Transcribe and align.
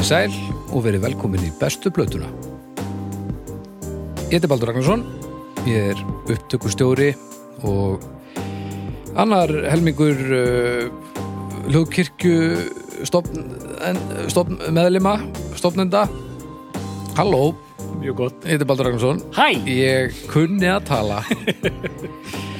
Verið 0.00 0.32
sæl 0.32 0.36
og 0.72 0.80
verið 0.86 1.02
velkomin 1.04 1.42
í 1.44 1.50
bestu 1.60 1.90
blötuna. 1.92 2.24
Ég 4.30 4.38
heiti 4.38 4.48
Baldur 4.48 4.70
Ragnarsson, 4.70 5.02
ég 5.68 5.90
er 5.90 5.98
upptökustjóri 6.24 7.10
og 7.68 8.06
annar 9.20 9.52
helmingur 9.68 10.22
uh, 10.38 10.86
hlugkirkju 11.66 13.04
stopn, 13.04 13.44
stopn, 14.32 14.56
meðlima, 14.72 15.18
stopnenda. 15.60 16.06
Halló. 17.20 17.52
Mjög 18.00 18.16
gott. 18.22 18.40
Ég 18.48 18.56
heiti 18.56 18.70
Baldur 18.72 18.88
Ragnarsson. 18.88 19.20
Hæ! 19.36 19.52
Ég 19.68 20.16
kunni 20.32 20.72
að 20.78 20.88
tala. 20.94 21.20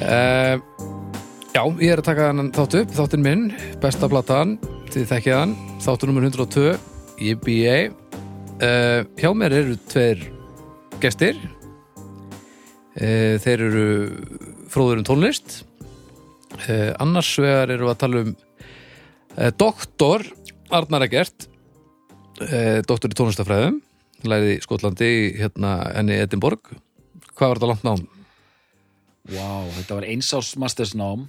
uh, 0.05 0.61
já, 1.57 1.63
ég 1.65 1.89
er 1.89 2.05
að 2.05 2.11
taka 2.11 2.29
þátt 2.53 2.79
upp, 2.83 2.95
þáttinn 3.01 3.25
minn, 3.25 3.49
besta 3.81 4.13
platan, 4.13 4.59
þið 4.93 5.09
þekkjaðan, 5.15 5.59
þáttunumur 5.81 6.29
102 6.29 6.90
Ég 7.21 7.37
býi 7.37 7.65
ei 7.69 7.89
uh, 7.91 9.01
Hjá 9.19 9.29
mér 9.37 9.53
eru 9.53 9.75
tveir 9.91 10.23
gestir. 11.01 11.37
Uh, 12.97 13.37
Þeir 13.43 13.65
eru 13.67 13.83
fróður 14.71 15.03
um 15.03 15.05
tónlist. 15.05 15.59
Uh, 16.65 16.89
Annars 17.01 17.29
vegar 17.37 17.69
eru 17.69 17.85
við 17.85 17.93
að 17.93 17.99
tala 18.01 18.23
um 18.25 18.31
eh, 19.37 19.51
Doktor 19.53 20.25
Arnar 20.73 21.05
Egert. 21.05 21.47
Doktor 22.89 23.13
í 23.13 23.17
tónlistafræðum. 23.19 23.77
Læði 24.25 24.55
í 24.55 24.61
Skotlandi 24.63 25.11
hérna 25.37 25.75
enni 25.99 26.17
Edinborg. 26.23 26.71
Hvað 27.35 27.51
var 27.51 27.59
þetta 27.59 27.69
langt 27.69 27.85
nám? 27.85 28.01
Wow, 29.29 29.69
þetta 29.77 29.99
var 29.99 30.07
einsásmastersnám 30.09 31.27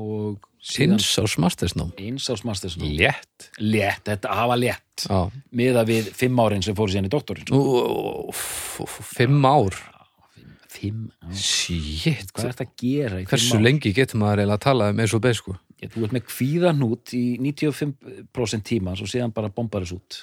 og 0.00 0.48
síðan 0.64 0.96
Eins 0.96 1.08
ás 1.20 1.34
mastersnám 1.42 1.90
einsás 2.00 2.44
mastersnám. 2.48 2.88
létt 2.96 3.50
Létt, 3.60 4.04
þetta 4.08 4.32
hafa 4.38 4.56
létt. 4.56 5.04
já. 5.08 5.18
Miða 5.52 5.82
við 5.88 6.08
fimm 6.16 6.40
árin 6.40 6.62
sem 6.64 6.74
fóru 6.78 6.92
síðan 6.94 7.08
í 7.10 7.12
doktorinn. 7.12 7.50
F- 8.32 8.80
f- 8.86 9.10
fimm 9.16 9.44
ár 9.44 9.76
Fimm 10.74 11.10
ár. 11.22 11.34
shit 11.38 12.32
Hvað 12.32 12.44
er 12.48 12.54
þetta 12.54 12.64
að 12.64 12.72
gera 12.82 13.20
í 13.22 13.26
hversu 13.28 13.50
fimm 13.52 13.60
ár? 13.60 13.64
lengi 13.68 13.92
getur 13.94 14.18
maður 14.18 14.40
eiginlega 14.42 14.58
að 14.58 14.64
tala 14.64 14.88
um 14.90 14.98
eins 15.04 15.14
og 15.14 15.22
beð 15.22 15.36
sko 15.38 15.56
Ég, 15.84 15.90
þú 15.92 16.04
ert 16.06 16.14
með 16.16 16.24
kvíðanút 16.30 17.12
í 17.14 17.24
95% 17.44 18.64
tímans 18.64 19.02
og 19.04 19.08
síðan 19.10 19.32
bara 19.34 19.50
bombar 19.52 19.84
þess 19.84 19.92
út. 19.98 20.18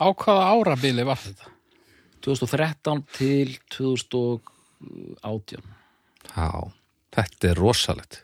Á 0.00 0.06
hvaða 0.10 0.48
árabili 0.56 1.04
var 1.06 1.20
þetta? 1.20 1.46
2013 2.24 3.04
til 3.14 3.54
2018. 3.70 5.62
já, 6.36 6.48
þetta 7.14 7.50
er 7.52 7.60
rosalegt 7.60 8.20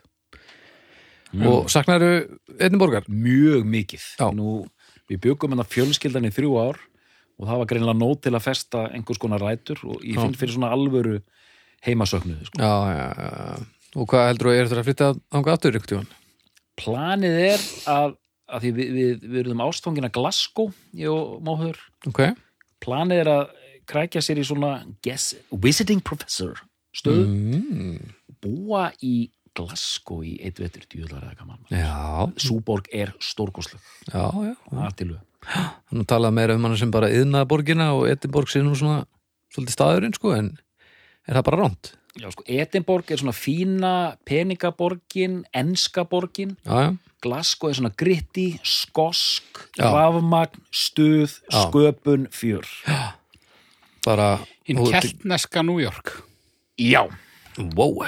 og 1.35 1.71
saknaru 1.71 2.11
Edinborgar? 2.57 3.07
Mjög 3.11 3.65
mikið. 3.67 4.05
Nú, 4.37 4.59
við 5.09 5.23
byggum 5.25 5.55
hennar 5.55 5.69
fjölskyldan 5.69 6.27
í 6.27 6.33
þrjú 6.35 6.59
ár 6.59 6.83
og 7.37 7.45
það 7.45 7.59
var 7.61 7.69
greinilega 7.69 8.01
nót 8.01 8.21
til 8.25 8.33
að 8.33 8.45
festa 8.47 8.85
einhvers 8.91 9.21
konar 9.21 9.43
rætur 9.43 9.81
og 9.85 10.01
ég 10.01 10.17
finn 10.17 10.37
fyrir 10.37 10.55
svona 10.55 10.71
alvöru 10.73 11.19
heimasöknuðu. 11.85 12.47
Sko. 12.49 12.61
já, 12.63 12.75
já, 12.97 13.09
já 13.17 13.65
og 13.97 14.07
hvað 14.11 14.29
heldur 14.31 14.49
þú 14.49 14.53
að 14.53 14.59
er 14.59 14.69
þetta 14.69 14.81
að 14.81 14.87
flytta 14.87 15.09
ánga 15.37 15.53
aftur 15.53 15.77
ykkur 15.77 15.91
tíðan? 15.91 16.09
Planið 16.77 17.37
er 17.47 17.63
að, 17.89 18.17
að 18.51 18.65
því 18.65 18.71
við, 18.77 18.91
við, 18.97 19.23
við 19.23 19.39
erum 19.43 19.63
ástfangina 19.65 20.11
Glasgow, 20.13 20.73
ég 20.97 21.13
og 21.13 21.39
Móhör. 21.45 21.79
ok, 22.09 22.21
Planið 22.83 23.23
er 23.23 23.31
að 23.33 23.55
krækja 23.89 24.21
sér 24.21 24.41
í 24.41 24.45
svona 24.45 24.71
guess, 25.05 25.37
visiting 25.63 26.03
professor 26.05 26.59
stöð, 26.97 27.23
mm, 27.25 27.97
búa 28.43 28.89
í 29.05 29.29
Glasgow 29.57 30.21
í 30.25 30.35
eitt 30.45 30.59
vetur 30.61 30.85
djúðlar 30.91 31.25
eða 31.27 31.37
gaman. 31.41 31.59
já, 31.73 32.31
Súborg 32.41 32.87
er 32.93 33.13
já 34.13 34.55
artilu. 34.85 35.17
hann 35.91 36.05
talaði 36.09 36.37
meira 36.37 36.55
um 36.57 36.65
hann 36.67 36.77
sem 36.79 36.91
bara 36.93 37.09
yðnaða 37.13 37.47
borgina 37.49 37.91
og 37.95 38.07
Edinborg 38.09 38.49
nú 38.65 38.75
svona 38.77 39.05
svolítið 39.53 39.75
staðurinn 39.77 40.15
sko 40.17 40.33
en 40.35 40.51
er 41.27 41.37
það 41.39 41.45
bara 41.49 41.61
ránt? 41.63 41.93
Já, 42.17 42.31
sko, 42.33 42.43
Edinborg 42.49 43.11
er 43.13 43.19
svona 43.21 43.35
fína 43.37 43.91
peningaborgin, 44.25 45.43
enska 45.53 46.03
borgin, 46.09 46.55
Já, 46.65 46.87
já, 46.87 46.95
Glasgow 47.21 47.69
er 47.69 47.77
svona 47.77 47.91
gritti, 47.97 48.59
skosk, 48.65 49.61
rafmagn, 49.77 50.61
stuð, 50.73 51.39
Já. 51.49 51.63
sköpun, 51.67 52.27
fjör. 52.33 52.65
bara 54.05 54.39
Hinn 54.67 54.77
keltneska 54.85 55.63
New 55.63 55.79
York. 55.81 56.23
Já. 56.77 57.07
Wow 57.75 58.05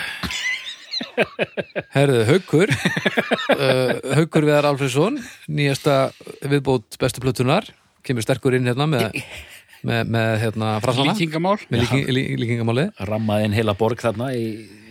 Herðu, 1.95 2.23
Haukur 2.29 2.71
uh, 2.73 3.93
Haukur 4.17 4.47
Viðar 4.47 4.67
Alfredsson 4.69 5.19
nýjasta 5.51 5.97
viðbót 6.43 6.99
bestu 7.01 7.23
plötunar 7.23 7.67
kemur 8.05 8.25
sterkur 8.25 8.55
inn 8.57 8.67
hérna 8.69 8.87
með, 8.89 9.17
með, 9.87 10.11
með 10.15 10.31
hérna 10.45 10.73
frasana 10.83 11.13
Líkingamál. 11.13 11.57
með 11.69 11.85
líking, 11.85 12.05
lí, 12.15 12.23
líkingamáli 12.43 12.87
Rammaði 13.09 13.49
inn 13.49 13.57
heila 13.59 13.75
borg 13.79 14.01
þarna 14.03 14.31
í 14.35 14.45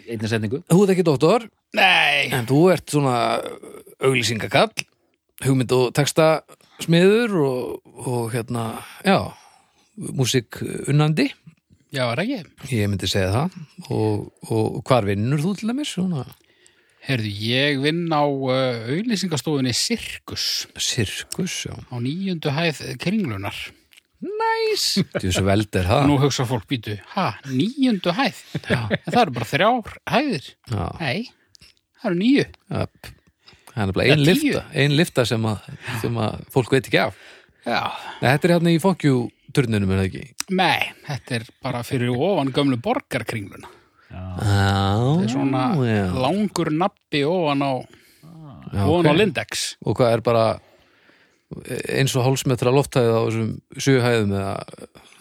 einnig 0.08 0.30
setningu. 0.30 0.62
Þú 0.70 0.84
ert 0.84 0.94
ekki 0.94 1.04
doktor 1.04 1.44
Nei. 1.76 2.30
en 2.32 2.46
þú 2.48 2.62
ert 2.72 2.94
svona 2.94 3.16
auglýsingakall 4.00 4.70
hugmynd 5.44 5.74
og 5.76 5.90
texta 5.96 6.40
smiður 6.82 7.36
og, 7.42 7.92
og 8.08 8.32
hérna 8.32 8.70
já, 9.04 9.18
músík 9.98 10.60
unnandi 10.88 11.28
Já, 11.94 12.02
er 12.12 12.20
ekki. 12.24 12.38
ég 12.76 12.90
myndi 12.92 13.08
segja 13.08 13.30
það 13.32 13.54
og, 13.94 14.28
og 14.52 14.82
hvar 14.88 15.06
vinnur 15.08 15.40
þú 15.40 15.54
til 15.56 15.70
dæmis 15.72 15.94
Herðu, 17.08 17.30
ég 17.40 17.78
vinn 17.80 18.10
á 18.12 18.20
uh, 18.26 18.82
auðlýsingastofunni 18.92 19.72
Sirkus 19.72 20.66
sirkus, 20.76 21.54
já 21.64 21.72
á 21.72 21.96
nýjundu 22.04 22.52
hæð 22.52 22.82
kringlunar. 23.00 23.56
Næs 24.18 24.98
Þessu 25.14 25.44
veld 25.46 25.76
er 25.78 25.86
það 25.86 26.08
Nú 26.10 26.16
hugsa 26.20 26.44
fólk 26.50 26.66
býtu, 26.68 26.96
ha, 27.14 27.28
nýjundu 27.48 28.12
hæð? 28.18 28.40
Já. 28.66 28.80
Það 29.06 29.20
eru 29.22 29.34
bara 29.38 29.48
þrjár 29.52 29.94
hæðir. 30.10 30.48
Já, 30.74 30.84
Nei, 30.98 31.30
það 32.02 32.10
eru 32.10 32.18
nýju. 32.24 32.44
upp. 32.82 33.10
Það 33.68 33.78
er 33.78 33.88
nefnilega 33.92 34.12
ein 34.12 34.18
Það 34.18 34.28
er 34.28 34.40
tíu. 34.42 34.50
lifta, 34.50 34.64
ein 34.82 34.96
lifta 34.98 35.24
sem, 35.30 35.48
að, 35.54 35.72
sem 36.02 36.20
að 36.26 36.38
fólk 36.52 36.72
veit 36.74 36.88
ekki 36.90 37.00
af. 37.06 37.18
Já. 37.68 37.80
Þetta 38.20 38.48
er 38.50 38.54
hérna 38.58 38.74
í 38.74 38.82
fokkjúturnunum, 39.48 39.90
er 39.92 40.00
það 40.02 40.08
ekki? 40.08 40.24
Nei, 40.56 40.88
þetta 41.06 41.34
er 41.38 41.44
bara 41.64 41.80
fyrir 41.86 42.12
ofan 42.14 42.50
gömlu 42.54 42.78
borgarkringluna. 42.84 43.68
Já, 44.08 44.22
Það 44.38 45.22
er 45.22 45.28
svona 45.32 45.62
já. 45.84 46.04
langur 46.16 46.70
nappi 46.72 47.22
ofan 47.28 47.60
á, 47.64 47.72
já, 48.72 48.84
ofan 48.84 49.08
á 49.08 49.12
ok. 49.12 49.16
Lindex. 49.18 49.64
Og 49.84 49.96
hvað 49.98 50.12
er 50.16 50.22
bara 50.24 50.46
eins 51.96 52.14
og 52.16 52.24
hálsmetra 52.26 52.72
lofthæðið 52.72 53.14
á 53.16 53.20
þessum 53.24 53.50
sjöhæðum 53.80 54.32
eða 54.36 54.54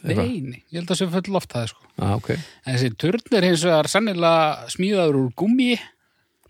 eitthvað? 0.07 0.23
Nei, 0.23 0.41
nei, 0.43 0.61
ég 0.71 0.79
held 0.79 0.87
að 0.87 0.93
það 0.93 0.99
sé 1.01 1.09
full 1.13 1.33
loftaði 1.35 1.69
sko. 1.71 1.85
Já, 1.97 2.07
ok. 2.15 2.29
En 2.37 2.73
þessi 2.77 2.91
turn 2.99 3.37
er 3.39 3.47
hins 3.47 3.63
vegar 3.67 3.87
sannilega 3.91 4.71
smíðaður 4.75 5.21
úr 5.23 5.29
gummi. 5.39 5.69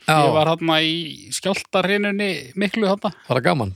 Já, 0.07 0.15
Ég 0.23 0.33
var 0.33 0.47
hérna 0.53 0.79
í 0.87 0.95
skjáltarhinunni 1.35 2.31
miklu 2.55 2.87
hérna. 2.87 3.11
var 3.27 3.37
það 3.41 3.45
gaman? 3.49 3.73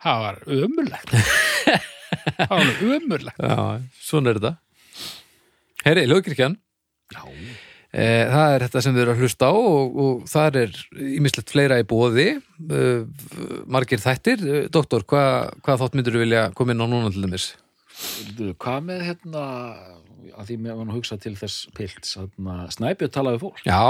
Það 0.00 0.22
var 0.24 0.38
ömurlegt. 0.48 1.16
það 2.10 2.50
var 2.50 2.60
alveg 2.60 2.94
ömurlegt. 2.98 3.42
Já, 3.42 3.82
svona 4.10 4.32
er 4.32 4.40
þetta. 4.40 4.54
Herri, 5.84 6.06
lögkirkjan. 6.10 6.56
E, 7.90 8.02
það 8.30 8.52
er 8.54 8.64
þetta 8.66 8.82
sem 8.84 8.94
við 8.94 9.02
erum 9.02 9.16
að 9.16 9.22
hlusta 9.24 9.48
á 9.50 9.54
og, 9.56 9.96
og 9.98 10.26
það 10.30 10.58
er 10.60 10.76
ímislegt 11.10 11.50
fleira 11.50 11.80
í 11.82 11.86
bóði 11.90 12.26
e, 12.38 12.82
margir 13.66 14.02
þættir 14.02 14.44
e, 14.46 14.60
Doktor, 14.70 15.02
hvað, 15.10 15.56
hvað 15.66 15.80
þátt 15.82 15.96
myndir 15.98 16.14
þú 16.14 16.22
vilja 16.22 16.44
koma 16.54 16.76
inn 16.76 16.84
á 16.84 16.86
núna 16.86 17.10
til 17.10 17.24
dæmis? 17.24 17.48
Hvað 18.62 18.86
með 18.86 19.02
hérna, 19.08 19.42
að 20.36 20.52
því 20.52 20.58
mér 20.62 20.78
var 20.78 20.86
að 20.86 21.00
hugsa 21.00 21.18
til 21.20 21.34
þess 21.40 21.66
hérna, 21.74 22.60
Snæbjörn 22.76 23.14
talaði 23.16 23.40
við 23.40 23.44
fólk, 23.48 23.64
Já, 23.66 23.82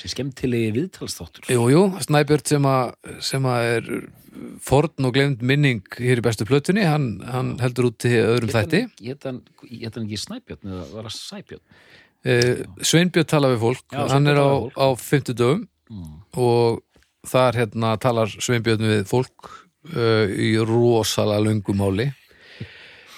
sem 0.00 0.12
skemmtilegi 0.12 0.70
viðtalsþáttur. 0.76 1.48
jú, 1.52 1.66
jú, 1.72 1.82
Snæbjörn 2.04 2.46
sem, 2.52 2.68
að, 2.70 2.94
sem 3.24 3.46
að 3.50 3.68
er 3.74 3.90
forn 4.66 5.08
og 5.08 5.14
glemd 5.16 5.44
minning 5.46 5.82
hér 5.96 6.20
í 6.20 6.24
bestu 6.24 6.44
plötunni 6.48 6.84
hann, 6.84 7.20
hann 7.24 7.54
heldur 7.62 7.88
út 7.90 7.98
til 8.04 8.16
öðrum 8.20 8.52
þætti 8.52 8.82
Hét 9.00 9.24
hann, 9.28 9.42
ekki 9.64 10.18
Snæbjörn 10.20 10.74
eða 10.74 10.88
var 10.92 11.08
það 11.08 11.16
Sæbjörn? 11.20 11.64
e, 12.26 12.34
Sveinbjörn 12.82 13.30
talar 13.30 13.54
við 13.54 13.62
fólk 13.64 13.86
Já, 13.96 14.02
hann 14.12 14.26
er 14.32 14.40
á, 14.42 14.50
á 14.76 14.86
50 14.98 15.34
dögum 15.38 15.64
Mm. 15.86 16.16
og 16.34 16.80
þar 17.30 17.54
hérna 17.60 17.92
talar 18.02 18.26
Sveinbjörn 18.26 18.82
við 18.82 19.04
fólk 19.06 19.52
uh, 19.94 20.26
í 20.26 20.48
rosalega 20.58 21.44
löngum 21.44 21.78
máli 21.78 22.08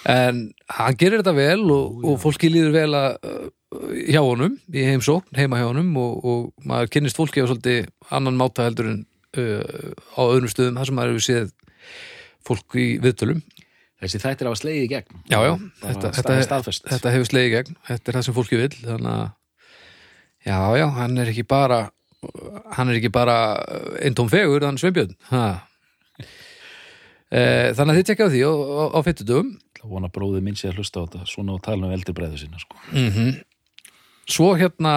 en 0.05 0.43
hann 0.69 0.97
gerir 0.99 1.23
þetta 1.23 1.33
vel 1.33 1.63
og, 1.73 2.03
og 2.05 2.19
fólki 2.21 2.51
líður 2.53 2.75
vel 2.77 2.91
að 2.99 3.17
uh, 3.25 3.47
hjá 4.09 4.21
honum, 4.25 4.55
í 4.73 4.83
heimsókn, 4.87 5.29
heima 5.37 5.59
hjá 5.59 5.67
honum 5.69 5.91
og, 6.01 6.25
og 6.25 6.67
maður 6.67 6.89
kynnist 6.95 7.19
fólki 7.19 7.43
á 7.43 7.49
svolítið 7.49 7.89
annan 8.09 8.37
máta 8.39 8.65
heldur 8.65 8.89
en 8.89 8.99
uh, 9.37 9.93
á 10.17 10.21
öðrum 10.25 10.49
stöðum, 10.49 10.79
þar 10.79 10.89
sem 10.89 10.97
maður 10.97 11.13
hefur 11.15 11.27
séð 11.27 11.51
fólk 12.49 12.79
í 12.81 12.89
viðtölum 13.03 13.43
Þessi 13.99 14.19
þættir 14.23 14.47
hafa 14.47 14.55
slegið 14.61 14.83
í 14.85 14.89
gegn. 14.93 15.15
Já, 15.27 15.37
já, 15.43 15.53
þetta, 15.81 16.09
þetta, 16.15 16.73
þetta 16.87 17.11
hefur 17.11 17.27
slegið 17.27 17.49
í 17.49 17.55
gegn 17.57 17.73
þetta 17.89 18.11
er 18.11 18.15
það 18.15 18.25
sem 18.29 18.35
fólki 18.37 18.59
vil 18.61 18.69
þannig 18.77 19.09
að 19.11 19.25
já, 20.47 20.59
já, 20.79 20.85
hann 20.95 21.17
er 21.19 21.31
ekki 21.33 21.43
bara 21.51 21.79
hann 22.77 22.91
er 22.91 22.99
ekki 22.99 23.11
bara 23.11 23.35
eintóm 24.03 24.31
fegur, 24.31 24.63
hann 24.67 24.79
Sveinbjörn 24.79 25.13
ha. 25.33 25.43
Eh, 27.29 27.69
Þannig 27.77 27.93
að 27.93 27.99
þið 27.99 28.07
tekja 28.09 28.25
á 28.25 28.31
því 28.33 28.39
á, 28.41 28.51
á, 28.55 28.83
á 28.97 28.99
fittudum 29.05 29.51
Það 29.79 29.91
vona 29.93 30.09
bróðið 30.11 30.45
minn 30.47 30.57
sé 30.59 30.71
að 30.71 30.79
hlusta 30.81 31.03
á 31.03 31.05
þetta 31.05 31.27
svona 31.29 31.53
og 31.55 31.61
tala 31.63 31.85
um 31.87 31.93
eldri 31.95 32.15
bræðu 32.17 32.39
sinna 32.41 32.59
sko. 32.59 32.79
mm 32.89 33.35
Svo 34.29 34.51
hérna 34.57 34.93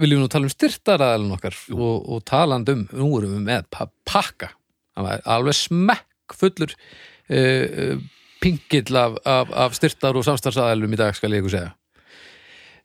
viljum 0.00 0.18
við 0.18 0.24
nú 0.24 0.30
tala 0.32 0.48
um 0.48 0.52
styrtaraðalinn 0.52 1.34
okkar 1.36 1.56
og, 1.76 2.08
og 2.10 2.24
talandi 2.26 2.74
um, 2.74 2.82
nú 2.90 3.10
erum 3.20 3.36
við 3.36 3.44
með 3.46 3.68
pa 3.70 3.86
pakka, 4.08 4.50
alveg 4.98 5.54
smekk 5.58 6.34
fullur 6.34 6.74
uh, 6.74 7.36
uh, 7.36 8.02
pingill 8.42 8.98
af, 8.98 9.20
af, 9.22 9.52
af 9.66 9.78
styrtar 9.78 10.18
og 10.18 10.26
samstarfsaðalum 10.26 10.96
í 10.96 10.98
dag 11.00 11.14
skal 11.14 11.32
ég 11.36 11.44
ykkur 11.44 11.54
segja. 11.54 11.70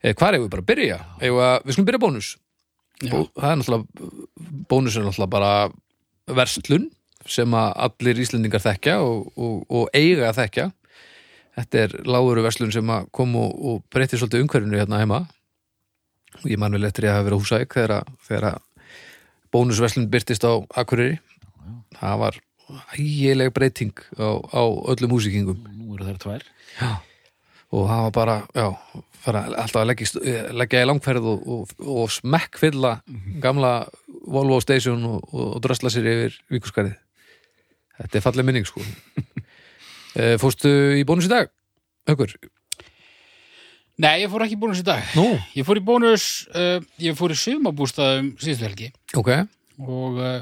Uh, 0.04 0.14
Hvar 0.14 0.36
eigum 0.36 0.46
við 0.46 0.54
bara 0.54 0.64
að 0.64 0.70
byrja? 0.70 1.00
Eigum 1.18 1.42
við, 1.42 1.74
skulum 1.74 1.90
byrja 1.90 2.02
bónus. 2.06 2.30
Bó, 3.00 3.18
það 3.34 3.50
er 3.50 3.60
náttúrulega 3.60 4.10
bónus 4.70 4.96
er 5.00 5.06
náttúrulega 5.08 5.34
bara 5.34 5.52
verslun 6.38 6.86
sem 7.28 7.56
að 7.56 7.72
allir 7.88 8.22
Íslendingar 8.22 8.62
þekkja 8.62 9.00
og, 9.02 9.26
og, 9.34 9.66
og 9.66 9.90
eiga 9.96 10.30
að 10.30 10.38
þekkja. 10.44 10.70
Þetta 11.58 11.82
er 11.82 11.98
láguru 12.06 12.46
verslun 12.46 12.72
sem 12.72 12.94
að 12.94 13.10
kom 13.16 13.34
og, 13.40 13.82
breytti 13.90 14.20
svolítið 14.20 14.46
umhverfinu 14.46 14.78
hérna 14.78 15.02
heima 15.02 15.24
ég 16.48 16.58
man 16.58 16.72
vel 16.76 16.84
eftir 16.88 17.04
ég 17.08 17.12
að 17.12 17.18
hafa 17.20 17.28
verið 17.28 17.36
á 17.36 17.42
húsæk 17.42 17.74
þegar, 17.76 17.92
að- 18.00 18.14
þegar 18.28 18.58
bónusverslun 19.52 20.08
byrtist 20.10 20.44
á 20.46 20.52
Akureyri. 20.78 21.18
Það 22.00 22.18
var 22.22 22.38
ægileg 22.94 23.52
breyting 23.52 23.92
á, 24.18 24.28
á 24.54 24.62
öllum 24.94 25.10
húsíkingum 25.16 25.58
Nú 25.74 25.96
eru 25.98 26.06
þær 26.06 26.18
tvær. 26.22 26.44
Og 27.70 27.86
það 27.88 28.02
var 28.06 28.12
bara, 28.14 28.36
já, 28.54 28.66
fara 29.22 29.40
alltaf 29.46 29.80
að 29.82 29.88
leggja, 29.90 30.06
eh, 30.26 30.52
leggja 30.54 30.82
í 30.82 30.86
langferð 30.88 31.26
og, 31.34 31.42
og, 31.46 31.74
og 31.86 32.10
smekkfylla 32.10 32.96
gamla 33.42 33.72
Volvo 34.30 34.60
Station 34.62 35.02
og, 35.06 35.28
og, 35.34 35.60
drösla 35.62 35.90
sér 35.90 36.06
yfir 36.10 36.38
vikuskarið 36.50 36.96
þetta 38.00 38.18
er 38.18 38.24
falleg 38.24 38.46
minning 38.48 38.66
sko. 38.66 38.80
Eh, 40.18 40.34
Fórstu 40.42 40.66
í 40.98 41.04
bónus 41.06 41.28
í 41.28 41.30
dag? 41.30 41.52
Haukur? 42.10 42.32
Nei, 44.00 44.22
ég 44.22 44.30
fór 44.32 44.46
ekki 44.46 44.56
í 44.56 44.60
bónus 44.60 44.80
í 44.80 44.86
dag. 44.86 45.02
Nú, 45.18 45.26
Ég 45.58 45.66
fór 45.68 45.76
í 45.80 45.84
bónus, 45.84 46.26
uh, 46.56 46.78
ég 47.02 47.16
fór 47.18 47.34
í 47.34 47.36
sumabústaðum 47.36 48.30
síðustu 48.40 48.64
helgi. 48.64 48.90
Ok. 49.18 49.30
Og 49.84 50.20
uh, 50.20 50.36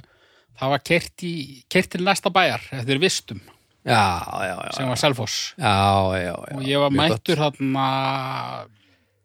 það 0.60 0.75
var 0.75 0.82
kert, 0.87 1.14
í, 1.26 1.32
kert 1.70 1.90
til 1.94 2.05
næsta 2.06 2.31
bæjar 2.34 2.62
eftir 2.78 3.00
vistum 3.02 3.40
Já, 3.88 4.20
já, 4.44 4.55
já 4.66 4.72
sem 4.76 4.88
var 4.90 4.99
Selfoss. 5.00 5.37
Já, 5.56 5.75
já, 6.19 6.34
já. 6.34 6.56
Og 6.58 6.64
ég 6.66 6.82
var 6.82 6.93
mættur 6.93 7.38
þarna 7.40 7.84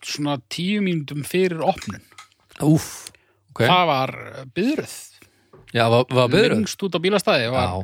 svona 0.04 0.38
tíu 0.52 0.84
mínútum 0.86 1.24
fyrir 1.28 1.64
opnun. 1.66 2.04
Úff, 2.64 3.10
ok. 3.52 3.66
Það 3.66 3.84
var 3.90 4.14
byðröð. 4.56 4.96
Já, 5.74 5.84
var, 5.90 6.06
var 6.14 6.32
byrður 6.32 6.56
Lengst 6.56 6.86
út 6.86 6.96
á 6.96 7.00
bílastæði 7.04 7.50
var, 7.52 7.76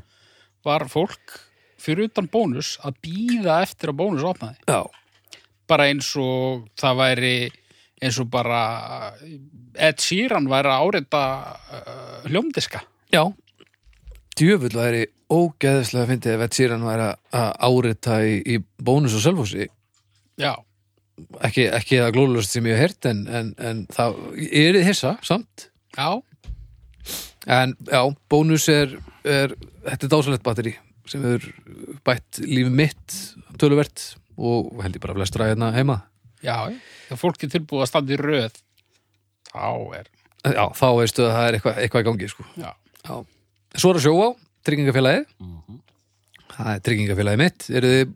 var 0.67 0.85
fólk 0.91 1.35
fyrir 1.81 2.09
utan 2.09 2.29
bónus 2.31 2.75
að 2.85 2.99
býða 3.05 3.59
eftir 3.65 3.91
að 3.91 3.99
bónus 4.03 4.25
opnaði. 4.29 4.59
já, 4.69 4.81
Bara 5.69 5.85
eins 5.91 6.09
og 6.17 6.65
það 6.79 6.95
væri 7.03 7.33
eins 8.01 8.17
og 8.23 8.29
bara 8.31 8.61
Ed 9.75 9.99
Sheeran 10.01 10.47
væri 10.49 10.71
að 10.71 10.85
áreita 10.87 11.21
uh, 11.43 12.25
hljómdiska. 12.29 12.81
já. 13.13 13.23
Djöfull 14.39 14.71
væri 14.71 15.01
ógeðislega 15.29 16.05
að 16.05 16.11
fyndi 16.13 16.29
ef 16.31 16.41
Ed 16.45 16.53
Sheeran 16.55 16.85
væri 16.87 17.09
að- 17.35 17.55
árita 17.67 18.21
í, 18.23 18.37
í 18.55 18.55
bónus 18.81 19.13
og 19.17 19.21
selfhósi 19.25 19.67
Já, 20.39 20.53
ekki, 21.43 21.65
ekki 21.75 21.99
það 21.99 22.13
glóðlust 22.15 22.55
sem 22.55 22.65
ég 22.71 22.77
hef 22.79 22.85
heyrt 22.87 23.09
en, 23.11 23.25
en, 23.27 23.49
en 23.59 23.81
það 23.91 24.15
er 24.47 24.77
þið 24.79 24.87
hissa 24.87 25.11
samt. 25.27 25.65
Já, 25.97 26.21
en 27.59 27.73
já, 27.91 28.01
bónus 28.31 28.69
er, 28.71 28.95
er 29.27 29.53
þetta 29.89 30.07
er 30.07 30.13
dásalegt 30.15 30.45
batteri 30.47 30.73
sem 31.09 31.23
er 31.25 31.43
bætt 32.07 32.39
lífi 32.45 32.71
mitt 32.71 33.17
töluvert 33.59 34.05
og 34.39 34.81
held 34.83 34.95
ég 34.97 35.03
bara 35.03 35.17
flestra 35.19 35.49
hérna 35.51 35.71
heima 35.75 35.99
já. 36.45 36.55
Þegar 37.09 37.19
fólk 37.19 37.43
er 37.43 37.51
tilbúið 37.55 37.83
að 37.83 37.89
standa 37.91 38.15
í 38.15 38.19
röð, 38.21 38.59
þá 39.51 39.67
er, 39.99 40.07
já, 40.55 40.63
þá 40.79 40.87
veistu 40.99 41.25
að 41.25 41.33
það 41.35 41.47
er 41.49 41.57
eitthvað, 41.59 41.79
eitthvað 41.83 42.03
í 42.05 42.07
gangi 42.09 42.29
sko. 42.31 42.45
já, 42.61 42.71
já. 43.03 43.15
svo 43.75 43.91
er 43.93 43.99
að 43.99 44.05
sjóa 44.07 44.27
tryggingafélagið 44.69 45.25
Mhm. 45.43 45.79
það 46.55 46.71
er 46.75 46.83
tryggingafélagið 46.87 47.41
mitt 47.43 47.69
eru 47.79 47.91
þið, 47.95 48.13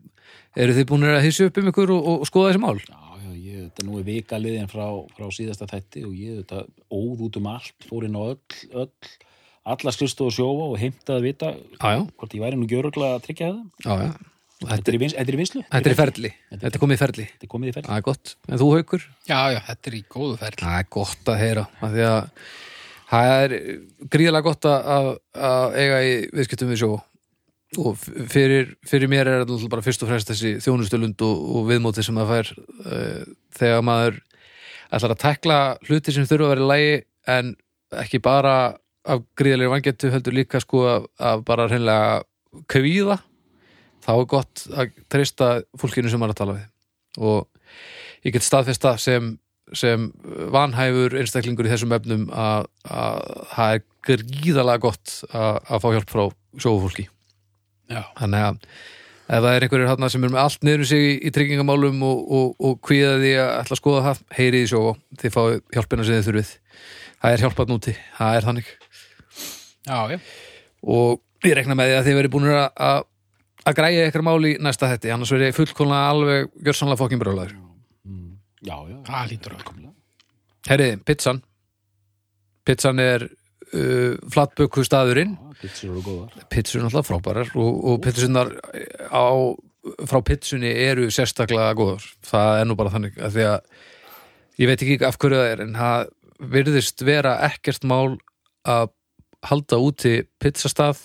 eru 0.64 0.74
þið 0.78 0.88
búin 0.94 1.08
að 1.10 1.22
hissu 1.28 1.48
upp 1.50 1.58
um 1.62 1.72
ykkur 1.74 1.94
og, 1.98 2.08
og 2.14 2.28
skoða 2.30 2.52
þessi 2.54 2.64
mál 2.64 2.80
Já, 2.84 3.00
já, 3.24 3.31
ég, 3.34 3.60
þetta 3.70 3.86
nú 3.88 4.00
er 4.00 4.08
vika 4.08 4.40
liðin 4.40 4.72
frá, 4.72 4.88
frá 5.18 5.28
síðasta 5.34 5.68
þætti 5.72 6.06
og 6.08 6.14
ég 6.16 6.42
þetta 6.44 6.64
óð 6.92 7.24
út 7.28 7.38
um 7.42 7.48
allt, 7.54 7.75
fór 7.90 8.08
inn 8.08 8.16
á 8.20 8.24
öll, 8.24 8.40
öll 8.74 8.92
alla 9.64 9.92
skristu 9.96 10.25
og 10.28 10.34
sjófa 10.36 10.66
og 10.74 10.78
heimtaði 10.81 11.16
að 11.20 11.24
vita 11.28 11.50
já, 11.56 11.92
já, 11.96 12.02
hvort 12.20 12.34
ég 12.36 12.42
væri 12.44 12.58
nú 12.60 12.68
gjöruglega 12.68 13.16
að 13.16 13.25
tryggja 13.30 13.52
það 13.52 13.62
já, 13.88 13.94
já. 14.08 14.12
Þetta 14.63 14.92
er 14.92 14.95
í 14.98 15.00
vins- 15.01 15.15
þetta 15.18 15.31
er 15.33 15.38
í 15.38 15.39
vinslu 15.44 15.62
þetta 15.68 15.89
er 15.89 15.94
í 15.94 16.00
ferli. 16.00 16.33
þetta 16.51 16.69
er 16.74 16.81
komið 16.83 16.95
í 16.98 17.01
ferli. 17.04 17.25
Þetta 17.31 17.48
er 17.48 17.51
komið 17.54 17.69
í 17.71 17.74
ferli. 17.77 17.88
Það 17.89 17.98
er 18.01 18.06
gott, 18.07 18.36
en 18.50 18.60
þú 18.62 18.68
haukur? 18.77 19.07
Já, 19.30 19.39
já, 19.54 19.60
þetta 19.69 19.89
er 19.92 19.95
í 19.98 20.04
góðu 20.15 20.38
ferli. 20.44 20.62
Það 20.63 20.77
er 20.80 20.88
gott 20.98 21.31
að 21.33 21.42
heyra 21.44 21.65
af 21.81 21.95
því 21.95 22.06
að 22.10 22.30
það 23.13 23.31
er 23.44 23.56
gríðlega 24.15 24.45
gott 24.48 24.68
að, 24.69 24.92
að, 24.98 25.10
að 25.50 25.75
eiga 25.83 25.98
í 26.07 26.13
viðskiptum 26.33 26.71
við 26.74 26.81
sjó. 26.83 26.92
Og 27.83 27.98
fyrir, 28.30 28.75
fyrir 28.86 29.10
mér 29.10 29.27
er 29.31 29.39
þetta 29.48 29.69
bara 29.74 29.81
fyrst 29.81 30.04
og 30.06 30.10
fremst 30.12 30.30
þessi 30.30 30.51
þjónustölund 30.62 31.24
og, 31.25 31.39
og 31.57 31.63
viðmóti 31.71 32.04
sem 32.06 32.13
maður 32.13 32.30
fær 32.30 32.51
uh, 32.86 33.24
þegar 33.57 33.81
maður 33.88 34.19
ætlar 34.94 35.13
að 35.15 35.21
tekla 35.24 35.57
hluti 35.89 36.13
sem 36.13 36.27
þurfa 36.30 36.45
að 36.45 36.54
vera 36.54 36.62
í 36.62 36.69
lægi 36.69 36.98
en 37.33 37.50
ekki 38.04 38.21
bara 38.21 38.54
af 39.10 39.24
gríðlega 39.38 39.74
vangetu 39.74 40.12
heldur 40.13 40.36
líka 40.38 40.62
sko 40.62 40.83
að, 40.86 41.07
að 41.18 41.42
bara 41.50 41.65
hreinlega 41.71 42.21
kvíða 42.69 43.18
þá 44.03 44.11
er 44.15 44.27
gott 44.35 44.65
að 44.71 44.97
treysta 45.11 45.53
fólkinu 45.79 46.11
sem 46.11 46.21
maður 46.21 46.35
að 46.35 46.41
tala 46.41 46.57
við. 46.57 46.67
Og 47.23 48.27
ég 48.27 48.35
get 48.35 48.45
staðfesta 48.45 48.97
sem 49.01 49.35
sem 49.73 50.09
vanhæfur 50.53 51.15
einstaklingur 51.17 51.67
í 51.67 51.72
þessum 51.72 51.93
efnum 51.95 52.25
að, 52.29 52.67
að 52.83 53.22
það 53.53 53.75
er 53.75 53.86
gríðalega 54.03 54.83
gott 54.83 55.13
að, 55.31 55.62
að 55.63 55.83
fá 55.83 55.88
hjálp 55.95 56.12
frá 56.12 56.24
sjófólki. 56.62 57.05
Já, 57.91 58.01
þannig 58.19 58.45
að 58.48 58.60
ef 59.24 59.45
það 59.45 59.50
er 59.53 59.65
einhverjir 59.65 59.89
hann 59.89 60.10
sem 60.12 60.25
er 60.27 60.33
með 60.33 60.41
allt 60.43 60.65
niður 60.67 60.83
um 60.83 60.89
sig 60.89 61.05
í, 61.05 61.13
í 61.24 61.31
tryggingamálum 61.33 62.03
og, 62.05 62.24
og, 62.38 62.50
og 62.60 62.79
kvíða 62.86 63.15
því 63.22 63.33
að 63.39 63.51
ætla 63.62 63.77
að 63.77 63.81
skoða 63.81 64.03
það 64.10 64.22
heyrið 64.38 64.65
í 64.65 64.69
sjófa, 64.74 64.93
þið 65.22 65.36
fáið 65.38 65.55
hjálpina 65.77 66.07
sem 66.07 66.19
þið 66.19 66.27
þurfið. 66.27 66.51
Það 67.24 67.36
er 67.38 67.45
hjálpat 67.45 67.72
núti, 67.72 67.95
það 68.17 68.38
er 68.38 68.48
þannig. 68.50 68.74
Já, 69.83 69.98
já, 70.12 70.19
og 70.83 71.48
ég 71.48 71.57
rekna 71.57 71.77
með 71.79 71.89
því 71.89 71.98
að 71.98 72.10
þið 72.10 72.19
verið 72.19 72.33
búin 72.36 72.50
að, 72.51 73.07
að, 73.63 73.75
græja 73.77 74.08
eitthvað 74.08 74.27
mál 74.27 74.50
í 74.50 74.53
næsta 74.63 74.89
þetti 74.91 75.13
annars 75.15 75.32
verið 75.34 75.55
fullkomlega 75.58 76.10
alveg 76.13 76.50
gjörsanlega 76.65 77.01
fokkin 77.03 77.22
brjólaður. 77.22 77.55
Mm, 78.08 78.29
Já, 78.63 78.75
já. 78.89 78.98
Það 79.08 79.32
lítur 79.32 79.55
að. 79.55 79.63
Fullkomlega. 79.63 79.93
Herriði, 80.70 81.00
pizzan. 81.08 81.41
Pizzan 82.63 83.03
er 83.03 83.25
uh, 83.27 84.13
flatböku 84.32 84.86
staðurinn 84.88 85.36
Pizzur 85.63 85.93
eru 85.93 86.01
góðar. 86.03 86.43
Pizzur 86.51 86.82
er 86.82 86.88
náttúrulega 86.88 87.08
frábærar 87.08 87.51
og, 87.55 87.77
og 87.88 88.01
pizzunar 88.03 88.50
á, 89.08 89.25
frá 90.10 90.20
pizzunni 90.27 90.72
eru 90.84 91.08
sérstaklega 91.13 91.75
góður 91.77 92.03
það 92.27 92.60
er 92.60 92.67
nú 92.67 92.75
bara 92.79 92.91
þannig 92.91 93.15
að 93.24 93.38
því 93.38 93.46
að 93.48 94.60
ég 94.60 94.72
veit 94.72 94.84
ekki 94.84 94.98
af 95.08 95.20
hverju 95.22 95.39
það 95.39 95.51
er 95.53 95.63
en 95.63 95.77
það 95.79 96.12
virðist 96.53 97.05
vera 97.08 97.38
ekkert 97.48 97.88
mál 97.88 98.17
að 98.67 98.91
halda 99.48 99.79
úti 99.84 100.13
pizzastað 100.43 101.00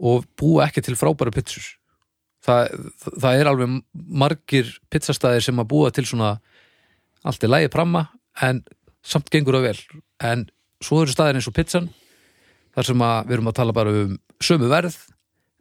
og 0.00 0.26
búa 0.40 0.66
ekki 0.66 0.82
til 0.84 0.96
frábæra 0.98 1.32
pizzur. 1.34 1.66
Það, 2.44 2.70
það 3.20 3.38
er 3.38 3.50
alveg 3.50 3.72
margir 3.92 4.70
pizzastaðir 4.92 5.44
sem 5.44 5.60
að 5.60 5.70
búa 5.74 5.90
til 5.92 6.06
svona 6.08 6.38
allt 7.28 7.44
er 7.44 7.52
lægi 7.52 7.72
pramma 7.72 8.06
en 8.46 8.62
samt 9.04 9.28
gengur 9.32 9.58
það 9.58 9.66
vel. 9.68 9.80
En 10.24 10.46
svo 10.80 11.02
eru 11.02 11.12
staðir 11.12 11.36
eins 11.36 11.48
og 11.50 11.56
pizzan 11.56 11.90
þar 12.74 12.88
sem 12.88 13.02
við 13.04 13.34
erum 13.36 13.50
að 13.50 13.58
tala 13.58 13.76
bara 13.76 13.92
um 14.04 14.14
sömu 14.40 14.70
verð 14.70 14.96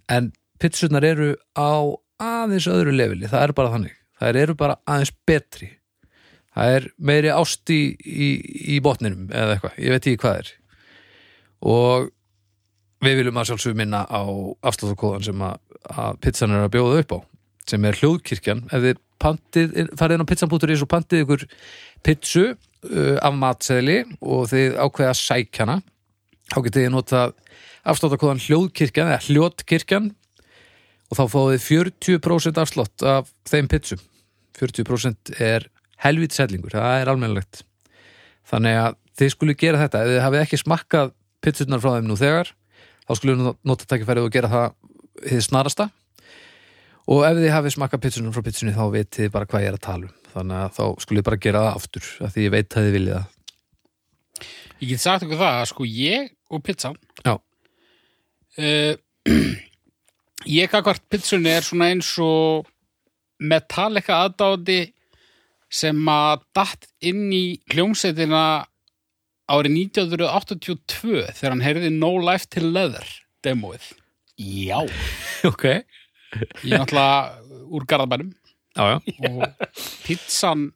en 0.10 0.32
pizzunar 0.62 1.06
eru 1.06 1.34
á 1.56 2.00
aðeins 2.20 2.68
öðru 2.72 2.94
leveli, 2.96 3.28
það 3.32 3.44
er 3.44 3.56
bara 3.56 3.74
þannig. 3.76 3.98
Það 4.20 4.40
eru 4.44 4.56
bara 4.60 4.80
aðeins 4.90 5.12
betri. 5.28 5.70
Það 6.56 6.76
er 6.76 6.88
meiri 6.98 7.32
ást 7.32 7.72
í, 7.72 7.82
í, 7.96 8.30
í 8.76 8.80
botninum 8.84 9.30
eða 9.32 9.56
eitthvað, 9.56 9.78
ég 9.80 9.94
veit 9.94 10.02
ekki 10.02 10.22
hvað 10.24 10.40
er. 10.42 10.50
Og 11.70 12.10
við 13.04 13.20
viljum 13.22 13.40
að 13.40 13.50
sjálfsögum 13.50 13.80
minna 13.80 14.04
á 14.08 14.22
afsláttakóðan 14.70 15.28
sem 15.30 15.44
að, 15.46 15.60
pizzan 16.24 16.56
er 16.56 16.66
að 16.66 16.74
bjóða 16.76 17.04
upp 17.04 17.14
á 17.16 17.20
sem 17.70 17.86
er 17.86 18.00
hljóðkirkjan. 18.00 18.66
Ef 18.74 18.84
þið 18.84 19.00
pantið, 19.22 19.78
farið 20.00 20.18
inn 20.18 20.26
á 20.26 20.30
pizzan.is 20.32 20.84
og 20.84 20.90
pantið 20.90 21.24
ykkur 21.24 21.46
pizzu 22.06 22.46
uh, 22.50 23.18
af 23.22 23.36
matseðli 23.38 24.00
og 24.20 24.50
þið 24.52 24.80
ákveða 24.80 25.14
að 25.14 25.20
sækja 25.22 25.66
hana 25.66 25.80
þá 26.50 26.60
getið 26.66 26.86
þið 26.86 26.94
notað 26.96 27.36
afsláttakóðan 27.90 28.44
hljóðkirkjan 28.44 29.12
eða 29.14 29.26
hljótkirkjan 29.28 30.10
og 31.10 31.18
þá 31.18 31.24
fáið 31.32 31.52
þið 31.56 31.68
40% 31.70 32.62
afslátt 32.62 33.06
af 33.08 33.30
þeim 33.50 33.70
pizzum. 33.72 34.02
40% 34.60 35.34
er 35.42 35.70
helvít 36.04 36.36
sellingur, 36.36 36.74
það 36.76 37.04
er 37.04 37.12
almennilegt. 37.12 37.64
Þannig 38.50 38.80
að 38.82 38.98
þið 39.20 39.34
skulle 39.34 39.56
gera 39.60 39.82
þetta. 39.84 40.02
Ef 40.04 40.12
þið 40.12 40.24
hafið 40.26 40.44
ekki 40.44 40.60
smakkað 40.60 41.14
pizzunar 41.44 41.82
frá 41.84 41.96
þeim 41.96 42.10
nú 42.10 42.18
þegar 42.20 42.52
þá 43.10 43.18
skulle 43.18 43.56
nota 43.66 43.90
tækifærið 43.90 44.28
og 44.28 44.36
gera 44.36 44.52
það 44.54 44.68
hið 45.34 45.44
snarasta. 45.48 45.90
Og 47.10 47.24
ef 47.26 47.40
þið 47.40 47.54
hafið 47.56 47.74
smakað 47.74 48.04
pitsunum 48.06 48.34
frá 48.36 48.46
pitsunni 48.46 48.76
þá 48.76 48.84
vitið 48.94 49.26
þið 49.26 49.32
bara 49.34 49.50
hvað 49.50 49.64
ég 49.66 49.72
er 49.72 49.78
að 49.80 49.86
tala 49.88 50.06
um. 50.10 50.16
Þannig 50.30 50.60
að 50.62 50.76
þá 50.76 50.84
skulle 51.02 51.22
ég 51.24 51.26
bara 51.26 51.42
gera 51.42 51.64
það 51.66 51.80
aftur 51.80 52.10
af 52.22 52.36
því 52.36 52.44
ég 52.46 52.54
veit 52.54 52.70
að 52.70 52.86
þið 52.86 52.96
viljið 52.96 53.16
það. 53.16 53.38
Ég 54.80 54.92
get 54.94 55.02
sagt 55.04 55.26
ykkur 55.26 55.42
það 55.42 55.58
að 55.58 55.70
sko 55.72 55.88
ég 55.90 56.30
og 56.50 56.62
pizzan 56.64 57.00
Já. 57.26 57.34
uh, 58.62 58.94
Ég 60.48 60.72
kakvart 60.72 61.04
pizzunni 61.12 61.52
er 61.52 61.66
svona 61.68 61.90
eins 61.92 62.14
og 62.24 62.70
Metallica 63.44 64.22
aðdáði 64.24 64.94
sem 65.70 66.00
að 66.10 66.46
datt 66.56 66.88
inn 67.06 67.28
í 67.36 67.60
hljómsveitina 67.74 68.44
árið 69.50 69.78
1982 69.90 71.24
þegar 71.38 71.56
hann 71.56 71.66
heyrði 71.66 71.92
No 71.96 72.12
Life 72.22 72.50
Till 72.54 72.70
Leather 72.74 73.08
demóið. 73.46 73.92
Já. 74.40 74.80
ok, 75.52 75.66
Ég 76.64 76.76
er 76.76 76.84
náttúrulega 76.84 77.64
úr 77.70 77.86
garðabænum 77.90 78.30
já, 78.78 78.84
já, 78.94 79.30
og 79.30 79.72
pizzan 80.06 80.68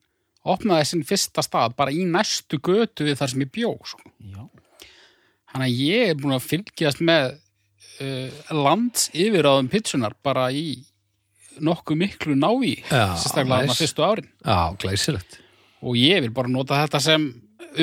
opnaði 0.43 0.87
sinn 0.89 1.05
fyrsta 1.07 1.43
stað 1.45 1.75
bara 1.77 1.93
í 1.93 2.03
næstu 2.09 2.59
götu 2.63 3.05
við 3.07 3.19
þar 3.21 3.31
sem 3.31 3.43
ég 3.45 3.51
bjó 3.53 3.73
sko. 3.87 4.11
Já. 4.33 4.41
Þannig 5.53 5.67
að 5.67 5.83
ég 5.85 6.09
er 6.09 6.17
búin 6.19 6.35
að 6.35 6.47
fylgjast 6.49 7.03
með 7.05 7.35
uh, 8.01 8.41
lands 8.57 9.07
yfiráðum 9.13 9.69
pitsunar 9.71 10.17
bara 10.25 10.49
í 10.51 10.81
nokkuð 11.61 11.99
miklu 12.01 12.35
návi 12.37 12.79
sérstaklega 12.89 13.61
þarna 13.61 13.77
fyrstu 13.77 14.05
árin 14.05 14.29
já, 14.41 14.73
glæsilegt 14.81 15.37
og 15.83 15.97
ég 15.99 16.23
vil 16.25 16.31
bara 16.33 16.49
nota 16.49 16.79
þetta 16.81 17.01
sem 17.03 17.27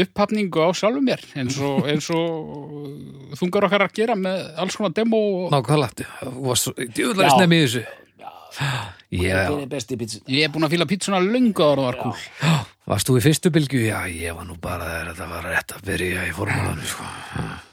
upphafningu 0.04 0.62
á 0.62 0.68
sjálfum 0.76 1.04
mér 1.06 1.22
eins 1.38 1.56
og, 1.62 1.84
eins 1.90 2.08
og 2.14 3.36
þungar 3.40 3.66
okkar 3.68 3.86
að 3.86 3.96
gera 4.00 4.16
með 4.18 4.44
alls 4.62 4.76
konar 4.78 4.94
demo 4.96 5.20
og 5.46 5.54
Nákvæmlega, 5.54 6.06
þú 6.22 6.44
varst 6.48 6.68
svo 6.68 6.74
djúðlega 6.78 7.30
Já. 7.30 7.34
snemmi 7.38 7.58
í 7.60 7.64
þessu 7.66 7.86
Já, 9.10 9.30
ég 10.30 10.44
er 10.44 10.50
búin 10.52 10.66
að 10.66 10.72
fíla 10.74 10.86
pizzuna 10.90 11.20
löngu 11.22 11.62
ára 11.64 11.82
og 11.82 11.86
var 11.88 11.98
cool 12.02 12.16
varst 12.90 13.06
þú 13.10 13.16
í 13.20 13.22
fyrstu 13.24 13.50
bylgju? 13.54 13.80
Já, 13.86 14.00
ég 14.10 14.34
var 14.34 14.46
nú 14.48 14.56
bara 14.62 14.86
þegar 14.88 15.10
þetta 15.12 15.28
var 15.30 15.46
rétt 15.50 15.74
að 15.76 15.84
byrja 15.86 16.24
í 16.26 16.32
formúlanu 16.34 16.86
sko. 16.90 17.06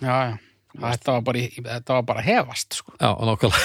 já, 0.05 0.15
já. 0.29 0.35
Þetta 0.77 1.15
var 1.15 1.23
bara, 1.25 1.43
þetta 1.57 1.95
var 1.97 2.03
bara 2.11 2.21
hefast 2.25 2.77
sko. 2.77 2.93
Já, 3.01 3.09
nákvæmlega 3.17 3.61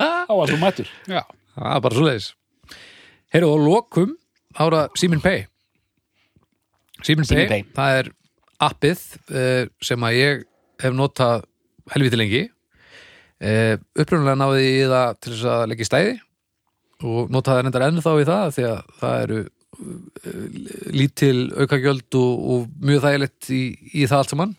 Á, 0.00 0.32
alls 0.32 0.52
þú 0.52 0.58
mættur. 0.62 0.88
já, 1.08 1.22
Það 1.58 1.82
bara 1.84 1.98
svo 1.98 2.06
leiðis 2.08 2.28
Heyrðu, 3.34 3.50
og 3.52 3.64
lokum 3.68 4.14
ára 4.56 4.86
Simin 4.96 5.20
Pay 5.24 5.44
Simin 7.06 7.26
Pay, 7.28 7.48
Pay. 7.50 7.66
það 7.76 7.98
er 8.00 8.10
appið 8.68 9.02
uh, 9.30 9.64
sem 9.84 10.06
að 10.06 10.16
ég 10.18 10.46
hef 10.82 10.96
notað 10.96 11.44
helviti 11.94 12.18
lengi 12.18 12.42
uh, 12.48 13.76
upprunalega 13.98 14.38
náði 14.40 14.64
ég 14.64 14.90
það 14.92 15.20
til 15.20 15.34
þess 15.34 15.52
að 15.54 15.66
leggja 15.72 15.88
stæði 15.90 16.16
og 17.08 17.30
notaði 17.30 17.62
reyndar 17.62 17.86
enn 17.86 18.02
þá 18.02 18.10
í 18.16 18.26
það 18.26 18.54
því 18.56 18.66
að 18.68 18.80
það 18.98 19.22
eru 19.26 19.40
uh, 19.44 20.48
lítil 20.98 21.36
aukagjöld 21.54 22.18
og, 22.18 22.48
og 22.54 22.66
mjög 22.82 23.04
þægilegt 23.06 23.52
í, 23.54 23.62
í 23.94 24.08
það 24.10 24.22
allt 24.22 24.34
saman 24.34 24.56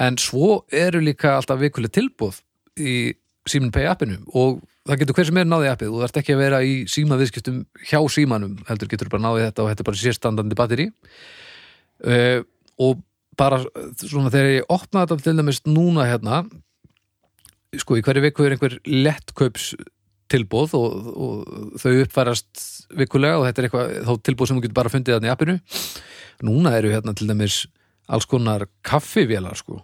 en 0.00 0.18
svo 0.22 0.60
eru 0.70 1.02
líka 1.02 1.36
alltaf 1.36 1.60
vikuleg 1.62 1.94
tilbúð 1.94 2.42
í 2.78 2.94
Simin 3.48 3.72
Pay 3.74 3.88
appinu 3.90 4.20
og 4.36 4.60
það 4.90 5.02
getur 5.02 5.18
hver 5.18 5.28
sem 5.28 5.38
er 5.40 5.46
náði 5.48 5.70
appið. 5.70 5.92
Þú 5.92 6.00
þarft 6.04 6.18
ekki 6.20 6.34
að 6.34 6.42
vera 6.42 6.62
í 6.66 6.72
síma 6.90 7.18
viðskiptum 7.20 7.60
hjá 7.86 8.00
símanum 8.12 8.56
heldur 8.68 8.90
getur 8.90 9.12
bara 9.12 9.24
náði 9.26 9.46
þetta 9.46 9.64
og 9.64 9.70
þetta 9.70 9.84
er 9.84 9.88
bara 9.90 10.00
sérstandandi 10.02 10.58
batteri. 10.58 10.88
Uh, 12.00 12.42
og 12.80 13.00
bara 13.40 13.60
svona 14.00 14.32
þegar 14.32 14.52
ég 14.58 14.72
opna 14.72 15.04
þetta 15.04 15.24
til 15.24 15.36
dæmis 15.38 15.62
núna 15.68 16.06
hérna 16.08 16.42
sko 17.78 17.98
í 17.98 18.04
hverju 18.04 18.24
viku 18.24 18.44
er 18.44 18.56
einhver 18.56 18.78
lettkaups 18.88 19.72
tilbúð 20.30 20.74
og, 20.78 21.10
og 21.10 21.76
þau 21.80 21.92
uppfærast 22.04 22.64
vikulega 22.98 23.40
og 23.40 23.46
þetta 23.46 23.62
er 23.62 23.68
eitthvað 23.68 23.92
þá 24.06 24.24
tilbúð 24.26 24.50
sem 24.50 24.58
þú 24.58 24.64
getur 24.64 24.78
bara 24.78 24.92
fundið 24.92 25.16
þarna 25.16 25.30
í 25.30 25.34
appinu. 25.34 25.56
Núna 26.46 26.74
eru 26.78 26.92
hérna 26.94 27.14
til 27.16 27.28
dæmis 27.30 27.62
alls 28.10 28.26
konar 28.30 28.66
kaffivélar 28.86 29.58
sko 29.58 29.80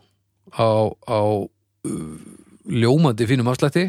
á, 0.55 0.91
á 0.91 1.21
uh, 1.47 2.19
ljómandi 2.67 3.27
fínum 3.29 3.51
afslætti. 3.51 3.89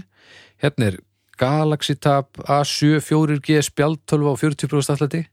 Hérna 0.62 0.91
er 0.91 1.00
Galaxy 1.38 1.96
Tab 2.01 2.39
A7 2.46 3.00
4G 3.06 3.60
spjaldtölva 3.67 4.34
á 4.34 4.36
40% 4.41 4.94
afslætti 4.96 5.24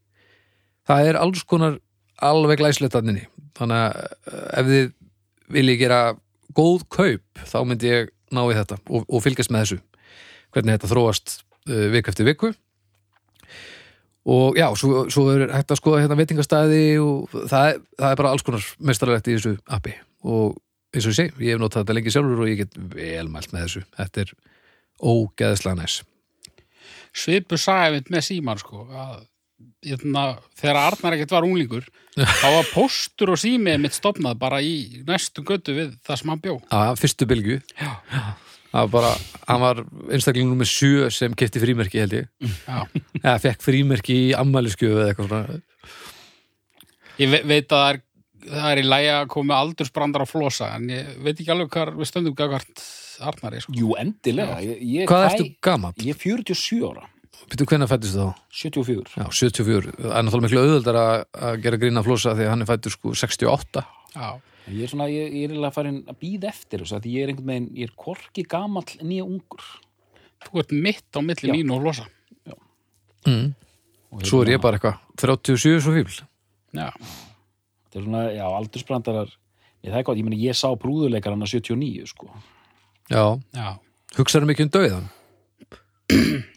það 0.88 1.08
er 1.10 1.18
alls 1.20 1.44
konar 1.48 1.78
alveg 2.24 2.60
glæslegt 2.60 2.94
aðninni 2.98 3.24
þannig 3.56 3.80
að 3.80 3.96
uh, 4.02 4.60
ef 4.60 4.68
þið 4.70 4.92
viljið 5.58 5.80
gera 5.84 6.00
góð 6.56 6.84
kaup 6.92 7.42
þá 7.48 7.56
myndi 7.66 7.90
ég 7.92 8.12
ná 8.34 8.42
í 8.50 8.54
þetta 8.56 8.78
og, 8.90 9.04
og 9.08 9.22
fylgjast 9.22 9.52
með 9.54 9.64
þessu. 9.64 9.76
Hvernig 10.54 10.76
þetta 10.76 10.90
þróast 10.90 11.34
uh, 11.68 11.84
viku 11.92 12.10
eftir 12.12 12.26
viku. 12.28 12.50
Og 14.24 14.56
já, 14.56 14.66
svo, 14.80 15.04
svo 15.12 15.26
er 15.34 15.50
hægt 15.52 15.72
að 15.74 15.80
skoða 15.82 16.00
hérna 16.00 16.16
veitingastæði 16.16 16.82
og 17.02 17.34
það, 17.50 17.66
er- 17.74 17.80
það 18.00 18.08
er 18.14 18.20
bara 18.22 18.30
alls 18.32 18.44
konar 18.46 18.64
mestarlegt 18.88 19.28
í 19.28 19.34
þessu 19.36 19.52
appi. 19.76 19.92
Og 20.24 20.54
eins 20.94 21.04
og 21.04 21.12
ég 21.12 21.18
segi, 21.18 21.34
ég 21.44 21.52
hef 21.56 21.60
notað 21.60 21.82
þetta 21.84 21.96
lengi 21.98 22.14
sjálfur 22.14 22.40
og 22.46 22.48
ég 22.50 22.62
get 22.62 22.78
vel 22.94 23.26
mælt 23.34 23.52
með 23.52 23.66
þessu. 23.66 23.82
Þetta 23.98 24.24
er 24.24 24.32
ógeðslega 25.04 25.78
næs. 25.82 26.00
Svipu 27.14 27.58
sagði 27.60 27.98
mitt 27.98 28.10
með 28.10 28.26
síman 28.26 28.60
sko 28.60 28.86
að 28.90 29.20
hérna, 29.84 30.24
þegar 30.58 30.80
Arnar 30.80 31.16
ekkert 31.16 31.34
var 31.36 31.46
unglingur 31.46 31.84
þá 32.40 32.46
var 32.56 32.70
póstur 32.72 33.34
og 33.34 33.40
símið 33.40 33.82
mitt 33.84 33.96
stopnað 33.96 34.40
bara 34.40 34.62
í 34.64 35.04
næstu 35.06 35.44
götu 35.46 35.76
við 35.76 35.92
það 36.06 36.20
sem 36.20 36.32
hann 36.32 36.42
bjó. 36.44 36.56
Að 36.74 36.98
fyrstu 37.02 37.28
bylgu 37.30 37.60
var 38.74 38.88
bara, 38.90 39.12
hann 39.46 39.62
var 39.62 39.82
einstakling 40.10 40.48
nummer 40.50 40.66
sjö 40.68 41.10
sem 41.14 41.34
kefti 41.38 41.62
frímerki 41.62 42.00
held 42.02 42.16
ég. 42.18 42.30
Já. 42.66 42.80
eða 43.20 43.36
fekk 43.44 43.62
frímerki 43.62 44.16
í 44.30 44.32
ammæliskjöfu 44.38 44.98
eða 44.98 45.12
eitthvað 45.12 45.30
svona. 45.30 45.60
Ég 47.20 47.30
ve 47.30 47.40
veit 47.46 47.68
að 47.68 47.76
það 47.76 47.90
er, 47.92 48.00
það 48.44 48.68
er 48.70 48.80
í 48.80 48.84
lægi 48.86 49.10
að 49.14 49.24
koma 49.34 49.58
aldursbrandar 49.62 50.24
á 50.24 50.28
flosa 50.28 50.70
en 50.76 50.86
ég 50.92 51.10
veit 51.24 51.34
ekki 51.34 51.50
alveg 51.54 51.72
hvar 51.74 51.92
við 51.96 52.10
stöndum 52.10 52.36
gagvart 52.38 52.84
Arnari 53.24 53.60
sko. 53.62 53.74
Jú, 53.78 53.92
endilega. 54.00 54.56
Ég, 54.64 54.80
ég, 54.82 55.10
hvað 55.10 55.28
ertu 55.28 55.50
gamall? 55.62 55.94
Ég 56.02 56.16
er 56.16 56.22
47 56.22 56.80
ára. 56.88 57.06
Býtu 57.50 57.66
hvenær 57.68 57.90
fættist 57.90 58.16
þá? 58.16 58.40
74. 58.54 59.14
Já, 59.20 59.26
74, 59.38 59.94
það 60.00 60.16
er 60.16 60.26
náttúrulega 60.26 60.46
miklu 60.48 60.64
auðveldar 60.64 60.98
að, 60.98 61.14
að 61.48 61.62
gera 61.66 61.80
grína 61.82 62.02
flosa 62.06 62.34
því 62.34 62.46
að 62.46 62.52
hann 62.54 62.64
er 62.64 62.70
fættur 62.70 62.94
sko 62.94 63.14
68 63.20 63.84
Já. 64.14 64.28
Ég 64.64 64.86
er 64.86 64.88
svona, 64.88 65.10
ég, 65.12 65.26
ég 65.28 65.44
er 65.44 65.52
eiginlega 65.52 65.74
farin 65.76 65.98
að 66.08 66.20
býða 66.22 66.48
eftir 66.48 66.80
þessu, 66.80 66.96
að 66.96 67.08
ég 67.10 67.24
er 67.26 67.32
einhvern 67.32 67.50
veginn, 67.50 67.66
ég 67.76 67.90
er 67.90 67.96
korki 68.00 68.46
gamall 68.48 68.86
nýja 69.04 69.26
ungur. 69.26 69.66
Þú 70.44 70.62
ert 70.62 70.72
mitt 70.86 71.18
á 71.18 71.20
milli 71.24 71.50
Já. 71.50 71.54
mín 71.56 71.72
og 71.74 71.84
flosa 71.84 72.06
mm. 73.26 73.52
Og 74.14 74.24
Svo 74.24 74.42
er 74.42 74.50
hérna, 74.50 74.56
ég 74.56 74.64
bara 74.64 74.78
eitthvað 74.78 74.98
37 75.20 75.84
svo 75.84 75.94
fíl 75.94 76.18
Já, 76.74 76.90
Það 77.94 78.00
er 78.00 78.06
svona, 78.08 78.22
já, 78.34 78.44
aldursbrandarar, 78.50 79.28
ég, 79.84 79.90
það 79.92 79.98
er 80.00 80.06
gott, 80.08 80.18
ég 80.18 80.26
meni, 80.26 80.40
ég 80.42 80.56
sá 80.58 80.66
brúðuleikar 80.74 81.36
hann 81.36 81.46
að 81.46 81.52
79, 81.54 82.08
sko. 82.10 82.32
Já, 83.12 83.24
já. 83.54 83.68
Hugsaðu 84.18 84.50
mikið 84.50 84.66
um 84.66 84.72
dauðan 84.74 85.12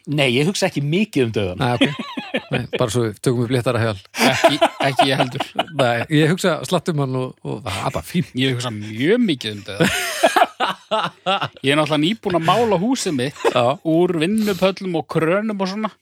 Nei, 0.08 0.27
ég 0.36 0.48
hugsa 0.48 0.67
ekki 0.67 0.82
mikið 0.84 1.27
um 1.27 1.32
döðan. 1.36 1.62
Nei, 1.62 1.75
ok, 1.75 2.41
Nei, 2.51 2.63
bara 2.74 2.91
svo 2.91 3.06
við 3.06 3.20
tökum 3.24 3.46
við 3.46 3.53
léttara 3.56 3.82
hjál 3.82 3.96
ekki, 4.27 4.58
ekki 4.89 5.08
ég 5.08 5.22
heldur. 5.22 5.46
Nei, 5.79 5.94
ég 6.15 6.32
hugsa 6.34 6.58
slatt 6.67 6.91
um 6.91 7.03
hann 7.03 7.15
og, 7.20 7.38
og 7.48 7.62
það 7.65 7.79
er 7.79 7.96
bara 7.96 8.08
fín 8.08 8.34
Ég 8.39 8.58
hugsa 8.58 8.72
mjög 8.75 9.24
mikið 9.24 9.53
um 9.53 9.62
þetta 9.67 9.88
Ég 11.65 11.72
er 11.72 11.79
náttúrulega 11.79 12.01
nýbúin 12.03 12.39
að 12.39 12.48
mála 12.48 12.79
húsið 12.82 13.17
mitt 13.22 13.39
Já, 13.51 13.63
úr 13.88 14.15
vinnupöllum 14.24 15.00
og 15.00 15.08
krönum 15.12 15.63
og 15.63 15.72
svona. 15.72 15.94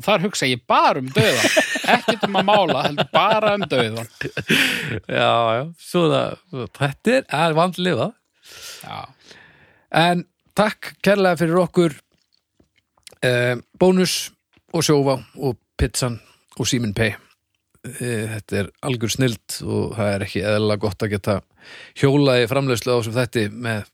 Og 0.00 0.08
þar 0.08 0.26
hugsa 0.28 0.48
ég 0.50 0.64
bara 0.68 1.00
um 1.00 1.08
döðan 1.14 1.73
ekkert 1.94 2.26
um 2.28 2.38
að 2.40 2.46
mála, 2.48 2.84
heldur 2.88 3.10
bara 3.14 3.54
um 3.58 3.64
döðan 3.70 4.08
já, 5.08 5.32
já 5.56 5.62
Svo 5.80 6.04
það, 6.12 6.38
þetta 6.78 7.16
er, 7.18 7.56
vandliða 7.58 8.10
Já, 8.84 8.98
En 9.94 10.24
takk 10.58 10.94
kærlega 11.04 11.40
fyrir 11.40 11.60
okkur 11.62 11.96
eh, 13.24 13.56
Bónus 13.80 14.32
og 14.74 14.84
sjófa 14.86 15.18
og 15.38 15.58
pizzan 15.80 16.18
og 16.58 16.68
Simin 16.68 16.94
Pay 16.96 17.14
eh, 17.14 18.24
Þetta 18.34 18.62
er 18.62 18.72
algjör 18.84 19.16
snild 19.16 19.60
og 19.64 19.94
það 19.98 20.14
er 20.14 20.26
ekki 20.28 20.46
eðla 20.54 20.78
gott 20.82 21.04
að 21.06 21.16
geta 21.16 21.38
hjólaði 21.96 22.48
framleiðslu 22.50 22.96
á 22.96 23.04
sem 23.04 23.16
þetta 23.16 23.46
með 23.52 23.86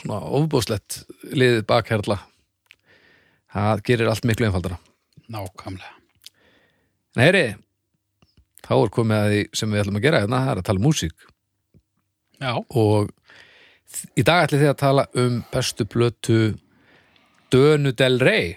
svona 0.00 0.22
ofbóðslegt 0.38 1.02
liðið 1.30 1.66
bakherla 1.68 2.22
Það 3.54 3.84
gerir 3.86 4.10
allt 4.10 4.26
miklu 4.26 4.48
einfaldara. 4.48 4.80
Nákvæmlega 5.30 6.03
En 7.14 7.22
heyri, 7.22 7.44
þá 8.66 8.72
er 8.80 8.92
komið 8.96 9.20
að 9.20 9.30
því 9.34 9.40
sem 9.60 9.70
við 9.74 9.82
ætlum 9.84 9.98
að 10.00 10.06
gera 10.08 10.20
hérna, 10.24 10.40
það 10.44 10.52
er 10.54 10.60
að 10.62 10.68
tala 10.68 10.80
um 10.82 10.86
músík. 10.88 11.26
Já, 12.42 12.52
og 12.58 13.10
í 14.18 14.24
dag 14.26 14.46
ætlum 14.48 14.62
þið 14.64 14.70
að 14.72 14.80
tala 14.82 15.04
um 15.24 15.40
bestu 15.52 15.86
plötu 15.86 16.38
Dönu 17.54 17.92
del 17.94 18.16
Rey. 18.18 18.54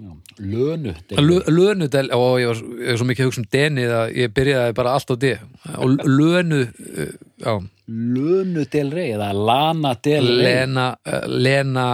Já, 0.00 0.10
Lönu. 0.40 0.92
Lö- 1.20 1.46
Lönu 1.52 1.88
del, 1.92 2.08
og 2.16 2.38
ég 2.40 2.48
var, 2.50 2.60
ég 2.80 2.90
var 2.92 2.98
svo 3.00 3.06
mikið 3.08 3.24
að 3.24 3.28
hugsa 3.30 3.42
um 3.42 3.48
Denið 3.52 3.90
að 3.96 4.12
ég 4.16 4.30
byrjaði 4.36 4.76
bara 4.78 4.92
allt 4.96 5.12
á 5.12 5.16
D. 5.20 5.30
Og 5.76 6.04
Lönu 6.08 6.60
uh, 6.66 7.14
já, 7.44 7.54
Lönu 7.88 8.64
del 8.72 8.92
Rey, 8.96 9.10
eða 9.16 9.30
Lana 9.36 9.94
del 10.04 10.28
Rey. 10.28 10.44
Lena, 10.46 10.86
uh, 11.04 11.24
Lena 11.28 11.88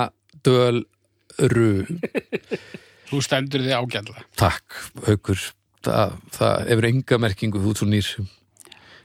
dölru 0.47 1.71
Þú 3.07 3.19
stendur 3.23 3.63
þig 3.63 3.75
ágæðlega. 3.77 4.23
takk, 4.39 4.79
haukur 5.07 5.39
það, 5.87 6.17
það 6.37 6.57
hefur 6.71 6.89
enga 6.91 7.19
merkingu 7.23 7.63
þú 7.63 7.75
svo 7.79 7.89
nýr 7.91 8.11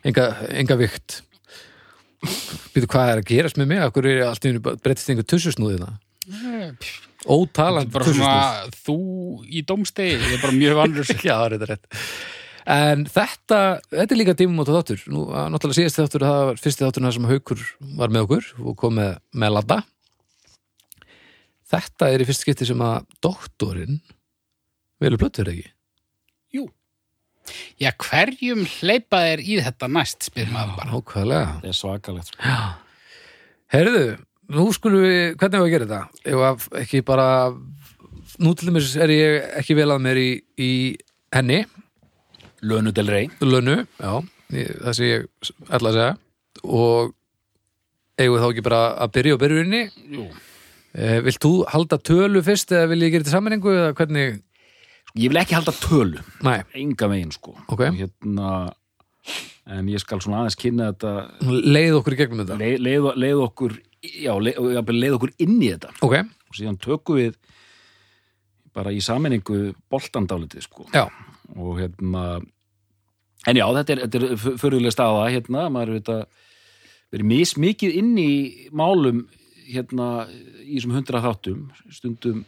enga, 0.07 0.31
enga 0.61 0.79
vikt 0.79 1.21
Býtu 2.71 2.85
hvað 2.85 3.11
er 3.11 3.19
að 3.19 3.29
gerast 3.31 3.57
með 3.57 3.71
mig? 3.71 3.79
Akkur 3.81 4.05
er 4.05 4.19
allt 4.27 4.43
í 4.45 4.51
einu 4.51 4.59
breytist 4.61 5.09
einhver 5.09 5.25
tussusnúðina? 5.25 5.95
Ótalandi 7.25 7.89
Bara 7.95 8.11
svona 8.13 8.67
þú 8.83 8.97
í 9.49 9.63
dómstegi, 9.65 10.19
ég 10.19 10.35
er 10.37 10.43
bara 10.43 10.53
mjög 10.53 10.77
vannur. 10.77 11.09
Já, 11.25 11.33
það 11.33 11.47
er 11.47 11.55
þetta 11.55 11.69
rétt 11.71 12.03
En 12.71 13.07
þetta, 13.09 13.59
þetta 13.89 14.13
er 14.13 14.19
líka 14.19 14.37
tímumóta 14.37 14.75
þáttur 14.75 15.01
Nú, 15.09 15.23
náttúrulega 15.33 15.79
síðast 15.79 15.97
þáttur 15.97 16.27
það 16.27 16.43
var 16.51 16.61
fyrsti 16.61 16.85
þáttur 16.85 17.15
sem 17.17 17.29
Haukur 17.31 17.65
var 17.97 18.13
með 18.13 18.27
okkur 18.27 18.51
og 18.61 18.77
kom 18.77 18.99
með, 19.01 19.15
með 19.33 19.55
ladda 19.57 19.79
Þetta 21.71 22.09
er 22.11 22.21
í 22.21 22.27
fyrst 22.27 22.45
skipti 22.45 22.67
sem 22.67 22.81
að 22.83 23.05
doktorinn 23.23 24.01
velur 25.01 25.21
plötur 25.21 25.49
ekki. 25.51 25.69
Já, 27.81 27.89
hverjum 28.05 28.61
hleypa 28.77 29.19
þér 29.25 29.41
í 29.43 29.57
þetta 29.65 29.87
næst, 29.91 30.27
spyr 30.29 30.49
maður 30.53 30.75
bara. 30.77 30.97
Ákvæðlega 30.99 31.47
Það 31.61 31.69
er 31.71 31.77
svakalegt 31.79 32.29
sko. 32.31 32.57
Herðu, 33.71 34.03
nú 34.51 34.65
skulum 34.75 35.05
við, 35.05 35.21
hvernig 35.39 35.61
var 35.63 35.67
að 35.69 35.73
gera 35.75 35.87
þetta? 35.89 36.01
Ef 36.51 36.65
ekki 36.81 37.01
bara, 37.07 37.27
nú 38.43 38.53
til 38.57 38.69
dæmis 38.69 38.91
er 38.99 39.13
ég 39.15 39.47
ekki 39.61 39.77
vel 39.79 39.89
að 39.95 40.03
mér 40.05 40.19
í, 40.21 40.29
í 40.61 40.71
henni, 41.35 41.63
Lönu 42.61 42.91
del 42.93 43.07
rey 43.09 43.25
Lönnu, 43.41 43.79
já, 43.97 44.11
það 44.53 44.93
sem 44.93 45.07
ég 45.07 45.23
ætla 45.73 45.89
að 45.89 45.95
segja 45.95 46.11
og 46.61 47.13
eigum 48.21 48.35
við 48.35 48.43
þá 48.43 48.49
ekki 48.51 48.63
bara 48.67 48.81
að 49.01 49.13
byrja 49.15 49.33
á 49.33 49.41
byrjuninni 49.41 49.79
Jú. 50.13 50.25
eh, 50.93 51.15
Vilt 51.25 51.41
þú 51.41 51.51
halda 51.71 51.97
tölu 52.05 52.43
fyrst 52.45 52.69
eða 52.75 52.91
vil 52.91 52.99
ég 53.07 53.15
gera 53.15 53.25
þetta 53.25 53.33
sammenningu 53.33 53.73
eða 53.73 53.95
hvernig, 53.97 54.37
Ég 55.19 55.31
vil 55.31 55.41
ekki 55.41 55.57
halda 55.57 55.73
tölu, 55.75 56.21
næ, 56.45 56.61
enga 56.79 57.09
veginn 57.11 57.33
sko. 57.35 57.55
Ok. 57.67 57.87
Og 57.89 57.97
hérna, 57.99 58.51
En 59.71 59.87
ég 59.87 60.01
skal 60.01 60.19
svona 60.23 60.39
aðeins 60.41 60.57
kynna 60.57 60.87
þetta. 60.89 61.11
Leið 61.45 61.95
okkur 61.99 62.15
í 62.15 62.17
gegnum 62.17 62.39
þetta? 62.41 62.55
Leið, 62.59 62.79
leið, 62.81 63.07
leið 63.21 63.41
okkur 63.45 63.75
Já, 64.01 64.31
leið, 64.41 64.55
jafnvel 64.73 64.95
leið 64.97 65.15
okkur 65.19 65.31
inn 65.45 65.59
í 65.61 65.67
þetta. 65.69 65.91
Ok, 66.01 66.15
Og 66.49 66.57
síðan 66.57 66.79
tökum 66.81 67.19
við 67.19 67.35
bara 68.73 68.91
í 68.95 69.01
sammenningu 69.03 69.59
boltandálitið 69.91 70.65
sko. 70.65 70.87
Já, 70.95 71.05
og 71.53 71.77
hérna 71.77 72.23
en 73.47 73.59
já, 73.59 73.65
þetta 73.77 73.93
er, 73.93 74.01
þetta 74.07 74.21
er 74.25 74.57
fyrirlega 74.63 74.95
staða 74.95 75.27
hérna, 75.31 75.67
maður 75.73 75.93
er 75.93 76.01
þetta 76.01 76.17
verið 77.13 77.29
mismikið 77.29 77.99
inn 78.01 78.11
í 78.17 78.31
málum 78.73 79.21
hérna 79.69 80.09
í 80.65 80.79
þessum 80.79 80.95
hundra 80.97 81.21
þáttum. 81.23 81.61
Stundum 81.93 82.41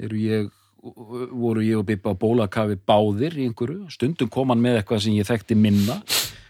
eru 0.00 0.22
ég 0.22 0.50
voru 0.80 1.62
ég 1.64 1.80
og 1.80 1.86
Bibba 1.88 2.14
á 2.14 2.20
bólakafi 2.20 2.78
báðir 2.88 3.36
í 3.36 3.46
einhverju, 3.48 3.90
stundum 3.92 4.30
kom 4.32 4.52
hann 4.52 4.62
með 4.62 4.80
eitthvað 4.80 5.02
sem 5.04 5.16
ég 5.18 5.28
þekkti 5.28 5.58
minna. 5.58 6.00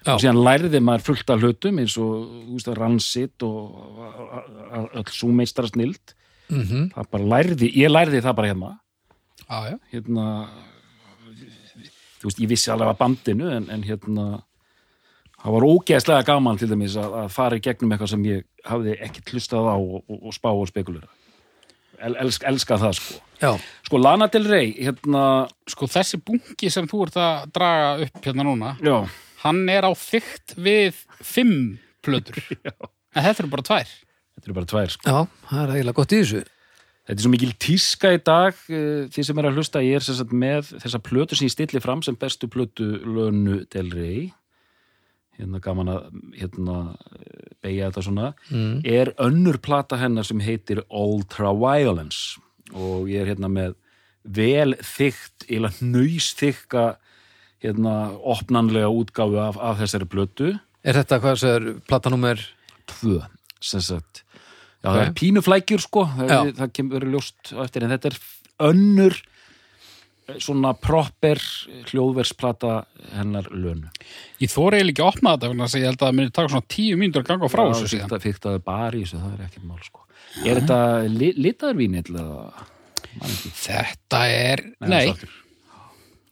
Já. 0.01 0.15
og 0.15 0.23
síðan 0.23 0.41
lærði 0.41 0.81
maður 0.81 1.03
fullt 1.11 1.31
af 1.33 1.43
hlutum 1.43 1.81
eins 1.83 1.95
og 2.00 2.69
ransitt 2.78 3.45
og 3.45 3.99
öll 4.97 5.11
súmeistara 5.13 5.69
snild 5.69 6.15
mhm, 6.49 6.87
það 6.95 7.11
bara 7.13 7.31
lærði, 7.35 7.69
ég 7.76 7.93
lærði 7.93 8.23
það 8.25 8.37
bara 8.39 8.52
hérna. 8.52 8.71
Já. 9.45 9.76
hérna 9.93 10.26
þú 12.21 12.31
veist, 12.31 12.41
ég 12.41 12.49
vissi 12.49 12.73
alveg 12.73 12.95
að 12.95 13.00
bandinu 13.02 13.50
en, 13.52 13.69
en 13.73 13.85
hérna 13.85 14.26
það 15.41 15.57
var 15.57 15.69
ógeðslega 15.69 16.28
gaman 16.28 16.61
til 16.61 16.71
dæmis 16.71 16.97
að, 17.00 17.19
að 17.25 17.33
fara 17.37 17.61
í 17.61 17.65
gegnum 17.65 17.93
eitthvað 17.93 18.15
sem 18.15 18.26
ég 18.28 18.47
hafði 18.65 18.97
ekki 19.04 19.25
hlustað 19.35 19.69
á 19.69 19.76
og, 19.76 20.00
og, 20.07 20.19
og 20.21 20.37
spá 20.37 20.50
og 20.52 20.69
spekulera 20.71 21.13
El, 22.00 22.15
elsk, 22.25 22.45
elska 22.49 22.78
það 22.80 22.95
sko 22.99 23.19
já, 23.41 23.50
sko 23.89 24.00
Lana 24.00 24.28
Del 24.32 24.47
Rey, 24.49 24.71
hérna 24.78 25.25
Sko, 25.71 25.89
þessi 25.91 26.21
bunki 26.25 26.71
sem 26.73 26.89
þú 26.91 27.02
ert 27.06 27.19
að 27.21 27.50
draga 27.56 27.91
upp 28.06 28.23
hérna 28.25 28.47
núna, 28.47 28.75
já, 28.84 28.97
hann 29.45 29.60
er 29.73 29.86
á 29.89 29.93
þygt 29.97 30.56
við 30.60 31.02
fimm 31.25 31.58
plötur. 32.04 32.41
en 33.15 33.26
þetta 33.26 33.45
eru 33.45 33.52
bara 33.52 33.67
tvær. 33.67 33.93
þetta 34.36 34.49
eru 34.49 34.56
bara 34.56 34.71
tvær 34.73 34.97
sko. 34.97 35.04
já, 35.13 35.45
það 35.50 35.63
er 35.63 35.76
eiginlega 35.76 36.00
gott 36.00 36.17
í 36.17 36.23
þessu 36.23 36.43
þetta 37.10 37.17
er 37.19 37.25
svo 37.25 37.32
mikil 37.32 37.52
tíska 37.67 38.13
í 38.15 38.21
dag 38.23 38.58
uh, 38.71 39.06
því 39.13 39.25
sem 39.26 39.41
er 39.43 39.49
að 39.50 39.60
hlusta, 39.60 39.84
ég 39.84 39.99
er 40.00 40.06
sem 40.06 40.19
sagt 40.21 40.34
með 40.36 40.75
þessa 40.84 41.00
plötu 41.04 41.39
sem 41.39 41.49
ég 41.49 41.54
stilli 41.56 41.82
fram 41.82 42.04
sem 42.06 42.17
bestu 42.21 42.49
plötu 42.52 42.86
Lönu 43.04 43.63
Del 43.73 43.91
Rey 43.95 44.28
hérna 45.41 45.61
gaman 45.65 45.93
að 45.93 46.09
hérna, 46.39 46.79
beigja 47.65 47.91
þetta 47.91 48.07
svona 48.07 48.31
mm. 48.50 48.73
er 48.85 49.13
önnur 49.21 49.61
plata 49.63 49.99
hennar 50.00 50.29
sem 50.29 50.41
heitir 50.45 50.83
Ultraviolence. 50.89 52.41
Og 52.71 53.09
ég 53.11 53.25
er 53.25 53.33
hérna 53.33 53.50
með 53.50 53.76
vel 54.23 54.75
þykkt, 54.85 55.49
eða 55.49 55.73
nöys 55.81 56.31
þykka 56.39 56.85
hérna 57.61 57.95
opnanlega 58.21 58.89
útgáfu 58.93 59.41
af, 59.41 59.59
af 59.61 59.81
þessari 59.81 60.09
blötu 60.09 60.53
Er 60.81 60.97
þetta 60.97 61.19
hvað 61.21 61.41
sem 61.41 61.50
er 61.53 61.67
platanúmer 61.89 62.43
tvö, 62.89 63.19
sem 63.61 63.83
sagt. 63.85 64.23
Já, 64.81 64.89
Ok. 64.89 64.95
það 64.95 65.03
er 65.03 65.11
pínuflækjur 65.19 65.83
sko. 65.85 66.05
Það, 66.17 66.53
það 66.57 66.71
kemur 66.73 67.05
ljóst 67.05 67.50
eftir 67.53 67.85
en 67.85 67.93
þetta 67.93 68.09
er 68.09 68.17
önnur 68.71 69.19
svona 70.38 70.71
proper 70.78 71.40
hljóðversplata 71.90 72.75
hennar 73.16 73.49
lönu 73.52 73.90
Ég 74.40 74.52
þóri 74.52 74.78
eiginlega 74.80 74.93
ekki 74.95 75.04
að 75.04 75.10
opna 75.12 75.34
þetta, 75.34 75.50
þess 75.66 75.76
að 75.76 75.82
ég 75.82 75.90
held 75.90 76.00
að 76.00 76.06
það 76.06 76.16
muni 76.21 76.34
taka 76.38 76.52
svona 76.54 76.69
tíu 76.76 77.00
mínútur 77.00 77.25
að 77.25 77.28
ganga 77.32 77.50
frá 77.52 77.62
þessu 77.71 77.90
síðan. 77.93 78.10
það 78.14 78.25
fikk 78.28 78.40
það 78.47 78.58
bara 78.71 78.97
í 78.97 79.02
þessu, 79.04 79.21
það 79.25 79.34
er 79.36 79.45
ekkert 79.49 79.66
mál 79.69 79.82
sko. 79.84 80.06
Er 80.47 80.60
þetta 80.60 80.78
li, 81.10 81.30
Man 83.21 83.30
ekki. 83.34 83.52
Þetta 83.66 84.21
er, 84.30 84.64
Nei, 84.80 84.88
nei, 84.88 85.04
svartur. 85.10 85.36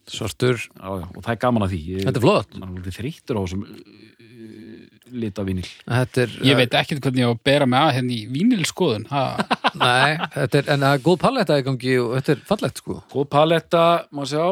Svartur, 0.09 0.61
Já, 0.79 0.89
já, 1.03 1.07
og 1.11 1.23
það 1.25 1.33
er 1.35 1.41
gaman 1.43 1.65
að 1.67 1.73
því. 1.75 1.81
Ég, 1.93 2.05
þetta 2.07 2.21
er 2.21 2.25
flott. 2.25 2.55
Man 2.63 2.77
er 2.81 2.95
þrýttur 2.97 3.37
á 3.37 3.41
þessum 3.43 3.65
uh, 5.09 5.13
litavinil 5.25 5.67
Þetta 5.89 6.23
er, 6.27 6.35
ég 6.47 6.57
veit 6.61 6.75
ekkert 6.81 7.03
hvernig 7.05 7.25
ég 7.25 7.31
á 7.31 7.35
að 7.35 7.43
bera 7.51 7.67
mig 7.67 7.81
að 7.81 7.95
henni 7.99 8.19
í 8.23 8.27
vínilskoðun. 8.33 9.07
Ha, 9.11 9.25
Nei, 9.83 10.17
þetta 10.35 10.59
er, 10.63 10.69
en 10.77 10.85
það 10.87 10.97
er 10.99 11.05
góð 11.09 11.19
paletta 11.25 11.59
í 11.59 11.65
gangi 11.67 11.95
og 12.03 12.13
þetta 12.19 12.35
er 12.37 12.43
fallegt 12.53 12.83
sko. 12.83 12.99
Góð 13.13 13.29
paletta, 13.37 13.85
má 14.13 14.25
sjá. 14.29 14.45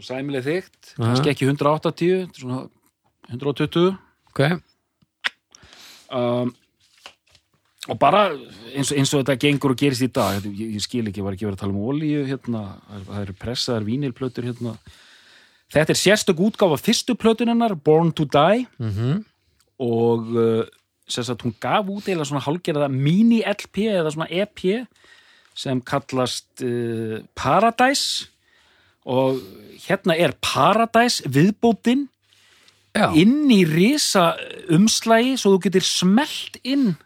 Sæmileg 0.00 0.44
þygt 0.46 0.94
kannski 0.96 1.28
ekki 1.34 1.44
180 1.50 2.22
þetta 2.22 2.38
er 2.38 2.40
svona 2.40 2.60
120 3.34 3.90
Ok, 4.30 4.40
um, 6.16 6.52
og 7.90 7.98
bara 8.00 8.22
eins, 8.30 8.90
og- 8.92 8.96
eins 8.96 9.12
og 9.12 9.20
þetta 9.24 9.36
gengur 9.42 9.74
og 9.74 9.80
gerist 9.82 10.06
í 10.06 10.08
dag 10.08 10.40
ég, 10.46 10.72
ég 10.78 10.80
skil 10.84 11.04
ekki, 11.10 11.20
ég 11.20 11.26
var 11.26 11.36
ekki 11.36 11.44
verið 11.50 11.58
að 11.58 11.62
tala 11.66 11.74
um 11.76 11.84
olíu 11.92 12.24
hérna, 12.30 12.62
það 12.88 13.04
það 13.10 13.20
eru 13.26 13.36
pressaðar 13.44 13.86
vínilplötur 13.90 14.48
hérna. 14.48 14.72
Þetta 15.70 15.94
er 15.94 16.00
sérstök 16.00 16.42
útgáfa 16.42 16.78
fyrstu 16.80 17.16
plötunennar, 17.18 17.76
Born 17.76 18.12
to 18.12 18.24
Die. 18.24 18.66
Mhm. 18.78 19.24
Og 19.80 20.26
uh, 20.36 20.64
sagt 21.08 21.42
hún 21.42 21.54
gaf 21.60 21.88
út 21.88 22.08
eða 22.08 22.26
svona 22.28 22.44
hálgerða 22.44 22.90
mini-LP 22.92 23.88
eða 23.88 24.12
svona 24.12 24.28
EP 24.28 24.86
sem 25.56 25.80
kallast 25.80 26.60
uh, 26.62 27.22
Paradise. 27.34 28.28
Og 29.08 29.40
hérna 29.88 30.14
er 30.18 30.36
Paradise 30.42 31.24
viðbótin 31.24 32.08
Já, 32.90 33.12
inn 33.14 33.46
í 33.54 33.62
risa 33.64 34.34
umslægi 34.68 35.36
svo 35.38 35.54
þú 35.54 35.60
getur 35.68 35.86
smelt 35.86 36.58
inn 36.66 36.96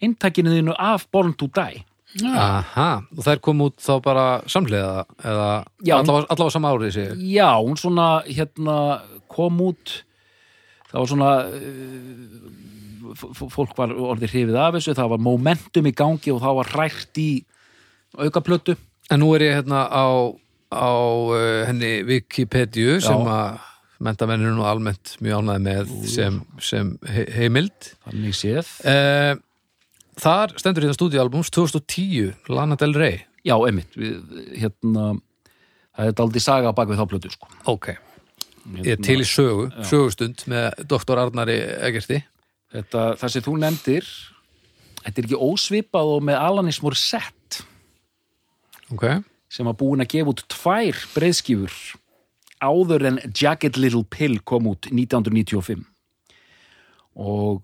inntakinu 0.00 0.54
þínu 0.54 0.74
af 0.80 1.06
Born 1.12 1.34
to 1.36 1.48
Die 1.52 1.84
aha, 2.30 2.88
og 3.16 3.24
þær 3.26 3.40
kom 3.44 3.60
út 3.66 3.76
þá 3.82 3.92
bara 4.04 4.26
samhliða 4.48 5.04
eða 5.20 5.48
Já. 5.84 5.96
allavega, 5.98 6.26
allavega 6.32 6.54
sama 6.54 6.70
árið 6.76 6.94
sé 6.96 7.04
ég. 7.10 7.24
Já, 7.34 7.50
hún 7.60 7.76
svona 7.80 8.06
hérna 8.28 8.76
kom 9.32 9.60
út 9.66 9.96
það 10.92 10.98
var 11.02 11.10
svona 11.12 11.32
f- 13.16 13.46
fólk 13.52 13.76
var 13.78 13.92
orðið 13.94 14.32
hrifið 14.34 14.58
af 14.60 14.74
þessu 14.78 14.94
það 14.96 15.12
var 15.14 15.22
momentum 15.26 15.88
í 15.90 15.94
gangi 15.96 16.32
og 16.34 16.42
það 16.44 16.58
var 16.60 16.72
rært 16.80 17.20
í 17.22 17.28
aukaplötu. 18.16 18.76
En 19.12 19.20
nú 19.22 19.32
er 19.36 19.44
ég 19.46 19.56
hérna 19.60 19.84
á, 19.86 20.06
á 20.72 20.88
uh, 20.90 21.64
henni 21.68 22.00
Wikipedia 22.08 22.96
sem 23.04 23.26
að 23.30 23.58
mentamennir 24.02 24.52
nú 24.52 24.64
almennt 24.68 25.14
mjög 25.24 25.42
ánæði 25.44 25.62
með 25.66 25.92
sem, 26.12 26.40
sem 26.60 26.94
he 27.08 27.26
heimild. 27.32 27.92
Þannig 28.06 28.34
séð. 28.36 28.72
Uh, 28.84 29.36
Þar 30.16 30.54
stendur 30.56 30.86
hérna 30.86 30.96
stúdíalbums 30.96 31.50
2010, 31.52 32.36
Lana 32.48 32.78
Del 32.80 32.96
Rey. 32.96 33.20
Já, 33.46 33.54
einmitt, 33.60 33.92
við, 33.98 34.16
hérna 34.56 35.10
það 35.96 36.10
er 36.10 36.16
daldið 36.20 36.44
saga 36.44 36.72
á 36.72 36.76
bakvið 36.76 37.00
þá 37.00 37.10
plötu 37.10 37.32
sko. 37.32 37.50
Ok, 37.70 37.90
ég 38.80 38.96
er 38.96 39.04
til 39.04 39.20
í 39.22 39.28
sögu 39.28 39.68
sögustund 39.86 40.42
með 40.50 40.86
doktor 40.90 41.20
Arnari 41.22 41.58
Egerti 41.86 42.22
Þetta, 42.74 43.02
það 43.20 43.32
sem 43.32 43.44
þú 43.46 43.54
nefndir 43.62 44.08
þetta 45.04 45.20
er 45.20 45.28
ekki 45.28 45.38
ósvipað 45.46 46.12
og 46.16 46.24
með 46.26 46.40
Alanis 46.42 46.80
Morissette. 46.82 47.62
Ok, 48.90 49.06
sem 49.52 49.68
var 49.68 49.78
búin 49.78 50.02
að 50.02 50.10
gefa 50.16 50.32
út 50.34 50.42
tvær 50.52 51.04
breiðskífur 51.14 51.78
áður 52.64 53.06
en 53.12 53.20
Jagged 53.30 53.78
Little 53.78 54.04
Pill 54.10 54.40
kom 54.48 54.68
út 54.72 54.88
1995 54.90 55.84
og 57.16 57.62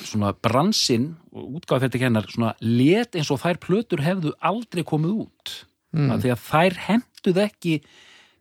svona 0.00 0.32
bransinn 0.32 1.10
og 1.32 1.58
útgáfið 1.60 2.00
hennar 2.06 2.28
svona 2.30 2.54
let 2.64 3.16
eins 3.18 3.30
og 3.32 3.42
þær 3.42 3.60
plötur 3.62 4.02
hefðu 4.04 4.32
aldrei 4.40 4.84
komið 4.88 5.18
út 5.26 5.54
mm. 5.92 6.14
því 6.22 6.32
að 6.34 6.46
þær 6.46 6.78
henduð 6.86 7.42
ekki 7.46 7.74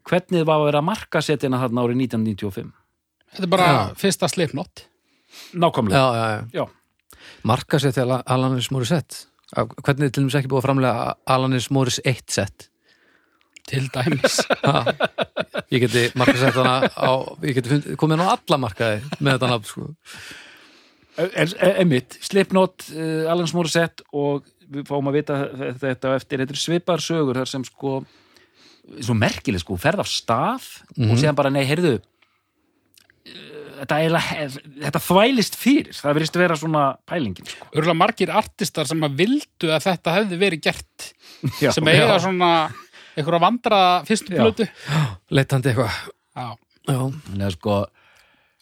hvernig 0.08 0.42
það 0.42 0.48
var 0.50 0.62
að 0.62 0.68
vera 0.70 0.84
markasetjana 0.92 1.60
þarna 1.62 1.86
árið 1.86 2.06
1995 2.08 2.72
Þetta 3.32 3.48
er 3.48 3.52
bara 3.54 3.68
Já. 3.72 3.82
fyrsta 3.96 4.28
slipnott. 4.28 4.86
nákvæmlega 5.56 6.00
já. 6.20 6.48
Já. 6.52 6.66
Markasett 7.48 7.96
til 7.96 8.12
Alanis 8.12 8.72
Morissette 8.72 9.28
Af- 9.56 9.72
Hvernig 9.84 10.08
er 10.08 10.12
til 10.12 10.24
dæmis 10.24 10.36
ekki 10.36 10.52
búið 10.52 10.62
að 10.62 10.68
framlega 10.68 11.16
Alanis 11.28 11.70
Morris 11.72 12.00
1 12.04 12.24
set 12.32 12.68
Til 13.68 13.88
dæmis. 13.94 14.42
Ha, 14.68 14.84
Ég 15.72 15.84
geti 15.86 16.10
markasett 16.20 16.56
hana 16.56 16.88
á 16.92 17.12
Ég 17.44 17.56
geti 17.60 17.96
komið 17.96 18.20
hann 18.20 18.28
á 18.28 18.36
alla 18.36 18.58
markaði 18.66 19.02
með 19.20 19.38
þetta 19.38 19.52
nafn 19.52 19.70
sko. 19.70 19.88
En- 21.20 21.32
en- 21.36 21.76
Einmitt, 21.82 22.18
Slipknot, 22.24 22.86
uh, 22.96 23.32
Alan 23.32 23.50
Morissette 23.54 24.04
og 24.16 24.46
við 24.72 24.86
fáum 24.88 25.10
að 25.12 25.18
vita 25.20 25.40
þetta 25.82 26.16
eftir, 26.16 26.40
þetta 26.40 26.56
er 26.56 26.62
svipar 26.62 27.04
sögur 27.04 27.36
þar 27.42 27.50
sem 27.52 27.64
sko 27.68 27.98
svo 29.02 29.14
merkileg 29.16 29.60
sko, 29.62 29.76
ferð 29.80 30.00
af 30.04 30.10
stað 30.10 30.64
og 30.98 31.18
séðan 31.20 31.36
bara, 31.38 31.52
nei, 31.54 31.66
heyrðu 31.68 31.98
uh, 32.00 33.84
þetta, 33.84 34.22
þetta 34.86 35.02
þvælist 35.08 35.58
fyrir, 35.60 35.92
það 35.98 36.16
verðist 36.18 36.40
vera 36.40 36.58
svona 36.60 36.86
pælingin 37.10 37.48
sko. 37.52 37.68
Örgulega 37.76 37.98
margir 38.00 38.32
artistar 38.42 38.88
sem 38.90 39.04
að 39.06 39.20
vildu 39.22 39.72
að 39.74 39.86
þetta 39.90 40.16
hefði 40.20 40.40
verið 40.42 40.64
gert. 40.70 41.12
Já, 41.62 41.72
sem 41.76 41.88
eiga 41.92 42.08
já. 42.08 42.20
svona 42.24 42.52
einhverja 43.18 43.42
vandra 43.44 43.80
fyrstu 44.08 44.36
Já. 44.36 44.44
plötu. 44.46 44.68
Leitandi 45.34 45.72
eitthvað 45.74 45.92
Já. 46.32 46.48
Já, 46.88 47.00
Þannig 47.28 47.46
að 47.48 47.56
sko 47.58 47.74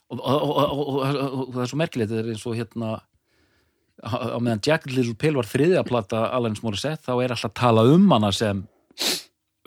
og, 0.10 1.00
það 1.54 1.62
er 1.64 1.72
svo 1.72 1.80
merkilegt 1.80 2.12
þetta 2.12 2.24
er 2.24 2.34
eins 2.34 2.46
og 2.50 2.58
hérna 2.58 2.98
á 4.00 4.40
meðan 4.40 4.64
Jack 4.66 4.88
Little 4.90 5.16
Pill 5.20 5.36
var 5.38 5.48
þriðja 5.50 5.84
plata 5.88 6.26
Alanis 6.36 6.64
Morissette 6.64 7.04
þá 7.06 7.14
er 7.20 7.34
alltaf 7.36 7.52
að 7.52 7.58
tala 7.60 7.86
um 7.92 8.08
hana 8.14 8.32
sem 8.36 8.64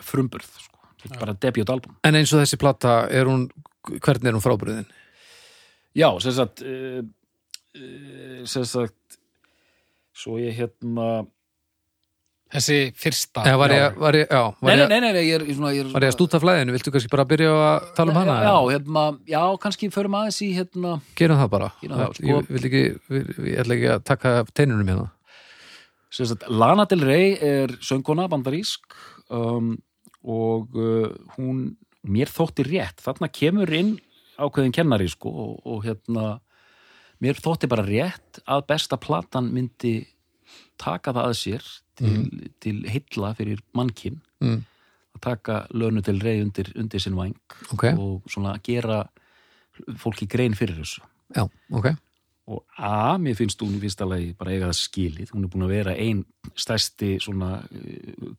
frumburð 0.03 0.49
sko. 0.49 0.79
Bara 1.19 1.35
debut 1.35 1.71
album 1.71 1.99
En 2.07 2.17
eins 2.19 2.33
og 2.33 2.43
þessi 2.43 2.59
plata, 2.61 3.03
er 3.11 3.29
hún 3.31 3.49
hvernig 3.83 4.31
er 4.31 4.37
hún 4.37 4.45
frábriðin? 4.45 4.89
Já, 5.99 6.09
sem 6.25 6.35
sagt 6.37 6.63
uh, 6.65 7.03
uh, 7.03 8.43
sem 8.49 8.67
sagt 8.69 9.19
svo 10.17 10.39
ég 10.41 10.57
hérna 10.57 11.25
Þessi 12.53 12.79
fyrsta. 13.01 13.47
Eða 13.49 13.59
var 13.63 13.73
ég, 13.73 13.95
var 13.97 14.17
ég, 14.19 14.27
já, 14.29 14.43
Nei, 14.53 14.67
var 14.67 14.75
nei, 14.77 14.83
ég, 14.83 14.91
nei, 14.93 15.01
nei, 15.01 15.23
ég 15.25 15.39
er, 15.39 15.45
svona, 15.57 15.71
ég 15.73 15.87
er 15.87 15.95
var 15.95 16.05
ég 16.05 16.13
að 16.13 16.17
stúta 16.19 16.41
flæðinu, 16.43 16.75
viltu 16.75 16.93
kannski 16.93 17.13
bara 17.15 17.25
byrja 17.31 17.53
að 17.57 17.87
tala 17.97 18.13
um 18.13 18.19
hana? 18.21 18.35
Já, 18.45 18.57
hérna, 18.75 19.05
já, 19.33 19.41
kannski 19.63 19.89
förum 19.95 20.19
aðeins 20.19 20.41
í 20.45 20.51
hérna 20.59 20.99
Gerum 21.17 21.41
það 21.41 21.51
bara 21.55 21.71
Gerum 21.81 22.03
það, 22.03 22.13
sko. 22.19 22.29
Ég 22.29 22.51
vil 22.53 22.63
ekki, 22.69 22.83
ég 23.49 23.63
ætla 23.63 23.79
ekki 23.79 23.91
að 23.95 24.05
taka 24.11 24.35
teinunum 24.53 24.93
hérna 24.93 25.09
sagt, 26.13 26.45
Lana 26.53 26.87
Del 26.91 27.07
Rey 27.09 27.35
er 27.41 27.73
söngkona 27.81 28.29
bandarísk 28.29 28.97
um, 29.33 29.75
og 30.23 30.77
uh, 30.77 31.09
hún 31.39 31.65
mér 32.03 32.31
þótti 32.31 32.67
rétt, 32.69 33.01
þarna 33.03 33.31
kemur 33.33 33.73
inn 33.73 33.95
ákveðin 34.37 34.75
kennari 34.75 35.09
sko 35.11 35.33
og, 35.33 35.55
og 35.65 35.85
hérna 35.87 36.35
mér 37.23 37.39
þótti 37.41 37.71
bara 37.71 37.87
rétt 37.87 38.43
að 38.45 38.67
besta 38.69 38.99
platan 39.01 39.51
myndi 39.55 40.03
taka 40.81 41.15
það 41.15 41.31
að 41.31 41.39
sér 41.39 41.73
til, 41.99 42.51
til 42.61 42.85
heilla 42.89 43.33
fyrir 43.39 43.61
mannkinn 43.77 44.21
mm. 44.41 44.61
að 45.17 45.25
taka 45.29 45.59
lönu 45.75 46.03
til 46.05 46.21
rey 46.25 46.43
undir, 46.45 46.73
undir 46.77 47.03
sinn 47.03 47.19
væng 47.19 47.37
Ok. 47.73 47.85
og 47.93 48.31
svona 48.31 48.57
gera 48.65 49.05
fólki 50.01 50.29
grein 50.29 50.55
fyrir 50.59 50.81
þessu 50.81 51.03
Já, 51.37 51.47
ok 51.73 51.93
og 52.51 52.65
A, 52.75 53.15
mér 53.23 53.37
finnst 53.39 53.61
hún 53.63 53.77
í 53.77 53.81
fyrsta 53.83 54.07
lagi 54.09 54.33
bara 54.35 54.51
eiga 54.51 54.69
það 54.73 54.79
skilið, 54.81 55.31
hún 55.31 55.45
er 55.47 55.51
búin 55.53 55.65
að 55.69 55.75
vera 55.77 55.93
ein 55.95 56.23
stærsti 56.59 57.13
svona 57.23 57.61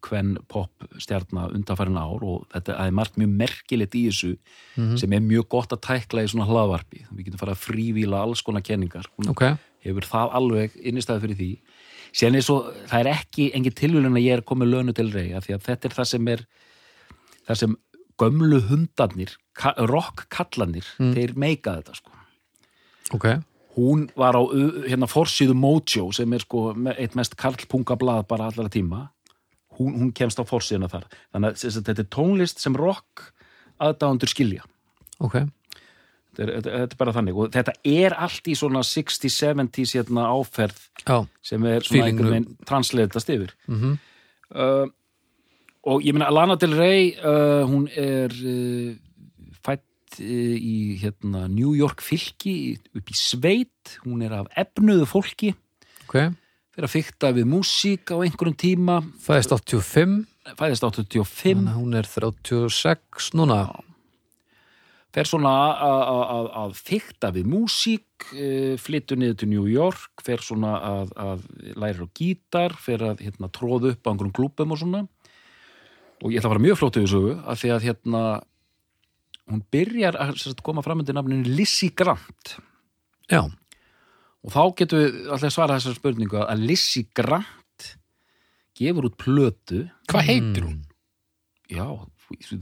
kvenn 0.04 0.34
pop 0.52 0.84
stjarna 1.00 1.46
undanfærin 1.56 2.00
ár 2.02 2.26
og 2.28 2.42
þetta 2.52 2.76
er 2.84 2.98
margt 2.98 3.16
mjög 3.22 3.38
merkilegt 3.40 3.96
í 3.96 4.02
þessu 4.10 4.34
sem 5.00 5.16
er 5.16 5.24
mjög 5.24 5.48
gott 5.56 5.76
að 5.76 5.86
tækla 5.88 6.26
í 6.26 6.32
svona 6.34 6.50
hlaðvarpi, 6.50 7.06
við 7.14 7.30
getum 7.30 7.44
fara 7.46 7.56
að 7.56 7.64
frívíla 7.64 8.20
alls 8.26 8.44
konar 8.44 8.66
kenningar, 8.66 9.08
hún 9.16 9.32
Ok, 9.32 9.46
hefur 9.88 10.10
það 10.10 10.36
alveg 10.42 10.76
innistæði 10.84 11.24
fyrir 11.24 11.40
því. 11.40 11.50
Síðan 12.14 12.38
er 12.38 12.46
svo, 12.46 12.60
það 12.92 13.00
er 13.00 13.12
ekki 13.14 13.48
engin 13.56 13.78
tilvílun 13.80 14.20
að 14.20 14.28
ég 14.28 14.38
er 14.38 14.46
komið 14.52 14.72
lönu 14.74 14.98
til 15.00 15.08
rey 15.16 15.32
af 15.32 15.48
því 15.48 15.56
að 15.56 15.64
þetta 15.70 15.90
er 15.90 15.98
það 16.02 16.12
sem 16.12 16.30
er 16.36 16.46
það 17.48 17.62
sem 17.64 17.80
gömlu 18.20 18.60
hundarnir 18.68 19.40
rock 19.88 20.28
kallanir, 20.34 20.86
þeir 21.00 21.34
meika 21.40 21.80
þetta 21.80 21.98
sko. 22.04 22.22
Ok 23.16 23.32
hún 23.78 24.06
var 24.20 24.38
á 24.38 24.42
hérna 24.86 25.10
forsíðu 25.10 25.56
Mojo 25.58 26.12
sem 26.14 26.34
er 26.34 26.44
sko 26.46 26.72
eitt 26.94 27.18
mest 27.18 27.36
karlpungablað 27.40 28.28
bara 28.30 28.50
allara 28.52 28.70
tíma. 28.70 29.08
Hún, 29.80 29.96
hún 29.98 30.12
kemst 30.14 30.38
á 30.38 30.46
forsíðuna 30.46 30.92
þar. 30.92 31.08
Þannig 31.34 31.58
að 31.58 31.82
þetta 31.90 32.04
er 32.04 32.10
tónlist 32.14 32.62
sem 32.62 32.76
rock 32.78 33.32
aðdáðundur 33.82 34.30
skilja. 34.30 34.66
Ok, 35.24 35.40
þetta 36.38 36.44
er, 36.44 36.52
þetta, 36.60 36.82
er 36.94 36.98
bara 37.00 37.14
þannig. 37.16 37.38
Og 37.40 37.54
þetta 37.54 37.74
er 37.90 38.16
allt 38.26 38.50
í 38.50 38.58
svona 38.58 38.84
60s, 38.86 39.38
70s 39.42 39.96
hérna 39.98 40.28
áferð 40.30 40.84
já, 41.02 41.24
sem 41.42 41.66
er 41.66 41.82
svona 41.82 42.04
Feelingnum. 42.04 42.06
einhvern 42.06 42.36
veginn 42.36 42.68
transleitast 42.70 43.34
yfir. 43.34 43.56
Mhm. 43.70 43.96
Uh, 44.54 44.86
og 45.90 46.04
ég 46.06 46.14
meina 46.14 46.30
Lana 46.32 46.56
Del 46.56 46.76
Rey 46.78 47.10
uh, 47.18 47.66
hún 47.68 47.88
er 47.98 48.32
uh, 48.32 48.94
fætt 50.14 50.22
uh, 50.22 50.56
í 50.58 50.98
hérna 51.02 51.48
New 51.50 51.74
York 51.76 52.02
fylki 52.02 52.78
upp 52.96 53.10
í 53.10 53.16
sveit, 53.18 53.98
hún 54.06 54.22
er 54.24 54.34
af 54.42 54.48
efnuðu 54.58 55.06
fólki. 55.10 55.54
Ok, 56.06 56.34
fyrir 56.74 56.88
að 56.88 56.94
fykta 56.94 57.32
við 57.34 57.48
músík 57.50 58.12
á 58.14 58.18
einhverjum 58.22 58.58
tíma. 58.58 59.00
Fæðist 59.24 59.54
85 59.56 60.26
fæðist 60.60 60.84
85 60.84 61.56
Þannig 61.56 61.72
að 61.72 61.80
hún 61.80 61.96
er 61.96 62.08
36 62.10 63.32
núna. 63.40 63.60
Fer 65.14 65.28
svona 65.30 65.50
að- 65.78 66.08
að- 66.10 66.30
að 66.34 66.48
að 66.64 66.72
fykta 66.90 67.30
við 67.32 67.46
músík 67.46 68.28
uh, 68.34 68.78
flyttur 68.82 69.18
niður 69.18 69.38
til 69.38 69.50
New 69.50 69.68
York 69.70 70.24
fer 70.26 70.42
svona 70.42 70.74
að, 70.82 71.12
að 71.16 71.44
læra 71.78 72.06
á 72.06 72.14
gítar 72.18 72.74
fer 72.82 72.98
að 73.00 73.22
hérna, 73.22 73.50
tróða 73.54 73.94
upp 73.94 74.04
á 74.06 74.10
einhverjum 74.10 74.34
klúbum 74.34 74.72
og 74.74 74.80
svona. 74.82 75.04
Og 76.24 76.32
ég 76.32 76.40
ætla 76.40 76.50
að 76.50 76.54
fara 76.56 76.64
mjög 76.66 76.82
yfir 76.82 77.08
sögu 77.12 77.34
af 77.46 77.60
því 77.62 77.70
að 77.76 77.86
hérna 77.88 78.24
hún 79.52 79.64
byrjar 79.74 80.16
að 80.20 80.38
sem 80.38 80.52
sagt, 80.54 80.64
koma 80.64 80.82
fram 80.86 81.02
undir 81.04 81.16
nafninu 81.18 81.44
Lizzie 81.58 81.92
Grant. 81.96 82.56
Já, 83.32 83.44
og 84.44 84.52
þá 84.52 84.62
getum 84.80 85.00
við 85.04 85.20
alltaf 85.32 85.54
svara 85.56 85.78
þessar 85.80 85.98
spurningu 86.00 86.42
að 86.44 86.64
Lizzie 86.68 87.08
Grant 87.16 87.94
gefur 88.78 89.10
út 89.12 89.18
plötu. 89.22 89.86
Hvað 90.12 90.28
heitir 90.32 90.66
hún? 90.68 90.82
já, 91.74 91.86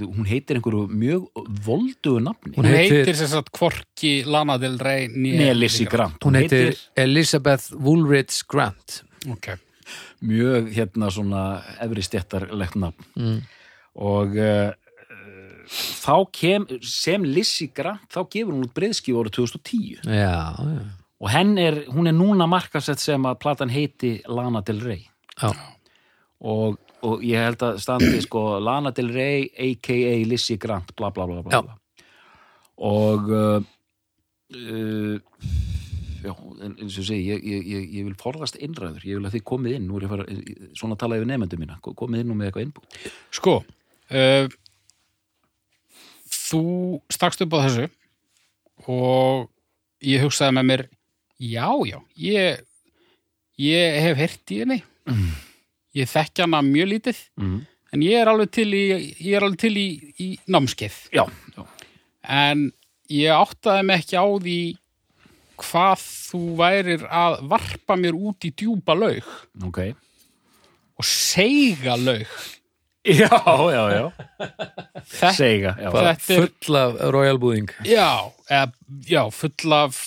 hún 0.02 0.26
heitir 0.28 0.58
einhverju 0.60 0.86
mjög 0.91 1.26
voldugu 1.65 2.20
nafni. 2.24 2.54
Hún 2.58 2.65
heitir- 2.67 3.02
heitir, 3.06 3.15
sem 3.15 3.28
sagt 3.28 3.52
hvorki 3.58 4.24
Lana 4.26 4.58
Del 4.60 4.78
Rey 4.80 5.08
Nei, 5.08 5.54
Lizzie 5.54 5.88
Grant. 5.88 6.20
Hún 6.24 6.36
heitir 6.39 6.76
Elizabeth 6.96 7.72
Woolridge 7.74 8.44
Grant. 8.48 9.04
Ok. 9.30 9.54
mjög 10.22 10.70
hérna 10.72 11.10
svona 11.12 11.63
efri 11.82 12.02
stjættarlegt 12.06 12.76
nafn. 12.80 13.06
Mm. 13.17 13.41
og 13.96 14.36
uh, 14.38 14.72
þá 15.69 16.15
kem 16.36 16.65
sem 16.86 17.26
Lizzie 17.28 17.71
Grant 17.76 18.08
þá 18.12 18.24
gefur 18.26 18.56
hún 18.56 18.65
út 18.67 18.74
breyðskíu 18.78 19.19
árið 19.21 19.38
2010 19.41 20.08
Já, 20.08 20.56
já, 20.58 20.82
og 21.21 21.30
henn 21.30 21.58
er, 21.62 21.84
hún 21.93 22.10
er 22.10 22.15
núna 22.17 22.47
markasett 22.50 23.02
sem 23.02 23.26
að 23.30 23.39
platan 23.43 23.71
heiti 23.71 24.15
Lana 24.30 24.63
Del 24.65 24.82
Rey. 24.82 25.04
Já. 25.41 25.52
og, 26.41 26.80
og 27.06 27.21
ég 27.26 27.45
held 27.45 27.62
að 27.65 27.82
standi 27.82 28.21
sko 28.26 28.60
Lana 28.62 28.91
Del 28.95 29.12
Rey 29.13 29.45
a.k.a. 29.54 30.15
Lizzie 30.28 30.62
Grant 30.62 30.95
bla 30.97 31.12
bla 31.13 31.28
bla, 31.30 31.43
bla, 31.45 31.62
bla. 31.62 32.08
og 32.82 33.30
uh, 33.30 33.62
uh, 34.58 35.19
já, 36.21 36.34
eins 36.34 36.97
og 36.97 37.04
ég 37.04 37.08
segi 37.08 37.21
ég, 37.30 37.45
ég, 37.45 37.69
ég, 37.69 37.86
ég 38.00 38.10
vil 38.10 38.17
forðast 38.19 38.58
innræður. 38.62 39.06
Ég 39.08 39.19
vil 39.19 39.30
að 39.30 39.38
þið 39.38 39.45
komið 39.54 39.78
inn, 39.78 39.91
er 39.97 40.10
fara 40.12 40.28
svona 40.78 40.97
að 40.97 41.04
tala 41.04 41.21
yfir 41.21 41.30
nefndu 41.32 41.62
mína, 41.62 41.78
komið 41.86 42.26
inn 42.26 42.34
og 42.34 42.39
með 42.39 42.50
eitthvað 42.50 42.67
innbútt. 42.67 43.00
Sko, 43.38 43.56
uh, 44.12 44.60
þú 46.52 46.64
stakst 47.12 47.44
upp 47.46 47.56
á 47.56 47.60
þessu 47.66 47.88
og 48.92 49.48
ég 50.06 50.24
hugsaði 50.26 50.58
með 50.58 50.68
mér, 50.72 50.84
já, 51.42 51.68
já, 51.88 51.98
ég, 52.18 52.62
ég 53.62 54.00
hef 54.08 54.22
heyrt 54.22 54.54
í 54.54 54.60
henni, 54.64 54.80
ég 55.98 56.10
þekki 56.10 56.46
hana 56.46 56.64
mjög 56.66 56.92
lítið, 56.96 57.24
mm. 57.42 57.58
en 57.94 58.06
ég 58.06 58.22
er 58.22 58.32
alveg 58.32 58.54
til 58.58 58.68
í, 58.74 58.86
ég 59.22 59.38
er 59.38 59.46
alveg 59.46 59.64
til 59.66 59.74
í, 59.78 59.88
í 60.18 60.30
námskeið. 60.52 61.02
já, 61.14 61.26
já, 61.58 61.66
En 62.22 62.70
ég 63.12 63.34
áttaði 63.34 63.86
mig 63.88 64.04
ekki 64.04 64.18
á 64.22 64.28
því 64.30 64.60
hvað 65.62 66.04
þú 66.06 66.42
værir 66.58 67.04
að 67.06 67.42
varpa 67.50 67.98
mér 68.00 68.18
út 68.18 68.46
í 68.48 68.54
djúpa 68.58 68.96
laug 68.98 69.28
ok 69.62 69.82
og 71.02 71.08
seiga 71.08 71.96
laug. 71.98 72.30
Já, 73.06 73.30
já, 73.74 73.84
já. 73.96 74.06
Þetta 76.22 76.34
er- 76.36 76.52
Full 76.66 76.76
af 76.78 77.00
Royal 77.16 77.40
Búðing. 77.42 77.72
Já, 77.88 78.10
eða, 78.50 78.72
já, 79.10 79.24
full 79.34 79.74
af 79.74 80.02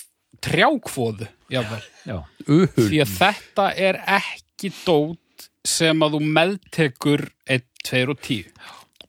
Uhul. 2.47 2.67
því 2.77 3.01
að 3.03 3.11
þetta 3.17 3.67
er 3.89 3.99
ekki 4.19 4.71
dót 4.85 5.47
sem 5.65 5.99
að 6.05 6.15
þú 6.17 6.19
meðtekur 6.37 7.23
1, 7.49 7.63
2 7.87 8.03
og 8.13 8.19
10 8.21 8.51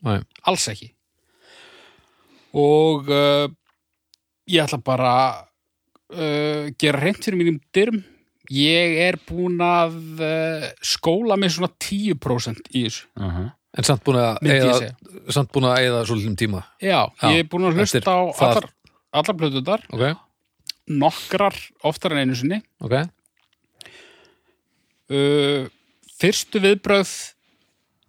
Nei. 0.06 0.18
alls 0.48 0.66
ekki. 0.72 0.90
Og 2.56 3.08
uh, 3.12 3.46
ég 4.48 4.62
ætla 4.64 4.78
bara 4.84 5.10
að 5.20 5.40
uh, 6.16 6.70
gera 6.80 7.02
reynd 7.02 7.20
fyrir 7.24 7.36
mínum 7.40 7.58
dyrm 7.76 7.98
ég 8.54 8.96
er 9.08 9.18
búin 9.26 9.58
að 9.60 9.96
uh, 10.22 10.66
skóla 10.86 11.36
mig 11.36 11.50
svona 11.52 11.72
10% 11.82 12.70
í 12.78 12.84
þessu. 12.86 13.08
Uh 13.18 13.50
En 13.76 13.86
samt 13.86 14.02
búin 14.06 14.18
að 14.20 14.38
segja 14.46 14.90
samt 15.34 15.50
búin 15.54 15.68
að 15.68 15.80
eyða 15.82 16.04
svolítum 16.08 16.36
tíma. 16.38 16.62
já, 16.80 17.10
Já, 17.20 17.28
ég 17.34 17.44
er 17.44 17.48
búin 17.50 17.68
að 17.68 17.80
hlusta 17.80 18.00
á 18.08 18.20
allar, 18.46 18.68
allar 19.12 19.36
plötuðar 19.40 19.84
Ok, 19.92 20.04
nokkrar 20.86 21.56
oftar 21.84 22.14
en 22.14 22.22
einu 22.24 22.38
sinni. 22.38 22.62
Ok. 22.80 22.94
uh, 25.10 25.66
fyrstu 26.16 26.62
viðbröð 26.62 27.12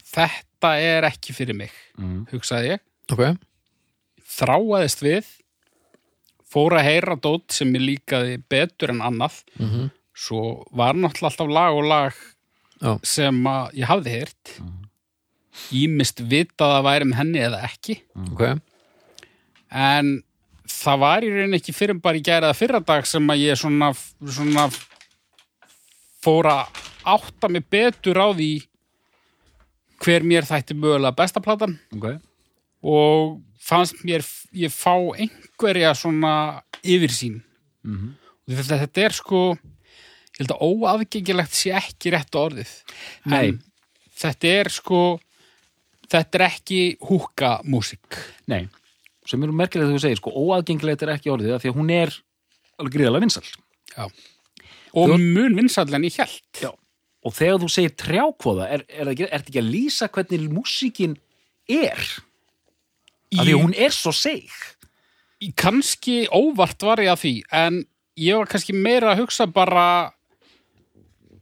þetta 0.08 0.78
er 0.82 1.10
ekki 1.10 1.36
fyrir 1.36 1.58
mig 1.58 1.74
mm. 1.98 2.30
hugsaði 2.32 2.76
ég. 2.76 2.86
Ok, 3.12 3.26
þráaðist 4.38 5.04
við 5.04 5.30
fór 6.48 6.78
að 6.80 6.88
heyra 6.88 7.20
dót 7.20 7.52
sem 7.52 7.76
ég 7.76 7.84
líkaði 7.84 8.40
betur 8.50 8.96
en 8.96 9.04
annað. 9.04 9.44
Mm 9.60 9.90
svo 10.18 10.64
var 10.74 10.98
náttúrulega 10.98 11.30
alltaf 11.30 11.52
lag 11.54 11.78
og 11.78 11.88
lag 11.88 12.14
Já. 12.82 12.92
sem 13.06 13.38
ég 13.78 13.90
hafði 13.90 14.14
heyrt 14.16 14.54
ímist 15.76 16.22
vitað 16.30 16.76
að 16.80 16.86
væri 16.88 17.08
með 17.10 17.20
henni 17.22 17.42
eða 17.48 17.62
ekki 17.68 17.98
ok. 18.32 18.44
en 19.72 20.14
það 20.68 21.00
var 21.04 21.24
í 21.26 21.32
rauninni 21.32 21.60
ekki 21.62 21.76
fyrir 21.76 22.00
bara 22.04 22.20
í 22.20 22.24
gæraða 22.26 22.58
fyrra 22.58 22.80
dag 22.84 23.06
sem 23.08 23.28
að 23.32 23.44
ég 23.46 23.60
svona, 23.60 23.92
svona 24.28 24.68
fór 26.24 26.50
að 26.52 26.82
átta 27.08 27.50
mig 27.52 27.66
betur 27.72 28.20
á 28.20 28.28
því 28.36 28.50
hver 30.04 30.26
mér 30.28 30.46
þætti 30.46 30.76
mögulega 30.78 31.16
besta 31.18 31.42
platan 31.44 31.78
ok, 31.96 32.08
og 32.86 33.38
fannst 33.68 34.04
mér 34.08 34.26
ég 34.56 34.72
fá 34.74 34.94
einhverja 35.18 35.96
svona 35.98 36.34
yfirsýn 36.84 37.42
Mhm. 37.88 38.08
og 38.50 38.54
þetta, 38.58 38.78
þetta 38.84 39.04
er 39.06 39.14
sko 39.16 39.40
ég 39.56 40.40
held 40.42 40.52
að 40.52 40.64
óaðgengilegt 40.68 41.54
sé 41.56 41.72
ekki 41.78 42.12
rétt 42.12 42.36
orðið 42.36 42.72
Nei. 43.26 43.38
en 43.48 43.62
þetta 44.18 44.52
er 44.60 44.70
sko 44.74 45.00
þetta 46.12 46.40
er 46.40 46.46
ekki 46.48 46.82
húka 47.08 47.58
músík 47.68 48.20
nei 48.52 48.68
sem 49.28 49.44
eru 49.44 49.56
merkilegt 49.56 49.90
þegar 49.90 50.00
þú 50.00 50.04
segir, 50.06 50.20
sko, 50.22 50.32
óaðgengilegt 50.32 51.04
er 51.04 51.14
ekki 51.18 51.32
orðið 51.34 51.58
því 51.62 51.72
að 51.72 51.80
hún 51.82 51.94
er 51.94 52.14
alveg 52.78 52.94
gríðalega 52.96 53.26
vinsal 53.26 53.48
og 54.98 55.16
mun 55.20 55.58
vinsall 55.58 55.90
en 55.98 56.08
ég 56.08 56.20
held 56.22 56.62
Já. 56.64 56.72
og 56.72 57.36
þegar 57.36 57.62
þú 57.64 57.70
segir 57.74 57.96
trjákvoða 58.00 58.70
er, 58.72 58.86
er, 58.88 59.04
það 59.04 59.14
ekki, 59.14 59.28
er 59.28 59.36
þetta 59.36 59.52
ekki 59.52 59.64
að 59.64 59.72
lýsa 59.74 60.10
hvernig 60.16 60.48
músíkin 60.54 61.18
er? 61.68 62.10
Því 63.28 63.44
að 63.44 63.64
hún 63.66 63.76
er 63.76 63.96
svo 63.96 64.14
seg 64.16 64.48
í, 65.44 65.52
kannski 65.58 66.22
óvart 66.32 66.88
var 66.88 67.04
ég 67.04 67.12
að 67.12 67.24
því 67.26 67.34
en 67.60 67.82
ég 68.18 68.40
var 68.40 68.50
kannski 68.52 68.76
meira 68.76 69.12
að 69.12 69.26
hugsa 69.26 69.50
bara 69.52 69.88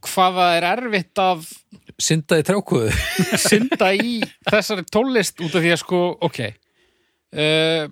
hvað 0.06 0.40
það 0.40 0.56
er 0.56 0.68
erfitt 0.72 1.22
að 1.22 1.46
Synda 1.96 2.36
í 2.40 2.44
trjákvöðu. 2.44 2.90
synda 3.48 3.92
í 3.96 4.18
þessari 4.50 4.84
tólist 4.92 5.40
út 5.40 5.54
af 5.56 5.62
því 5.64 5.70
að 5.72 5.80
sko, 5.80 6.00
ok 6.28 6.40
uh, 6.44 7.86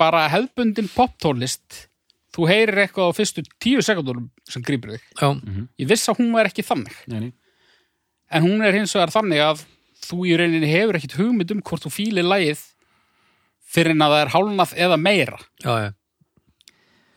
bara 0.00 0.26
hefðbundin 0.32 0.88
poptólist 0.92 1.86
þú 2.36 2.48
heyrir 2.50 2.82
eitthvað 2.84 3.12
á 3.12 3.16
fyrstu 3.16 3.44
tíu 3.62 3.82
sekundunum 3.84 4.28
sem 4.48 4.64
grípur 4.64 4.94
þig 4.96 5.04
Já, 5.20 5.28
ég 5.80 5.90
viss 5.90 6.08
að 6.12 6.20
hún 6.20 6.32
var 6.36 6.50
ekki 6.50 6.64
þannig 6.66 6.96
nei, 7.08 7.18
nei. 7.26 7.32
en 8.32 8.44
hún 8.44 8.64
er 8.64 8.76
hins 8.76 8.92
vegar 8.96 9.12
þannig 9.14 9.44
að 9.44 9.62
þú 10.06 10.26
í 10.28 10.34
rauninni 10.38 10.68
hefur 10.70 10.98
ekkit 10.98 11.16
hugmynd 11.20 11.54
um 11.56 11.62
hvort 11.64 11.86
þú 11.86 11.92
fílir 11.94 12.26
lagið 12.28 12.60
fyrir 13.66 13.96
en 13.96 14.04
að 14.04 14.14
það 14.14 14.24
er 14.24 14.34
hálnað 14.36 14.74
eða 14.86 14.98
meira 15.00 15.40
já, 15.64 15.72
já. 15.86 15.88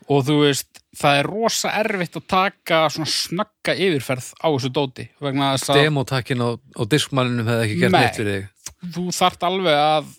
og 0.08 0.24
þú 0.26 0.38
veist, 0.44 0.79
það 0.98 1.18
er 1.20 1.28
rosa 1.30 1.70
erfitt 1.80 2.16
að 2.18 2.24
taka 2.32 2.80
svona 2.90 3.10
snögga 3.12 3.74
yfirferð 3.78 4.30
á 4.42 4.46
þessu 4.50 4.70
dóti 4.74 5.04
vegna 5.22 5.52
þess 5.54 5.70
að 5.70 5.78
Demotakkin 5.84 6.42
á, 6.42 6.48
á 6.58 6.82
diskmanninum 6.90 7.46
hefði 7.50 7.66
ekki 7.68 7.78
gert 7.84 7.94
Nei. 7.94 8.00
neitt 8.00 8.18
fyrir 8.18 8.40
þig. 8.40 8.74
þú 8.96 9.04
þart 9.20 9.46
alveg 9.50 9.78
að 9.84 10.10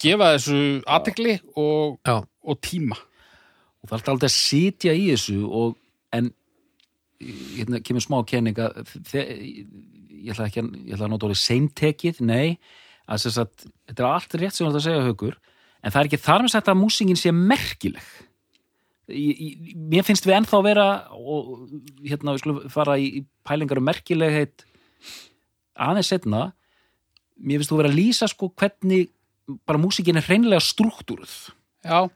gefa 0.00 0.30
þessu 0.36 0.60
aðtegli 0.88 1.34
og, 1.60 1.98
og 2.08 2.60
tíma 2.64 2.96
og 2.96 3.90
er 3.90 3.96
alltaf 3.98 4.24
að 4.30 4.34
sitja 4.34 4.92
í 4.96 5.10
þessu 5.12 5.38
og, 5.46 5.76
en 6.16 6.32
hérna 7.20 7.82
kemur 7.84 8.04
smá 8.04 8.18
kenning 8.28 8.56
að 8.60 8.80
þe- 9.10 9.26
ég 10.20 10.32
ætla 10.32 10.48
ekki 10.48 10.62
að, 10.64 10.72
ég 10.88 10.96
ætla 10.96 11.06
að 11.06 11.12
nota 11.12 11.28
orðið 11.28 11.42
seintekið, 11.44 12.18
nei 12.24 12.56
að 13.10 13.24
þess 13.26 13.38
að 13.42 13.52
þetta 13.90 14.02
er 14.04 14.08
allt 14.10 14.34
rétt 14.40 14.56
sem 14.56 14.64
þú 14.64 14.70
ert 14.70 14.80
að 14.80 14.86
segja 14.88 15.04
haukur 15.06 15.36
en 15.80 15.92
það 15.92 16.00
er 16.02 16.08
ekki 16.10 16.20
þar 16.24 16.44
með 16.44 16.52
sagt 16.56 16.68
að 16.72 16.80
músingin 16.80 17.20
sé 17.20 17.32
merkileg 17.36 18.10
mér 19.10 20.06
finnst 20.06 20.26
við 20.28 20.38
ennþá 20.38 20.62
vera 20.66 20.86
og 21.14 21.66
hérna 22.04 22.34
við 22.34 22.42
skulum 22.44 22.72
fara 22.72 22.96
í, 23.00 23.20
í 23.20 23.24
pælingar 23.46 23.80
um 23.80 23.88
merkilegheit 23.90 24.64
aðeins 25.80 26.12
setna 26.12 26.50
mér 27.40 27.60
finnst 27.60 27.72
þú 27.72 27.80
vera 27.82 27.92
að 27.92 27.98
lýsa 27.98 28.30
sko 28.30 28.50
hvernig 28.52 29.10
bara 29.66 29.80
músíkin 29.82 30.20
er 30.20 30.26
hreinlega 30.26 30.62
struktúruð 30.62 31.34
já, 31.82 32.06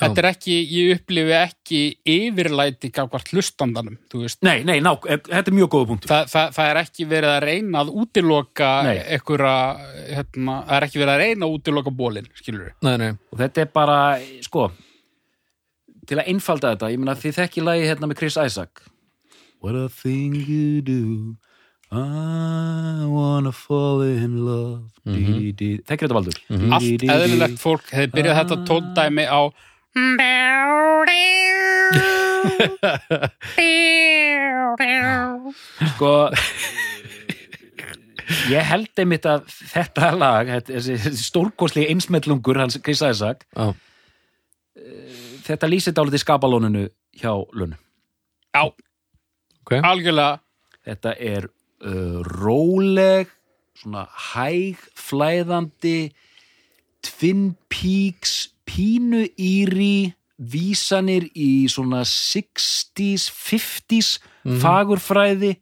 þetta 0.00 0.22
er 0.22 0.28
ekki 0.30 0.54
ég 0.74 0.94
upplifi 0.96 1.34
ekki 1.38 1.80
yfirlæti 2.14 2.90
gafkvart 2.94 3.30
hlustandanum, 3.34 3.98
þú 4.10 4.24
veist. 4.24 4.40
Nei, 4.46 4.64
nei, 4.66 4.80
ná, 4.82 4.94
e- 5.06 5.20
þetta 5.20 5.52
er 5.52 5.58
mjög 5.58 5.70
góða 5.74 5.88
punktur. 5.90 6.10
Þa, 6.10 6.30
það, 6.32 6.48
það 6.56 6.70
er 6.70 6.80
ekki 6.80 7.06
verið 7.10 7.34
að 7.34 7.44
reyna 7.44 7.84
að 7.84 7.92
útiloka 8.02 8.70
einhverja, 8.88 9.54
hérna, 10.08 10.56
það 10.64 10.78
er 10.78 10.88
ekki 10.88 11.02
verið 11.02 11.14
að 11.14 11.22
reyna 11.22 11.46
að 11.46 11.58
útiloka 11.58 11.94
bólin, 11.94 12.32
skilur 12.40 12.66
við 12.66 12.88
nei, 12.88 12.96
nei. 13.04 13.12
og 13.30 13.40
þetta 13.44 13.64
er 13.64 13.70
bara, 13.78 14.00
sko 14.44 14.68
til 16.08 16.18
að 16.20 16.28
einfalda 16.32 16.74
þetta, 16.74 16.90
ég 16.92 16.98
meina 17.02 17.14
þið 17.18 17.38
þekki 17.40 17.64
lagi 17.64 17.88
hérna 17.88 18.10
með 18.10 18.20
Chris 18.22 18.36
Isaac. 18.36 18.84
What 19.64 19.74
a 19.74 19.88
thing 19.88 20.34
you 20.34 20.82
do 20.84 21.36
I 21.94 23.06
wanna 23.06 23.52
fall 23.52 24.02
in 24.02 24.44
love. 24.44 24.90
Mm 25.04 25.14
-hmm. 25.14 25.80
Þekkir 25.86 26.08
þetta 26.08 26.14
valdur? 26.14 26.38
allt 26.72 27.02
eðlilegt 27.02 27.60
fólk 27.62 27.86
hefði 27.92 28.10
byrjað 28.16 28.38
þetta 28.40 28.56
tóndæmi 28.66 29.26
á 29.30 29.40
Sko 35.94 36.30
ég 38.50 38.64
held 38.64 38.88
einmitt 38.98 39.26
að 39.28 39.46
þetta 39.72 40.10
lag 40.18 40.46
þetta- 40.48 40.74
þessi 40.80 41.14
stórkosli 41.28 41.86
einsmellungur 41.92 42.58
hans 42.58 42.78
Chris 42.82 43.02
Isaac. 43.02 43.44
Já, 43.54 43.74
þetta 45.44 45.70
lýsir 45.70 45.96
dálítið 45.96 46.24
skapalóninu 46.24 46.86
hjá 47.20 47.32
Lunu 47.52 47.76
já, 48.54 48.64
ok. 48.64 49.78
algjörlega 49.82 50.40
Þetta 50.84 51.14
er 51.16 51.46
uh, 51.48 52.20
róleg, 52.28 53.30
svona 53.78 54.04
hæg, 54.32 54.80
flæðandi, 54.98 56.12
Twin 57.04 57.54
Peaks, 57.72 58.52
pínu 58.68 59.24
íri, 59.40 60.12
vísanir 60.36 61.30
í 61.32 61.64
svona 61.72 62.02
60s, 62.08 63.30
50s 63.32 64.18
fagurfræði. 64.60 65.54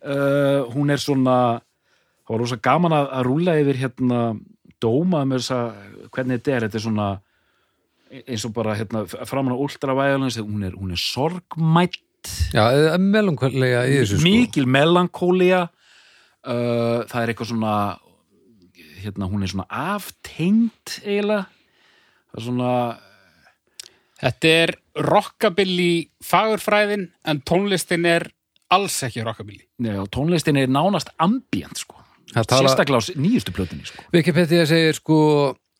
Uh, 0.00 0.68
hún 0.74 0.92
er 0.92 1.00
svona, 1.00 1.60
það 2.24 2.34
var 2.34 2.44
rosa 2.44 2.60
gaman 2.60 2.96
að, 2.96 3.10
að 3.16 3.26
rúla 3.28 3.56
yfir 3.60 3.80
hérna 3.80 4.20
dóma 4.80 5.24
með 5.28 5.42
þess 5.42 5.56
að 5.56 6.08
hvernig 6.12 6.40
þetta 6.40 6.52
er, 6.56 6.66
þetta 6.66 6.80
er 6.80 6.84
svona 6.84 7.08
eins 8.10 8.44
og 8.48 8.54
bara 8.56 8.74
hérna 8.78 9.04
framan 9.06 9.54
á 9.54 9.58
ultravæðalans, 9.62 10.38
hún 10.42 10.64
er, 10.66 10.74
hún 10.78 10.94
er 10.94 11.00
sorgmætt 11.00 12.00
Já, 12.52 12.66
eða 12.74 12.98
melankolega 13.00 13.84
í 13.88 14.00
þessu 14.02 14.18
sko. 14.18 14.26
mikil 14.26 14.66
melankólia 14.68 15.60
uh, 16.44 17.06
það 17.08 17.20
er 17.22 17.32
eitthvað 17.32 17.52
svona 17.52 17.74
hérna, 19.00 19.28
hún 19.30 19.46
er 19.46 19.52
svona 19.52 19.68
aftengt 19.70 20.98
eiginlega 21.04 21.46
það 21.46 22.42
er 22.42 22.48
svona 22.48 22.74
Þetta 24.20 24.50
er 24.52 24.70
rockabilly 25.00 25.92
fagurfræðin 26.20 27.06
en 27.24 27.38
tónlistin 27.48 28.04
er 28.04 28.26
alls 28.68 28.98
ekki 29.06 29.22
rockabilly. 29.24 29.64
neða, 29.80 30.04
tónlistin 30.12 30.58
er 30.60 30.68
nánast 30.68 31.08
ambient 31.16 31.80
sko. 31.80 31.96
Sérstaklega 32.34 33.00
á 33.00 33.16
nýjustu 33.16 33.54
plötunni 33.56 33.88
sko. 33.88 34.04
Wikipedia 34.12 34.66
segir 34.68 34.98
sko 34.98 35.16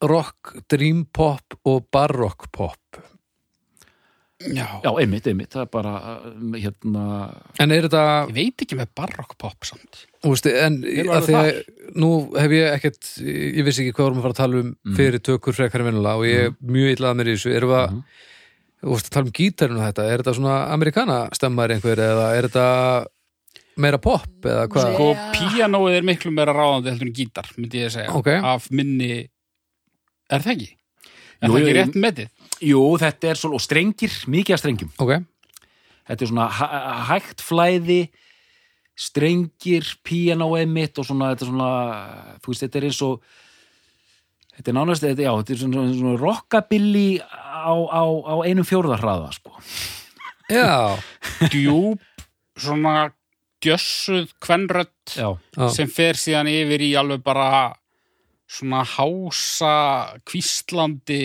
rock, 0.09 0.55
dream 0.71 1.05
pop 1.13 1.57
og 1.69 1.89
barock 1.93 2.51
pop. 2.55 2.79
Já. 4.41 4.65
já, 4.81 4.89
einmitt, 4.97 5.27
einmitt, 5.29 5.51
það 5.53 5.67
er 5.67 5.69
bara 5.69 5.91
uh, 6.01 6.55
hérna, 6.57 7.03
En 7.61 7.75
er 7.77 7.85
þetta, 7.85 8.05
Ég 8.31 8.37
veit 8.39 8.63
ekki 8.65 8.79
með 8.79 8.95
barock 8.97 9.35
pop 9.37 9.67
samt. 9.69 10.07
þú 10.25 10.33
veist, 10.33 10.49
en 10.49 10.79
að 10.81 11.27
því 11.27 11.35
að 11.37 11.51
nú 12.01 12.09
hef 12.33 12.55
ég 12.57 12.77
ekkert, 12.79 13.11
ég 13.21 13.67
vissi 13.67 13.85
ekki 13.85 13.99
hvað 13.99 14.07
vorum 14.07 14.23
að 14.23 14.25
fara 14.25 14.37
að 14.37 14.41
tala 14.41 14.63
um 14.63 14.97
fyrir 14.97 15.21
tökur 15.29 15.57
frekar 15.59 15.85
og 15.85 16.25
ég 16.25 16.47
er 16.47 16.57
mjög 16.65 16.95
illað 16.95 17.19
með 17.19 17.29
í 17.29 17.35
þessu. 17.37 17.53
Erum 17.59 17.75
við 17.75 17.81
að, 17.83 18.01
Þú 18.81 18.95
veist 18.95 19.11
að 19.11 19.13
tala 19.13 19.29
um 19.29 19.35
gítarinn 19.37 19.77
og 19.77 19.85
þetta, 19.85 20.05
er 20.09 20.23
þetta 20.23 20.33
svona 20.39 20.59
amerikana 20.73 21.17
stemmar 21.37 21.73
einhver 21.75 22.01
eða 22.01 22.29
er 22.33 22.47
þetta 22.49 22.69
meira 23.81 23.99
pop 24.01 24.47
eða 24.49 24.63
hvað? 24.73 24.95
Sko, 24.95 25.09
píanóið 25.37 25.97
er 25.99 26.07
miklu 26.09 26.33
meira 26.33 26.55
ráðandi 26.57 26.89
heldur 26.95 27.11
en 27.11 27.17
gítar, 27.17 27.51
myndi 27.59 27.83
ég 27.83 27.93
segja. 27.93 28.15
Ok. 28.17 28.31
Af 28.41 28.71
minni, 28.73 29.27
er 30.31 30.45
það 30.47 30.55
ekki? 30.57 30.71
Er 31.41 31.49
Jú, 31.49 31.53
það 31.53 31.61
ekki 31.61 31.71
jú, 31.73 31.77
rétt 31.81 32.01
metið? 32.07 32.31
Jú, 32.71 32.81
þetta 33.01 33.31
er 33.33 33.39
svo, 33.41 33.53
og 33.57 33.63
strengir, 33.65 34.17
mikið 34.29 34.57
af 34.57 34.61
strengjum 34.63 34.91
Ok, 35.01 35.13
þetta 36.11 36.27
er 36.27 36.31
svona 36.33 36.49
hæ- 36.59 37.05
hægt 37.11 37.41
flæði 37.45 38.01
strengir, 39.01 39.87
píanóið 40.05 40.69
mitt 40.69 40.99
og 41.01 41.07
svona, 41.09 41.31
þetta 41.33 41.47
er 41.47 41.51
svona 41.55 41.71
þú 42.45 42.53
veist, 42.53 42.65
þetta 42.67 42.81
er 42.83 42.87
eins 42.91 42.99
og 43.07 43.23
þetta 44.59 44.69
er 44.69 44.77
nánast, 44.77 45.07
þetta, 45.07 45.25
já, 45.25 45.33
þetta 45.41 45.55
er 45.55 45.61
svona, 45.63 45.85
svona 45.97 46.19
rockabilly 46.21 47.07
á, 47.25 47.73
á, 47.73 48.03
á 48.05 48.35
einum 48.45 48.67
fjórðarhraða, 48.69 49.31
sko 49.39 49.55
já, 50.53 50.99
Djúp, 51.55 52.03
svona 52.61 53.09
já, 55.17 55.29
já. 55.57 55.69
sem 55.73 55.89
fer 55.89 56.17
síðan 56.21 56.49
yfir 56.53 56.81
í 56.85 56.93
alveg 57.01 57.23
bara 57.25 57.73
svona 58.51 58.81
hása 58.83 59.75
kvíslandi 60.27 61.21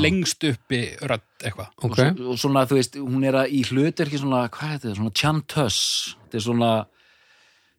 lengst 0.00 0.44
uppi 0.48 0.80
rödd 1.04 1.44
eitthvað. 1.44 1.68
ok, 1.76 1.84
og, 1.84 1.98
svo, 1.98 2.30
og 2.32 2.40
svona, 2.40 2.64
þú 2.70 2.78
veist, 2.78 2.96
hún 2.96 3.26
er 3.28 3.42
að 3.42 3.52
í 3.58 3.60
hlutverki 3.68 4.20
svona, 4.22 4.46
hvað 4.52 4.70
er 4.70 4.80
þetta, 4.80 4.96
svona 5.00 5.16
chantöss 5.20 5.82
þetta 6.22 6.40
er 6.40 6.46
svona 6.46 6.72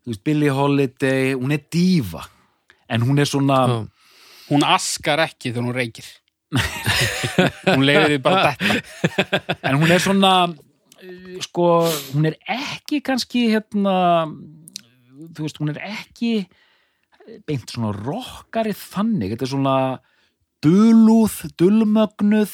þú 0.03 0.13
veist, 0.13 0.23
Billie 0.27 0.53
Holiday, 0.53 1.33
hún 1.39 1.55
er 1.55 1.65
dífa 1.73 2.27
en 2.93 3.07
hún 3.07 3.23
er 3.23 3.29
svona 3.29 3.59
já, 3.71 3.81
Hún 4.51 4.65
askar 4.67 5.21
ekki 5.23 5.53
þegar 5.53 5.63
hún 5.63 5.75
reykir. 5.75 6.07
hún 7.73 7.85
leiði 7.87 8.09
því 8.11 8.17
bara 8.21 8.51
þetta. 8.53 9.39
en 9.69 9.77
hún 9.81 9.93
er 9.95 10.03
svona 10.03 10.33
sko, 11.41 11.69
hún 12.13 12.27
er 12.29 12.35
ekki 12.53 12.99
kannski 13.05 13.47
hérna 13.55 13.95
þú 15.33 15.47
veist, 15.47 15.57
hún 15.61 15.73
er 15.73 15.79
ekki 15.87 16.43
beint 17.47 17.71
svona 17.71 17.93
rockari 17.95 18.73
þannig, 18.77 19.33
þetta 19.33 19.47
er 19.47 19.53
svona 19.53 19.77
dulúð, 20.63 21.39
dulmögnuð 21.59 22.53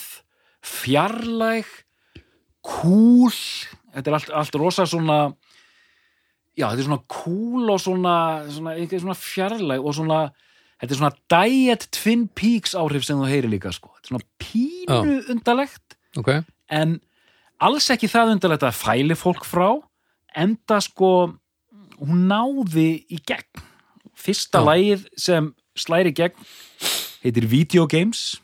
fjarlæg 0.66 1.70
kúl. 2.66 3.34
Þetta 3.94 4.12
er 4.12 4.18
allt, 4.18 4.34
allt 4.42 4.58
rosa 4.60 4.86
svona 4.90 5.20
já, 6.60 6.68
þetta 6.68 6.82
er 6.82 6.88
svona 6.90 7.04
kúl 7.10 7.72
og 7.72 7.82
svona, 7.82 8.16
svona, 8.52 8.76
svona 8.92 9.18
fjarlæg 9.18 9.84
og 9.84 9.96
svona 9.98 10.22
þetta 10.80 10.94
er 10.94 11.00
svona 11.02 11.14
diet 11.34 11.86
Twin 11.96 12.26
Peaks 12.36 12.76
áhrif 12.80 13.06
sem 13.08 13.20
þú 13.20 13.30
heyri 13.30 13.52
líka 13.52 13.72
sko. 13.76 13.92
þetta 13.98 14.08
er 14.08 14.14
svona 14.14 14.28
pínu 14.44 15.18
undarlegt 15.36 15.98
ok. 16.20 16.32
en 16.72 16.98
alls 17.60 17.90
ekki 17.94 18.12
það 18.12 18.36
undarlegt 18.36 18.68
að 18.68 18.80
fæli 18.80 19.18
fólk 19.20 19.48
frá 19.48 19.70
enda 20.38 20.80
sko 20.84 21.12
hún 22.00 22.28
náði 22.32 22.92
í 23.12 23.20
gegn 23.20 23.66
fyrsta 24.20 24.62
Já. 24.62 24.68
lagið 24.68 25.08
sem 25.20 25.50
slæri 25.80 26.14
gegn 26.16 26.48
heitir 27.24 27.48
Video 27.52 27.88
Games. 27.90 28.40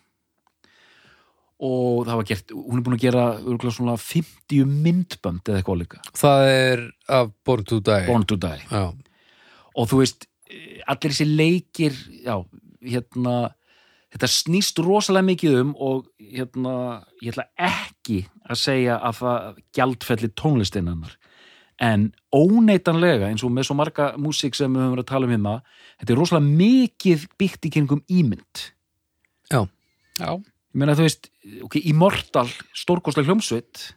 Og 1.65 2.03
það 2.03 2.19
var 2.19 2.27
gert 2.27 2.51
hún 2.51 2.79
er 2.79 2.83
búin 2.83 2.97
að 2.97 3.03
gera 3.05 3.25
svona 3.71 3.95
50 4.01 4.65
myndbönd 4.67 5.47
eða 5.47 5.61
eitthvað 5.61 5.81
líka. 5.85 6.01
Það 6.11 6.47
er 6.51 6.87
af 7.07 7.29
Born 7.47 7.67
to 7.69 7.79
Die. 7.79 8.07
Born 8.09 8.25
to 8.27 8.35
Die. 8.35 8.65
Já, 8.67 8.91
og 9.75 9.91
þú 9.91 10.01
veist, 10.01 10.27
allir 10.87 11.13
þessi 11.13 11.27
leikir 11.29 11.95
já, 12.25 12.35
hérna 12.83 13.35
þetta 14.15 14.29
snýst 14.31 14.79
rosalega 14.83 15.27
mikið 15.27 15.57
um 15.61 15.71
og 15.83 16.05
hérna, 16.19 17.03
ég 17.23 17.33
ætla 17.33 17.47
ekki 17.55 18.21
að 18.45 18.61
segja 18.61 18.99
að 19.03 19.17
það 19.19 19.63
gjaldfelli 19.75 20.29
tónlistin 20.39 20.91
hennar 20.91 21.15
en 21.83 22.07
óneitanlega 22.31 23.27
eins 23.29 23.43
og 23.43 23.51
með 23.51 23.67
svo 23.67 23.75
marga 23.79 24.13
músík 24.21 24.55
sem 24.55 24.71
við 24.71 24.83
höfum 24.85 24.95
verið 24.95 25.05
að 25.05 25.11
tala 25.11 25.27
um 25.27 25.33
hérna 25.35 25.55
þetta 25.99 26.13
er 26.13 26.19
rosalega 26.21 26.57
mikið 26.61 27.25
byggt 27.39 27.67
í 27.67 27.71
kringum 27.75 28.03
ímynd 28.07 28.61
já, 29.51 29.65
Já. 30.19 30.29
ég 30.39 30.79
meina 30.79 30.95
þú 30.95 31.07
veist, 31.07 31.29
ok, 31.67 31.79
Immortal 31.83 32.47
stórkostlega 32.75 33.27
hljómsveit 33.27 33.89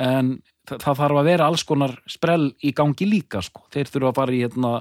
en 0.00 0.38
það, 0.68 0.82
það 0.86 0.98
þarf 1.02 1.20
að 1.20 1.30
vera 1.32 1.50
alls 1.50 1.66
konar 1.68 1.94
sprell 2.08 2.48
í 2.64 2.72
gangi 2.76 3.08
líka 3.08 3.42
sko. 3.44 3.66
þeir 3.72 3.92
þurfa 3.92 4.12
að 4.12 4.18
fara 4.20 4.36
í 4.36 4.42
hérna, 4.44 4.72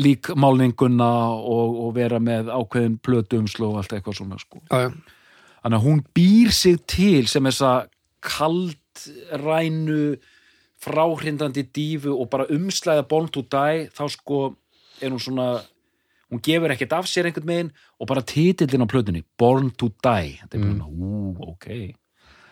líkmálninguna 0.00 1.10
og, 1.36 1.80
og 1.84 1.96
vera 1.98 2.20
með 2.22 2.48
ákveðin 2.54 3.00
plötuumslu 3.04 3.68
og 3.68 3.82
allt 3.82 3.92
eitthvað 3.96 4.20
svona 4.20 4.40
sko. 4.40 4.62
já, 4.70 4.86
já. 4.86 4.90
þannig 5.60 5.80
að 5.80 5.88
hún 5.90 6.04
býr 6.16 6.54
sig 6.56 6.80
til 6.88 7.26
sem 7.28 7.50
þessa 7.50 7.74
kaldrænu 8.24 10.14
fráhrindandi 10.84 11.64
dífu 11.74 12.12
og 12.14 12.28
bara 12.30 12.48
umslæða 12.52 13.06
Born 13.08 13.28
to 13.32 13.42
Die 13.42 13.88
þá 13.94 14.04
sko 14.12 14.40
er 15.00 15.10
hún 15.10 15.22
svona 15.22 15.48
hún 16.30 16.42
gefur 16.44 16.72
ekkert 16.74 16.92
af 16.98 17.08
sér 17.10 17.28
einhvern 17.28 17.48
megin 17.48 17.70
og 18.00 18.08
bara 18.10 18.22
titillin 18.22 18.84
á 18.84 18.88
plötunni 18.90 19.24
Born 19.38 19.70
to 19.78 19.90
Die. 20.04 20.38
Þetta 20.42 20.58
er 20.58 20.64
bara, 20.64 20.88
ú, 20.88 21.36
ok. 21.54 21.66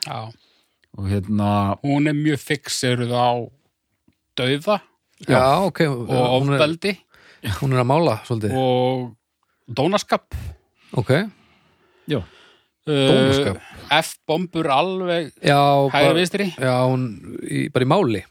Já. 0.07 0.33
og 0.99 1.09
hérna, 1.09 1.79
Hún 1.83 2.09
er 2.09 2.17
mjög 2.17 2.41
fixeruð 2.43 3.13
á 3.17 3.31
dauða. 4.37 4.81
Já 5.29 5.65
ok. 5.65 5.81
Og 5.89 6.11
ofbeldi. 6.11 6.97
hún 7.61 7.73
er 7.73 7.83
að 7.83 7.89
mála 7.89 8.19
svolítið. 8.27 8.55
Og 8.59 9.17
dónaskap. 9.67 10.35
Ok, 10.93 11.11
já. 12.11 12.21
Uh, 12.83 13.55
F-bombur 13.95 14.67
alveg 14.75 15.29
bara, 15.93 16.15
vinstri. 16.17 16.49
já, 16.59 16.73
hún 16.91 17.05
í, 17.47 17.69
bara 17.71 17.87
í 17.87 17.91
máli 17.93 18.23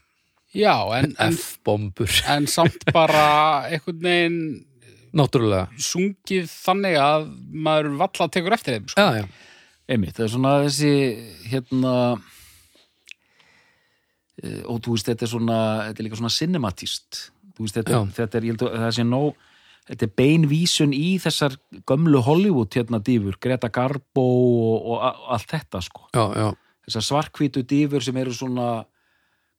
Já, 0.52 0.74
en, 0.98 1.14
en, 1.16 1.32
F-bombur, 1.32 2.12
en 2.28 2.44
samt 2.52 2.84
bara 2.92 3.64
einhvern 3.70 4.02
veginn 4.04 4.42
náttúrulega 5.16 5.70
sungið 5.80 6.50
þannig 6.52 6.98
að 7.00 7.24
maður 7.64 7.88
valla 8.02 8.26
tekur 8.32 8.56
eftir 8.58 8.76
þeim. 8.76 8.90
Sko. 8.92 9.00
Já, 9.00 9.22
já, 9.22 9.72
einmitt, 9.88 10.12
það 10.18 10.26
er 10.26 10.32
svona 10.34 10.52
þessi 10.66 10.92
hérna 11.54 11.94
eh, 14.42 14.60
og 14.68 14.82
þú 14.84 14.98
veist, 14.98 15.08
þetta 15.08 15.24
er 15.24 15.32
svona 15.32 15.58
þetta 15.88 16.04
er 16.04 16.08
líka 16.10 16.20
svona 16.20 16.36
cinematíst 16.36 17.22
þú 17.56 17.64
veist, 17.64 17.80
þetta, 17.80 18.02
þetta 18.20 18.40
er, 18.42 18.50
ég 18.50 18.56
held 18.56 18.66
að 18.68 18.78
það 18.84 18.94
sé 18.98 19.08
nóg 19.08 19.48
þetta 19.88 20.06
er 20.06 20.12
beinvísun 20.16 20.92
í 20.94 21.16
þessar 21.22 21.56
gömlu 21.88 22.20
Hollywood 22.22 22.74
hérna 22.76 23.00
dýfur, 23.02 23.36
Greta 23.42 23.68
Garbo 23.72 24.22
og, 24.22 24.86
og 24.94 25.28
allt 25.34 25.50
þetta 25.50 25.80
sko. 25.82 26.06
Já, 26.14 26.24
já, 26.38 26.48
þessar 26.86 27.06
svarkvítu 27.08 27.64
dýfur 27.66 28.04
sem 28.04 28.16
eru 28.22 28.34
svona 28.36 28.84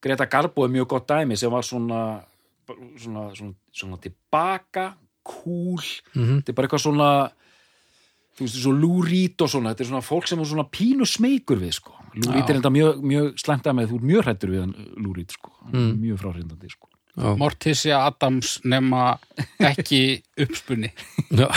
Greta 0.04 0.26
Garbo 0.28 0.64
er 0.66 0.72
mjög 0.72 0.88
gott 0.94 1.08
dæmi 1.08 1.36
sem 1.40 1.52
var 1.52 1.64
svona 1.64 2.02
svona, 3.00 3.28
svona, 3.36 3.52
svona 3.72 3.98
tilbaka 4.00 4.94
cool, 5.24 5.80
mhm, 6.14 6.40
þetta 6.42 6.52
er 6.52 6.56
bara 6.56 6.68
eitthvað 6.68 6.84
svona 6.86 7.08
þú 8.34 8.44
veist, 8.46 8.56
svo 8.64 8.72
Lou 8.74 9.02
Reed 9.04 9.40
og 9.44 9.50
svona. 9.52 9.70
Þetta 9.72 9.84
er 9.84 9.88
svona 9.92 10.02
fólk 10.04 10.26
sem 10.26 10.40
er 10.42 10.48
svona 10.50 10.64
pínu 10.66 11.06
smeykur 11.06 11.60
við 11.60 11.76
sko, 11.76 11.92
Lou 12.16 12.32
Reed 12.32 12.48
er 12.48 12.56
Já. 12.56 12.58
enda 12.58 12.72
mjög, 12.74 13.04
mjög 13.12 13.28
slæmt 13.38 13.68
að 13.70 13.76
með, 13.78 13.92
þú 13.92 14.00
ert 14.00 14.08
mjög 14.10 14.24
hrættur 14.26 14.52
við 14.54 14.60
hann 14.64 15.14
Reed 15.14 15.36
sko, 15.36 15.52
Mm. 15.72 15.92
mjög 16.02 16.18
fráhrindandi 16.20 16.68
sko 16.72 16.88
já, 17.16 17.36
Morticia 17.38 18.00
Adams 18.06 18.56
nema 18.64 19.18
ekki 19.60 20.22
uppspunni. 20.44 20.92
já. 21.30 21.48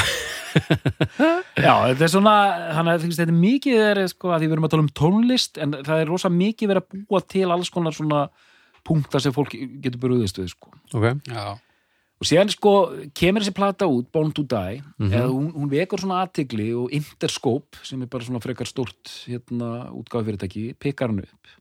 Já, 1.57 1.73
þetta 1.91 2.03
er 2.05 2.11
svona, 2.11 2.33
þannig 2.77 2.93
að 2.95 3.03
þetta 3.07 3.25
er 3.27 3.35
mikið 3.37 3.81
er, 3.91 3.99
sko, 4.11 4.31
að 4.33 4.41
því 4.43 4.47
við 4.49 4.55
erum 4.57 4.67
að 4.67 4.73
tala 4.73 4.85
um 4.85 4.91
tónlist 5.01 5.59
en 5.61 5.75
það 5.85 6.01
er 6.03 6.09
rosa 6.11 6.31
mikið 6.33 6.71
verið 6.71 6.83
að 6.85 7.05
búa 7.11 7.21
til 7.33 7.47
alls 7.53 7.69
konar 7.73 7.93
svona 7.97 8.21
punktar 8.87 9.21
sem 9.23 9.33
fólk 9.35 9.53
getur 9.83 9.99
brúðist 10.01 10.39
við, 10.41 10.51
sko. 10.55 10.71
ok, 10.97 11.07
Já. 11.29 11.47
Og 12.17 12.25
síðan, 12.25 12.49
sko, 12.49 12.71
kemur 13.13 13.43
þessi 13.45 13.53
plata 13.53 13.85
út, 13.85 14.07
Born 14.11 14.31
to 14.33 14.41
Die, 14.49 14.79
Mhm. 14.97 15.11
eða 15.13 15.27
hún, 15.29 15.51
hún 15.53 15.69
vekur 15.69 16.01
svona 16.01 16.23
aðtigli 16.25 16.71
og 16.73 16.89
Interscope, 16.97 17.77
sem 17.85 18.01
er 18.01 18.07
bara 18.09 18.25
svona 18.25 18.41
frekar 18.41 18.65
stórt, 18.65 19.11
hérna, 19.29 19.91
útgáfi 19.93 20.25
fyrirtæki, 20.31 20.63
pikkar 20.81 21.11
hann 21.13 21.19
upp. 21.19 21.51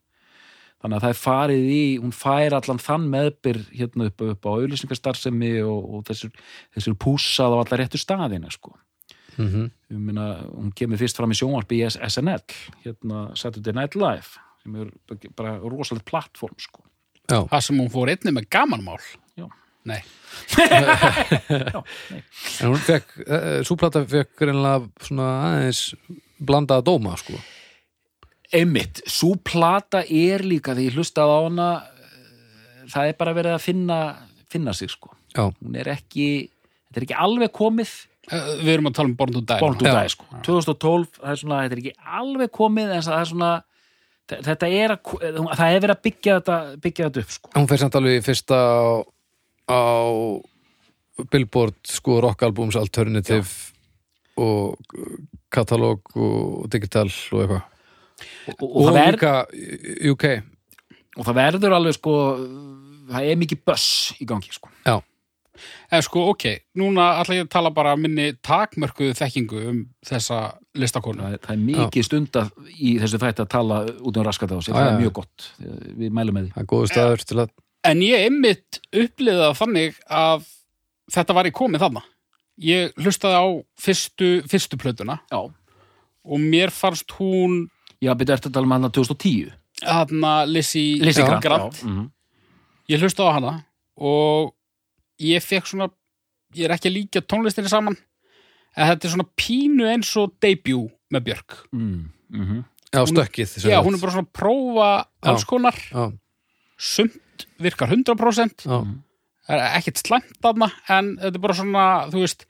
Þannig 0.86 1.00
að 1.00 1.02
það 1.02 1.12
er 1.12 1.18
farið 1.18 1.64
í, 1.66 1.78
hún 1.98 2.12
fær 2.14 2.54
allan 2.54 2.78
þann 2.78 3.06
meðbyr 3.10 3.56
hérna 3.74 4.04
upp, 4.06 4.22
upp 4.22 4.46
á 4.46 4.50
auðlýsingarstarfsemi 4.52 5.48
og, 5.66 5.88
og 5.96 6.04
þessur, 6.06 6.30
þessur 6.76 6.94
pússað 7.02 7.56
á 7.58 7.58
allar 7.58 7.80
réttu 7.82 7.98
staðina, 7.98 8.52
sko 8.54 8.70
mhm, 9.34 9.64
ég 9.90 10.04
meina, 10.12 10.26
hún 10.46 10.70
kemur 10.78 11.00
fyrst 11.00 11.18
fram 11.18 11.34
í 11.34 11.38
sjónvarpi 11.40 11.80
í 11.80 11.90
SNL, 11.90 12.54
hérna 12.84 13.24
Saturday 13.34 13.74
Night 13.74 13.98
Live, 13.98 14.38
sem 14.62 14.78
er 14.78 14.94
bara 15.34 15.56
rosalegt 15.64 16.06
plattform, 16.06 16.54
sko. 16.62 16.86
já, 17.26 17.40
Það 17.50 17.66
sem 17.66 17.82
hún 17.82 17.90
fór 17.90 18.14
einnig 18.14 18.38
með 18.38 18.46
gamanmál. 18.54 19.02
Já. 19.34 19.50
Nei. 19.90 19.98
en 21.50 22.70
hún 22.70 22.86
fekk 22.86 23.18
uh, 23.26 23.58
súplata 23.66 24.06
fekk 24.06 24.46
reynilega 24.46 24.86
svona 25.02 25.34
aðeins 25.50 25.82
blandaða 26.38 26.86
dóma, 26.92 27.18
sko 27.18 27.42
Einmitt, 28.54 29.00
svo 29.10 29.34
plata 29.42 30.04
er 30.06 30.44
líka 30.46 30.74
því 30.76 30.88
ég 30.90 30.94
hlustaði 30.98 31.34
á 31.34 31.40
hana 31.48 31.68
eh, 31.82 32.82
það 32.92 33.08
er 33.10 33.16
bara 33.18 33.34
verið 33.34 33.56
að 33.56 33.64
finna 33.64 34.00
finna 34.52 34.72
sig, 34.76 34.90
sko. 34.92 35.10
já, 35.34 35.48
Hún 35.62 35.74
er 35.80 35.88
ekki 35.96 36.28
þetta 36.86 37.00
er 37.02 37.08
ekki 37.08 37.18
alveg 37.26 37.52
komið 37.56 37.96
Uh, 38.26 38.56
Við 38.58 38.72
erum 38.72 38.88
að 38.88 38.94
tala 38.96 39.06
um 39.06 39.12
Born 39.14 39.30
to 39.36 39.40
Die. 39.46 39.56
Born 39.62 39.76
to 39.78 39.84
Já. 39.86 39.92
Die, 40.02 40.08
sko. 40.10 40.24
2012, 40.42 41.04
það 41.20 41.30
er 41.30 41.36
svona, 41.38 41.58
þetta 41.62 41.76
er 41.76 41.80
ekki 41.84 41.92
alveg 42.18 42.50
komið 42.56 42.88
en 42.96 43.04
það 43.06 43.20
er 43.20 43.28
svona 43.30 43.50
þe- 44.26 44.38
þetta 44.48 44.70
er 44.80 44.94
að, 44.96 45.12
það 45.60 45.74
er 45.76 45.84
verið 45.84 45.92
að 45.94 46.00
byggja 46.08 46.34
þetta, 46.40 46.56
byggja 46.82 47.06
þetta 47.06 47.22
upp 47.22 47.30
sko. 47.36 47.50
hún 47.54 47.68
fer 47.70 47.78
samt 47.84 47.98
alveg 48.00 48.16
í 48.18 48.24
fyrsta 48.26 48.58
á, 48.58 48.82
á 49.70 49.82
Billboard 51.30 51.78
sko 51.86 52.16
rockalbums 52.26 52.76
alternative 52.80 53.46
og 54.42 54.74
katalóg 55.54 56.02
og 56.18 56.66
digital 56.74 57.06
og 57.06 57.44
eitthvað 57.44 57.62
og, 58.48 58.62
og, 58.62 58.70
og, 58.86 58.94
líka 58.96 59.34
UK 60.12 60.24
og 61.16 61.26
það 61.26 61.38
verður 61.40 61.76
alveg 61.76 61.96
sko 61.98 62.14
það 63.10 63.28
er 63.32 63.38
mikið 63.40 63.60
buss 63.68 63.90
í 64.20 64.26
gangi 64.28 64.52
sko. 64.54 64.72
já, 64.86 64.96
En 65.88 66.02
sko, 66.04 66.26
ok, 66.34 66.42
núna 66.76 67.14
ætla 67.22 67.38
ég 67.38 67.46
að 67.46 67.52
tala 67.54 67.70
bara 67.72 67.94
minni 67.96 68.26
takmörkuðu 68.44 69.14
þekkingu 69.16 69.60
um 69.70 69.78
þessa 70.04 70.40
listakonu. 70.76 71.22
það, 71.22 71.32
er, 71.32 71.40
það 71.46 71.54
er 71.54 71.62
mikið 71.70 72.04
stunda 72.04 72.42
í 72.76 72.90
þessu 73.00 73.20
þætti 73.22 73.44
að 73.46 73.48
tala 73.54 73.78
út 73.96 74.18
um 74.20 74.26
raskat 74.26 74.52
á 74.52 74.58
sig, 74.60 74.74
Já, 74.74 74.76
það 74.76 74.84
já. 74.84 74.90
er 74.90 75.00
mjög 75.00 75.14
gott 75.16 75.46
við 76.02 76.12
mælum 76.18 76.36
með 76.36 76.44
því 76.44 76.52
það 76.56 76.60
er 76.64 76.68
góðu 76.74 76.90
staður 76.92 77.24
til 77.24 77.38
að 77.40 77.54
En 77.86 78.02
ég 78.02 78.26
einmitt 78.26 78.80
uppliða 78.90 79.48
þannig 79.56 79.96
að 80.10 80.44
þetta 81.14 81.34
var 81.38 81.46
í 81.46 81.52
komið 81.54 81.84
þarna. 81.84 82.02
Ég 82.66 82.92
hlustaði 82.98 83.36
á 83.38 83.46
fyrstu, 83.78 84.30
fyrstu 84.50 84.76
plötuna 84.80 85.20
já, 85.30 85.38
og 86.26 86.40
mér 86.42 86.72
fannst 86.74 87.12
hún 87.20 87.68
já 88.06 88.12
byrja 88.14 88.38
eftir 88.38 88.52
að 88.52 88.58
tala 88.58 88.68
um 88.68 88.76
hana 88.76 88.90
2010 88.94 89.54
þarna 89.82 90.32
Lizzie, 90.48 91.00
Lizzie 91.02 91.24
Já. 91.24 91.28
Grant, 91.28 91.42
Grant. 91.44 91.80
já, 91.82 91.86
mhm. 91.86 92.10
Ég 92.86 93.02
hlustaði 93.02 93.32
á 93.32 93.36
hana 93.36 93.52
og 93.98 94.52
ég 95.18 95.42
fekk 95.42 95.66
svona, 95.66 95.88
ég 96.54 96.68
er 96.68 96.76
ekki 96.76 96.90
að 96.90 96.96
líka 96.96 97.22
tónlistinni 97.24 97.70
saman, 97.72 97.96
en 98.76 98.90
þetta 98.92 99.08
er 99.08 99.14
svona 99.14 99.28
pínu 99.34 99.88
eins 99.90 100.12
og 100.20 100.36
debut 100.40 100.92
með 101.10 101.24
Björk. 101.30 101.56
mm, 101.72 102.10
mhm. 102.30 102.64
já, 102.92 103.00
stökkið 103.06 103.48
sem 103.48 103.70
Já, 103.70 103.80
hún 103.82 103.96
er 103.96 104.00
bara 104.00 104.12
svona 104.12 104.28
að 104.28 104.36
prófa 104.38 104.90
alls 105.22 105.44
konar, 105.44 105.74
já, 105.74 106.12
sumt 106.78 107.46
virkar 107.58 107.88
100%, 107.88 108.66
já, 108.68 108.78
það 109.48 109.56
er 109.56 109.80
ekkert 109.80 110.04
slæmt 110.04 110.38
þarna, 110.44 110.70
en 110.88 111.16
þetta 111.16 111.34
er 111.34 111.44
bara 111.48 111.58
svona, 111.58 111.86
þú 112.12 112.22
veist, 112.22 112.46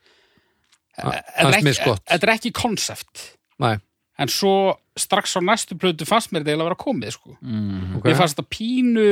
þetta 0.97 1.97
er 2.13 2.23
er 2.23 2.35
ekki 2.35 2.53
konsept. 2.53 3.37
næ, 3.57 3.79
En 4.17 4.31
svo 4.31 4.53
strax 4.97 5.37
á 5.37 5.41
næstu 5.45 5.77
plötu 5.77 6.07
fannst 6.09 6.31
mér 6.31 6.41
þetta 6.41 6.53
eiginlega 6.53 6.65
að 6.65 6.71
vera 6.71 6.83
komið, 6.83 7.11
sko. 7.13 7.35
Mm, 7.41 7.97
ok. 7.99 8.07
Mér 8.07 8.17
fannst 8.17 8.37
þetta 8.37 8.55
pínu 8.55 9.09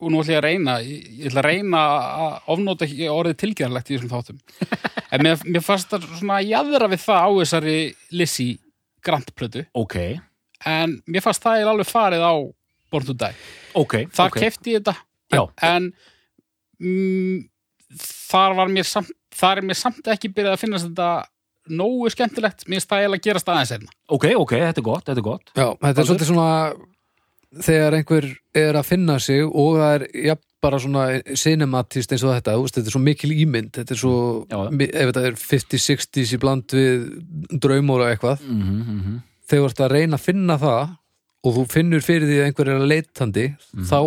og 0.00 0.10
nú 0.10 0.20
ætla 0.20 0.34
ég 0.34 0.40
að 0.40 0.46
reyna 0.48 0.74
ég, 0.82 1.08
ég 1.20 1.30
ætla 1.30 1.42
að 1.42 1.48
reyna 1.48 1.82
að 2.24 2.50
ofnóta 2.54 2.86
ekki 2.88 3.10
orðið 3.12 3.38
tilgjörlegt 3.42 3.90
í 3.90 3.96
þessum 3.96 4.12
þáttum. 4.14 4.42
En 5.14 5.22
mér, 5.22 5.42
mér 5.46 5.62
fannst 5.62 5.92
þetta 5.92 6.16
svona 6.18 6.40
jaðra 6.42 6.88
við 6.90 7.04
það 7.04 7.20
á 7.22 7.30
þessari 7.38 7.74
Lizzie 8.18 8.56
Grant 9.04 9.28
plötu. 9.38 9.62
Ok, 9.78 9.94
en 10.66 10.96
mér 11.06 11.22
fannst 11.22 11.44
það 11.44 11.60
eiginlega 11.60 11.74
alveg 11.76 11.90
farið 11.92 12.24
á 12.26 12.34
Born 12.90 13.06
to 13.06 13.14
Die. 13.20 13.36
Ok 13.78 13.94
þar 14.16 14.34
kefti 14.34 14.74
ég 14.74 14.82
þetta. 14.82 14.96
Já. 15.30 15.44
en 15.68 15.86
mm, 16.82 17.44
þar 18.00 18.56
var 18.58 18.72
mér 18.74 18.88
samt 18.88 19.12
þar 19.34 19.60
er 19.60 19.68
mér 19.68 19.78
samt 19.78 20.10
ekki 20.10 20.30
byrjað 20.34 20.56
að 20.56 20.62
finnast 20.62 20.90
þetta 20.90 21.08
nógu 21.68 22.10
skemmtilegt, 22.12 22.66
mér 22.68 22.82
eiginlega 22.82 23.20
að 23.20 23.26
gerast 23.28 23.48
aðeins 23.48 23.74
einna 23.76 23.94
ok, 24.08 24.26
ok, 24.36 24.56
þetta 24.66 24.82
er 24.82 24.88
gott, 24.88 25.06
þetta 25.06 25.20
er 25.20 25.28
gott. 25.28 25.52
Já, 25.54 25.68
þetta 25.80 26.02
er 26.02 26.08
svolítið 26.10 26.30
svona 26.30 26.50
þegar 27.64 27.96
einhver 27.98 28.26
er 28.64 28.78
að 28.78 28.88
finna 28.88 29.16
sig 29.22 29.44
og 29.46 29.78
það 29.78 29.94
er 29.94 30.04
ja, 30.26 30.36
bara 30.64 30.80
svona 30.82 31.04
cinematist 31.38 32.14
eins 32.14 32.24
og 32.24 32.34
þetta, 32.34 32.56
þú 32.56 32.66
veist, 32.66 32.78
þetta 32.78 32.90
er 32.90 32.96
svo 32.96 33.02
mikil 33.04 33.32
ímynd 33.34 33.72
þetta 33.78 33.94
er 33.94 34.00
svo, 34.00 34.16
Já. 34.50 34.58
ef 34.72 35.10
þetta 35.10 35.24
er 35.28 35.40
50-60s 35.40 36.34
í 36.34 36.40
bland 36.42 36.76
við 36.76 37.08
draumóra 37.62 38.10
eitthvað, 38.12 38.44
mm 38.44 38.62
-hmm, 38.68 39.18
þegar 39.48 39.64
þú 39.64 39.70
ert 39.70 39.82
að 39.86 39.96
reyna 39.96 40.20
að 40.20 40.26
finna 40.28 40.58
það 40.60 40.94
og 41.44 41.58
þú 41.58 41.66
finnur 41.70 42.04
fyrir 42.04 42.28
því 42.28 42.38
að 42.40 42.46
einhver 42.48 42.70
er 42.72 42.80
að 42.80 42.90
leitandi, 42.92 43.46
þá 43.84 43.98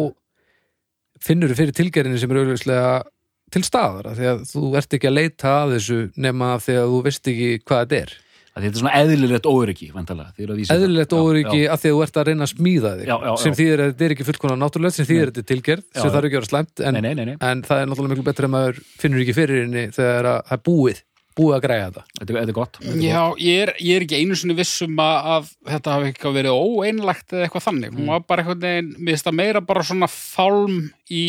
finnur 1.21 1.51
þú 1.51 1.59
fyrir 1.61 1.77
tilgerðinni 1.77 2.19
sem 2.21 2.31
er 2.31 2.41
auðvitað 2.41 3.13
til 3.53 3.63
staðar, 3.65 4.13
því 4.17 4.29
að 4.33 4.45
þú 4.51 4.69
ert 4.79 4.95
ekki 4.97 5.09
að 5.09 5.17
leita 5.17 5.51
að 5.63 5.75
þessu 5.77 5.99
nema 6.19 6.55
þegar 6.63 6.89
þú 6.93 7.03
veist 7.07 7.29
ekki 7.31 7.51
hvað 7.63 7.83
þetta 7.83 7.99
er. 8.01 8.15
þetta 8.57 8.73
er 8.73 8.81
svona 8.81 8.93
eðlilegt 8.97 9.47
eru 10.43 10.53
að 10.55 10.59
það. 10.67 10.77
Eðlilegt 10.81 11.13
óryggi 11.13 11.59
af 11.69 11.81
því 11.83 11.89
að 11.91 11.95
þú 11.97 12.03
ert 12.07 12.17
að 12.17 12.27
reyna 12.27 12.47
að 12.47 12.53
smíða 12.53 12.93
þig 12.97 13.07
Já, 13.07 13.13
já, 13.13 13.27
já. 13.29 13.35
sem 13.43 13.57
þýðir 13.59 13.83
að 13.83 13.91
þetta 13.91 14.07
er 14.07 14.15
ekki 14.15 14.27
fullkonar 14.31 14.57
náttúrulegt 14.63 14.97
sem 14.97 15.07
þýðir 15.07 15.27
að 15.27 15.29
þetta 15.29 15.43
er 15.43 15.49
tilgerð, 15.51 15.83
sem 15.93 16.09
já. 16.09 16.13
þarf 16.15 16.27
ekki 16.27 16.37
að 16.37 16.41
vera 16.41 16.49
slæmt 16.49 16.81
en, 16.81 16.97
nei, 16.97 17.13
nei, 17.13 17.25
nei, 17.29 17.35
en 17.37 17.61
það 17.67 17.83
er 17.83 17.91
náttúrulega 17.91 18.15
miklu 18.15 18.25
betra 18.31 18.49
að 18.49 18.55
maður 18.55 18.81
finnur 18.97 19.21
ekki 19.21 19.37
fyrir 19.37 19.61
henni 19.61 19.85
þegar 19.93 20.31
að 20.31 20.39
það 20.49 20.57
er 20.57 20.63
búið 20.71 21.03
búið 21.37 21.55
að 21.57 21.63
græja 21.67 21.85
þetta. 21.87 22.03
Þetta, 22.17 22.27
er- 22.33 22.37
þetta 22.39 22.53
er 22.53 22.57
gott, 22.57 22.77
þetta 22.81 22.93
er 22.97 23.03
Já, 23.05 23.21
ég 23.45 23.61
er, 23.63 23.71
ég 23.85 23.95
er 23.99 24.05
ekki 24.07 24.19
einu 24.21 24.37
sinni 24.39 24.57
vissum 24.57 24.99
að, 25.03 25.29
að 25.35 25.49
þetta 25.71 25.95
hafi 25.95 26.09
eitthvað 26.11 26.37
verið 26.39 26.57
óeinlagt 26.57 27.33
eða 27.37 27.45
eitthvað 27.47 27.65
þannig. 27.69 27.95
Hún 27.97 28.11
var 28.11 28.23
bara 28.27 28.43
eitthvað 28.43 28.63
neginn, 28.65 28.91
mér 28.97 29.13
finnst 29.17 29.29
það 29.29 29.37
meira 29.41 29.61
bara 29.69 29.85
svona 29.87 30.09
fálm 30.11 30.79
í 31.13 31.23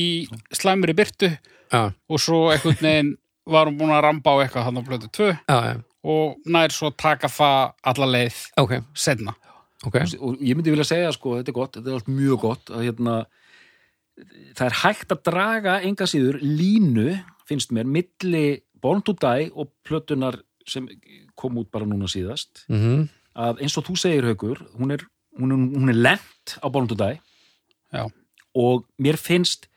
slæmri 0.57 0.97
byrtu 0.99 1.31
Já, 1.69 1.83
og 1.93 2.23
svo 2.25 2.47
eitthvað 2.55 2.81
neginn 2.87 3.15
var 3.49 3.69
hún 3.69 3.77
búin 3.81 3.93
að 3.97 4.03
ramba 4.05 4.33
á 4.33 4.41
eitthvað 4.45 4.67
hann 4.69 4.81
á 4.81 4.83
blötu 4.85 5.09
2 5.17 5.29
já, 5.33 5.57
já, 5.69 5.75
og 6.09 6.49
nær 6.53 6.73
svo 6.73 6.91
taka 6.93 7.29
það 7.33 7.71
alla 7.93 8.09
leið 8.13 8.41
ok, 8.61 8.75
senna. 8.93 9.33
ok 9.85 9.95
gott. 9.97 10.17
og 10.21 10.43
ég 10.45 10.57
myndi 10.59 10.73
vilja 10.75 10.85
segja, 10.89 11.13
sko, 11.17 11.39
þetta 11.39 11.53
er 11.53 11.57
gott 11.57 11.79
þetta 11.79 11.89
er 11.93 11.97
allt 11.97 12.11
mjög 12.13 12.43
gott 12.45 12.73
að 12.77 12.85
hérna 12.89 13.15
það 14.59 14.65
er 14.67 14.77
hægt 14.83 15.15
að 15.15 15.23
draga 15.31 15.79
enga 15.87 16.09
síður 16.11 16.41
línu, 16.43 17.19
finnst 17.49 17.73
mér 17.73 17.89
milli 17.89 18.45
Born 18.81 19.03
to 19.03 19.15
Die 19.19 19.51
og 19.55 19.73
plötunar 19.87 20.41
sem 20.69 20.89
kom 21.39 21.57
út 21.61 21.71
bara 21.73 21.89
núna 21.89 22.11
síðast 22.11 22.67
mm 22.69 23.09
að 23.39 23.63
eins 23.63 23.77
og 23.79 23.87
þú 23.89 23.97
segir 24.01 24.29
haukur 24.29 24.63
hún 24.79 24.95
er, 24.95 25.05
hún 25.39 25.55
er, 25.55 25.67
hún 25.79 25.93
er 25.93 25.99
lent 25.99 26.57
á 26.59 26.67
Born 26.67 26.89
to 26.91 26.97
Die 26.99 27.19
Já. 27.95 28.09
og 28.55 28.87
mér 28.99 29.19
finnst 29.21 29.69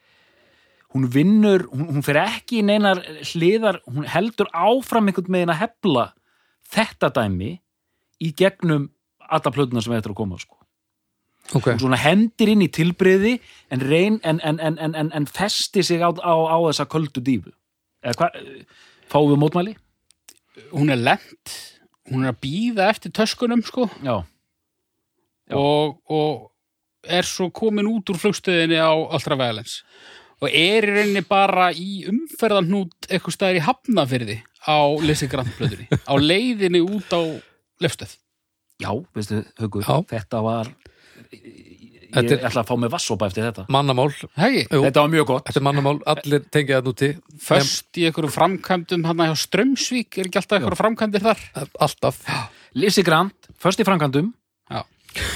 hún 0.92 1.08
vinnur, 1.08 1.68
hún, 1.72 1.88
hún 1.96 2.04
fer 2.04 2.20
ekki 2.26 2.60
í 2.60 2.66
neinar 2.68 3.00
hliðar, 3.32 3.80
hún 3.88 4.08
heldur 4.12 4.50
áfram 4.52 5.08
einhvern 5.08 5.32
megin 5.32 5.54
að 5.54 5.62
hefla 5.62 6.08
þetta 6.72 7.12
dæmi 7.16 7.54
í 8.22 8.34
gegnum 8.36 8.90
alla 9.32 9.54
plötunar 9.54 9.86
sem 9.86 9.96
er 9.96 10.04
að 10.04 10.18
koma 10.18 10.40
sko. 10.42 10.58
ok, 11.56 11.72
hún 11.72 11.84
svona 11.86 12.02
hendir 12.02 12.52
inn 12.52 12.66
í 12.66 12.72
tilbreyði 12.74 13.38
en, 13.72 13.82
en, 13.82 14.20
en, 14.24 14.40
en, 14.44 14.78
en, 14.78 14.96
en, 14.96 15.12
en 15.16 15.28
festi 15.30 15.84
sig 15.84 16.04
á, 16.04 16.12
á, 16.12 16.34
á 16.36 16.58
þessa 16.68 16.90
köldu 16.92 17.24
dífu 17.24 17.54
eða 18.02 18.18
hvað, 18.18 18.42
fáum 19.12 19.32
við 19.34 19.42
mótmæli? 19.42 19.76
Hún 20.72 20.92
er 20.94 21.00
lent, 21.00 21.54
hún 22.12 22.26
er 22.26 22.34
að 22.34 22.42
býða 22.44 22.90
eftir 22.92 23.14
töskunum 23.16 23.64
sko 23.68 23.88
Já, 24.04 24.24
Já. 25.52 25.56
og, 25.60 26.00
og 26.12 26.50
er 27.04 27.28
svo 27.28 27.50
komin 27.54 27.90
út 27.90 28.12
úr 28.14 28.20
flugstöðinni 28.22 28.78
á 28.78 28.92
Ultra 28.94 29.38
Violence 29.40 29.82
og 30.42 30.50
er 30.50 30.86
í 30.88 30.96
rauninni 30.96 31.24
bara 31.28 31.70
í 31.74 32.04
umferðarnút 32.10 33.08
eitthvað 33.10 33.36
staðar 33.38 33.60
í 33.60 33.66
hafnafyrði 33.68 34.38
á 34.66 34.80
plötunni 35.58 35.88
á 35.90 36.14
leiðinni 36.18 36.82
út 36.86 37.14
á 37.14 37.22
lefstöð 37.82 38.18
já, 38.82 38.92
veistu, 39.16 39.44
Haukur 39.60 39.86
Já. 39.86 39.98
þetta 40.16 40.42
var 40.46 40.72
ég 42.12 42.18
Þetta 42.28 42.34
er- 42.36 42.46
ætla 42.50 42.62
að 42.64 42.68
fá 42.68 42.76
mig 42.82 42.92
vassopa 42.92 43.26
eftir 43.30 43.44
þetta. 43.48 43.66
Mannamál. 43.72 44.10
Hegi, 44.38 44.66
Jú. 44.68 44.82
þetta 44.84 45.02
var 45.06 45.10
mjög 45.14 45.26
gott. 45.32 45.46
Þetta 45.48 45.62
er 45.62 45.66
mannamál, 45.68 46.00
allir 46.06 46.44
tengja 46.52 46.82
það 46.82 46.88
núti 46.90 47.10
först 47.40 47.98
í 47.98 48.06
einhverjum 48.10 48.34
framkvæmdum 48.36 49.06
hann 49.08 49.18
hjá 49.26 49.36
Strömsvík, 49.46 50.18
er 50.20 50.28
ekki 50.28 50.42
alltaf 50.42 50.58
einhverjum 50.60 50.82
framkvæmdir 50.82 51.24
þar? 51.26 51.40
Alltaf. 51.80 52.20
Lizzie 52.76 53.04
Grant, 53.04 53.34
först 53.60 53.80
í 53.80 53.88
framkvæmdum. 53.88 54.34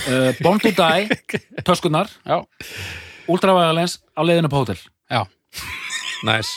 Uh, 0.08 0.32
Born 0.40 0.60
to 0.64 0.70
Die, 0.72 1.10
töskunar 1.68 2.08
já, 2.24 2.38
Ultraviolence 3.28 4.00
á 4.16 4.24
leiðinu 4.24 4.48
på 4.48 4.62
hótel. 4.64 4.80
Já, 5.12 5.26
Næs, 6.24 6.48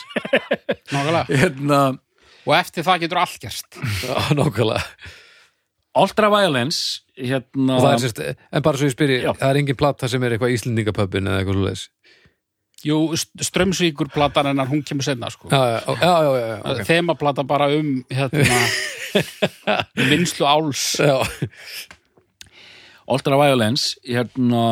nákvæmlega. 0.87 1.25
Hérna, 1.27 1.79
og 2.47 2.53
eftir 2.55 2.85
það 2.87 3.01
getur 3.03 3.19
allt 3.19 3.39
gerst. 3.43 3.67
Nákvæmlega 4.39 4.79
Ultraviolence 5.97 7.01
hérna, 7.17 7.77
Og 7.79 7.81
það 7.81 7.93
er 7.95 8.01
sérst, 8.03 8.19
en 8.53 8.61
bara 8.65 8.77
svo 8.77 8.85
ég 8.89 8.93
spyri 8.93 9.15
Já. 9.23 9.31
Það 9.39 9.49
er 9.49 9.59
engin 9.63 9.77
plata 9.79 10.09
sem 10.11 10.23
er 10.23 10.35
eitthvað 10.35 10.53
Íslendingapöppin 10.53 11.25
eða 11.31 11.39
eitthvað 11.41 11.57
svo 11.57 11.65
leis 11.69 11.85
Jú, 12.85 12.97
St- 13.17 13.43
Strömsvíkur 13.43 14.07
platan 14.13 14.47
hennar, 14.53 14.69
hún 14.71 14.79
kemur 14.87 15.03
senna 15.03 15.27
sko. 15.33 15.49
Já, 15.51 15.81
já, 15.83 15.95
já, 15.99 16.11
já, 16.23 16.45
já, 16.47 16.59
ok. 16.63 16.83
þemaplata 16.87 17.43
bara 17.43 17.65
um 17.75 17.89
hérna, 18.07 18.59
vinslu 20.13 20.47
áls 20.47 20.83
já. 21.03 21.17
Ultraviolence 23.09 23.97
hérna 24.05 24.63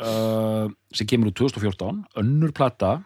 uh, 0.00 0.66
sem 0.96 1.06
kemur 1.06 1.30
úr 1.30 1.36
2014 1.46 2.02
önnur 2.22 2.50
plata 2.56 2.96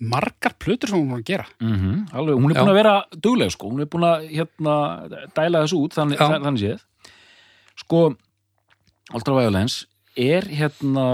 margar 0.00 0.54
plötur 0.62 0.88
sem 0.92 0.98
hún 1.00 1.10
var 1.10 1.20
að 1.22 1.28
gera 1.32 1.46
mm 1.60 2.14
alveg, 2.14 2.38
hún 2.38 2.50
er 2.52 2.56
Já. 2.56 2.60
búin 2.62 2.72
að 2.72 2.78
vera 2.78 2.94
dugleg 3.26 3.50
sko, 3.54 3.70
hún 3.72 3.80
er 3.82 3.88
búin 3.90 4.06
að 4.06 4.28
hérna, 4.30 4.74
dæla 5.34 5.62
þessu 5.64 5.80
út 5.84 5.96
þannig, 5.98 6.18
Já. 6.20 6.38
þannig 6.44 6.62
séð 6.64 7.12
sko 7.82 8.02
Ultraviolence 9.16 9.86
er 10.18 10.44
hérna 10.52 11.04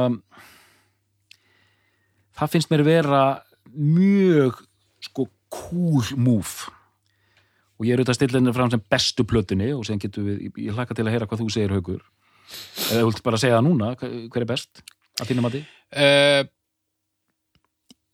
það 2.38 2.50
finnst 2.54 2.72
mér 2.72 2.82
vera 2.86 3.22
mjög 3.74 4.58
sko 5.04 5.28
cool 5.54 6.08
move 6.18 6.70
og 7.78 7.86
ég 7.86 7.94
er 7.94 8.00
auðvitað 8.02 8.14
að 8.14 8.18
stilla 8.20 8.40
henni 8.40 8.54
fram 8.54 8.70
sem 8.72 8.82
bestu 8.90 9.24
plötunni 9.26 9.70
og 9.74 9.84
sem 9.86 9.98
getum 10.02 10.26
við, 10.28 10.44
ég- 10.58 10.74
hlakka 10.76 10.94
til 10.94 11.06
að 11.06 11.14
heyra 11.14 11.26
hvað 11.30 11.42
þú 11.44 11.48
segir 11.54 11.74
haukur 11.76 12.02
Eða 12.44 13.00
þú 13.00 13.06
vilt 13.08 13.22
bara 13.24 13.38
segja 13.40 13.56
það 13.56 13.64
núna, 13.64 13.86
hver 13.96 14.10
hver 14.34 14.42
er 14.44 14.48
best 14.50 14.82
að 15.22 15.30
þínum 15.30 15.46
að 15.48 15.54
því? 15.54 15.60
Uh, 15.96 16.40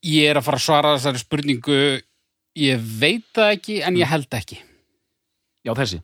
ég 0.06 0.30
er 0.30 0.40
að 0.40 0.46
fara 0.48 0.60
að 0.60 0.66
svara 0.66 0.94
þessari 0.96 1.22
spurningu 1.24 1.80
ég 2.60 2.86
veit 3.00 3.26
það 3.36 3.54
ekki 3.58 3.80
en 3.86 3.96
ég 4.00 4.08
held 4.10 4.30
ekki. 4.40 4.58
Já, 5.66 5.74
þessi. 5.76 6.00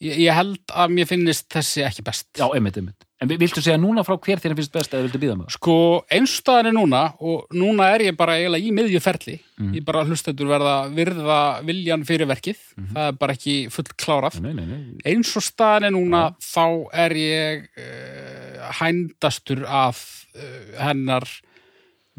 ég, 0.00 0.16
ég 0.24 0.32
held 0.36 0.60
að 0.72 0.92
mér 0.96 1.08
finnist 1.10 1.48
þessi 1.52 1.82
ekki 1.84 2.04
best. 2.06 2.28
Já, 2.38 2.46
einmitt, 2.54 2.76
einmitt. 2.80 3.06
En 3.20 3.28
vi- 3.28 3.36
viltu 3.36 3.60
segja 3.60 3.76
núna 3.76 4.00
frá 4.00 4.14
hver 4.16 4.40
þér 4.40 4.54
finnst 4.56 4.72
best 4.72 4.94
eða 4.94 5.04
viltu 5.04 5.18
býða 5.20 5.34
með 5.36 5.44
það? 5.50 5.56
sko 5.58 5.74
einstaðan 6.16 6.66
er 6.70 6.72
núna 6.72 7.00
og 7.20 7.50
núna 7.52 7.90
er 7.92 8.00
ég 8.06 8.16
bara 8.16 8.38
eiginlega 8.38 8.64
í 8.64 8.72
miðju 8.72 9.00
ferli. 9.04 9.34
Ég 9.74 9.84
bara 9.84 10.04
hlustendur 10.08 10.48
verða 10.48 10.86
að 10.86 10.94
virða 10.96 11.36
viljan 11.68 12.06
fyrir 12.08 12.26
verkið. 12.30 12.56
Það 12.94 13.08
er 13.10 13.18
bara 13.20 13.34
ekki 13.36 13.56
full 13.70 13.84
klárað. 14.00 14.40
Nei, 14.40 14.54
nei, 14.54 14.64
nei. 14.64 14.96
eins 15.04 15.34
og 15.36 15.42
staðan 15.44 15.84
er 15.90 15.92
núna 15.98 16.22
þá 16.40 16.64
er 17.04 17.10
ég 17.20 17.68
uh, 17.76 18.72
hændastur 18.80 19.66
af 19.68 20.00
uh, 20.32 20.80
hennar 20.80 21.28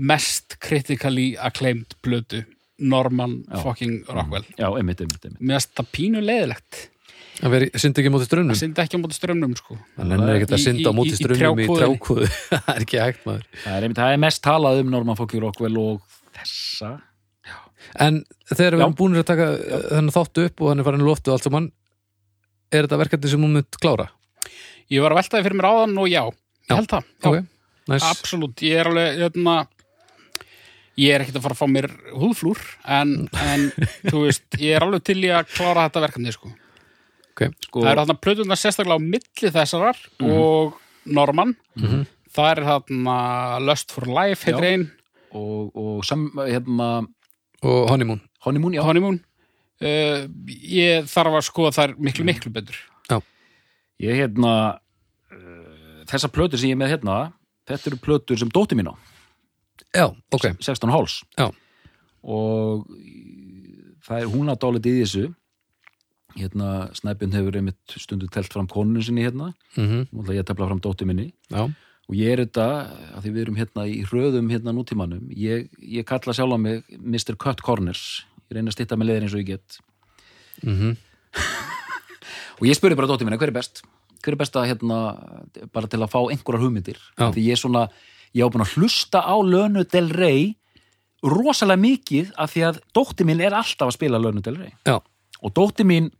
mest 0.01 0.55
critically 0.63 1.35
acclaimed 1.37 1.93
blödu 2.05 2.43
Norman 2.81 3.43
Já. 3.45 3.59
fucking 3.61 3.99
Rockwell 4.09 4.45
Já, 4.57 4.67
einmitt, 4.73 5.01
einmitt, 5.03 5.21
einmitt. 5.27 5.41
mér 5.41 5.59
finnst 5.61 5.75
það 5.77 5.91
pínu 5.97 6.23
leiðilegt 6.25 6.87
Það 7.41 7.53
veri, 7.55 7.67
syndi 7.79 8.01
ekki 8.01 8.11
móti 8.13 8.25
strönnum 8.27 8.53
það 8.55 8.59
syndi 8.61 8.81
ekki 8.83 8.97
á 8.97 9.01
móti 9.01 9.15
strömmnum 9.17 9.53
sko 9.57 9.77
Hann 9.97 10.11
er 10.17 10.31
ekkert 10.35 10.55
að 10.57 10.63
synda 10.65 10.89
á 10.89 10.93
móti 10.97 11.13
í- 11.13 11.15
í 11.15 11.19
strömmum 11.21 11.61
í 11.61 11.67
trjákvoðunni. 11.69 11.77
trjákvoðu 11.79 12.31
Það 12.51 12.73
er 12.75 12.85
ekki 12.85 12.99
hægt 13.01 13.21
maður 13.29 13.45
Það 13.63 13.75
er, 13.77 13.85
einmitt, 13.87 14.01
það 14.01 14.15
er 14.15 14.21
mest 14.25 14.41
talað 14.45 14.81
um 14.83 14.91
Norman 14.95 15.19
Fucking 15.19 15.43
Rockwell 15.45 15.77
og 15.81 16.17
þessa. 16.37 16.91
En 18.01 18.19
þegar 18.51 18.75
við 18.77 18.81
Já. 18.81 18.85
erum 18.85 18.97
búinir 18.99 19.21
að 19.23 19.29
taka 19.31 19.47
þennan 19.91 20.13
þáttu 20.15 20.45
upp 20.49 20.61
og 20.65 20.69
hann 20.71 20.81
er 20.83 20.87
farin 20.87 21.01
í 21.03 21.07
loftu 21.07 21.31
og 21.31 21.37
allt 21.37 21.47
saman 21.47 21.69
Er 22.71 22.85
þetta 22.87 22.99
verkefni 23.01 23.31
sem 23.33 23.41
hún 23.43 23.55
mynd 23.57 23.77
klára? 23.83 24.05
ég 24.91 25.01
var 25.03 25.13
að 25.15 25.21
veltaði 25.21 25.45
fyrir 25.47 25.57
mér 25.61 25.69
áðan 25.71 25.97
og 26.03 26.07
já, 26.11 26.21
ég 26.27 26.69
Já. 26.71 26.75
held 26.77 26.89
það 26.91 27.03
já, 27.07 27.27
Ok, 27.31 27.37
næs 27.91 28.05
absolutt, 28.11 28.61
ég 28.67 28.79
er 28.81 28.89
alveg 28.91 29.19
hérna, 29.23 29.55
ég 30.99 31.13
er 31.15 31.23
ekkert 31.23 31.39
að 31.39 31.45
fara 31.45 31.55
að 31.55 31.61
fá 31.61 31.67
mér 31.71 31.87
húðflúr 32.11 32.59
en, 32.99 33.13
en 33.39 33.67
þú 34.09 34.25
veist, 34.25 34.47
ég 34.59 34.75
er 34.75 34.85
alveg 34.85 35.05
til 35.07 35.19
í 35.23 35.31
að 35.31 35.47
klára 35.53 35.85
þetta 35.87 36.03
verkefni 36.07 36.33
sko. 36.35 36.51
Ok, 37.31 37.45
Sko, 37.63 37.79
það 37.83 37.91
eru 37.93 38.01
þarna 38.03 38.17
plötunar 38.25 38.59
sérstaklega 38.59 38.99
á 38.99 39.07
milli 39.07 39.51
þessarar 39.55 40.01
og 40.27 40.75
Norman. 41.05 41.55
Það 42.31 42.49
er 42.51 42.63
þarna 42.67 43.15
Lust 43.67 43.91
for 43.95 44.07
Life 44.07 44.47
heitir 44.47 44.67
Já. 44.67 44.71
einn, 44.75 44.85
og, 45.31 45.71
og 45.79 46.45
hérna, 46.47 46.89
og 47.63 47.89
honeymoon. 47.91 48.21
Honeymoon, 48.45 48.75
já. 48.75 48.81
Honeymoon. 48.85 49.19
Uh, 49.81 50.27
ég 50.61 51.07
þarf 51.09 51.39
að 51.39 51.45
skoða 51.47 51.71
þær 51.79 51.95
miklu 51.97 52.25
miklu 52.27 52.51
betur. 52.53 52.77
Ég 54.01 54.17
hérna, 54.17 54.51
uh, 55.29 56.03
þessa 56.09 56.29
plötur 56.33 56.57
sem 56.57 56.71
ég 56.71 56.77
er 56.77 56.81
með 56.81 56.95
hérna, 56.95 57.17
þetta 57.69 57.91
eru 57.91 57.99
plötur 58.01 58.39
sem 58.41 58.49
dóti 58.49 58.73
mín 58.77 58.89
á, 58.89 58.97
Já, 59.95 60.07
ok 60.31 60.45
16 60.59 60.93
háls. 60.93 61.19
Já. 61.39 61.49
Og 62.23 62.87
það 64.05 64.17
er 64.21 64.31
hún 64.31 64.51
að 64.51 64.59
dálítið 64.63 64.97
í 64.97 65.05
þessu. 65.05 65.23
Hérna, 66.31 66.67
Snæbjörn 66.95 67.33
hefur 67.35 67.57
einmitt 67.59 67.95
stundu 67.99 68.29
telt 68.31 68.53
fram 68.53 68.69
konunum 68.71 69.03
sinni 69.03 69.25
hérna, 69.25 69.49
mm 69.75 70.05
nú 70.13 70.21
ætla 70.23 70.37
ég 70.37 70.45
tefla 70.47 70.69
fram 70.69 70.79
dóti 70.79 71.07
minni. 71.07 71.33
Já, 71.51 71.67
Og 72.11 72.17
ég 72.19 72.33
er 72.33 72.41
þetta, 72.43 72.63
að 73.15 73.23
því 73.23 73.29
við 73.31 73.41
erum 73.45 73.57
hérna 73.59 73.83
í 73.87 73.99
hröðum 74.03 74.49
hérna 74.51 74.73
nútímanum, 74.75 75.29
ég, 75.31 75.69
ég 75.79 76.03
kalla 76.07 76.33
sjálf 76.35 76.57
á 76.57 76.59
mig 76.59 76.81
Mr. 76.97 77.37
Cut 77.39 77.61
Corners. 77.63 78.25
Ég 78.49 78.57
reyna 78.57 78.67
að 78.67 78.75
stitta 78.75 78.97
með 78.99 79.07
leiðir 79.07 79.27
eins 79.27 79.35
og 79.37 79.43
ég 79.43 79.51
get. 79.53 79.77
mm 80.63 80.97
Og 82.61 82.67
ég 82.67 82.75
spurði 82.77 82.97
bara 82.99 83.07
dóttir 83.09 83.25
minna, 83.25 83.39
hver 83.41 83.49
er 83.49 83.55
best? 83.55 83.79
Hver 84.21 84.35
er 84.35 84.39
best 84.43 84.57
að 84.59 84.67
hérna, 84.69 84.97
bara 85.73 85.87
til 85.89 85.97
að 86.03 86.11
fá 86.11 86.19
einhverjar 86.19 86.61
hugmyndir? 86.61 86.99
Já. 87.15 87.31
Því 87.31 87.45
ég 87.47 87.55
er 87.55 87.61
svona, 87.61 87.85
ég 88.35 88.45
á 88.45 88.51
búin 88.51 88.65
að 88.65 88.75
hlusta 88.77 89.21
á 89.23 89.35
Lönu 89.43 89.83
Del 89.91 90.09
Rey 90.13 90.55
rosalega 91.21 91.81
mikið 91.81 92.31
af 92.37 92.53
því 92.53 92.63
að 92.69 92.79
dóttir 92.95 93.27
mín 93.29 93.41
er 93.43 93.53
alltaf 93.53 93.91
að 93.91 93.97
spila 93.97 94.21
Lönu 94.21 94.41
Del 94.41 94.57
Rey. 94.57 94.73
já, 94.85 94.99
Og 95.41 95.53
dóttir 95.53 95.85
mín, 95.85 96.11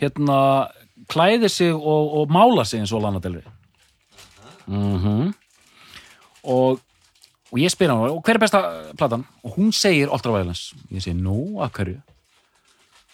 hérna, 0.00 0.68
klæði 1.08 1.48
sig 1.48 1.74
og, 1.74 2.14
og 2.20 2.30
mála 2.30 2.64
sig 2.66 2.80
eins 2.80 2.92
og 2.92 3.02
Lana 3.02 3.20
Del 3.22 3.38
Rey. 3.38 3.46
Mm 4.68 5.34
og, 6.48 6.78
og 7.52 7.58
ég 7.60 7.72
spyr 7.72 7.90
hann, 7.90 8.04
og 8.08 8.22
hver 8.24 8.38
er 8.38 8.40
besta 8.40 8.60
platan? 8.96 9.24
Og 9.44 9.56
hún 9.58 9.72
segir 9.74 10.08
Ultra 10.08 10.32
Violence. 10.32 10.76
Ég 10.88 11.02
segi, 11.04 11.16
nú, 11.18 11.58
af 11.60 11.74
hverju? 11.76 11.98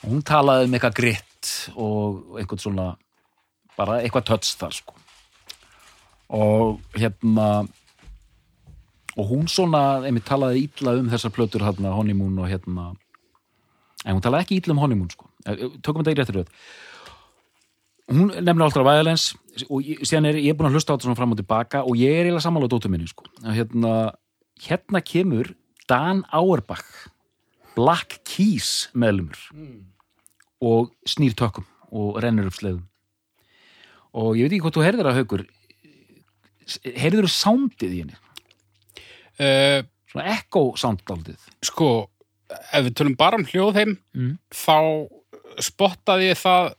Og 0.05 0.11
hún 0.12 0.22
talaði 0.22 0.68
um 0.68 0.76
eitthvað 0.76 0.99
gritt 1.01 1.53
og 1.74 2.37
einhvern 2.39 2.62
svona, 2.62 2.85
bara 3.78 4.03
eitthvað 4.03 4.28
tötts 4.28 4.53
þar, 4.61 4.76
sko. 4.76 4.95
Og 6.35 6.78
hérna, 6.95 7.64
og 9.17 9.29
hún 9.31 9.47
svona, 9.51 10.03
einmitt 10.07 10.27
talaði 10.29 10.65
ítla 10.67 10.97
um 11.01 11.11
þessar 11.12 11.33
plötur, 11.35 11.65
hérna, 11.67 11.95
Honeymoon 11.95 12.41
og 12.43 12.51
hérna, 12.51 12.89
en 14.05 14.17
hún 14.17 14.25
talaði 14.25 14.47
ekki 14.47 14.59
ítla 14.61 14.75
um 14.75 14.83
Honeymoon, 14.83 15.12
sko. 15.15 15.29
Eh, 15.47 15.67
Tökum 15.85 16.03
þetta 16.03 16.15
í 16.15 16.19
réttir 16.19 16.39
röð. 16.41 16.53
Hún 18.11 18.35
nefnir 18.35 18.67
Ultra 18.67 18.85
Violence 18.85 19.39
og 19.71 19.87
ég, 19.87 20.03
síðan 20.05 20.29
er 20.29 20.37
ég 20.43 20.53
er 20.53 20.59
búin 20.59 20.69
að 20.69 20.77
hlusta 20.77 20.93
á 20.93 20.95
þetta 20.95 21.09
svona 21.09 21.19
fram 21.21 21.33
og 21.33 21.39
tilbaka 21.41 21.85
og 21.87 21.97
ég 21.97 22.12
er 22.12 22.27
eiginlega 22.27 22.45
sammála 22.45 22.69
á 22.69 22.73
dóttur 22.75 22.93
minni, 22.93 23.09
sko. 23.09 23.25
Að 23.45 23.61
Hérna, 23.62 23.93
hérna 24.67 25.01
kemur 25.01 25.55
Dan 25.89 26.25
Auerbach, 26.33 27.09
Black 27.77 28.21
Keys 28.29 28.89
meðlumur 28.95 29.39
og 30.65 30.93
snýr 31.09 31.35
tökum 31.37 31.67
og 31.95 32.19
rennur 32.23 32.49
upp 32.51 32.57
sleðum 32.57 32.85
og 34.15 34.37
ég 34.39 34.47
veit 34.47 34.55
ekki 34.55 34.62
hvort 34.65 34.79
þú 34.79 34.85
heyrðir 34.87 35.09
að 35.11 35.19
haukur 35.19 35.43
heyrður 37.03 37.27
þú 37.27 37.33
soundið 37.35 37.97
í 37.97 38.03
henni 38.05 38.21
uh, 39.41 39.80
svona 40.12 40.26
echo 40.37 40.64
sounddaldið 40.78 41.39
sko, 41.64 41.91
ef 42.55 42.85
við 42.87 42.95
tölum 43.01 43.16
bara 43.18 43.41
um 43.41 43.47
hljóðheim 43.49 43.97
Mm. 44.14 44.37
þá 44.55 45.09
spottaði 45.62 46.30
ég 46.32 46.39
það 46.41 46.72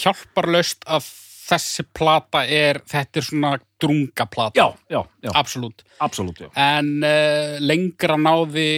hjálparlaust 0.00 0.84
að 0.90 1.06
þessi 1.50 1.82
plata 1.96 2.44
er, 2.46 2.78
þetta 2.86 3.18
er 3.18 3.26
svona 3.26 3.52
drunga 3.82 4.26
plata, 4.30 4.54
já, 4.54 4.66
já, 4.92 5.00
já, 5.24 5.30
absolutt. 5.34 5.82
Absolutt 5.98 6.42
já. 6.44 6.50
en 6.54 6.90
uh, 7.02 7.56
lengra 7.64 8.14
náði 8.20 8.68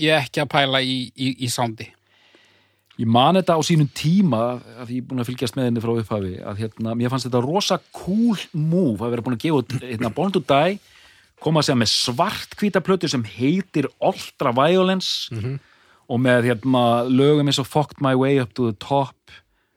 ég 0.00 0.20
ekki 0.22 0.44
að 0.44 0.50
pæla 0.52 0.80
í, 0.86 1.00
í, 1.18 1.32
í 1.44 1.48
soundi. 1.50 1.88
Ég 3.00 3.08
man 3.08 3.34
þetta 3.40 3.56
á 3.56 3.60
sínum 3.64 3.88
tíma 3.96 4.60
að 4.82 4.90
ég 4.92 5.00
er 5.00 5.08
búin 5.08 5.22
að 5.24 5.30
fylgjast 5.30 5.56
með 5.56 5.70
henni 5.70 5.82
frá 5.82 5.92
upphafi 5.96 6.34
að 6.44 6.58
hérna, 6.62 6.94
mér 7.00 7.10
fannst 7.12 7.26
þetta 7.30 7.40
rosa 7.42 7.78
cool 7.96 8.36
move 8.52 9.00
að 9.06 9.14
vera 9.16 9.24
búin 9.26 9.38
að 9.38 9.46
gefa 9.46 9.80
hérna, 9.88 10.12
Born 10.14 10.34
to 10.36 10.42
Die 10.44 10.76
koma 11.40 11.60
að 11.60 11.68
segja 11.70 11.80
með 11.80 11.90
svart 11.92 12.56
hvíta 12.60 12.80
plötu 12.84 13.08
sem 13.08 13.22
heitir 13.24 13.88
Ultra 14.00 14.52
Violence 14.52 15.30
og 16.10 16.18
með 16.20 16.48
hérna, 16.50 16.82
lögum 17.08 17.46
eins 17.48 17.58
og 17.62 17.66
Fucked 17.70 18.00
My 18.02 18.14
Way 18.18 18.40
Up 18.42 18.52
to 18.54 18.70
the 18.70 18.76
Top 18.82 19.14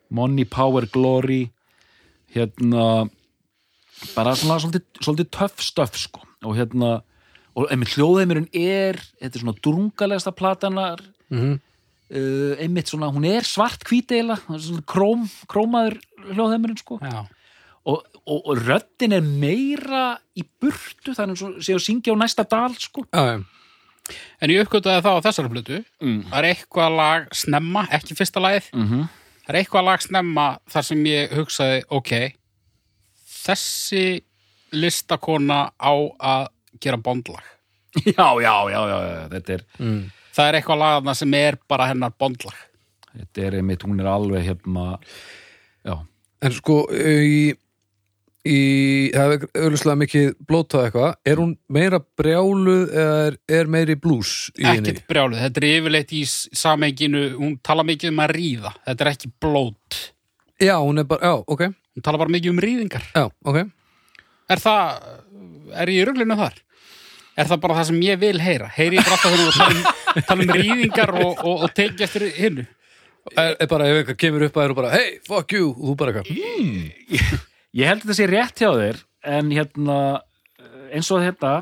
Money, 0.09 0.45
Power, 0.45 0.85
Glory 0.91 1.51
hérna 2.33 3.07
bara 4.15 4.33
svona 4.35 4.57
svolítið, 4.59 4.83
svolítið 5.01 5.29
töff 5.31 5.61
stöff 5.63 5.95
sko 5.97 6.21
og 6.43 6.55
hérna 6.57 7.01
og 7.55 7.69
einmitt 7.71 7.93
hljóðheimurinn 7.93 8.49
er 8.57 8.97
þetta 9.21 9.37
er 9.37 9.43
svona 9.43 9.59
drungalegasta 9.63 10.33
platanar 10.35 11.03
Mhm. 11.29 11.59
uh, 12.13 12.55
einmitt 12.61 12.89
svona, 12.91 13.07
hún 13.13 13.25
er 13.25 13.41
svart 13.41 13.83
hvít 13.87 14.11
eiginlega, 14.11 14.41
svona 14.59 14.83
króm, 14.85 15.23
krómaður 15.47 15.99
hljóðheimurinn 16.33 16.77
sko 16.81 16.99
Já. 17.01 17.23
Og, 17.85 18.03
og, 18.23 18.37
og 18.49 18.61
röddin 18.63 19.15
er 19.17 19.21
meira 19.25 20.03
í 20.39 20.43
burtu, 20.61 21.13
þannig 21.17 21.41
að 21.41 21.57
séu 21.65 21.75
að 21.79 21.83
syngja 21.87 22.15
á 22.15 22.21
næsta 22.21 22.45
dal 22.49 22.71
sko. 22.79 23.03
Já, 23.13 23.23
já. 23.33 23.41
en 24.43 24.51
ég 24.53 24.63
uppgötaði 24.65 25.03
það 25.05 25.17
á 25.19 25.25
þessari 25.27 25.51
plötu. 25.53 25.81
Mm. 26.03 26.21
það 26.29 26.37
er 26.39 26.47
eitthvað 26.53 26.95
lag 26.99 27.27
snemma, 27.35 27.83
ekki 27.99 28.15
fyrsta 28.19 28.43
lagið. 28.43 28.71
Mm 28.77 29.03
það 29.43 29.51
er 29.51 29.59
eitthvað 29.59 29.83
lag 29.89 29.99
snemma 30.05 30.43
þar 30.71 30.85
sem 30.87 30.99
ég 31.09 31.33
hugsaði, 31.35 31.79
ok 31.91 32.11
þessi 33.43 34.03
listakona 34.73 35.57
á 35.75 35.93
að 36.23 36.45
gera 36.81 36.97
bondlag. 36.97 37.43
Já, 38.07 38.25
já, 38.41 38.53
já, 38.71 38.79
já, 38.89 38.97
já, 39.03 39.27
þetta 39.35 39.53
er 39.53 39.63
Mm. 39.77 39.97
það 40.33 40.47
er 40.47 40.55
eitthvað 40.57 40.79
lagana 40.81 41.13
sem 41.19 41.33
er 41.37 41.57
bara 41.69 41.85
hennar 41.91 42.13
bondlag. 42.17 42.55
Þetta 43.13 43.43
er 43.45 43.57
einmitt, 43.59 43.83
hún 43.85 43.99
er 44.01 44.07
alveg 44.09 44.47
hérna 44.47 44.85
já, 45.85 45.99
En 46.43 46.51
sko 46.55 46.79
í, 46.89 47.53
í 48.43 49.11
það 49.13 49.33
er 49.37 49.43
auðvitað 49.63 49.99
mikið 50.01 50.25
blótað 50.49 50.87
eitthvað 50.87 51.13
er 51.31 51.39
hún 51.39 51.53
meira 51.71 51.99
brjáluð 52.19 52.81
eða 52.91 53.19
er, 53.27 53.37
er 53.59 53.69
meiri 53.71 53.95
blues 53.95 54.33
í 54.57 54.65
henni? 54.67 54.91
ekkert 54.91 55.07
brjáluð, 55.07 55.39
þetta 55.45 55.61
er 55.61 55.67
yfirleitt 55.69 56.11
í 56.11 56.23
s- 56.27 56.49
samhenginu, 56.59 57.23
hún 57.37 57.55
tala 57.63 57.85
mikið 57.87 58.11
um 58.11 58.19
að 58.25 58.33
ríða 58.35 58.73
þetta 58.83 59.05
er 59.07 59.11
ekki 59.13 59.31
blót 59.45 60.01
Já, 60.63 60.75
hún 60.79 60.99
er 60.99 61.07
bara, 61.07 61.31
já, 61.31 61.39
ok 61.47 61.63
hún 61.71 62.03
tala 62.03 62.19
bara 62.19 62.35
mikið 62.35 62.51
um 62.51 62.61
ríðingar 62.67 63.07
Já, 63.15 63.25
ok 63.47 63.61
er 64.51 64.59
það, 64.59 65.07
er 65.79 65.93
ég 65.93 66.03
í 66.03 66.05
ruglinu 66.11 66.37
þar? 66.43 66.59
Er 67.33 67.47
það 67.49 67.61
bara 67.63 67.79
það 67.79 67.87
sem 67.89 68.01
ég 68.05 68.19
vil 68.21 68.35
heyra? 68.43 68.67
Heyri 68.75 68.99
ég 68.99 69.07
bara 69.07 69.15
alltaf 69.15 69.31
hvernig 69.33 69.79
þú 70.13 70.27
tala 70.27 70.43
um, 70.43 70.51
ríðingar 70.59 71.13
og, 71.15 71.31
og, 71.47 71.63
og 71.65 71.71
teki 71.73 72.05
eftir 72.05 72.27
hinnu? 72.35 72.67
Er, 73.39 73.55
er 73.55 73.69
bara 73.71 73.87
ef 73.87 74.01
eitthvað 74.01 74.19
kemur 74.19 74.45
upp 74.49 74.59
að 74.59 74.67
eru 74.67 74.77
bara 74.77 74.91
hey, 74.93 75.15
fuck 75.25 75.55
you, 75.55 75.71
og 75.71 75.87
þú 75.87 75.97
bara 76.03 76.11
eitthvað 76.11 76.35
hmm. 76.35 77.41
Ég 77.73 77.89
held 77.89 78.03
að 78.03 78.07
þetta 78.09 78.17
sé 78.19 78.27
rétt 78.29 78.61
hjá 78.61 78.69
þér 78.77 78.99
en 79.33 79.51
hérna 79.55 79.97
eins 80.93 81.09
og 81.13 81.23
þetta 81.23 81.53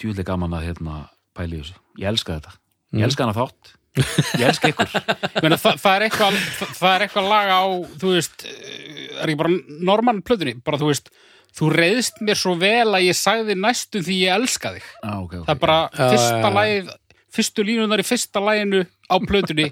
djúlega 0.00 0.26
gaman 0.32 0.56
að 0.56 0.66
hérna 0.70 0.98
pæli 1.36 1.58
í 1.58 1.62
þessu. 1.62 1.78
Ég 2.00 2.08
elska 2.12 2.38
þetta. 2.38 2.54
Ég 2.96 3.06
elska 3.06 3.26
hana 3.26 3.36
þátt. 3.36 3.74
Ég 4.40 4.46
elska 4.48 4.70
ykkur. 4.72 4.88
Ég 5.36 5.44
meina, 5.44 5.58
það, 5.60 5.76
það, 5.82 5.94
er 5.98 6.04
eitthvað, 6.06 6.38
það, 6.78 6.94
er 6.94 7.04
eitthvað 7.06 7.28
lag 7.28 7.50
á, 7.52 7.62
þú 8.00 8.14
veist, 8.14 8.46
er 8.48 9.28
ekki 9.28 9.40
bara 9.42 9.52
normann 9.90 10.22
plötunni, 10.24 10.54
bara 10.64 10.80
þú 10.80 10.88
veist, 10.88 11.12
þú 11.52 11.68
reyðst 11.76 12.22
mér 12.24 12.40
svo 12.40 12.54
vel 12.60 12.88
að 12.96 13.04
ég 13.10 13.18
sagði 13.18 13.56
næstum 13.60 14.04
því 14.06 14.16
ég 14.22 14.36
elska 14.40 14.72
þig. 14.78 14.86
ah, 15.04 15.18
okay, 15.20 15.42
okay. 15.42 15.46
Það 15.50 15.54
er 15.54 15.60
bara 15.66 15.78
Já, 15.92 16.04
fyrsta 16.14 16.32
já, 16.32 16.46
já. 16.46 16.54
lagið, 16.56 16.92
fyrstu 17.36 17.66
línunar 17.68 18.00
í 18.00 18.06
fyrsta 18.08 18.44
laginu 18.48 18.80
á 18.88 19.14
plötunni, 19.28 19.68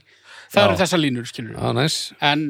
það 0.52 0.66
eru 0.66 0.76
Já. 0.76 0.80
þessar 0.84 1.02
línur, 1.06 1.30
skilur 1.32 1.56
Já, 1.56 1.72
næs 1.80 1.96
En, 2.20 2.44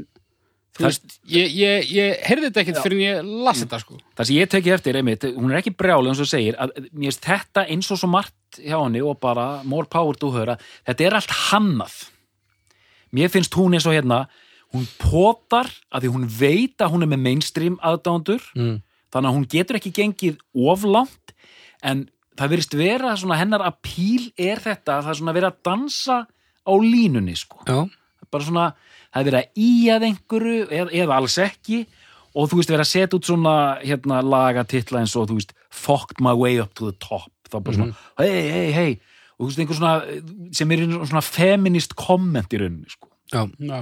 þú 0.76 0.86
veist, 0.86 1.16
ég, 1.30 1.54
ég, 1.56 1.88
ég 1.94 2.20
heyrði 2.26 2.48
þetta 2.48 2.62
ekkert 2.62 2.82
fyrir 2.84 2.98
en 2.98 3.04
ég 3.04 3.32
las 3.46 3.62
þetta, 3.62 3.80
sko. 3.82 3.96
Það 4.18 4.28
sem 4.28 4.36
ég 4.38 4.52
tekið 4.52 4.76
eftir, 4.76 4.98
einmitt, 5.00 5.26
hún 5.36 5.50
er 5.52 5.60
ekki 5.60 5.74
brjálega 5.76 6.14
eins 6.14 6.22
og 6.22 6.30
segir, 6.30 6.58
að 6.60 6.76
mér 6.90 7.10
finnst 7.10 7.26
þetta 7.26 7.64
eins 7.74 7.90
og 7.90 8.00
svo 8.00 8.10
margt 8.12 8.60
hjá 8.60 8.76
henni 8.78 9.02
og 9.04 9.18
bara 9.22 9.48
more 9.68 9.88
power 9.90 10.18
to 10.18 10.30
her, 10.36 10.54
að 10.54 10.68
þetta 10.90 11.08
er 11.08 11.18
allt 11.18 11.34
hannað. 11.50 11.98
Mér 13.16 13.32
finnst 13.32 13.58
hún 13.58 13.76
eins 13.76 13.88
og 13.90 13.96
hérna, 13.96 14.22
hún 14.74 14.86
potar 15.02 15.70
að 15.90 16.06
því 16.06 16.14
hún 16.14 16.30
veit 16.38 16.82
að 16.82 16.94
hún 16.94 17.06
er 17.06 17.10
með 17.10 17.24
mainstream 17.26 17.78
aðdándur, 17.82 18.44
mm. 18.54 18.78
þannig 19.10 19.32
að 19.32 19.38
hún 19.38 19.50
getur 19.56 19.80
ekki 19.80 19.94
gengið 19.96 20.40
oflánt, 20.54 21.34
en 21.82 22.06
það 22.38 22.52
verist 22.54 22.76
vera 22.78 23.16
svona 23.18 23.38
hennar 23.40 23.64
apíl 23.66 24.30
er 24.38 24.60
þetta, 24.62 25.00
það 25.02 25.12
er 25.12 25.18
svona 25.18 25.34
verið 25.36 25.50
að 25.50 25.64
dansa 25.66 26.20
á 26.60 26.72
línunni, 26.76 27.34
sko 27.38 27.64
Já, 27.66 27.80
bara 28.30 28.46
svona, 28.46 28.66
það 29.11 29.20
er 29.20 29.28
verið 29.30 29.40
að 29.40 29.64
í 29.66 29.72
að 29.94 30.06
einhverju 30.11 30.62
eða, 30.70 30.90
eða 31.02 31.18
alls 31.20 31.38
ekki 31.42 31.80
og 32.30 32.50
þú 32.50 32.61
veist 32.61 32.70
verið 32.70 32.84
að 32.84 32.90
setja 32.92 33.18
út 33.18 33.26
svona 33.26 33.54
hérna 33.82 34.20
lagatitla 34.22 35.02
eins 35.02 35.16
og 35.18 35.30
þú 35.30 35.40
veist 35.40 35.54
fucked 35.74 36.22
my 36.22 36.34
way 36.36 36.61
up 36.62 36.74
to 36.78 36.90
the 36.90 36.96
top 37.02 37.30
þá 37.50 37.58
bara 37.58 37.74
svona, 37.80 37.96
hei, 38.20 38.42
hei, 38.54 38.68
hei 38.76 38.90
og 39.40 39.42
þú 39.42 39.48
veist 39.48 39.62
einhver 39.64 39.80
svona, 39.80 39.94
sem 40.54 40.74
er 40.76 40.84
svona 41.11 41.24
feminist 41.26 41.96
komment 41.98 42.54
í 42.54 42.61
rauninni 42.61 42.90
sko. 42.92 43.08
já, 43.32 43.42
Já. 43.58 43.80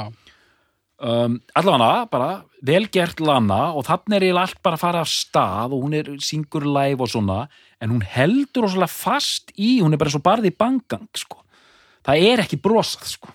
um, 1.04 1.38
allavega 1.58 2.06
bara, 2.12 2.30
velgert 2.64 3.20
lana 3.20 3.74
og 3.76 3.84
þannig 3.88 4.16
er 4.16 4.28
eiginlega 4.28 4.46
allt 4.48 4.62
bara 4.64 4.78
að 4.78 4.84
fara 4.86 5.02
af 5.04 5.10
stað 5.12 5.74
og 5.76 5.84
hún 5.84 5.98
er 5.98 6.12
syngur 6.24 6.64
live 6.64 7.04
og 7.04 7.12
svona 7.12 7.42
en 7.82 7.92
hún 7.92 8.06
heldur 8.06 8.66
og 8.66 8.72
svona 8.72 8.88
fast 8.90 9.52
í 9.56 9.78
hún 9.82 9.92
er 9.92 10.00
bara 10.00 10.14
svo 10.14 10.22
barði 10.24 10.52
í 10.52 10.56
bangang 10.56 11.08
sko. 11.16 11.42
það 12.06 12.24
er 12.32 12.44
ekki 12.46 12.60
brosað 12.64 13.12
sko. 13.18 13.34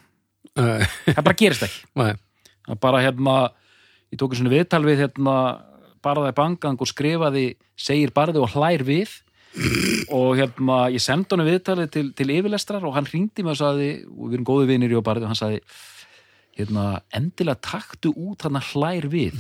Það 0.58 1.24
bara 1.26 1.38
gerist 1.40 1.66
ekki. 1.68 1.84
Nei, 2.02 2.14
að 2.70 2.80
bara 2.84 3.04
hérna 3.04 3.36
ég 4.14 4.20
tók 4.22 4.36
svona 4.38 4.54
viðtal 4.54 4.84
við 4.86 5.06
hérna 5.06 5.36
barðaði 6.04 6.36
bangang 6.38 6.82
og 6.84 6.90
skrifaði 6.90 7.46
segir 7.80 8.12
barði 8.16 8.42
og 8.44 8.52
hlær 8.56 8.84
við. 8.88 9.14
Og 10.14 10.34
hérna 10.40 10.88
ég 10.90 11.02
sendi 11.04 11.30
honum 11.36 11.46
viðtalið 11.46 11.90
til, 11.94 12.08
til 12.18 12.30
yfirlestrar 12.34 12.84
og 12.88 12.96
hann 12.98 13.06
hringdi 13.06 13.44
mig 13.46 13.54
og 13.54 13.60
sagði 13.60 13.90
og 14.10 14.28
við 14.32 14.38
erum 14.40 14.48
góðu 14.50 14.70
vinir 14.72 14.94
í 14.94 14.98
og 14.98 15.06
barði 15.06 15.28
og 15.28 15.34
hann 15.34 15.38
sagði 15.38 15.60
hérna 16.58 16.86
endilega 17.14 17.62
taktu 17.62 18.12
út 18.18 18.46
hann 18.48 18.58
hlær 18.74 19.08
við. 19.14 19.38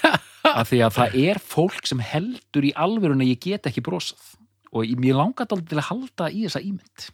Af 0.50 0.70
því 0.72 0.80
að 0.86 0.96
það 0.96 1.16
er 1.20 1.40
fólk 1.44 1.84
sem 1.88 2.00
heldur 2.02 2.64
í 2.66 2.72
alvörun 2.72 3.20
að 3.22 3.34
ég 3.34 3.42
get 3.44 3.68
ekki 3.68 3.84
brosað. 3.84 4.20
Og 4.72 4.88
ég- 4.88 5.14
langar 5.14 5.44
þetta 5.46 5.68
til 5.68 5.78
að 5.78 5.88
halda 5.90 6.30
í 6.32 6.44
þessa 6.46 6.62
ímynd 6.64 7.06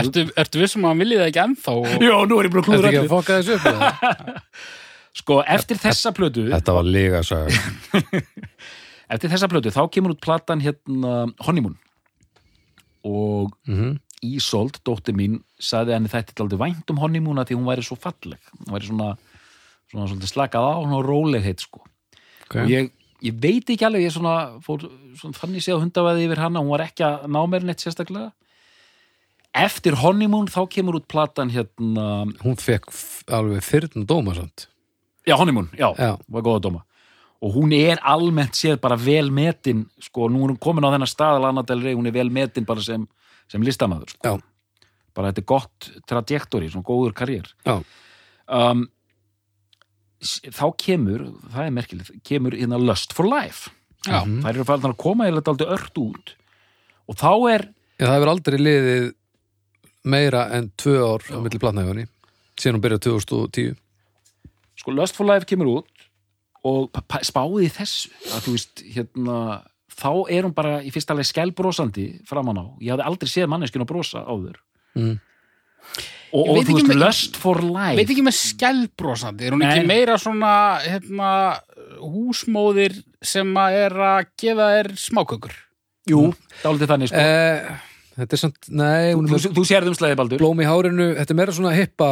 Ertu, 0.00 0.26
ertu 0.40 0.60
vissum 0.62 0.84
að 0.86 0.94
hann 0.94 1.02
viljið 1.04 1.22
það 1.22 1.30
ekki 1.30 1.42
ennþá? 1.44 1.74
Og... 1.78 2.04
Já, 2.06 2.14
nú 2.26 2.38
er 2.40 2.48
ég 2.48 2.54
bara 2.54 2.62
Þetta 2.62 2.68
klúður 2.68 2.88
ekki 2.90 3.00
að 3.02 3.10
fokka 3.14 3.38
þessu 3.40 3.56
upp? 3.58 4.60
Sko, 5.20 5.40
eftir 5.56 5.80
þessa 5.82 6.12
plötu 6.16 6.46
Þetta 6.50 6.74
var 6.76 6.86
líka 6.86 7.22
saga 7.26 8.02
Eftir 9.14 9.32
þessa 9.32 9.50
plötu 9.50 9.72
þá 9.74 9.82
kemur 9.90 10.14
út 10.14 10.20
platan 10.22 10.62
hérna 10.62 11.24
Honeymoon. 11.42 11.74
Og 13.08 13.50
mm 13.66 13.98
Ísold, 14.20 14.82
dóttir 14.84 15.16
mín, 15.16 15.38
sagði 15.56 15.94
henni 15.94 16.10
þetta 16.12 16.34
er 16.34 16.42
aldrei 16.44 16.58
vænt 16.60 16.90
um 16.92 16.98
Honeymoon 17.00 17.40
að 17.40 17.50
því 17.50 17.56
hún 17.56 17.68
væri 17.70 17.84
svo 17.86 17.96
falleg. 17.96 18.50
Hún 18.58 18.74
væri 18.74 18.88
svona, 18.90 19.06
svona, 19.88 20.08
svona 20.10 20.28
slakað 20.28 20.66
á 20.68 20.72
hún 20.76 20.92
og 20.98 21.06
rólegheit 21.06 21.64
sko. 21.64 21.80
Okay. 22.44 22.66
og 22.66 22.68
ég, 22.68 22.90
ég 23.24 23.38
veit 23.40 23.72
ekki 23.72 23.86
alveg 23.86 24.04
ég 24.04 24.12
svona, 24.12 24.34
fór, 24.64 24.84
svona 25.16 25.38
fann 25.38 25.56
ég 25.56 25.64
sé 25.64 25.72
á 25.72 25.80
hundaveði 25.80 26.26
yfir 26.26 26.42
hana, 26.42 26.60
hún 26.60 26.74
var 26.74 26.84
ekki 26.84 27.06
að 27.06 27.24
ná 27.32 27.40
mér 27.48 27.64
neitt 27.64 27.80
sérstaklega 27.80 28.28
Eftir 29.54 29.96
Honeymoon 29.98 30.46
þá 30.46 30.60
kemur 30.70 31.00
út 31.00 31.08
platan 31.10 31.50
hérna, 31.50 32.26
Hún 32.44 32.58
fekk 32.60 32.92
alveg 33.34 33.64
fyrrn 33.66 34.06
dóma 34.06 34.34
samt 34.36 34.68
já 35.26 35.36
Honeymoon, 35.36 35.68
já, 35.76 35.90
Já. 35.98 36.16
var 36.28 36.42
góða 36.42 36.62
dóma 36.68 36.84
og 37.40 37.54
hún 37.56 37.72
er 37.72 37.98
almennt 38.04 38.52
séð 38.54 38.80
bara 38.80 38.96
vel 39.00 39.30
metin 39.32 39.86
sko, 40.00 40.28
nú 40.28 40.44
er 40.44 40.52
hún 40.52 40.60
komin 40.60 40.84
á 40.84 40.92
þennan 40.92 41.08
stað 41.08 41.94
hún 41.96 42.06
er 42.06 42.12
vel 42.12 42.30
metin 42.30 42.66
bara 42.68 42.80
sem, 42.84 43.06
sem 43.48 43.62
listamaður 43.62 44.12
sko. 44.12 44.20
Já, 44.28 44.34
bara 45.14 45.32
þetta 45.32 45.40
er 45.40 45.48
gott 45.48 45.90
trajektori, 46.06 46.68
svona 46.70 46.84
góður 46.84 47.14
karriér 47.16 47.48
já, 47.64 47.80
um, 48.46 48.86
þá 50.20 50.66
kemur 50.76 51.26
það 51.50 51.64
er 51.66 51.70
merkilegt, 51.70 52.12
kemur 52.24 52.52
hérna 52.52 52.78
Lust 52.78 53.12
for 53.16 53.26
Life 53.26 53.70
Já. 54.06 54.24
Mhm. 54.24 54.42
þær 54.44 54.54
eru 54.54 54.64
farin 54.64 54.92
að 54.92 54.96
koma 54.96 55.26
eða 55.28 55.42
aldrei 55.48 55.68
ört 55.74 55.98
út 56.00 56.34
og 57.08 57.16
þá 57.16 57.32
er 57.52 57.68
Já, 58.00 58.06
það 58.06 58.14
hefur 58.16 58.32
aldrei 58.32 58.58
liðið 58.60 59.08
meira 60.04 60.46
en 60.56 60.70
tvö 60.80 60.96
ár 61.04 61.24
á 61.28 61.38
milli 61.42 61.60
platnæfunni 61.60 62.06
síðan 62.60 62.78
hún 62.78 62.84
byrjaði 62.84 63.06
2010 63.08 63.74
sko 64.80 64.94
Lust 64.96 65.18
for 65.18 65.28
Life 65.28 65.48
kemur 65.48 65.80
út 65.80 66.06
og 66.66 66.92
spáði 67.24 67.70
þessu 67.72 68.10
að 68.34 68.46
þú 68.46 68.54
veist, 68.56 68.84
hérna 68.96 69.36
þá 70.00 70.12
er 70.32 70.46
hún 70.46 70.54
bara 70.56 70.78
í 70.84 70.92
fyrsta 70.92 71.16
leið 71.16 71.30
skælbrósandi 71.30 72.06
framan 72.28 72.60
á, 72.60 72.64
ég 72.80 72.94
hafði 72.94 73.08
aldrei 73.08 73.32
séð 73.32 73.50
manneskjun 73.52 73.84
að 73.84 73.90
brosa 73.92 74.24
áður 74.24 74.60
mm. 74.96 75.16
og, 76.36 76.44
og 76.44 76.60
þú 76.68 76.76
veist, 76.78 76.94
Lust 77.00 77.40
for 77.40 77.64
Life 77.64 77.96
Veit 78.00 78.12
ekki 78.12 78.26
með 78.26 78.38
skjálbrósandi, 78.40 79.48
er 79.48 79.56
hún 79.56 79.64
Nei. 79.64 79.70
ekki 79.72 79.88
meira 79.88 80.16
svona 80.20 80.52
hérna, 80.84 81.32
húsmóðir 82.00 82.96
sem 83.20 83.52
að 83.60 83.80
er 83.84 84.00
að 84.12 84.32
gefa 84.40 84.72
þér 84.76 84.92
smákökur? 85.00 85.56
jú, 86.10 86.26
dálítið 86.64 86.92
þannig 86.94 87.12
sko. 87.12 87.24
eh, 87.24 87.89
Þetta 88.18 88.36
er 88.36 88.40
samt, 88.42 88.68
nei, 88.68 89.12
hún 89.14 89.28
þú, 89.30 89.38
þú, 89.44 89.52
þú 89.56 89.64
sérðum 89.68 89.96
slæði 89.96 90.18
baldur. 90.18 90.42
blóm 90.42 90.60
í 90.62 90.68
hárinu. 90.68 91.08
Þetta 91.18 91.34
er 91.34 91.38
meira 91.38 91.54
svona 91.56 91.74
hippa 91.76 92.10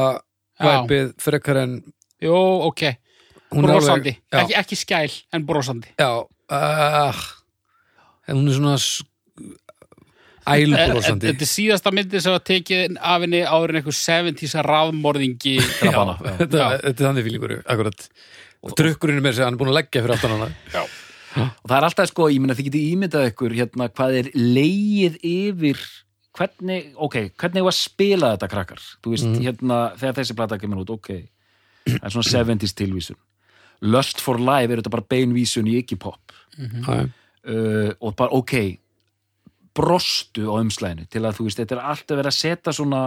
væpið 0.63 1.15
frekar 1.23 1.63
en 1.65 1.79
Jú, 2.19 2.35
ok, 2.67 2.83
hún 3.55 3.63
er 3.63 3.71
brósandi, 3.71 4.11
alveg, 4.11 4.23
já, 4.27 4.39
ekki, 4.41 4.55
ekki 4.59 4.79
skæl 4.81 5.13
en 5.37 5.45
brósandi. 5.47 5.93
já. 5.95 6.11
Uh, 6.49 7.21
en 8.27 8.41
hún 8.41 8.49
er 8.49 8.57
svona 8.57 8.79
ælbrósandi 10.49 11.29
Þetta 11.29 11.45
er 11.45 11.51
síðasta 11.51 11.93
myndi 11.95 12.23
sem 12.25 12.35
var 12.35 12.43
tekið 12.47 12.97
af 12.97 13.25
henni 13.25 13.43
en 13.45 13.79
einhver 13.79 13.95
70s 13.95 14.57
rafmorðingi. 14.67 15.59
Já. 15.85 15.93
þetta, 16.41 16.65
þetta 16.83 16.95
er 16.95 17.05
þannig 17.05 17.29
fílingur 17.29 17.55
akkurat. 17.61 18.09
Og 18.67 18.75
drukkurinn 18.75 19.21
er 19.21 19.27
með 19.29 19.37
sig, 19.39 19.47
hann 19.47 19.55
er 19.55 19.61
búin 19.61 19.71
að 19.71 19.79
leggja 19.79 20.03
fyrir 20.03 20.17
aftan 20.17 20.35
hana 20.35 20.49
og 21.47 21.71
það 21.71 21.79
er 21.79 21.87
alltaf 21.89 22.11
sko, 22.11 22.29
ég 22.33 22.43
meina 22.43 22.57
þið 22.59 22.69
getið 22.71 22.93
ímyndað 22.97 23.31
ykkur 23.33 23.57
hérna 23.57 23.89
hvað 23.93 24.21
er 24.21 24.31
leið 24.35 25.19
yfir 25.23 25.81
hvernig, 26.39 26.93
ok, 26.95 27.17
hvernig 27.41 27.65
var 27.67 27.75
að 27.75 27.81
spila 27.81 28.33
þetta 28.35 28.51
krakkar, 28.53 28.83
þú 29.03 29.15
veist, 29.15 29.31
hérna 29.43 29.79
þegar 29.99 30.19
þessi 30.21 30.37
plata 30.39 30.59
kemur 30.61 30.85
út, 30.85 30.95
ok 30.95 31.11
það 31.89 32.05
er 32.05 32.15
svona 32.15 32.33
70s 32.33 32.77
tilvísun. 32.79 33.19
Lust 33.89 34.21
for 34.23 34.41
Life 34.43 34.73
er 34.73 34.81
þetta 34.81 34.93
bara 34.93 35.07
beinvísun 35.15 35.69
í 35.71 35.79
ekki 35.81 35.99
pop. 36.03 36.35
Já, 36.59 37.07
uh, 37.49 37.91
og 38.03 38.17
bara 38.19 38.35
ok 38.35 38.55
brostu 39.79 40.49
á 40.51 40.59
umslæðinu 40.59 41.07
til 41.07 41.23
að 41.23 41.39
þú 41.39 41.47
veist, 41.47 41.61
þetta 41.61 41.77
er 41.77 41.85
alltaf 41.93 42.19
verið 42.19 42.33
að 42.33 42.39
setja 42.39 42.75
svona 42.75 43.03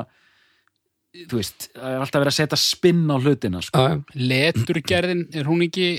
þú 1.27 1.39
veist, 1.41 1.67
það 1.75 1.89
er 1.89 2.03
alltaf 2.05 2.21
verið 2.21 2.31
að 2.31 2.37
setja 2.37 2.59
spinn 2.61 3.03
á 3.11 3.15
hlutina 3.19 3.63
sko. 3.65 3.87
Leturgerðin, 4.15 5.25
er 5.35 5.49
hún 5.49 5.65
ekki 5.67 5.89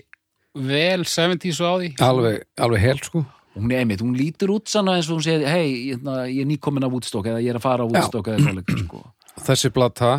vel 0.55 1.05
70s 1.09 1.61
og 1.63 1.69
á 1.69 1.75
því? 1.81 1.89
alveg, 2.05 2.43
alveg 2.61 2.81
hel 2.81 2.99
sko 3.03 3.25
hún 3.57 3.73
er 3.73 3.83
einmitt, 3.83 4.01
hún 4.01 4.15
lítur 4.17 4.49
út 4.55 4.69
sann 4.73 4.89
eins 4.89 5.11
og 5.11 5.19
hún 5.19 5.25
segir, 5.27 5.43
hei, 5.49 5.93
hérna, 5.93 6.23
ég 6.29 6.41
er 6.41 6.49
nýkomin 6.49 6.85
af 6.87 6.93
Woodstock 6.95 7.27
eða 7.29 7.43
ég 7.45 7.51
er 7.53 7.59
að 7.61 7.65
fara 7.67 7.85
á 7.85 7.89
Woodstock 7.89 8.29
eða 8.33 8.41
svoleiðis, 8.47 8.85
sko. 8.87 9.03
þessi 9.49 9.71
plata, 9.73 10.13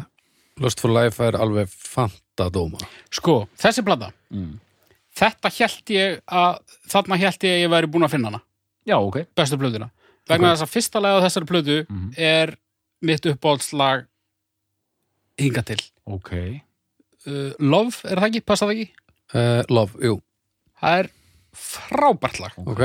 Lust 0.61 0.79
for 0.83 0.93
Life 0.93 1.17
er 1.25 1.33
alveg 1.41 1.67
fantadóma 1.73 2.77
Sko, 3.09 3.47
þessi 3.57 3.81
plata, 3.85 4.11
mm. 4.29 4.51
þetta 5.17 5.49
held 5.57 5.93
ég 5.97 6.19
að, 6.29 6.59
þarna 6.93 7.17
held 7.23 7.47
ég 7.49 7.55
að 7.57 7.63
ég 7.65 7.73
væri 7.73 7.89
búin 7.95 8.05
að 8.05 8.13
finna 8.13 8.29
hana, 8.29 8.43
já, 8.85 8.97
ok 9.01 9.23
bestu 9.37 9.57
plötuna. 9.57 9.89
Vegna 10.29 10.51
Ok. 10.53 10.55
þess 10.55 10.63
að 10.63 10.73
fyrsta 10.77 11.01
lag 11.03 11.17
á 11.19 11.23
þessari 11.25 11.49
plötu 11.49 11.79
Mhm. 11.89 12.13
er 12.17 12.53
mitt 13.01 13.25
uppáhaldslag 13.25 14.05
hinga 15.41 15.63
til. 15.65 15.81
ok, 16.05 16.61
Uh, 17.25 17.53
Love, 17.57 17.95
er 18.03 18.19
það 18.19 18.25
ekki? 18.27 18.39
Passa 18.43 18.65
það 18.67 18.73
ekki? 18.75 18.89
Uh, 19.33 19.63
Love, 19.69 19.99
jú, 20.03 20.19
Það 20.83 20.99
er 20.99 21.09
frábært 21.55 22.39
lag. 22.43 22.55
Ok. 22.67 22.81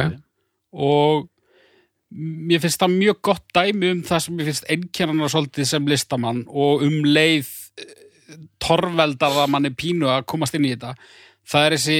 Og 0.78 1.26
mér 2.08 2.62
finnst 2.62 2.80
það 2.80 2.94
mjög 2.94 3.22
gott 3.28 3.46
dæmi 3.56 3.90
um 3.96 4.02
það 4.06 4.22
sem 4.24 4.36
mér 4.38 4.48
finnst 4.48 4.68
einkennana 4.72 5.30
svolítið 5.32 5.68
sem 5.68 5.88
listamann 5.90 6.44
og 6.48 6.84
um 6.86 7.02
leið 7.04 7.48
eh, 7.82 8.36
torveldar 8.62 9.34
það 9.34 9.50
manni 9.52 9.72
pínu 9.76 10.08
að 10.12 10.28
komast 10.30 10.56
inn 10.56 10.68
í 10.68 10.72
þetta. 10.76 10.94
Það 11.48 11.66
er 11.66 11.76
þessi 11.76 11.98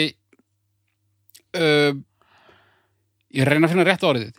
uh, 1.59 1.93
ég 3.35 3.49
reyna 3.49 3.67
að 3.67 3.75
finna 3.75 3.87
rétt 3.89 4.07
orðið 4.07 4.33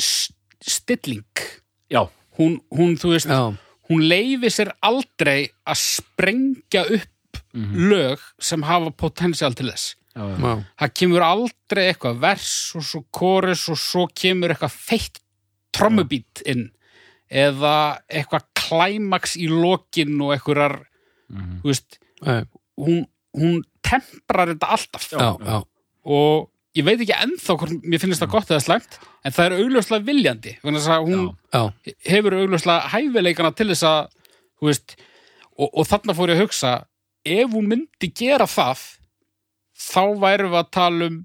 S 0.00 0.30
stilling. 0.60 1.44
Já, 1.90 2.04
hún, 2.38 2.58
hún, 2.72 2.94
þú 3.00 3.14
veist, 3.14 3.30
já, 3.30 3.52
hún 3.90 4.04
leifi 4.08 4.50
sér 4.52 4.70
aldrei 4.86 5.50
að 5.64 5.80
sprengja 5.82 6.84
upp 6.86 7.08
lög 7.54 8.20
sem 8.42 8.62
hafa 8.66 8.90
potensial 8.90 9.56
til 9.58 9.70
þess. 9.70 9.96
Já, 10.14 10.22
já. 10.26 10.36
já, 10.42 10.52
það 10.82 10.92
kemur 11.00 11.24
aldrei 11.24 11.82
eitthvað 11.88 12.20
vers 12.24 12.52
og 12.78 12.84
svo 12.86 13.02
chorus 13.14 13.68
og 13.70 13.78
svo 13.78 14.06
kemur 14.10 14.54
eitthvað 14.54 14.74
feitt 14.74 15.20
trommubít 15.74 16.42
inn. 16.50 16.68
Eða 17.30 18.00
eitthvað 18.10 18.48
klæmaks 18.58 19.36
í 19.38 19.46
lokin 19.50 20.16
og 20.20 20.34
þú 20.50 21.68
veist, 21.68 22.00
nei, 22.26 22.42
hún, 22.80 23.04
hún 23.38 23.60
temprar 23.86 24.50
þetta 24.50 24.72
alltaf. 24.74 25.06
Já, 25.14 25.30
já, 25.38 25.60
og 26.10 26.50
ég 26.76 26.86
veit 26.86 27.00
ekki 27.02 27.16
ennþá 27.16 27.56
hvort 27.58 27.86
mér 27.86 28.02
finnst 28.02 28.22
það 28.22 28.32
gott 28.34 28.50
eða 28.52 28.62
slæmt 28.62 28.98
en 29.26 29.34
það 29.34 29.46
er 29.46 29.54
augljóslega 29.58 30.06
viljandi 30.06 30.52
vegna 30.62 30.78
þess 30.78 30.92
að 30.94 31.08
hún 31.08 31.24
já, 31.50 31.62
hefur 32.06 32.36
augljóslega 32.38 32.90
hæfileikana 32.92 33.50
til 33.58 33.66
þess 33.72 33.86
að 33.88 34.00
veist, 34.62 34.94
og, 35.56 35.66
og 35.66 35.88
þarna 35.90 36.16
fór 36.16 36.32
ég 36.32 36.38
að 36.38 36.44
hugsa 36.46 36.74
ef 37.24 37.52
hún 37.52 37.68
myndi 37.70 38.10
gera 38.16 38.46
það 38.48 38.84
þá 39.80 40.02
værum 40.20 40.54
við 40.54 40.60
að 40.60 40.70
tala 40.76 41.10
um 41.10 41.18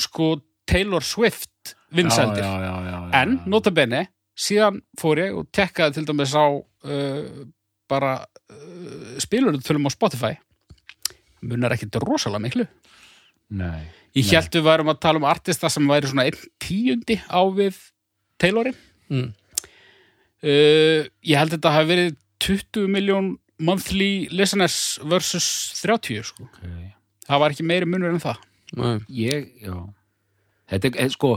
sko 0.00 0.28
Taylor 0.66 1.04
Swift 1.04 1.74
vinsendir 1.94 2.44
en 3.14 3.38
notabene 3.46 4.06
síðan 4.34 4.80
fór 4.98 5.20
ég 5.22 5.36
og 5.38 5.50
tekkaði 5.54 5.98
til 5.98 6.06
dæmis 6.08 6.34
á 6.34 6.46
uh, 6.50 7.44
bara 7.90 8.16
uh, 8.24 9.14
spilurðutölum 9.22 9.86
á 9.86 9.90
Spotify. 9.94 10.32
Munar 11.44 11.76
ekkit 11.76 12.00
rosalega 12.02 12.42
miklu. 12.42 12.66
Nei, 13.54 13.84
ég 14.16 14.32
held 14.32 14.56
við 14.56 14.66
værum 14.66 14.90
að 14.90 15.02
tala 15.04 15.20
um 15.20 15.28
artista 15.28 15.70
sem 15.70 15.86
væri 15.86 16.10
svona 16.10 16.26
einn 16.26 16.52
tíundi 16.62 17.18
á 17.28 17.40
við 17.54 17.76
Taylorin 18.40 18.76
mm, 19.12 19.28
uh, 20.42 21.00
ég 21.04 21.38
held 21.38 21.54
þetta 21.54 21.74
hafi 21.76 21.90
verið 21.92 22.16
20 22.42 22.88
miljón 22.90 23.28
monthly 23.64 24.28
listeners 24.30 24.76
versus 25.04 25.46
30 25.82 26.22
sko. 26.30 26.44
ok. 26.48 26.62
Það 27.28 27.40
var 27.40 27.54
ekki 27.54 27.64
meiri 27.66 27.88
munur 27.88 28.12
en 28.12 28.20
það. 28.22 28.40
Nei, 28.76 28.94
Ég, 29.08 29.50
já. 29.64 29.76
Þetta 30.70 30.90
er, 30.90 30.96
er 31.06 31.12
sko 31.14 31.34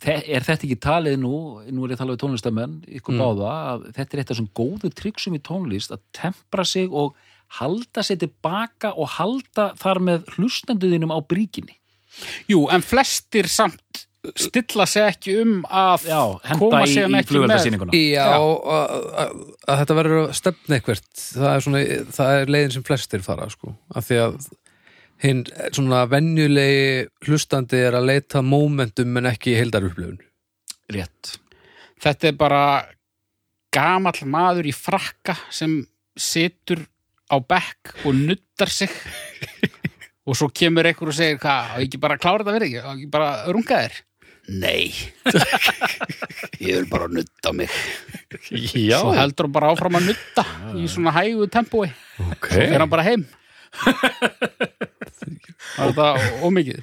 er 0.00 0.44
þetta 0.46 0.64
ekki 0.64 0.78
talið 0.80 1.18
nú, 1.20 1.32
nú 1.68 1.84
er 1.84 1.92
ég 1.92 1.98
að 1.98 2.00
tala 2.00 2.14
við 2.14 2.20
tónlistamenn, 2.22 2.76
ykkur 2.88 3.12
Mm. 3.12 3.20
báða 3.20 3.50
að 3.72 3.82
þetta 3.98 4.14
er 4.16 4.20
eitt 4.22 4.30
af 4.32 4.38
svona 4.38 4.54
góðu 4.56 4.90
tryggsum 4.96 5.34
í 5.36 5.40
tónlist 5.44 5.92
að 5.92 6.00
tempra 6.16 6.64
sig 6.64 6.88
og 6.92 7.14
halda 7.60 8.02
sig 8.02 8.18
tilbaka 8.22 8.94
og 8.96 9.08
halda 9.18 9.74
þar 9.76 10.00
með 10.00 10.24
hlustenduðinum 10.36 11.12
á 11.12 11.18
bríkinni? 11.20 11.76
Jú, 12.48 12.64
en 12.72 12.80
flestir 12.80 13.44
samt 13.50 14.06
stilla 14.20 14.84
sig 14.88 15.06
ekki 15.06 15.34
um 15.40 15.52
að 15.64 16.06
Já, 16.10 16.20
koma 16.60 16.82
síðan 16.88 17.14
í 17.14 17.20
ekki 17.20 17.32
flugveldarsýninguna 17.32 18.00
já, 18.00 18.24
að, 18.28 18.96
að, 19.22 19.76
þetta 19.80 19.96
verður 19.96 20.22
að 20.22 20.32
stefna 20.36 20.76
eitthvert. 20.76 21.10
Það 21.20 21.52
er 21.52 21.64
svona, 21.66 21.82
það 22.18 22.32
er 22.40 22.52
leiðin 22.54 22.74
sem 22.76 22.86
flestir 22.86 23.24
fara, 23.24 23.48
sko, 23.52 23.72
af 23.96 24.08
því 24.08 24.18
að 24.26 24.50
hinn 25.24 25.44
svona 25.76 26.02
venjulegi 26.08 27.06
hlustandi 27.28 27.80
er 27.80 27.96
að 27.96 28.10
leita 28.12 28.44
momentum 28.44 29.20
en 29.20 29.30
ekki 29.32 29.56
heildarupplifun. 29.56 30.20
Rétt. 30.92 31.34
Þetta 32.00 32.30
er 32.30 32.38
bara 32.40 32.62
gamall 33.72 34.20
maður 34.28 34.68
í 34.68 34.74
frakka 34.74 35.36
sem 35.52 35.80
situr 36.18 36.82
á 37.30 37.36
bekk 37.40 38.04
og 38.04 38.16
nuttar 38.16 38.72
sig. 38.72 38.92
Og 40.28 40.36
svo 40.36 40.50
kemur 40.52 40.86
einhver 40.86 41.08
og 41.10 41.16
segir 41.16 41.38
hvað, 41.40 41.70
á 41.72 41.76
ég 41.80 41.88
ekki 41.88 41.98
bara 41.98 42.14
að 42.14 42.22
klára 42.22 42.44
þetta 42.44 42.52
verið 42.54 42.68
ekki, 42.68 42.80
á 42.84 42.90
ég 42.92 42.98
ekki 43.00 43.08
bara 43.10 43.28
að 43.32 43.48
runga 43.56 43.78
þér 43.80 43.94
Nei. 44.48 44.90
Ég 46.64 46.80
vil 46.80 46.88
bara 46.90 47.08
nutta 47.12 47.52
mig. 47.56 47.70
Já, 48.50 48.98
svo 49.02 49.12
heldur 49.14 49.46
hann 49.46 49.54
bara 49.54 49.70
áfram 49.74 49.98
að 50.00 50.10
nutta 50.10 50.44
í 50.78 50.88
svona 50.90 51.12
hægu 51.14 51.46
tempói. 51.52 51.90
Ok. 52.30 52.48
Svo 52.48 52.64
fer 52.64 52.82
hann 52.82 52.92
bara 52.92 53.06
heim. 53.06 53.26
Það 55.70 55.84
er 55.84 55.92
þetta 55.92 56.08
ómikið? 56.46 56.80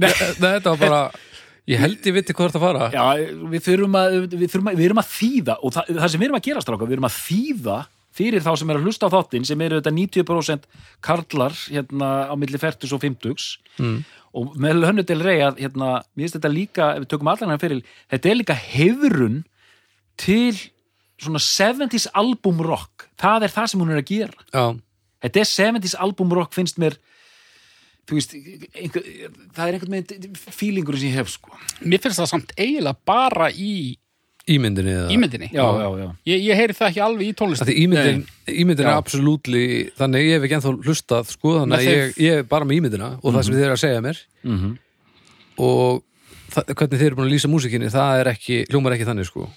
Nei, 0.00 0.10
þetta 0.10 0.72
var 0.72 0.80
bara 0.80 1.00
ég 1.70 1.80
held 1.80 2.08
ég 2.08 2.16
viti 2.18 2.34
hvað 2.36 2.50
þetta 2.50 2.62
fara. 2.62 2.88
Já, 2.92 3.04
við 3.52 3.66
þurfum 3.68 3.98
að, 3.98 4.16
við, 4.34 4.46
þurfum 4.52 4.70
að, 4.70 4.80
við 4.80 4.88
erum 4.88 5.02
að 5.02 5.12
þýða 5.12 5.56
og 5.60 5.74
það, 5.76 5.92
það 6.00 6.10
sem 6.12 6.22
við 6.22 6.28
erum 6.28 6.38
að 6.38 6.48
gera 6.48 6.64
stráka, 6.64 6.88
við 6.88 6.96
erum 6.98 7.08
að 7.08 7.18
þýða 7.20 7.78
fyrir 8.14 8.44
þá 8.44 8.52
sem 8.60 8.70
er 8.70 8.78
að 8.78 8.88
hlusta 8.88 9.08
á 9.10 9.14
þáttinn 9.14 9.46
sem 9.48 9.64
eru 9.64 9.80
þetta 9.80 9.94
90% 9.94 10.68
karlar 11.04 11.56
hérna 11.66 12.10
á 12.30 12.34
milli 12.38 12.60
40 12.60 12.94
og 12.94 13.02
50 13.02 13.48
mm. 13.78 13.96
og 14.38 14.54
með 14.60 14.86
hönnu 14.88 15.06
til 15.06 15.18
rey 15.22 15.42
að 15.46 15.64
hérna, 15.64 15.96
mér 16.14 16.26
finnst 16.26 16.38
þetta 16.38 16.52
líka, 16.52 16.92
ef 16.94 17.04
við 17.04 17.10
tökum 17.14 17.32
allan 17.32 17.54
hann 17.54 17.62
fyrir 17.62 17.82
þetta 18.12 18.30
er 18.30 18.40
líka 18.40 18.58
hefrun 18.58 19.42
til 20.20 20.54
svona 21.20 21.42
70s 21.42 22.08
album 22.14 22.62
rock, 22.64 23.08
það 23.20 23.46
er 23.46 23.54
það 23.54 23.70
sem 23.70 23.82
hún 23.82 23.92
er 23.94 24.00
að 24.02 24.08
gera. 24.10 24.46
Já, 24.50 24.64
þetta 25.24 25.42
er 25.42 25.50
70s 25.50 25.98
album 26.04 26.32
rock 26.36 26.54
finnst 26.56 26.80
mér 26.82 26.98
þú 28.04 28.18
veist, 28.18 28.34
einhver, 28.76 29.04
það 29.56 29.66
er 29.66 29.76
einhvern 29.78 29.96
veginn 29.96 30.40
feelingur 30.42 30.98
sem 31.00 31.10
ég 31.10 31.20
hef 31.22 31.30
sko. 31.32 31.54
Mér 31.84 32.02
finnst 32.04 32.20
það 32.20 32.32
samt 32.34 32.52
eiginlega 32.58 33.00
bara 33.08 33.48
í 33.50 33.96
ímyndinni 34.50 34.92
eða? 34.92 35.10
Ímyndinni 35.14 35.48
já, 35.52 35.64
já, 35.64 35.86
já 36.00 36.08
ég, 36.28 36.42
ég 36.44 36.58
heyri 36.58 36.76
það 36.76 36.88
ekki 36.90 37.02
alveg 37.04 37.26
í 37.26 37.32
Af 37.32 37.38
tónlist 37.40 37.64
Því 37.64 37.76
ímyndin, 37.84 38.24
ímyndin 38.52 38.88
er 38.88 38.98
absolutt 38.98 39.50
þannig 39.98 40.26
ég 40.26 40.36
hef 40.36 40.46
ekki 40.46 40.58
ennþá 40.58 40.72
hlustað 40.84 41.30
sko, 41.32 41.54
þannig 41.62 41.78
að 41.78 41.88
ég, 41.88 42.18
ég 42.24 42.40
er 42.42 42.48
bara 42.50 42.68
með 42.68 42.80
ímyndina 42.80 43.10
og 43.20 43.30
það 43.30 43.46
sem 43.46 43.56
þið 43.56 43.64
eru 43.64 43.76
að 43.76 43.82
segja 43.84 44.02
mér. 44.04 44.20
Mm 44.44 44.58
-hmm. 44.60 44.74
og 45.68 46.02
það, 46.52 46.74
hvernig 46.74 47.00
þið 47.00 47.06
eru 47.06 47.18
búin 47.18 47.28
að 47.28 47.34
lýsa 47.34 47.52
músikinni 47.52 47.90
það 47.94 48.20
er 48.20 48.32
ekki, 48.34 48.60
hljómar 48.68 48.96
ekki 48.96 49.08
þannig 49.08 49.30
sko. 49.30 49.48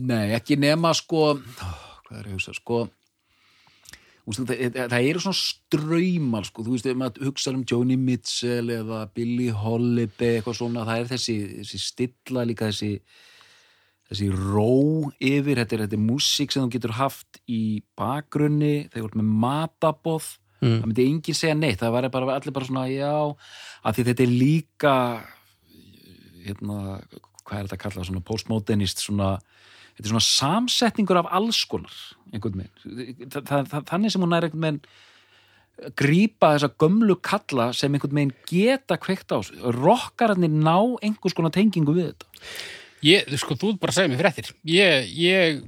Nei, 0.00 0.32
ekki 0.38 0.56
nema 0.56 0.94
sko 0.96 1.22
ó, 1.28 1.30
hvað 2.08 2.18
er 2.18 2.26
ég 2.26 2.32
að 2.32 2.36
hugsa, 2.38 2.56
sko 2.56 2.86
ústu, 4.28 4.46
það, 4.46 4.60
það, 4.76 4.86
það 4.92 5.08
eru 5.10 5.22
svona 5.24 5.40
ströymar 5.40 6.46
sko, 6.48 6.64
þú 6.64 6.76
veist, 6.76 6.88
ef 6.88 6.98
maður 6.98 7.28
hugsa 7.28 7.52
um 7.52 7.64
Joni 7.68 7.98
Mitchell 7.98 8.70
eða 8.72 9.02
Billie 9.14 9.52
Holiday 9.52 10.38
eitthvað 10.38 10.58
svona, 10.60 10.86
það 10.88 11.02
er 11.02 11.10
þessi, 11.12 11.36
þessi 11.60 11.82
stilla 11.82 12.46
líka 12.48 12.70
þessi 12.70 12.92
þessi 14.10 14.28
ró 14.34 15.10
yfir, 15.18 15.60
þetta 15.62 15.76
er, 15.76 15.84
þetta 15.86 15.98
er 15.98 16.06
músík 16.06 16.52
sem 16.52 16.64
þú 16.64 16.74
getur 16.76 16.96
haft 16.98 17.42
í 17.48 17.82
bakgrunni, 17.98 18.88
þegar 18.92 19.04
þú 19.04 19.10
ert 19.10 19.20
með 19.22 19.34
matabóð 19.46 20.30
Mm. 20.62 20.78
það 20.78 20.86
myndi 20.86 21.04
enginn 21.10 21.34
segja 21.34 21.54
neitt, 21.58 21.80
það 21.80 21.94
var 21.96 22.06
bara 22.14 22.34
allir 22.36 22.54
bara 22.54 22.66
svona 22.68 22.84
já, 22.86 23.34
af 23.82 23.96
því 23.96 24.04
þetta 24.08 24.22
er 24.22 24.30
líka 24.30 24.96
hérna, 26.46 26.76
hvað 27.42 27.56
er 27.56 27.66
þetta 27.66 27.78
að 27.78 27.82
kalla 27.82 28.04
svona 28.06 28.22
postmodernist 28.28 29.02
svona, 29.02 29.30
þetta 29.96 30.04
er 30.04 30.12
svona 30.12 30.26
samsetningur 30.28 31.18
af 31.18 31.32
alls 31.34 31.64
konar 31.66 31.96
einhvern 32.30 32.62
veginn. 32.62 33.26
Þa, 33.26 33.42
það, 33.42 33.72
það, 33.72 33.88
þannig 33.90 34.14
sem 34.14 34.22
hún 34.24 34.36
er 34.36 34.46
einhvern 34.46 34.68
veginn 34.68 35.92
grípa 35.98 36.52
þessa 36.54 36.70
gömlu 36.78 37.16
kalla 37.26 37.66
sem 37.74 37.96
einhvern 37.96 38.20
veginn 38.20 38.36
geta 38.46 39.00
kveikt 39.02 39.34
á 39.34 39.42
rockararnir 39.74 40.52
ná 40.52 40.76
einhvers 41.02 41.34
konar 41.34 41.54
tengingu 41.54 41.96
við 41.96 42.12
þetta 42.12 42.30
ég, 43.02 43.28
sko, 43.40 43.54
þú 43.58 43.72
bara 43.80 43.92
að 43.92 43.98
segja 44.00 44.12
mér 44.12 44.20
fréttir 44.22 44.50
ég, 44.64 45.08
ég 45.18 45.62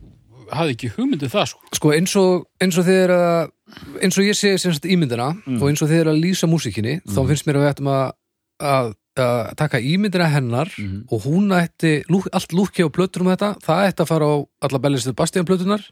hafði 0.55 0.74
ekki 0.76 0.91
hugmyndu 0.97 1.28
það 1.32 1.47
sko. 1.55 1.61
Sko 1.74 1.93
eins 1.97 2.12
og, 2.20 2.45
eins 2.61 2.76
og 2.78 2.85
þið 2.85 2.99
er 3.05 3.12
að 3.14 3.51
eins 4.05 4.18
og 4.20 4.26
ég 4.28 4.37
sé 4.39 4.53
sem 4.61 4.74
sagt 4.76 4.85
ímyndina 4.87 5.30
Mm. 5.47 5.57
og 5.62 5.70
eins 5.70 5.82
og 5.82 5.89
þið 5.91 6.01
er 6.03 6.11
að 6.12 6.20
lýsa 6.20 6.47
músikinni 6.51 6.99
þá 7.09 7.20
finnst 7.30 7.47
mér 7.49 7.57
að 7.59 7.64
við 7.64 7.70
ættum 7.72 7.89
að, 7.95 8.12
að, 8.61 8.91
að 9.24 9.55
taka 9.57 9.80
ímyndina 9.80 10.28
hennar 10.30 10.68
Mhm. 10.78 11.07
og 11.11 11.22
hún 11.24 11.49
ætti, 11.57 12.05
lúk, 12.12 12.28
allt 12.32 12.53
lúkki 12.53 12.85
á 12.85 12.89
plötur 12.93 13.24
um 13.24 13.32
þetta, 13.32 13.55
það 13.64 13.87
ætti 13.89 14.05
að 14.05 14.11
fara 14.12 14.26
á 14.30 14.35
alla 14.68 14.78
Bellistu 14.85 15.14
Bastian 15.16 15.47
plötunar 15.49 15.82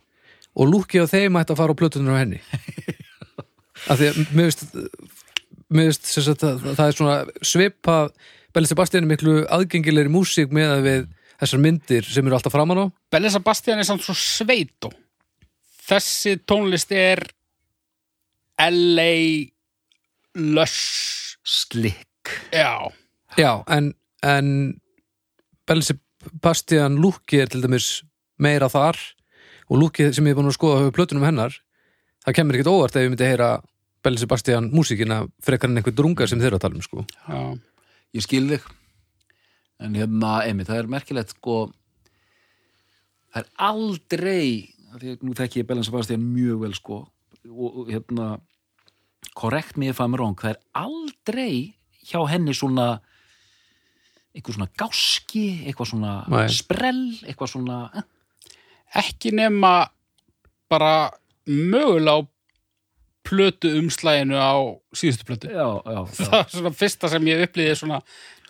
og 0.55 0.68
lúkki 0.68 1.01
á 1.01 1.07
þeim 1.09 1.40
ætti 1.40 1.53
að 1.57 1.61
fara 1.62 1.72
á 1.72 1.80
plötunar 1.80 2.12
á 2.12 2.20
henni 2.22 2.40
af 3.90 3.99
því 3.99 4.09
að 4.12 4.20
mér 4.36 4.47
veist 4.51 4.64
mér 5.72 5.88
veist 5.88 6.05
sem 6.12 6.22
sagt 6.28 6.45
að 6.45 6.61
það 6.76 6.86
er 6.86 6.97
svona 6.99 7.16
svipað 7.43 8.12
Bellistu 8.53 8.76
Bastian 8.76 9.07
er 9.07 9.11
miklu 9.14 9.38
aðgengilegri 9.49 10.12
músík 10.12 10.53
með 10.53 10.74
að 10.76 10.82
við 10.86 11.07
þessar 11.43 11.62
myndir 11.62 12.07
sem 12.07 12.26
eru 12.26 12.38
alltaf 12.38 12.55
framan 12.55 12.84
á. 12.86 12.86
Belli 13.12 13.30
Sebastian 13.32 13.82
er 13.82 13.88
samt 13.88 14.05
svo 14.07 14.14
sveitó. 14.16 14.93
Þessi 15.82 16.36
tónlist 16.47 16.93
er 16.95 17.24
LA 18.62 19.51
Lush 20.38 21.36
slick 21.43 22.09
já, 22.53 22.93
Já, 23.36 23.64
en, 23.68 23.95
en 24.22 24.80
Belli 25.66 25.82
Sebastian 25.82 27.01
lúki 27.03 27.43
er 27.43 27.51
til 27.51 27.64
dæmis 27.64 28.05
meira 28.38 28.68
þar 28.70 28.99
og 29.68 29.80
lúki 29.80 30.12
sem 30.14 30.26
ég 30.26 30.36
er 30.36 30.38
búin 30.38 30.51
að 30.51 30.57
skoða 30.59 30.84
höfu 30.84 30.95
plötunum 30.97 31.26
hennar 31.26 31.57
það 32.22 32.36
kemur 32.38 32.59
ekkert 32.59 32.70
óvart 32.72 32.97
ef 32.97 33.07
ég 33.07 33.12
myndi 33.12 33.26
heyra 33.26 33.51
Belli 34.05 34.22
Sebastian 34.22 34.70
músíkina 34.70 35.24
frekar 35.43 35.70
en 35.70 35.80
einhver 35.80 35.97
drunga 35.97 36.28
sem 36.30 36.40
þeir 36.40 36.53
eru 36.53 36.61
að 36.61 36.64
tala 36.66 36.78
um 36.78 36.86
sko. 36.86 37.05
já. 37.26 37.59
ég 38.14 38.26
skil 38.26 38.47
þig 38.53 38.70
en 39.83 39.97
hérna, 39.99 40.33
emi, 40.49 40.66
það 40.68 40.83
er 40.83 40.91
merkilegt 40.93 41.35
sko 41.37 41.57
það 43.33 43.43
er 43.43 43.51
aldrei 43.68 44.47
því 44.93 45.14
að 45.14 45.26
nú 45.26 45.37
þekki 45.37 45.62
ég 45.62 45.68
Bellan 45.68 45.87
Sebastian 45.87 46.24
mjög 46.35 46.64
vel 46.66 46.74
sko 46.76 46.99
og, 47.49 47.78
hérna 47.91 48.35
correct 49.39 49.78
me 49.80 49.89
if 49.89 50.03
I'm 50.03 50.16
wrong 50.16 50.37
það 50.39 50.57
er 50.57 50.61
aldrei 50.83 51.55
hjá 52.03 52.20
henni 52.28 52.55
svona 52.57 53.01
eitthvað 54.33 54.59
svona 54.59 54.70
gáski 54.80 55.47
eitthvað 55.68 55.91
svona 55.93 56.12
Nei. 56.33 56.45
sprell 56.53 57.03
eitthvað 57.24 57.53
svona 57.55 57.78
eh, 57.97 58.07
ekki 59.03 59.33
nema 59.37 59.72
bara 60.72 61.11
mögulega 61.47 62.20
á 62.20 62.28
plötu 63.22 63.70
umslæginu 63.78 64.37
á 64.37 64.57
síðustu 64.97 65.26
plötu 65.28 65.51
já, 65.53 65.68
já, 65.85 65.99
já. 65.99 66.01
það 66.28 66.39
er 66.41 66.55
svona 66.57 66.74
fyrsta 66.76 67.12
sem 67.12 67.28
ég 67.30 67.45
upplýði 67.47 67.76
svona 67.78 68.01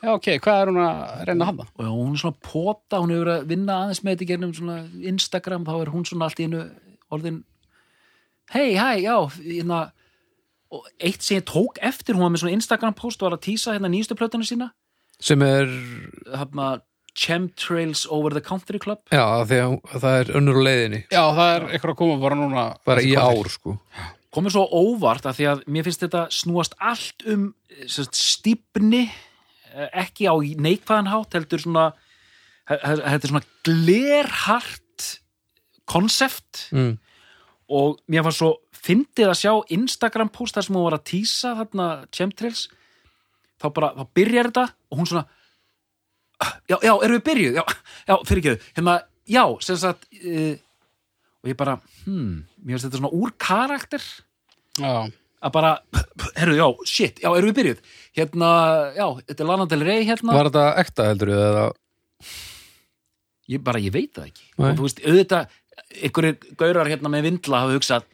já 0.03 0.11
ok, 0.12 0.28
hvað 0.42 0.61
er 0.61 0.72
hún 0.72 0.82
að 0.82 1.24
reyna 1.28 1.46
að 1.46 1.50
hafa? 1.53 1.68
og 1.78 1.88
hún 1.94 2.12
er 2.12 2.22
svona 2.24 2.42
pota, 2.50 3.00
hún 3.00 3.14
hefur 3.14 3.32
að 3.36 3.48
vinna 3.55 3.78
aðeins 3.84 4.03
með 4.03 4.14
þetta 4.16 4.26
í 4.26 4.30
gernum 4.32 4.55
svona 4.59 4.78
Instagram, 5.12 5.66
þá 5.68 5.74
er 5.78 5.92
hún 5.94 6.07
svona 6.09 6.28
allt 6.28 6.42
í 6.42 6.48
einu 6.48 6.62
orðin 7.12 7.42
hei, 8.53 8.70
hæ, 8.76 8.88
já, 9.03 9.16
hérna 9.40 9.82
og 10.72 10.86
eitt 11.03 11.24
sem 11.24 11.38
ég 11.38 11.48
tók 11.48 11.80
eftir, 11.84 12.16
hún 12.16 12.26
var 12.26 12.32
með 12.32 12.44
svona 12.44 12.57
Instagram 12.57 12.96
post 12.96 13.20
og 13.20 13.28
var 13.28 13.36
að 13.36 13.44
tísa 13.48 13.74
hérna 13.74 13.90
nýjustu 13.92 14.16
plötuna 14.16 14.46
sína. 14.48 14.70
Sem 15.22 15.42
er, 15.44 15.68
hérna 16.32 16.70
Chemtrails 17.12 18.07
Over 18.09 18.32
the 18.32 18.40
Country 18.40 18.80
Club. 18.80 19.03
Já, 19.12 19.44
því 19.44 19.59
að 19.61 20.00
það 20.00 20.18
er 20.22 20.32
önnur 20.40 20.59
á 20.59 20.62
leiðinni. 20.64 21.03
Já, 21.12 21.22
það 21.36 21.50
er 21.50 21.66
eitthvað 21.68 21.92
að 21.92 21.98
koma 22.00 22.16
bara 22.22 22.38
núna. 22.40 22.64
Bara 22.88 23.05
í 23.05 23.12
ár 23.20 23.53
sko. 23.53 23.76
Komið 24.32 24.55
svo 24.55 24.64
óvart 24.72 25.28
að 25.28 25.36
því 25.38 25.48
að 25.50 25.66
mér 25.74 25.84
finnst 25.84 26.07
þetta 26.07 26.22
snúast 26.32 26.76
allt 26.80 27.26
um 27.28 27.50
stípni 27.84 29.03
ekki 29.92 30.28
á 30.28 30.34
neikvæðan 30.38 31.10
hátt 31.12 31.36
heldur 31.36 31.62
svona 31.62 31.86
þetta 32.68 33.18
er 33.18 33.30
svona 33.30 33.46
glerhart 33.66 35.08
konsept. 35.88 36.68
Mm. 36.72 36.98
og 37.72 38.02
mér 38.10 38.24
var 38.26 38.34
svo 38.36 38.50
fyndið 38.76 39.30
að 39.30 39.38
sjá 39.38 39.52
Instagram 39.72 40.28
post 40.34 40.56
þar 40.56 40.66
sem 40.66 40.76
hún 40.76 40.84
var 40.84 40.96
að 40.98 41.06
tísa 41.08 41.54
þarna 41.56 41.86
chemtrails. 42.12 42.66
Þá 43.62 43.66
bara, 43.72 43.88
þá 43.96 44.04
byrjar 44.18 44.50
þetta 44.50 44.64
og 44.90 44.98
hún 44.98 45.08
svona 45.08 45.24
já, 46.68 46.76
já, 46.76 46.92
erum 46.92 47.16
við 47.16 47.24
byrjuð? 47.28 47.56
Já, 47.56 47.64
já 48.10 48.14
fyrir 48.28 48.42
ekki, 48.42 48.70
hérna, 48.76 48.96
já 49.30 49.44
sem 49.64 49.78
sagt 49.80 50.06
uh, 50.18 50.54
og 51.42 51.52
ég 51.52 51.58
bara, 51.58 51.78
hmm 52.04 52.42
mér 52.62 52.76
finnst 52.76 52.88
þetta 52.88 53.00
svona 53.00 53.14
úr 53.16 53.32
karakter. 53.40 54.04
Já, 54.78 55.08
að 55.43 55.55
bara, 55.57 55.72
herru, 56.38 56.57
já, 56.59 56.66
shit, 56.88 57.20
já, 57.22 57.28
erum 57.32 57.51
við 57.51 57.59
byrjuð? 57.59 57.82
Hérna, 58.18 58.49
já, 58.97 59.07
þetta 59.26 59.45
er 59.45 59.51
Lana 59.51 59.68
Del 59.70 59.84
Rey 59.86 60.07
hérna, 60.09 60.36
var 60.36 60.51
þetta 60.51 60.64
ekta 60.84 61.09
heldur 61.11 61.32
við 61.32 61.45
eða? 61.49 61.66
Ég 63.53 63.62
bara, 63.66 63.82
ég 63.82 63.95
veit 63.95 64.12
það 64.14 64.30
ekki. 64.30 64.49
Nei. 64.55 64.64
og 64.70 64.78
þú 64.78 64.86
veist, 64.86 65.05
auðvitað, 65.05 65.61
einhverjir 65.99 66.59
gaurar 66.61 66.90
hérna 66.93 67.12
með 67.12 67.28
vindla 67.28 67.62
hafa 67.64 67.76
hugsað 67.76 68.09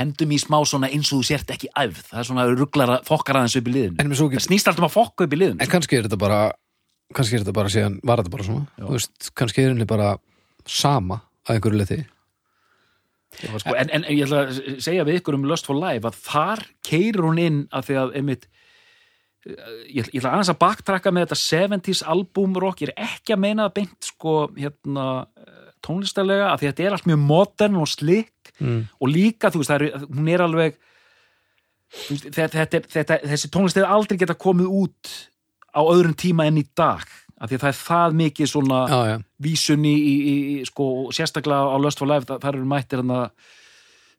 hendum 0.00 0.32
í 0.32 0.38
smá 0.40 0.58
svona 0.68 0.90
eins 0.92 1.10
og 1.10 1.20
þú 1.20 1.28
sért 1.32 1.52
ekki 1.54 1.70
æfð. 1.74 2.02
Það 2.12 2.20
er 2.20 2.28
svona 2.28 2.44
rugglar 2.52 2.92
að 2.96 3.08
fokkar 3.08 3.40
aðeins 3.40 3.56
upp 3.58 3.70
í 3.70 3.74
liðinu. 3.74 3.96
En, 4.00 4.12
það 4.14 4.44
snýst 4.46 4.70
alltaf 4.70 4.84
um 4.84 4.88
að 4.88 4.94
fokka 4.94 5.26
upp 5.26 5.34
í 5.34 5.40
liðinu. 5.40 5.60
En 5.64 5.72
kannski 5.72 5.98
er 5.98 6.06
þetta 6.06 6.20
bara 6.20 6.40
kannski 7.16 7.36
er 7.36 7.44
þetta 7.44 7.56
bara 7.56 7.72
síðan, 7.72 7.98
var 8.06 8.22
þetta 8.22 8.34
bara 8.36 8.46
svona. 8.46 8.68
Þú 8.78 8.94
veist, 8.94 9.30
kannski 9.38 9.64
er 9.64 9.72
henni 9.72 9.88
bara 9.90 10.14
sama 10.68 11.20
að 11.48 11.56
einhverju 11.56 11.80
leti 11.80 12.00
sko. 13.30 13.74
en, 13.74 13.88
en, 13.88 14.04
en 14.04 14.16
ég 14.16 14.26
ætla 14.26 14.46
að 14.46 14.80
segja 14.82 15.06
við 15.08 15.20
ykkur 15.20 15.38
um 15.38 15.46
Lust 15.48 15.68
for 15.68 15.78
Life 15.78 16.08
að 16.08 16.18
þar 16.26 16.64
keirir 16.86 17.22
hún 17.26 17.40
inn 17.42 17.60
að 17.70 17.90
því 17.90 18.00
að 18.02 18.16
einmitt 18.20 18.48
ég, 19.46 20.02
ætla- 20.02 20.12
ég 20.12 20.20
ætla 20.20 20.34
aðeins 20.34 20.52
að 20.52 20.60
baktrakka 20.60 21.14
með 21.14 21.28
þetta 21.28 21.40
70s 21.44 22.02
album 22.14 22.58
rock, 22.60 22.82
ég 22.82 22.92
er 22.92 23.08
ekki 23.08 23.36
að 23.36 23.42
meina 23.46 23.68
það 23.68 23.76
beint 23.80 24.10
sko, 24.10 24.34
hérna 24.58 25.06
tónlistarlega, 25.84 26.50
að 26.50 26.60
því 26.60 26.68
að 26.68 26.72
þetta 26.74 26.86
er 26.86 26.96
allt 26.96 27.08
mjög 27.08 27.20
modern 27.24 27.80
og 27.80 27.88
slick 27.88 28.52
mm. 28.58 28.80
og 29.00 29.10
líka, 29.10 29.50
þú 29.52 29.62
veist, 29.62 29.74
er, 29.76 30.06
hún 30.10 30.28
er 30.30 30.44
alveg 30.44 30.76
veist, 32.10 32.28
þetta, 32.28 32.50
þetta, 32.58 32.82
þetta, 32.96 33.18
þessi 33.32 33.52
tónlist 33.54 33.80
hefur 33.80 33.94
aldrei 33.96 34.20
geta 34.20 34.36
komið 34.36 34.76
út 34.82 35.14
á 35.70 35.80
öðrum 35.80 36.16
tíma 36.18 36.46
enn 36.50 36.60
í 36.60 36.66
dag 36.76 37.06
af 37.40 37.48
því 37.48 37.56
að 37.56 37.62
það 37.64 37.72
er 37.72 37.80
það 37.80 38.18
mikið 38.20 38.50
svona 38.50 38.82
já, 38.90 38.98
já, 39.08 39.16
vísun 39.46 39.88
í, 39.88 39.94
í, 39.96 40.12
í, 40.20 40.58
sko, 40.68 40.90
sérstaklega 41.16 41.72
á 41.72 41.76
Lust 41.80 42.02
for 42.02 42.10
Life, 42.10 42.28
það, 42.28 42.52
eru 42.52 42.68
mættir 42.68 43.02
hann 43.02 43.16
að 43.16 43.26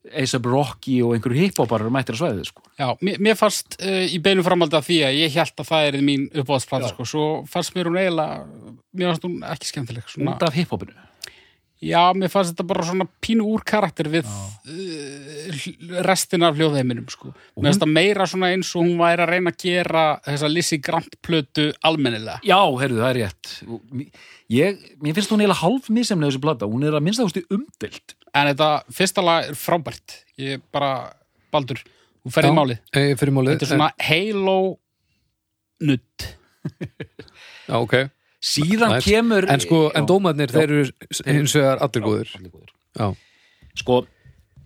A$AP 0.01 0.47
Rocky 0.49 0.95
og 1.05 1.11
einhverju 1.13 1.43
hiphoparar 1.43 1.85
eru 1.85 1.93
mættir 1.93 2.17
að 2.17 2.23
svæðið, 2.23 2.47
sko. 2.49 2.63
já 2.79 2.87
mér, 3.05 3.19
mér 3.21 3.37
fannst 3.37 3.77
uh, 3.77 4.01
í 4.09 4.17
beinu 4.25 4.41
framhaldi 4.45 4.79
af 4.79 4.87
því 4.87 4.97
að 5.05 5.19
ég 5.19 5.37
held 5.37 5.61
að 5.61 5.69
það 5.69 5.89
er 5.91 5.99
mín 6.07 6.25
uppáðsplata 6.41 6.89
sko, 6.89 7.05
svo 7.05 7.27
fannst 7.51 7.77
mér 7.77 7.91
hún 7.91 7.99
eiginlega 8.01 8.39
mér 8.97 9.11
fannst 9.11 9.27
hún 9.29 9.37
ekki 9.51 9.69
skemmtileg 9.69 10.09
svona, 10.09 10.33
Út 10.33 10.47
af 10.47 10.57
hiphopinu. 10.57 10.97
Já, 11.81 12.01
mér 12.13 12.29
fannst 12.29 12.51
þetta 12.53 12.65
bara 12.69 12.83
svona 12.85 13.07
pínu 13.25 13.41
úr 13.55 13.63
karakter 13.65 14.05
við 14.13 14.27
uh, 14.29 16.01
restin 16.05 16.43
af 16.45 16.53
hljóðheiminum 16.59 17.07
sko. 17.09 17.31
hún- 17.31 17.63
Mér 17.63 17.71
finnst 17.71 17.81
það 17.81 17.93
meira 17.95 18.27
svona 18.29 18.51
eins 18.53 18.69
og 18.75 18.83
hún 18.85 18.99
væri 19.01 19.23
að 19.25 19.31
reyna 19.33 19.49
að 19.49 19.57
gera 19.63 20.03
þessa 20.27 20.49
Lizzie 20.51 20.77
Grant 20.85 21.15
plötu 21.25 21.71
almennilega. 21.83 22.37
Já, 22.45 22.59
heyrðu, 22.77 22.99
það 23.01 23.09
er 23.09 23.19
rétt. 23.23 23.53
Ég, 24.51 24.83
mér 25.01 25.15
finnst 25.17 25.31
hún 25.33 25.41
eiginlega 25.41 25.61
hálf 25.63 25.89
misemlega 25.89 26.29
þessi 26.35 26.43
blata, 26.45 26.69
hún 26.69 26.83
er 26.85 26.93
að 26.99 27.05
minnst 27.07 27.23
ástu 27.25 27.43
umdilt. 27.49 28.15
En 28.35 28.47
þetta 28.51 28.69
fyrsta 28.93 29.23
lag 29.25 29.49
er 29.49 29.57
frábært. 29.59 30.19
Ég 30.37 30.61
bara, 30.71 30.93
Baldur, 31.51 31.81
þú 32.21 32.31
ferði 32.37 32.53
málið. 32.55 32.79
e, 32.93 33.15
fyrir 33.17 33.33
málið 33.33 33.57
Þetta 33.57 33.65
er 33.65 33.71
svona 33.73 33.91
Halo 34.05 34.77
nutt 35.81 36.27
en, 36.61 36.89
já, 37.71 37.75
ok, 37.81 37.95
Síðan 38.41 38.95
Nice. 38.97 39.05
kemur... 39.05 39.45
en 39.45 39.61
sko, 39.61 39.91
en 39.93 40.07
dómarnir 40.09 40.49
þeir 40.49 40.71
eru 40.71 41.45
vegar 41.45 41.77
allir 41.85 42.01
góðir 42.05 42.31
Allir 42.39 42.49
góðir. 42.49 42.71
já, 42.97 43.07
Sko, 43.77 43.99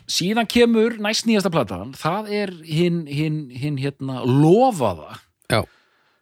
síðan 0.08 0.48
kemur 0.48 0.96
næst 1.04 1.28
nýjasta 1.28 1.52
platan, 1.52 1.92
það 1.94 2.32
er 2.32 2.54
hinn, 2.64 3.04
hinn, 3.06 3.50
hinn, 3.52 3.78
hérna, 3.82 4.24
lofaða 4.24 5.20
já 5.52 5.64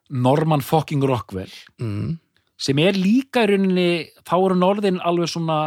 Norman 0.09 0.61
fucking 0.61 1.03
Rockwell 1.05 1.51
mm. 1.81 2.17
sem 2.57 2.79
er 2.81 2.97
líka 2.97 3.45
í 3.45 3.53
rauninni 3.53 3.89
þá 4.25 4.35
eru 4.39 4.57
norðin 4.59 4.99
alveg 5.05 5.31
svona 5.31 5.59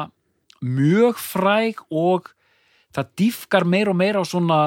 mjög 0.62 1.18
fræg 1.22 1.80
og 1.90 2.32
það 2.96 3.14
dýfkar 3.20 3.66
meir 3.68 3.90
og 3.92 3.96
meir 3.98 4.18
á 4.18 4.24
svona 4.26 4.60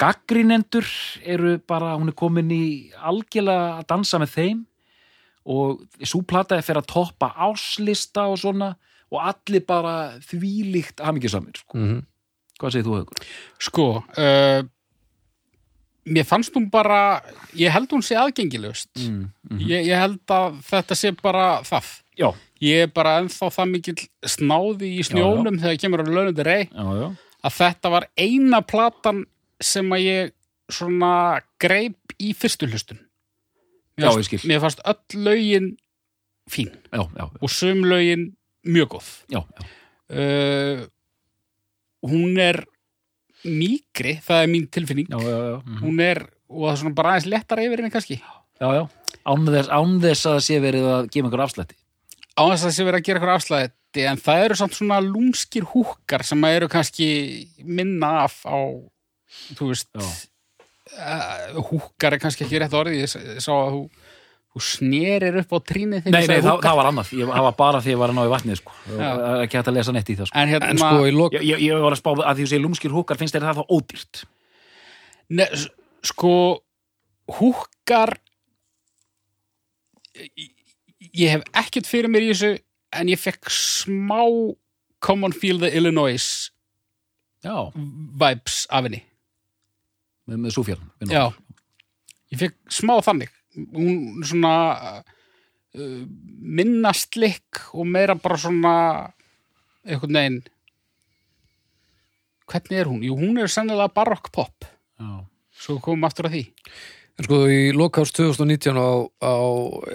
gaggrinendur 0.00 0.86
eru 1.22 1.58
bara, 1.68 1.94
hún 1.96 2.10
er 2.10 2.16
komin 2.18 2.50
í 2.50 2.64
algjörlega 2.96 3.76
að 3.80 3.86
dansa 3.92 4.20
með 4.22 4.32
þeim 4.34 4.64
og 5.46 5.84
svo 6.02 6.22
plata 6.26 6.58
er 6.58 6.66
fyrir 6.66 6.82
að 6.82 6.90
toppa 6.90 7.30
áslista 7.46 8.26
og 8.30 8.40
svona 8.42 8.74
og 9.06 9.20
allir 9.22 9.62
bara 9.66 10.16
þvílíkt 10.26 11.02
hamingjusamir 11.06 11.62
sko. 11.62 11.78
Mm 11.78 12.04
hvað 12.60 12.72
segir 12.72 12.86
þú 12.86 12.96
haukur? 13.00 13.28
Sko 13.66 13.86
uh, 14.00 14.62
Mér 16.06 16.26
fannst 16.28 16.54
hún 16.56 16.68
bara 16.72 17.20
Ég 17.58 17.72
held 17.74 17.92
hún 17.92 18.04
sé 18.06 18.18
aðgengilegust 18.18 18.92
Mm, 18.96 19.28
mm. 19.50 19.62
ég, 19.66 19.88
ég 19.90 20.00
held 20.00 20.22
að 20.32 20.60
þetta 20.66 20.96
sé 20.98 21.12
bara 21.20 21.60
það. 21.66 21.90
Já, 22.16 22.28
Ég 22.64 22.86
er 22.86 22.92
bara 22.94 23.18
ennþá 23.20 23.50
það 23.52 23.72
mikill 23.74 23.96
snáði 24.24 24.94
í 24.96 25.02
snjónum 25.04 25.58
þegar 25.60 25.80
kemur 25.82 26.00
á 26.00 26.06
lönundi 26.08 26.46
rey. 26.46 26.62
Já, 26.72 26.86
já. 26.96 27.08
Að 27.44 27.56
þetta 27.58 27.90
var 27.92 28.06
eina 28.16 28.62
platan 28.64 29.26
sem 29.60 29.92
að 29.92 30.04
ég 30.06 30.32
svona 30.72 31.10
greip 31.60 32.16
í 32.16 32.32
fyrstu 32.32 32.70
hlustun 32.70 33.02
Já, 33.96 34.10
ég 34.12 34.26
skil. 34.28 34.40
Mér 34.50 34.60
fannst 34.60 34.80
öll 34.84 35.22
lögin 35.24 35.70
fín 36.50 36.68
Já, 36.92 37.02
já, 37.16 37.24
og 37.40 37.50
sum 37.50 37.80
lögin 37.88 38.28
mjög 38.66 38.88
góð 38.96 39.08
já, 39.32 39.40
já. 39.40 39.66
uh, 40.12 40.86
Hún 42.06 42.36
er 42.38 42.60
mýgri, 43.46 44.16
það 44.22 44.42
er 44.44 44.50
mín 44.52 44.66
tilfinning 44.70 45.08
já, 45.10 45.18
já, 45.22 45.36
já. 45.52 45.56
Mhm. 45.64 45.80
hún 45.82 46.00
er, 46.02 46.20
og 46.50 46.66
það 46.68 46.72
er 46.72 46.78
svona 46.82 46.94
bara 46.98 47.14
aðeins 47.14 47.30
lettar 47.30 47.62
yfir 47.62 47.80
henni 47.82 47.90
kannski 47.94 48.18
já, 48.20 48.68
já. 48.74 48.84
Án 49.26 49.46
þess, 49.48 49.68
án 49.74 49.96
þess 50.02 50.26
að 50.28 50.36
það 50.36 50.44
sé 50.46 50.60
verið 50.62 50.86
að 50.92 51.08
gefa 51.10 51.26
einhver 51.26 51.44
afslætti 51.46 51.76
á 52.36 52.42
þess 52.46 52.62
að 52.62 52.68
það 52.68 52.76
sé 52.76 52.86
verið 52.86 53.00
að 53.00 53.06
gera 53.08 53.18
eitthvað 53.20 53.38
afslæði 53.40 53.72
en 54.06 54.18
það 54.20 54.42
eru 54.44 54.56
samt 54.60 54.74
svona 54.76 54.96
lúmskir 55.00 55.64
húkar 55.72 56.22
sem 56.28 56.44
eru 56.44 56.68
kannski 56.68 57.06
minna 57.64 58.10
af 58.26 58.42
á 58.44 58.58
þú 59.56 59.70
veist 59.72 59.88
Já. 59.96 60.04
Húkar 61.70 62.14
er 62.16 62.20
kannski 62.22 62.44
ekki 62.46 62.60
rétt 62.62 62.74
orðið 62.78 63.00
ég, 63.02 63.14
sá 63.42 63.50
að 63.52 63.72
þú, 63.74 63.80
þú 64.56 64.62
snerir 64.62 65.38
upp 65.42 65.50
á 65.52 65.58
trínið 65.66 66.04
þegar 66.06 66.14
Nei, 66.16 66.26
nei, 66.30 66.40
það, 66.44 66.60
það 66.64 66.76
var 66.80 66.88
annað, 66.92 67.10
ég, 67.18 67.32
það 67.32 67.46
var 67.48 67.56
bara 67.58 67.80
því 67.84 67.90
ég 67.94 67.98
var 68.02 68.12
að 68.12 68.16
ná 68.16 68.22
í 68.22 68.30
vatnið 68.32 68.60
sko. 68.60 68.76
Er 68.96 69.42
ekki 69.44 69.58
hægt 69.58 69.70
að 69.72 69.76
lesa 69.80 69.94
neitt 69.96 70.12
í 70.12 70.16
það 70.20 70.30
sko. 70.30 70.38
en 70.42 70.52
hérna 70.54 70.70
en 70.72 70.80
sko 70.84 71.00
í 71.10 71.14
lok 71.16 71.36
ég, 71.36 71.44
ég, 71.50 71.64
ég 71.66 71.82
var 71.84 71.96
að 71.96 72.00
spá 72.00 72.10
að 72.14 72.30
því 72.38 72.46
þú 72.46 72.50
segir 72.52 72.64
lúmskir 72.64 72.94
húkar 72.94 73.20
finnst 73.20 73.36
þér 73.36 73.48
það 73.48 73.58
þá 73.60 73.74
ódýrt? 73.76 74.22
Ne, 75.36 75.48
s- 75.58 75.66
sko 76.12 76.32
húkar 77.40 78.14
ég, 80.16 80.52
ég 81.12 81.34
hef 81.34 81.44
ekkert 81.64 81.90
fyrir 81.90 82.10
mér 82.12 82.24
í 82.28 82.30
þessu 82.32 82.52
en 82.96 83.10
ég 83.12 83.20
fekk 83.20 83.50
smá 83.52 84.22
Common 85.04 85.34
Feel 85.36 85.58
the 85.60 85.68
Illinois 85.76 86.28
Já, 87.44 87.68
vibes 87.74 88.62
af 88.72 88.86
henni 88.88 89.02
með, 90.26 90.40
með 90.44 90.54
súfjörn 90.56 91.12
Já, 91.12 91.24
ég 92.32 92.40
fekk 92.42 92.56
smá 92.72 92.96
þannig. 93.04 93.32
Hún 93.56 94.24
svona 94.26 94.54
uh, 95.00 96.02
minna 96.40 96.92
slikk 96.96 97.62
og 97.72 97.88
meira 97.88 98.18
bara 98.18 98.40
svona 98.40 98.74
einhvern 99.86 100.18
veginn 100.20 100.42
hvernig 102.46 102.78
er 102.80 102.90
hún? 102.90 103.02
Jú, 103.02 103.16
hún 103.18 103.40
er 103.42 103.50
sennilega 103.50 103.92
barokk 103.94 104.30
pop. 104.34 104.68
Já. 104.96 105.24
svo 105.56 105.78
komum 105.80 106.04
aftur 106.08 106.28
að 106.28 106.36
því. 106.36 106.44
En 107.16 107.26
sko 107.26 107.38
í 107.48 107.60
lokás 107.72 108.12
2019 108.12 108.76
á, 108.76 109.08
á 109.24 109.36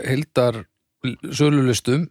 heildar 0.09 0.63
sölulistum 1.33 2.07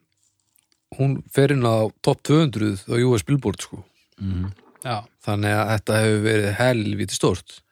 hún 0.99 1.21
fer 1.31 1.55
inn 1.55 1.67
á 1.67 1.91
top 2.03 2.23
200 2.27 2.87
á 2.91 2.95
US 3.07 3.27
Billboard 3.27 3.63
sko. 3.63 3.83
Mm. 4.23 4.51
Já, 4.85 5.03
þannig 5.27 5.57
að 5.57 5.73
þetta 5.75 5.99
hefur 6.03 6.23
verið 6.25 6.55
helviti 6.61 7.19
stórt. 7.19 7.59
Hver, 7.59 7.69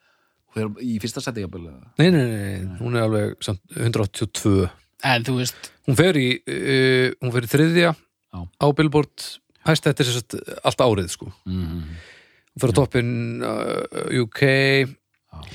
í 0.83 0.99
fyrsta 1.01 1.23
seti 1.23 1.43
jafnvel 1.45 1.65
eða? 1.69 1.91
nei, 2.01 2.09
nei, 2.13 2.23
nei, 2.23 2.37
nei, 2.65 2.77
hún 2.81 2.97
er 2.97 3.07
alveg 3.07 3.35
samt 3.45 3.61
182 3.77 4.69
en 5.09 5.25
þú 5.27 5.35
veist 5.39 5.71
hún 5.87 5.97
fer 5.99 6.19
í, 6.19 6.29
uh, 6.43 7.07
hún 7.23 7.33
fer 7.35 7.47
í 7.47 7.51
þriðja 7.53 7.93
Já. 7.93 8.39
á 8.45 8.67
Billboard. 8.77 9.27
Hæst 9.67 9.85
þetta 9.85 10.03
er 10.03 10.09
sérst 10.09 10.37
allt 10.63 10.83
árið 10.85 11.11
sko. 11.13 11.31
Mm. 11.49 11.81
hún 12.53 12.63
fer 12.63 12.73
á 12.73 12.77
toppin 12.77 13.09
uh, 13.45 14.21
UK 14.23 14.43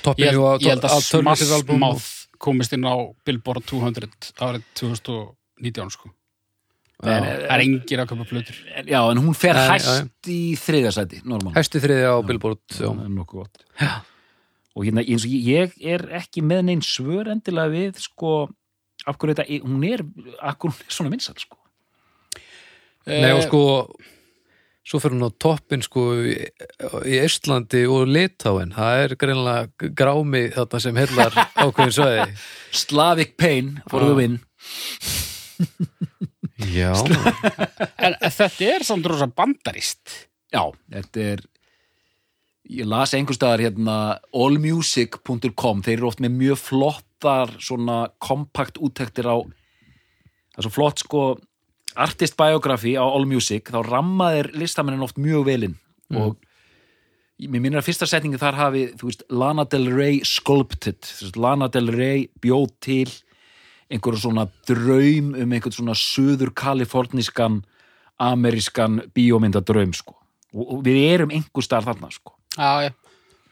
toppin 0.05 0.28
ég, 0.28 0.38
á 0.38 0.52
ég 0.61 0.74
held 0.74 0.84
að 0.86 0.96
alternative 0.98 1.48
Smash 1.48 1.57
album. 1.61 1.80
Mouth 1.84 2.11
komist 2.42 2.74
inn 2.76 2.84
á 2.84 2.94
Billboard 3.26 3.64
200 3.70 4.34
árið 4.44 4.66
2019 4.80 5.94
sko. 5.94 6.12
Það 7.05 7.26
er 7.52 7.61
engir 7.61 8.00
að 8.00 8.11
köpa 8.12 8.24
flutur 8.28 8.59
en, 8.70 8.86
já, 8.88 9.00
en 9.02 9.18
hún 9.20 9.34
fer 9.36 9.59
hæst 9.59 10.28
í 10.30 10.55
þriðja 10.57 10.92
seti 10.94 11.20
normal. 11.26 11.52
Hæsti 11.57 11.82
þriðja 11.82 12.12
á 12.16 12.18
Billboard 12.24 12.62
já. 12.70 12.86
það 12.86 13.02
er 13.05 13.14
nokkuð 13.18 13.44
gott 13.44 13.64
og 14.75 14.87
hérna 14.87 15.05
eins 15.05 15.25
og 15.27 15.35
ég, 15.35 15.75
er 15.81 16.07
ekki 16.18 16.43
með 16.43 16.64
neinn 16.68 16.83
svör 16.85 17.31
endilega 17.33 17.70
við 17.75 18.01
sko 18.03 18.33
af 19.07 19.18
hverju 19.20 19.37
þetta, 19.37 19.61
hún 19.66 19.85
er 19.87 20.03
af 20.41 20.59
hverju 20.59 20.72
hún 20.72 20.83
er 20.89 20.97
svona 20.99 21.12
vinsal 21.14 21.39
sko. 21.39 21.61
Nei 23.07 23.29
Eh, 23.31 23.35
og 23.37 23.43
sko 23.45 23.62
svo 24.85 25.01
fer 25.01 25.12
hún 25.14 25.25
á 25.25 25.31
toppin 25.41 25.83
sko 25.85 26.07
í, 26.25 26.35
í 27.09 27.18
Estlandi 27.20 27.85
og 27.89 28.09
Litáin 28.09 28.72
það 28.77 29.03
er 29.05 29.14
greinlega 29.20 29.91
grámi 29.97 30.47
þarna 30.57 30.81
sem 30.81 31.01
hellar 31.03 31.37
ákveðin 31.62 31.95
svæði. 31.99 32.27
Slavic 32.72 33.37
Pain 33.41 33.75
for 33.89 34.05
the 34.05 34.12
Já. 34.12 34.18
win. 34.22 34.41
Já, 36.75 36.93
en, 38.05 38.14
en 38.14 38.33
þetta 38.33 38.70
er 38.72 38.85
samt 38.87 39.07
rosa 39.11 39.29
bandarist. 39.31 40.14
Já, 40.55 40.64
þetta 40.93 41.25
er 41.35 41.45
ég 42.71 42.89
las 42.89 43.12
einhvers 43.15 43.37
staðar 43.39 43.62
hérna 43.67 43.97
allmusic.com 44.33 45.83
þeir 45.85 45.99
eru 45.99 46.09
oft 46.09 46.23
með 46.25 46.39
mjög 46.39 46.62
flottar 46.62 47.53
svona 47.61 47.99
kompakt 48.23 48.81
úttektir 48.81 49.29
á 49.29 49.37
það 49.45 50.62
er 50.62 50.67
svo 50.67 50.73
flott 50.73 51.03
sko 51.03 51.25
artist 51.95 52.37
biography 52.39 52.97
á 52.99 53.05
allmusic. 53.05 53.71
Þá 53.71 53.83
rammaðir 53.87 54.51
listamennin 54.59 55.05
oft 55.05 55.21
mjög 55.21 55.47
velinn 55.51 55.77
og 56.15 56.39
mér 57.45 57.61
minnir 57.61 57.81
að 57.81 57.89
fyrsta 57.89 58.07
setningi 58.09 58.39
þar 58.39 58.59
hafi 58.59 58.85
þú 58.99 59.09
veist, 59.09 59.25
Lana 59.31 59.65
Del 59.69 59.89
Rey 59.93 60.21
sculpted. 60.27 61.07
Lana 61.37 61.69
Del 61.73 61.91
Rey 61.93 62.29
bjóð 62.43 62.75
til 62.85 63.11
einhverjum 63.93 64.23
svona 64.23 64.47
draum 64.69 65.35
um 65.35 65.55
einhvern 65.55 65.75
svona 65.75 65.97
söður 65.99 66.55
kalifornískan 66.57 67.62
amerískan 68.23 69.03
bíómyndadraum 69.15 69.93
sko. 69.95 70.17
Og, 70.55 70.65
og 70.79 70.85
við 70.87 71.03
erum 71.11 71.35
einhver 71.35 71.67
starf 71.67 71.91
þarna 71.91 72.12
sko 72.15 72.34
Já, 72.57 72.70
já. 72.88 72.90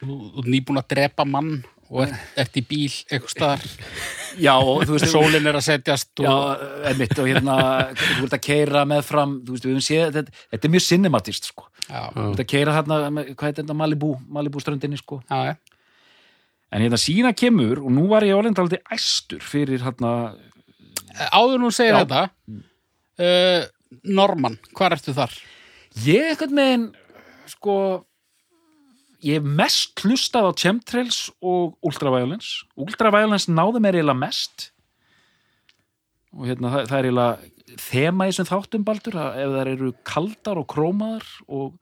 Þú 0.03 0.17
þú 0.33 0.43
ert 0.43 0.51
nýbúin 0.51 0.81
að 0.83 0.89
drepa 0.93 1.25
mann 1.29 1.53
og 1.93 2.05
ert, 2.07 2.15
ert 2.41 2.57
í 2.59 2.63
bíl 2.67 2.89
eitthvað 2.89 3.33
staðar. 3.35 3.65
já 4.41 4.53
og 4.57 4.85
þú 4.89 4.95
veist 4.97 5.11
Sólin 5.13 5.47
er 5.51 5.59
að 5.59 5.67
setjast 5.67 6.23
Já, 6.25 6.31
og... 6.33 6.63
einmitt, 6.89 7.13
og 7.21 7.29
hérna 7.29 7.57
þú 7.93 8.25
ert 8.27 8.37
að 8.39 8.45
keira 8.47 8.85
með 8.89 9.03
fram 9.11 9.35
þú 9.45 9.57
veist, 9.57 9.67
við 9.67 9.75
höfum 9.75 9.85
séð, 9.87 10.07
þetta, 10.17 10.41
þetta 10.55 10.69
er 10.69 10.73
mjög 10.75 10.87
cinematist 10.87 11.51
sko. 11.51 11.67
Já, 11.89 12.01
þú 12.17 12.25
ert 12.31 12.41
að 12.47 12.49
keira 12.55 12.77
með- 12.89 13.29
hvað 13.35 13.51
heit 13.51 13.61
þetta, 13.61 13.77
Malibu 13.83 14.13
Malibu 14.39 14.63
ströndinni, 14.65 14.99
sko 15.03 15.21
já, 15.29 15.53
já. 15.53 15.55
en 16.73 16.87
hérna 16.87 16.99
sína 17.03 17.35
kemur, 17.37 17.83
og 17.85 17.93
nú 17.93 18.07
var 18.09 18.25
ég 18.25 18.39
orðin 18.39 18.57
aldrei 18.63 18.81
æstur 18.97 19.45
fyrir 19.45 19.85
hérna 19.85 20.33
Áður 21.13 21.59
nú 21.61 21.69
segir 21.75 21.93
Já. 21.93 22.05
þetta, 22.07 22.23
uh, 23.21 23.67
Norman, 24.09 24.57
hvað 24.73 24.95
ertu 24.97 25.13
þar? 25.13 25.35
ég 26.07 26.31
eitthvað 26.33 26.55
með 26.57 26.87
sko 27.53 27.75
ég 29.23 29.39
hef 29.39 29.47
mest 29.47 30.03
hlustað 30.03 30.51
á 30.51 30.53
chemtrails 30.59 31.21
og 31.41 31.77
ultraviolence 31.87 32.67
ultraviolence 32.81 33.51
náði 33.53 33.83
mér 33.83 34.01
eiginlega 34.01 34.19
mest. 34.19 34.69
Og 36.33 36.49
hérna 36.49 36.73
það, 36.73 36.89
það 36.91 36.99
er 36.99 37.09
eiginlega 37.09 37.79
þema 37.83 38.27
í 38.27 38.33
þessum 38.33 38.51
þáttum 38.51 38.87
baldur 38.89 39.19
að 39.23 39.41
ef 39.43 39.55
það 39.55 39.73
eru 39.73 39.93
kaldar 40.09 40.61
og 40.61 40.69
krómaðar 40.73 41.29
og 41.49 41.73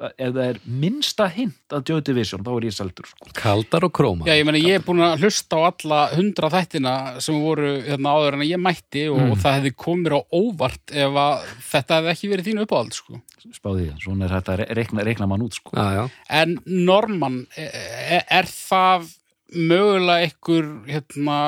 ef 0.00 0.30
það 0.32 0.38
er 0.46 0.58
minnsta 0.64 1.26
hint 1.34 1.74
að 1.76 1.90
Joy 1.90 2.00
Division, 2.08 2.44
þá 2.46 2.50
er 2.56 2.66
ég 2.70 2.72
seldur 2.76 3.06
sko. 3.10 3.26
kaldar 3.36 3.84
og 3.84 3.92
króma 3.92 4.24
Já, 4.28 4.32
ég 4.38 4.46
meni, 4.48 4.62
ég 4.64 4.78
er 4.78 4.84
búin 4.86 5.02
að 5.04 5.20
hlusta 5.26 5.58
á 5.60 5.62
alla 5.68 5.98
hundra 6.14 6.48
þættina 6.54 6.94
sem 7.20 7.36
voru 7.42 7.74
hérna 7.84 8.14
áður 8.16 8.38
en 8.38 8.44
að 8.46 8.52
ég 8.54 8.62
mætti 8.64 9.02
og, 9.12 9.18
Mm. 9.20 9.32
og 9.34 9.38
það 9.42 9.56
hefði 9.58 9.72
komið 9.84 10.16
á 10.16 10.20
óvart 10.32 10.94
ef 11.04 11.18
að 11.24 11.44
þetta 11.70 11.98
hefði 12.00 12.12
ekki 12.14 12.30
verið 12.32 12.48
þínu 12.50 12.64
uppáhald, 12.66 12.92
sko. 12.96 13.20
spáði 13.52 13.86
því, 13.90 14.00
svona 14.04 14.24
er 14.24 14.34
þetta 14.40 14.74
reikna, 14.76 15.04
reikna 15.04 15.26
mann 15.28 15.42
út 15.44 15.54
sko. 15.54 15.76
Já, 15.76 15.86
já, 15.96 16.10
En 16.30 16.58
Norman, 16.66 17.46
er, 17.56 18.24
er 18.30 18.44
það 18.44 19.10
mögulega 19.52 20.24
einhver, 20.30 20.66
hérna, 20.86 21.38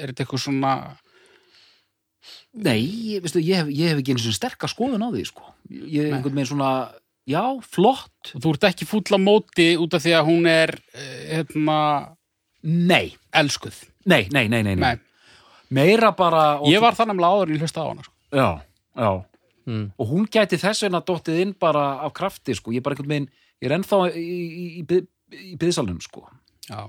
er 0.00 0.10
þetta 0.12 0.24
eitthvað 0.24 0.42
svona, 0.48 0.74
Nei, 2.52 2.82
ég, 3.14 3.22
veistu, 3.24 3.40
ég, 3.40 3.62
hef, 3.62 3.68
ég 3.72 3.88
hef 3.94 4.00
ekki 4.02 4.12
eins 4.12 4.26
og 4.28 4.34
sterka 4.36 4.68
skoðun 4.68 5.00
á 5.00 5.08
því 5.08 5.22
sko. 5.24 5.46
ég 5.72 6.04
er 6.04 6.12
einhvern 6.18 6.34
veginn 6.36 6.50
svona 6.50 6.92
já, 7.28 7.42
flott, 7.62 8.32
þú 8.34 8.52
ert 8.54 8.66
ekki 8.70 8.86
fúll 8.88 9.04
á 9.14 9.18
móti 9.20 9.68
út 9.80 9.94
af 9.94 10.02
því 10.04 10.14
að 10.18 10.26
hún 10.28 10.46
er, 10.50 10.72
eh, 10.94 11.36
hérna, 11.36 11.78
nei 12.62 13.14
elskuð. 13.32 13.82
Nei, 14.06 14.26
nei, 14.32 14.48
nei, 14.48 14.62
nei, 14.62 14.74
nei. 14.74 14.80
Nei, 14.94 14.98
Meira 15.72 16.10
bara 16.12 16.58
og, 16.60 16.68
ég 16.68 16.80
var 16.82 16.92
þannig 16.98 17.16
að 17.22 17.28
áður 17.32 17.48
en 17.48 17.54
ég 17.56 17.62
hlusta 17.64 17.80
á 17.80 17.86
hana, 17.88 18.02
sko. 18.02 18.12
Já, 18.32 18.48
já 18.96 19.10
mm. 19.66 19.86
Og 19.98 20.08
hún 20.10 20.26
gæti 20.28 20.58
þess 20.60 20.82
vegna 20.84 21.00
dottið 21.00 21.38
inn 21.46 21.54
bara 21.58 21.84
af 22.04 22.12
krafti, 22.12 22.54
sko 22.58 22.72
Ég 22.74 22.82
er 22.82 22.84
bara 22.86 22.96
einhvern 22.96 23.08
veginn, 23.14 23.28
ég 23.62 23.70
er 23.70 23.76
ennþá 23.78 24.00
í, 24.12 24.26
í, 24.26 24.66
í, 24.80 24.82
byð- 24.84 25.08
í 25.32 25.56
byðsalunum, 25.60 26.00
sko 26.02 26.26
Já, 26.68 26.88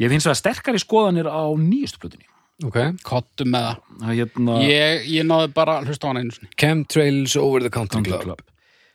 Ég 0.00 0.10
hins 0.14 0.24
vegar 0.24 0.38
sterkari 0.38 0.80
skoðanir 0.80 1.28
á 1.28 1.44
nýjustu 1.58 2.00
plötunni 2.00 2.26
ok 2.60 2.76
kottum 3.04 3.48
með 3.54 3.62
það. 3.66 3.76
Það 4.00 4.16
hérna 4.20 4.54
Ég, 4.64 5.04
ég 5.08 5.24
náði 5.28 5.52
bara 5.56 5.78
hlusta 5.84 6.06
á 6.06 6.08
hana 6.12 6.20
einu 6.24 6.34
sinni. 6.36 6.48
Chemtrails 6.60 7.36
over 7.40 7.60
the 7.64 7.70
Country 7.72 8.02
club 8.04 8.24
Club. 8.24 8.42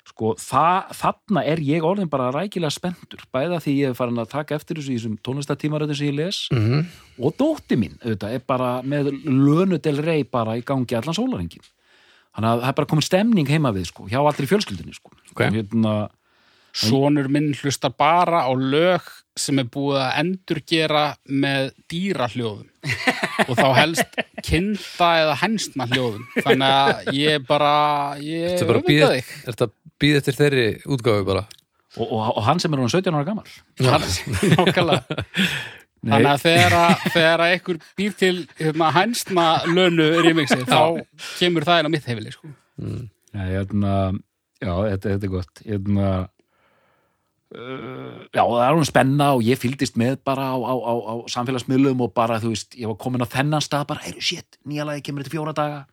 Sko, 0.06 0.36
það, 0.38 0.92
þarna 1.00 1.42
er 1.50 1.62
ég 1.66 1.86
orðin 1.88 2.10
bara 2.12 2.30
rækilega 2.34 2.74
spenntur. 2.74 3.24
Bæða 3.34 3.58
því 3.64 3.74
ég 3.80 3.94
hef 3.94 3.98
farin 4.00 4.22
að 4.22 4.34
taka 4.36 4.58
eftir 4.60 4.78
þessu 4.78 4.94
í 4.94 5.00
þessum 5.00 5.16
tónlistatímaröðum 5.26 5.98
sem 5.98 6.12
ég 6.12 6.20
les. 6.20 6.46
Mm 6.54 6.86
og 7.16 7.32
dótti 7.40 7.78
mín, 7.80 7.94
auðvitað, 8.04 8.34
er 8.36 8.42
bara 8.44 8.70
með 8.84 9.08
lönu 9.24 9.78
del 9.80 10.02
rey 10.04 10.26
bara 10.28 10.58
í 10.60 10.64
gangi 10.68 10.98
allan 10.98 11.16
sólaringin 11.16 11.64
þannig 12.36 12.50
að 12.50 12.62
það 12.62 12.70
er 12.70 12.78
bara 12.80 12.90
komin 12.92 13.08
stemning 13.08 13.52
heima 13.52 13.72
við, 13.76 13.88
sko, 13.88 14.08
hjá 14.12 14.20
allri 14.20 14.48
fjölskyldunni 14.50 14.96
sko. 14.98 15.14
Ok. 15.32 15.46
Og 15.46 15.56
hérna, 15.56 15.94
Sonur 16.76 17.30
minn 17.32 17.54
hlustar 17.56 17.94
bara 17.96 18.42
á 18.44 18.52
lög 18.52 19.06
sem 19.40 19.60
er 19.62 19.68
búið 19.72 20.02
að 20.02 20.18
endurgera 20.20 21.04
með 21.24 21.70
dýrahljóðum. 21.92 22.68
Og 23.48 23.56
þá 23.56 23.68
helst 23.78 24.20
kinda 24.44 25.10
eða 25.22 25.38
hensna 25.40 25.88
hljóðum 25.92 26.28
þannig 26.36 26.76
að 26.76 27.10
ég 27.16 27.48
bara 27.48 27.72
ég 28.20 28.58
Þetta 28.58 28.66
er 28.66 28.70
bara 28.74 28.82
að 28.82 28.90
býða 28.92 29.10
þig. 29.14 29.32
Þetta 29.48 29.70
býða 30.02 30.18
eftir 30.22 30.36
þeirri 30.40 30.68
útgáfu 30.92 31.24
bara. 31.28 31.44
Og, 31.96 32.10
og, 32.10 32.22
og 32.36 32.44
hann 32.44 32.60
sem 32.60 32.74
er 32.76 32.82
hún 32.82 32.92
17 32.92 33.16
ára 33.16 33.24
gammal 33.24 33.48
þannig 36.06 36.30
að 36.30 36.44
þegar 36.44 36.76
að, 36.78 36.94
þegar 37.14 37.44
að 37.44 37.56
einhver 37.56 37.80
býr 37.98 38.16
til 38.20 38.36
hérna, 38.60 38.92
hensna 38.96 39.46
lönu 39.66 40.08
remixi 40.26 40.62
þá 40.68 41.02
kemur 41.40 41.66
það 41.66 41.82
inn 41.82 41.90
á 41.90 41.94
mitt 41.96 42.10
hefili 42.10 42.34
sko. 42.34 42.52
Nei, 42.86 43.48
hérna, 43.50 43.96
já, 44.62 44.74
þetta, 44.74 45.16
þetta 45.16 45.28
er 45.28 45.34
gott. 45.34 45.64
Hérna 45.66 46.12
uh, 47.56 48.22
já, 48.30 48.44
það 48.44 48.62
er 48.68 48.78
hún 48.78 48.90
spenna 48.92 49.32
og 49.38 49.48
ég 49.48 49.62
fylgdist 49.62 49.98
með 50.02 50.20
bara 50.28 50.52
á, 50.54 50.58
á, 50.60 50.74
á, 50.76 50.94
á 50.94 51.14
samfélagsmiðlum 51.32 52.06
og 52.06 52.14
bara, 52.18 52.40
þú 52.44 52.54
veist, 52.54 52.78
ég 52.78 52.92
var 52.92 53.02
komin 53.02 53.26
á 53.26 53.28
þennan 53.32 53.66
stað 53.66 53.90
bara, 53.96 54.06
heyrðu, 54.06 54.26
shit, 54.30 54.62
nýja 54.68 54.88
lagi 54.88 55.06
kemur 55.08 55.26
þetta 55.26 55.38
fjóra 55.38 55.58
daga. 55.58 55.84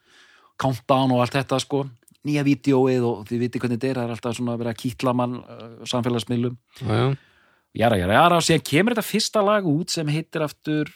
Countdown 0.61 1.15
og 1.15 1.25
allt 1.25 1.41
þetta, 1.41 1.63
sko 1.63 1.87
nýja 2.27 2.45
vídeóið 2.47 3.05
og 3.09 3.27
þið 3.29 3.45
viti 3.45 3.63
hvernig 3.63 3.81
þetta 3.81 3.91
er 3.91 4.01
það 4.01 4.09
er 4.09 4.15
alltaf 4.17 4.39
svona 4.39 4.55
að 4.55 4.63
vera 4.63 4.73
að 4.75 4.81
kýtla 4.83 5.15
mann 5.19 5.37
uh, 5.43 5.69
samfélagsmiðlum. 5.91 6.57
Jara, 7.73 7.97
jara, 7.99 8.17
jara 8.19 8.39
og 8.39 8.47
síðan 8.47 8.67
kemur 8.69 8.95
þetta 8.95 9.09
fyrsta 9.09 9.45
lag 9.45 9.69
út 9.69 9.95
sem 9.95 10.11
heitir 10.13 10.45
aftur 10.45 10.91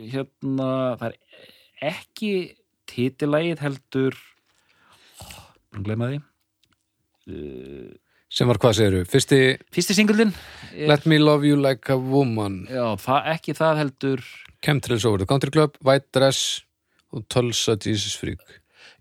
hérna, 0.00 0.70
það 0.98 1.10
er 1.10 1.90
ekki 1.94 2.32
titilagið 2.90 3.60
heldur 3.64 4.16
hann 5.74 5.84
glemma 5.86 6.10
því. 6.12 6.22
Sem 8.34 8.50
var 8.50 8.58
hvað 8.60 8.74
segiru 8.76 9.04
Fyrsti 9.08 9.38
fyrsti 9.72 9.94
singullin 9.96 10.34
er, 10.74 10.88
Let 10.90 11.06
me 11.08 11.16
love 11.22 11.46
you 11.48 11.56
like 11.56 11.88
a 11.92 11.96
woman. 11.96 12.64
Já, 12.68 12.98
það, 13.00 13.30
ekki 13.32 13.54
það 13.56 13.80
heldur. 13.80 14.24
Chemtrails 14.64 15.06
over 15.08 15.22
the 15.22 15.28
country 15.30 15.54
club 15.54 15.78
White 15.86 16.10
dress 16.12 16.64
og 17.14 17.24
Tulsa 17.30 17.78
Jesus 17.78 18.18
freak 18.18 18.42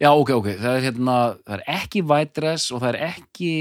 já, 0.03 0.11
ok, 0.11 0.33
ok, 0.41 0.51
það 0.59 0.77
er 0.77 0.85
hérna 0.89 1.17
það 1.39 1.55
er 1.57 1.65
ekki 1.79 2.03
White 2.11 2.39
Dress 2.39 2.69
og 2.73 2.83
það 2.83 2.91
er 2.93 3.01
ekki 3.13 3.53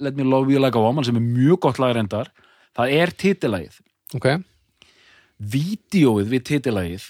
Let 0.00 0.16
me 0.16 0.24
love 0.24 0.48
you 0.48 0.56
like 0.56 0.78
a 0.78 0.80
woman 0.80 1.04
sem 1.04 1.18
er 1.18 1.20
mjög 1.20 1.58
gott 1.66 1.76
lag 1.76 1.90
reyndar. 1.92 2.30
Það 2.72 2.92
er 2.96 3.10
titilagið. 3.20 3.74
Ok, 4.16 4.28
vídeóið 5.40 6.28
við 6.34 6.44
titilagið 6.50 7.06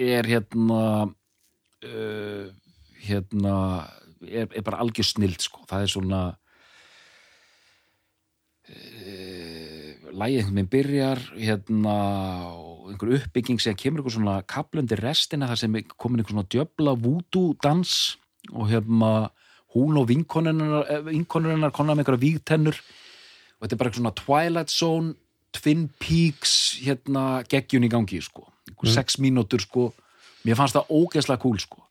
er 0.00 0.28
hérna 0.28 0.82
uh, 1.08 2.44
hérna 3.00 3.54
er, 4.20 4.48
er 4.48 4.64
bara 4.64 4.80
algjör 4.84 5.08
snild 5.08 5.40
sko. 5.40 5.64
það 5.68 5.84
er 5.84 5.92
svona 5.92 6.20
uh, 8.68 9.90
lægið 10.10 10.50
veginn 10.50 10.72
byrjar 10.74 11.24
hérna 11.36 11.96
og 12.52 12.69
einhver 12.94 13.14
uppbygging 13.18 13.60
sem 13.62 13.76
kemur 13.78 14.02
einhver 14.02 14.16
svona 14.16 14.40
kaplandi 14.42 14.98
restina 15.00 15.48
þar 15.50 15.62
sem 15.62 15.78
komin 15.96 16.22
einhver 16.22 16.34
svona 16.34 16.50
djöfla 16.50 16.96
voodoo 16.98 17.54
dans 17.62 18.16
og 18.50 18.70
hérna 18.70 19.30
hún 19.74 19.98
og 20.00 20.08
vinkonunnar 20.10 21.04
vinkonunnar 21.06 21.72
konar 21.72 21.94
með 21.94 22.04
einhverja 22.04 22.24
vígtennur. 22.26 22.78
Og 23.60 23.66
þetta 23.66 23.76
er 23.76 23.82
bara 23.82 23.98
svona 23.98 24.16
Twilight 24.16 24.72
Zone 24.72 25.14
Twin 25.52 25.88
Peaks 25.98 26.78
hérna 26.80 27.42
geggjun 27.50 27.86
í 27.86 27.90
gangi 27.90 28.20
sko, 28.22 28.46
einhver 28.68 28.92
sex 28.92 29.18
mínútur 29.22 29.62
sko, 29.64 29.90
mér 30.46 30.58
fannst 30.58 30.78
það 30.78 30.92
ógeðslega 30.94 31.42
cool 31.42 31.60
sko. 31.62 31.84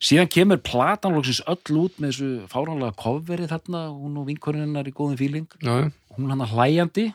Síðan 0.00 0.30
kemur 0.32 0.60
platan 0.64 1.14
loksins 1.14 1.42
öll 1.50 1.76
út 1.82 1.98
með 2.00 2.14
þessu 2.14 2.28
fáránlega 2.48 2.96
kofveri 2.98 3.48
þarna, 3.50 3.82
hún 3.92 4.16
og 4.22 4.30
vinkonunnar 4.30 4.88
í 4.88 4.94
góðum 4.96 5.18
fíling, 5.20 5.48
já, 5.60 5.90
hún 6.16 6.32
hann 6.32 6.44
að 6.46 6.54
hlæjandi. 6.56 7.06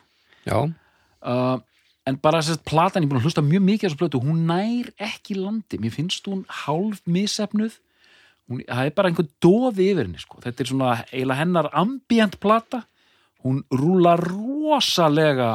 Uh, 0.45 1.57
en 2.05 2.19
bara 2.21 2.41
þess 2.41 2.59
að 2.59 2.65
platan, 2.69 3.03
ég 3.03 3.07
er 3.07 3.11
búin 3.11 3.21
að 3.21 3.27
hlusta 3.29 3.43
mjög 3.45 3.63
mikið 3.65 3.85
á 3.85 3.87
þessu 3.89 4.01
plötu, 4.01 4.21
hún 4.21 4.43
nær 4.49 4.91
ekki 5.01 5.37
landi 5.39 5.79
mér 5.81 5.93
finnst 5.95 6.27
hún 6.29 6.43
hálf 6.63 7.01
misefnuð 7.09 7.79
hún, 8.49 8.61
það 8.67 8.83
er 8.83 8.97
bara 8.97 9.11
einhver 9.11 9.29
dofi 9.41 9.89
yfir 9.91 10.05
henni 10.05 10.21
sko. 10.21 10.41
þetta 10.43 10.63
er 10.63 10.71
svona 10.71 10.91
eiginlega 11.09 11.41
hennar 11.41 11.71
ambient 11.73 12.37
plata, 12.41 12.83
hún 13.45 13.63
rúlar 13.73 14.21
rosalega 14.21 15.53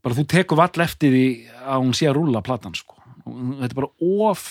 bara 0.00 0.16
þú 0.16 0.26
tekur 0.32 0.60
vall 0.60 0.82
eftir 0.84 1.14
því 1.14 1.26
að 1.60 1.84
hún 1.84 1.94
sé 1.96 2.08
að 2.08 2.16
rúla 2.18 2.42
platan 2.44 2.74
sko. 2.78 2.96
Þetta 3.26 3.68
er 3.68 3.76
bara 3.76 3.90
of 4.00 4.44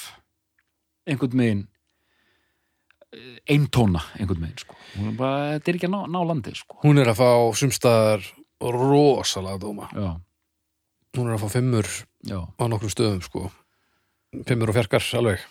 einhvern 1.09 1.39
megin 1.39 1.63
eintóna 3.49 4.03
einhvern 4.19 4.43
megin 4.43 4.61
sko. 4.61 4.77
Er 5.01 5.15
bara, 5.17 5.55
þetta 5.57 5.71
er 5.71 5.79
ekki 5.79 5.89
að 5.89 5.95
ná, 5.95 6.01
ná 6.13 6.19
landi 6.29 6.53
sko. 6.57 6.79
hún 6.85 7.01
er 7.01 7.09
að 7.09 7.21
fá 7.23 7.29
sumstaðar 7.57 8.27
rosalega 8.59 9.61
dóma 9.63 9.89
já, 9.95 10.19
hún 11.17 11.29
er 11.29 11.37
að 11.37 11.43
fá 11.45 11.49
fimmur 11.57 11.87
já. 12.27 12.39
á 12.45 12.63
nokkrum 12.69 12.91
stöðum 12.93 13.21
sko. 13.25 13.47
Fimmur 14.45 14.69
og 14.69 14.77
fjarkar 14.77 15.05
alveg. 15.17 15.45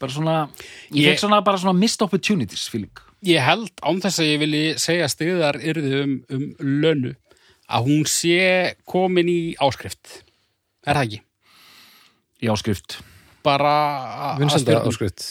Bara 0.00 0.12
svona, 0.12 0.36
ég, 0.90 1.02
Ég- 1.02 1.10
fekk 1.12 1.24
svona 1.26 1.42
bara 1.44 1.58
svona 1.58 1.76
missed 1.76 2.00
opportunities 2.04 2.68
feeling 2.70 3.00
Ég 3.22 3.42
held 3.42 3.70
án 3.82 4.00
þess 4.00 4.18
að 4.22 4.30
ég 4.30 4.38
vilji 4.42 4.78
segja 4.78 5.08
stiðar 5.10 5.58
yrði 5.62 5.98
um, 6.02 6.14
um 6.30 6.46
lönu 6.58 7.12
að 7.68 7.86
hún 7.86 8.06
sé 8.10 8.74
komin 8.84 9.28
í 9.28 9.54
áskrift. 9.62 10.24
Er 10.86 10.96
það 10.96 11.04
ekki? 11.06 11.20
í 12.42 12.50
áskrift. 12.50 12.98
Bara 13.42 14.36
vinsenda 14.38 14.80
áskrift. 14.86 15.22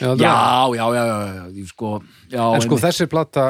Já, 0.00 0.14
já, 0.14 0.34
já, 0.74 0.86
já, 0.94 1.04
já, 1.50 1.66
sko, 1.66 2.00
já 2.30 2.42
en 2.54 2.62
sko 2.62 2.76
einmitt. 2.76 2.84
þessi 2.86 3.06
plata 3.10 3.44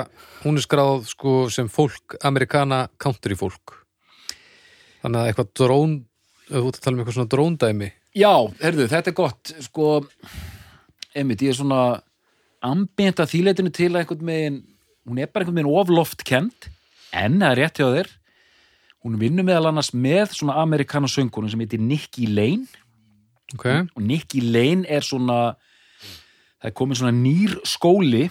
hún 0.44 0.56
er 0.56 0.64
skráð 0.64 1.04
sko 1.08 1.34
sem 1.52 1.68
fólk 1.68 2.16
amerikana 2.24 2.88
country 2.98 3.36
fólk 3.36 3.76
þannig 5.02 5.20
að 5.20 5.30
eitthvað 5.30 5.50
drón 5.60 5.96
þú 6.50 6.62
ert 6.66 6.78
að 6.78 6.84
tala 6.84 6.94
um 6.94 7.02
eitthvað 7.02 7.18
svona 7.18 7.32
dróndæmi. 7.34 7.90
Já, 8.18 8.34
herðu, 8.60 8.86
þetta 8.90 9.12
er 9.12 9.18
gott 9.20 9.52
sko, 9.62 9.90
einmitt, 11.14 11.44
ég 11.46 11.52
er 11.52 11.60
svona 11.60 11.82
ambient 12.66 13.22
að 13.22 13.34
þýleitinu 13.34 13.72
til 13.74 13.92
að 13.92 14.00
einhvern 14.02 14.26
megin, 14.26 14.62
hún 15.06 15.20
er 15.22 15.30
bara 15.30 15.44
einhvern 15.44 15.60
megin 15.60 15.76
ofloft 15.80 16.24
kent, 16.26 16.70
en 17.14 17.38
það 17.38 17.52
er 17.52 17.62
rétt 17.62 17.80
hjá 17.80 17.86
þér 17.94 18.16
hún 19.04 19.16
vinnur 19.20 19.46
meðal 19.46 19.70
annars 19.70 19.92
með 19.96 20.34
svona 20.36 20.58
amerikana 20.60 21.08
söngunum 21.08 21.50
sem 21.50 21.62
heitir 21.62 21.80
Nicky 21.80 22.28
Lane. 22.28 22.68
Ok, 23.54 23.66
og 23.66 24.02
Nicky 24.04 24.42
Lane 24.44 24.86
er 24.88 25.04
svona 25.06 25.54
það 26.60 26.68
er 26.68 26.76
komin 26.76 26.98
svona 26.98 27.16
nýr 27.16 27.56
skóli 27.66 28.26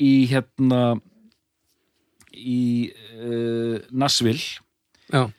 í 0.00 0.12
hérna 0.30 0.98
í 2.34 2.90
uh, 2.90 3.78
Nashville. 3.90 4.42
Já, 5.10 5.30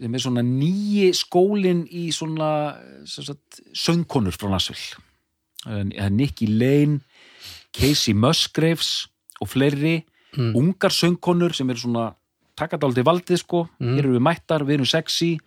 sem 0.00 0.14
er 0.16 0.22
svona 0.22 0.42
nýji 0.46 1.10
skólin 1.16 1.82
í 1.92 2.08
svona 2.14 2.50
sagt, 3.04 3.60
söngkonur 3.76 4.32
frá 4.32 4.48
Nashville 4.50 6.10
Nicky 6.10 6.46
Lane 6.48 7.00
Casey 7.76 8.14
Musgraves 8.14 9.08
og 9.40 9.48
fleiri 9.48 10.04
Mm. 10.30 10.52
ungar 10.54 10.92
söngkonur 10.94 11.50
sem 11.52 11.68
eru 11.70 11.78
svona 11.82 12.14
takkadáldi 12.54 13.02
valdið 13.02 13.38
sko, 13.42 13.64
Mm. 13.80 13.96
hér 13.96 14.04
erum 14.04 14.14
við 14.14 14.22
mættar 14.22 14.62
við 14.62 14.74
erum 14.74 14.86
sexy 14.86 15.40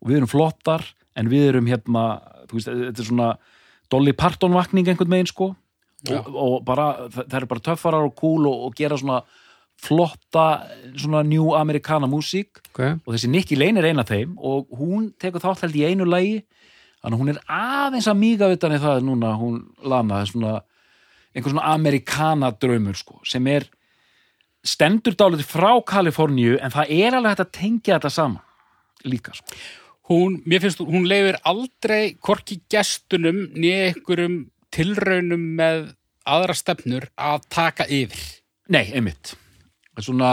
og 0.00 0.08
við 0.08 0.16
erum 0.16 0.28
flottar 0.32 0.80
en 1.14 1.28
við 1.28 1.48
erum 1.50 1.66
hérna 1.66 2.22
veist, 2.50 2.66
þetta 2.68 2.98
er 3.00 3.04
svona 3.04 3.38
Dolly 3.90 4.12
Parton 4.14 4.52
vakning 4.54 4.88
einhvern 4.88 5.10
megin 5.10 5.26
sko 5.28 5.56
Já. 6.08 6.24
og, 6.24 6.34
og 6.34 6.64
bara, 6.64 7.08
það 7.10 7.34
eru 7.34 7.46
bara 7.46 7.60
töffarar 7.60 8.02
og 8.06 8.16
cool 8.16 8.46
og, 8.48 8.64
og 8.64 8.74
gera 8.74 8.96
svona 8.96 9.20
flotta 9.80 10.46
svona 10.94 11.22
new 11.26 11.54
amerikana 11.56 12.08
músík 12.10 12.60
ok 12.72 12.80
og 13.04 13.12
þessi 13.14 13.30
Nicky 13.32 13.58
Lane 13.58 13.80
er 13.80 13.90
eina 13.90 14.06
þeim 14.06 14.36
og 14.36 14.68
hún 14.76 15.10
tekur 15.20 15.42
þátt 15.42 15.66
held 15.66 15.78
í 15.78 15.86
einu 15.88 16.08
lagi 16.08 16.42
þannig 17.00 17.14
að 17.14 17.20
hún 17.22 17.32
er 17.32 17.44
aðeins 17.48 18.10
að 18.10 18.20
míga 18.20 18.50
utan 18.52 18.76
í 18.76 18.80
það 18.82 19.06
núna 19.06 19.32
hún 19.40 19.62
lana 19.80 20.20
svona 20.28 20.58
einhver 21.34 21.52
svona 21.52 21.68
amerikana 21.74 22.50
draumur 22.60 22.98
sko, 22.98 23.20
sem 23.24 23.46
er 23.50 23.66
stendur 24.66 25.16
dálítið 25.16 25.48
frá 25.48 25.72
Kaliforníu 25.86 26.58
en 26.60 26.74
það 26.74 26.94
er 26.96 27.16
alveg 27.16 27.34
hægt 27.34 27.44
að 27.46 27.52
tengja 27.56 27.96
þetta 27.96 28.12
saman 28.14 29.06
líka 29.08 29.34
sko. 29.36 29.60
Hún, 30.10 30.40
mér 30.42 30.64
finnst, 30.64 30.80
hún 30.82 31.06
leifir 31.06 31.38
aldrei 31.46 32.16
korki 32.18 32.58
gestunum 32.72 33.44
niður 33.54 33.92
einhverjum 33.92 34.40
tilraunum 34.74 35.44
með 35.60 35.92
aðra 36.26 36.56
stefnur 36.58 37.06
að 37.14 37.46
taka 37.54 37.86
yfir. 37.86 38.24
Nei, 38.74 38.90
einmitt 38.90 39.36
er 40.00 40.06
svona, 40.06 40.32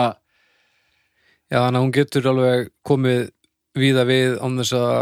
já, 1.51 1.59
þannig 1.59 1.79
að 1.79 1.85
hún 1.85 1.95
getur 1.97 2.31
alveg 2.31 2.71
komið 2.87 3.23
víða 3.77 4.07
við 4.09 4.37
án 4.41 4.59
þess 4.61 4.75
að 4.79 4.97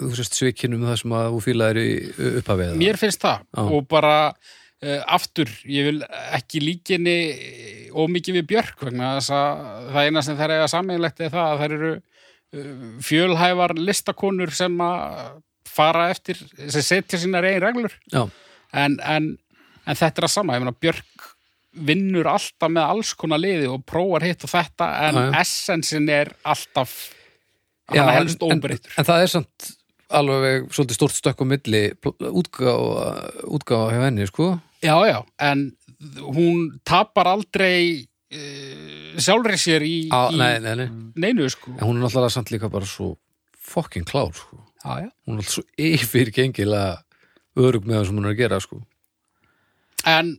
þú 0.00 0.10
sést 0.16 0.38
svikinum 0.38 0.86
það 0.88 0.98
sem 1.02 1.14
að 1.16 1.28
þú 1.34 1.40
fílaðir 1.44 1.80
í 1.80 1.90
upphafið 2.40 2.78
Mér 2.80 2.98
finnst 3.00 3.24
það. 3.24 3.42
Já. 3.52 3.62
og 3.64 3.88
bara 3.90 4.14
uh, 4.30 5.00
aftur, 5.16 5.50
ég 5.68 5.90
vil 5.90 5.98
ekki 6.36 6.62
líkinni 6.64 7.16
ómikið 7.90 8.40
við 8.40 8.48
Björk 8.54 8.86
vegna 8.86 9.16
þess 9.18 9.34
að 9.36 9.66
það 9.90 10.08
eina 10.08 10.24
sem 10.24 10.38
þær 10.38 10.54
eiga 10.56 10.70
sammeðilegt 10.72 11.24
er 11.26 11.34
það 11.34 11.50
að 11.50 11.62
þær 11.64 11.76
eru 11.76 11.92
uh, 11.96 12.72
fjölhæfar 13.10 13.76
listakonur 13.80 14.54
sem 14.56 14.80
að 14.84 15.38
fara 15.70 16.08
eftir, 16.10 16.40
sem 16.66 16.82
setja 16.82 17.20
sínar 17.20 17.46
eigin 17.46 17.62
reglur. 17.62 17.92
Já, 18.10 18.24
en, 18.74 18.96
en, 19.06 19.28
en 19.86 19.98
þetta 19.98 20.24
er 20.24 20.26
að 20.26 20.32
sama, 20.32 20.56
ég 20.56 20.64
meina 20.64 20.74
Björk 20.74 21.29
vinnur 21.70 22.26
alltaf 22.30 22.72
með 22.72 22.94
alls 22.94 23.12
konar 23.18 23.40
liði 23.42 23.68
og 23.70 23.84
prófar 23.86 24.26
hitt 24.26 24.44
og 24.46 24.50
þetta 24.50 24.88
en 25.06 25.18
já. 25.20 25.26
essensin 25.40 26.08
er 26.10 26.32
alltaf 26.42 26.94
hann 27.90 28.08
er 28.08 28.18
helst 28.18 28.42
en, 28.42 28.56
óbreyttur 28.56 28.96
en 28.98 29.06
það 29.06 29.24
er 29.24 29.32
samt 29.34 29.70
alveg 30.20 30.66
svolítið 30.74 30.98
stórt 30.98 31.18
stökk 31.18 31.42
á 31.42 31.46
milli 31.46 31.82
útgáfa, 32.02 33.06
útgáfa 33.46 33.94
hjá 33.94 34.04
henni 34.08 34.26
sko 34.30 34.56
Já, 34.80 34.96
já, 35.04 35.18
en 35.44 35.74
hún 36.32 36.80
tapar 36.88 37.28
aldrei 37.28 38.08
uh, 38.32 39.18
sjálfri 39.20 39.58
sér 39.60 39.84
í, 39.84 39.96
á, 40.08 40.32
í 40.32 40.40
nei, 40.40 40.56
nei, 40.64 40.72
nei. 40.80 40.88
neinu, 41.20 41.48
sko. 41.52 41.74
en 41.76 41.84
hún 41.84 42.00
er 42.00 42.06
náttúrulega 42.06 42.32
samt 42.32 42.50
líka 42.54 42.72
bara 42.72 42.88
svo 42.88 43.12
fucking 43.54 44.08
klár 44.08 44.32
sko 44.34 44.58
Já, 44.80 45.04
já. 45.04 45.10
hún 45.28 45.36
er 45.36 45.44
alltaf 45.44 45.58
svo 45.58 45.66
yfirgengilega 45.76 47.02
örug 47.60 47.84
með 47.84 48.00
það 48.00 48.08
sem 48.08 48.18
hún 48.18 48.26
er 48.26 48.34
að 48.34 48.40
gera 48.42 48.62
sko 48.64 48.82
En 50.08 50.38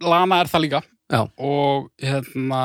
Lana 0.00 0.40
er 0.40 0.50
það 0.50 0.64
líka 0.66 0.80
Já. 1.10 1.22
og 1.36 1.90
hérna 2.00 2.62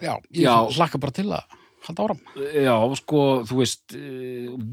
já, 0.00 0.14
ég 0.30 0.76
hlakka 0.76 1.00
bara 1.02 1.14
til 1.16 1.26
að 1.34 1.56
halda 1.84 2.06
áram. 2.06 2.20
já, 2.54 2.74
sko 3.00 3.20
þú 3.48 3.58
veist, 3.60 3.96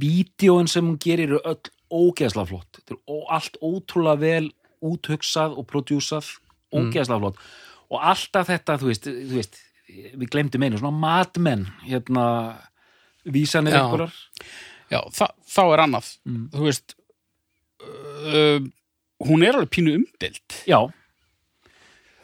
vídjóin 0.04 0.70
sem 0.72 0.86
hún 0.86 1.00
gerir 1.02 1.32
eru 1.32 1.42
öll 1.44 1.72
ógeðslega 1.92 2.48
flott 2.48 2.82
allt 3.28 3.58
ótrúlega 3.60 4.22
vel 4.22 4.52
úthugsað 4.82 5.58
og 5.58 5.68
prodjúsað 5.68 6.30
ógeðslega 6.72 7.20
flott 7.20 7.42
og 7.92 8.00
alltaf 8.00 8.48
þetta, 8.48 8.78
þú 8.80 8.92
veist, 8.92 9.10
þú 9.10 9.40
veist 9.42 9.60
við 9.92 10.30
glemdum 10.32 10.64
einu, 10.64 10.78
svona 10.80 10.96
matmenn 10.96 11.66
hérna, 11.84 12.26
vísanir 13.28 13.76
einhverjar 13.76 14.14
Já, 14.92 15.00
þa 15.16 15.30
þá 15.48 15.62
er 15.64 15.84
annað. 15.86 16.10
Mm. 16.28 16.44
Þú 16.52 16.66
veist, 16.68 16.96
uh, 17.88 18.60
hún 19.28 19.46
er 19.46 19.56
alveg 19.56 19.72
pínu 19.78 19.96
umdild. 20.00 20.62
já, 20.68 20.82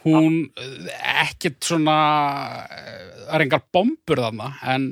Hún, 0.07 0.35
uh, 0.55 0.91
ekkert 1.23 1.65
svona, 1.67 1.95
uh, 2.63 3.23
það 3.25 3.33
er 3.35 3.43
engar 3.43 3.63
bombur 3.75 4.21
þarna, 4.23 4.51
en 4.63 4.91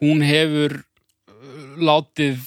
hún 0.00 0.22
hefur 0.24 0.78
uh, 0.78 1.74
látið 1.76 2.46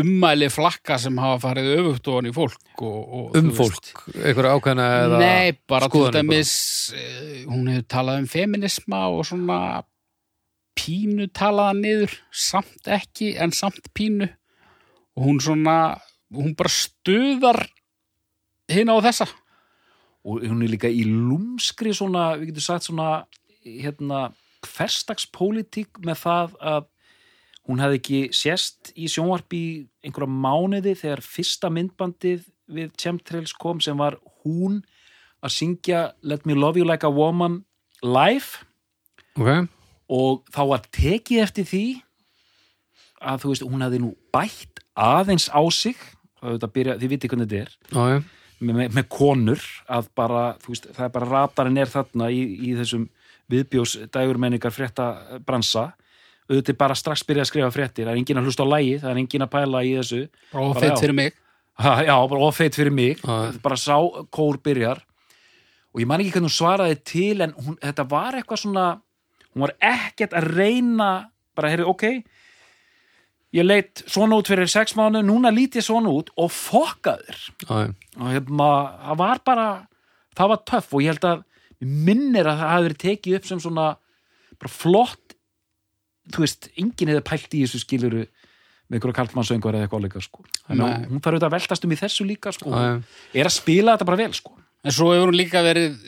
ummæli 0.00 0.50
flakka 0.52 0.98
sem 1.02 1.16
hafa 1.18 1.38
farið 1.48 1.70
öfugt 1.80 2.10
ofan 2.12 2.28
í 2.28 2.34
fólk 2.34 2.82
og, 2.86 2.98
og 3.00 3.38
um 3.40 3.48
fólk, 3.56 4.04
einhverja 4.12 4.52
ákveðna 4.54 4.84
eða 5.00 5.22
Nei, 5.22 5.56
bara 5.66 5.88
til 5.90 6.04
dæmis 6.14 6.52
uh, 6.94 7.32
hún 7.48 7.72
hefur 7.72 7.88
talað 7.96 8.20
um 8.20 8.28
feminisma 8.30 9.06
og 9.10 9.24
svona 9.30 9.58
pínu 10.80 11.26
talaða 11.36 11.74
niður, 11.78 12.14
samt 12.30 12.88
ekki 12.90 13.34
en 13.40 13.52
samt 13.54 13.90
pínu. 13.96 14.28
Og 15.18 15.26
hún 15.26 15.40
svona, 15.42 15.76
hún 16.32 16.54
bara 16.56 16.72
stuðar 16.72 17.64
hinn 18.70 18.92
á 18.92 18.96
þessa. 19.02 19.26
Og 20.26 20.44
hún 20.44 20.62
er 20.64 20.72
líka 20.74 20.90
í 20.90 21.04
lúmskri 21.08 21.94
svona, 21.96 22.34
við 22.38 22.50
getum 22.50 22.66
sagt 22.66 22.88
svona 22.88 23.10
hérna, 23.64 24.30
hverstagspólitík 24.66 26.00
með 26.04 26.22
það 26.24 26.56
að 26.60 26.88
hún 27.68 27.80
hefði 27.80 28.00
ekki 28.00 28.20
sést 28.36 28.90
í 28.98 29.08
sjónvarpi 29.10 29.62
einhverja 30.04 30.28
mánuði 30.28 30.96
þegar 30.98 31.22
fyrsta 31.24 31.70
myndbandið 31.72 32.44
við 32.70 32.92
Chemtrails 33.00 33.54
kom 33.56 33.80
sem 33.82 33.98
var 33.98 34.18
hún 34.44 34.80
að 35.40 35.54
syngja 35.56 36.02
Let 36.22 36.46
Me 36.48 36.56
Love 36.56 36.80
You 36.80 36.88
Like 36.88 37.06
a 37.06 37.12
Woman 37.12 37.62
live. 38.04 38.64
Ok, 39.38 39.68
og 40.10 40.44
þá 40.52 40.62
var 40.74 40.86
tekið 40.92 41.44
eftir 41.46 41.68
því 41.70 41.84
að 43.20 43.42
þú 43.42 43.52
veist, 43.52 43.68
hún 43.68 43.84
hefði 43.84 44.02
nú 44.02 44.10
bætt 44.32 44.82
aðeins 44.96 45.48
á 45.52 45.60
sig. 45.72 45.96
Byrja, 46.40 46.96
þið 46.96 47.10
viti 47.12 47.28
hvernig 47.28 47.50
þetta 47.50 47.66
er. 47.66 47.72
Já, 47.92 48.20
með, 48.60 48.82
með, 48.92 49.06
konur 49.12 49.64
að 49.90 50.10
bara, 50.18 50.44
þú 50.60 50.74
veist, 50.74 50.88
það 50.96 51.06
er 51.06 51.12
bara 51.16 51.30
ratarinn 51.30 51.80
er 51.80 51.90
þarna 51.90 52.30
í, 52.32 52.40
í 52.70 52.74
þessum 52.78 53.08
viðbjós 53.50 53.96
dægurmenningar 54.14 54.74
frétta 54.74 55.10
bransa. 55.46 55.90
Auðvitað 56.50 56.78
bara 56.80 56.96
strax 56.98 57.22
byrja 57.26 57.44
að 57.46 57.50
skrifa 57.52 57.70
fréttir 57.74 58.08
það 58.08 58.16
er 58.16 58.20
enginn 58.20 58.40
að 58.40 58.48
hlusta 58.48 58.66
á 58.66 58.72
lægi, 58.72 58.96
það 59.02 59.12
er 59.12 59.20
enginn 59.22 59.46
að 59.46 59.52
pæla 59.54 59.84
í 59.86 59.92
þessu. 60.00 60.22
Og 60.50 60.72
Bara 60.74 60.82
feitt 60.82 60.96
já. 60.96 61.00
fyrir 61.04 61.16
mig. 61.20 61.38
Já, 61.80 62.16
bara 62.28 62.40
ofeit 62.44 62.76
fyrir 62.76 62.92
mig. 62.92 63.22
Já. 63.22 63.60
bara 63.62 63.78
sá 63.80 63.94
kór 64.34 64.58
byrjar. 64.60 65.00
Og 65.94 66.02
ég 66.02 66.10
man 66.10 66.22
ekki 66.22 66.34
hvernig 66.34 66.50
hún 66.50 66.58
svaraði 66.58 66.98
til 67.06 67.40
en 67.42 67.54
hún, 67.56 67.78
þetta 67.80 68.04
var 68.10 68.36
eitthvað 68.38 68.62
svona 68.64 68.88
hún 69.54 69.64
var 69.64 69.72
ekkert 69.82 70.36
að 70.38 70.50
reyna 70.54 71.10
bara, 71.58 71.72
heyrðu, 71.72 71.88
ok 71.90 72.04
ég 73.56 73.66
leit 73.66 74.02
svona 74.06 74.38
út 74.38 74.50
fyrir 74.50 74.70
sex 74.70 74.94
mánu 74.98 75.22
núna 75.26 75.52
lít 75.54 75.78
ég 75.78 75.86
svona 75.86 76.12
út 76.12 76.30
og 76.38 76.52
fokkaður 76.54 77.40
og 77.70 78.28
hérna, 78.30 78.68
það 79.06 79.22
var 79.22 79.42
bara 79.46 79.68
það 80.38 80.52
var 80.52 80.62
töff 80.70 80.94
og 80.94 81.02
ég 81.04 81.14
held 81.14 81.26
að 81.30 81.42
minnir 81.80 82.46
að 82.46 82.60
það 82.60 82.72
hafi 82.74 82.86
verið 82.88 83.02
tekið 83.04 83.38
upp 83.38 83.48
sem 83.48 83.62
svona 83.64 83.88
flott 84.68 85.36
þú 86.30 86.44
veist, 86.44 86.68
enginn 86.78 87.10
hefði 87.10 87.26
pælt 87.26 87.56
í 87.56 87.64
þessu 87.64 87.82
skiluru 87.82 88.24
með 88.90 88.98
einhverja 88.98 89.18
karlmannsöngur 89.20 89.76
eða 89.76 89.86
eitthvað 89.86 90.04
líka 90.04 90.22
sko. 90.22 90.44
hún 90.68 91.22
þarf 91.22 91.36
auðvitað 91.36 91.46
að 91.48 91.54
veltast 91.56 91.86
um 91.86 91.94
í 91.94 91.98
þessu 91.98 92.26
líka 92.26 92.52
sko. 92.54 92.72
er 92.74 93.46
að 93.46 93.54
spila 93.54 93.94
þetta 93.94 94.08
bara 94.08 94.20
vel 94.20 94.34
sko. 94.36 94.54
En 94.80 94.94
svo 94.96 95.10
hefur 95.12 95.28
hún 95.28 95.36
líka 95.36 95.60
verið 95.60 95.98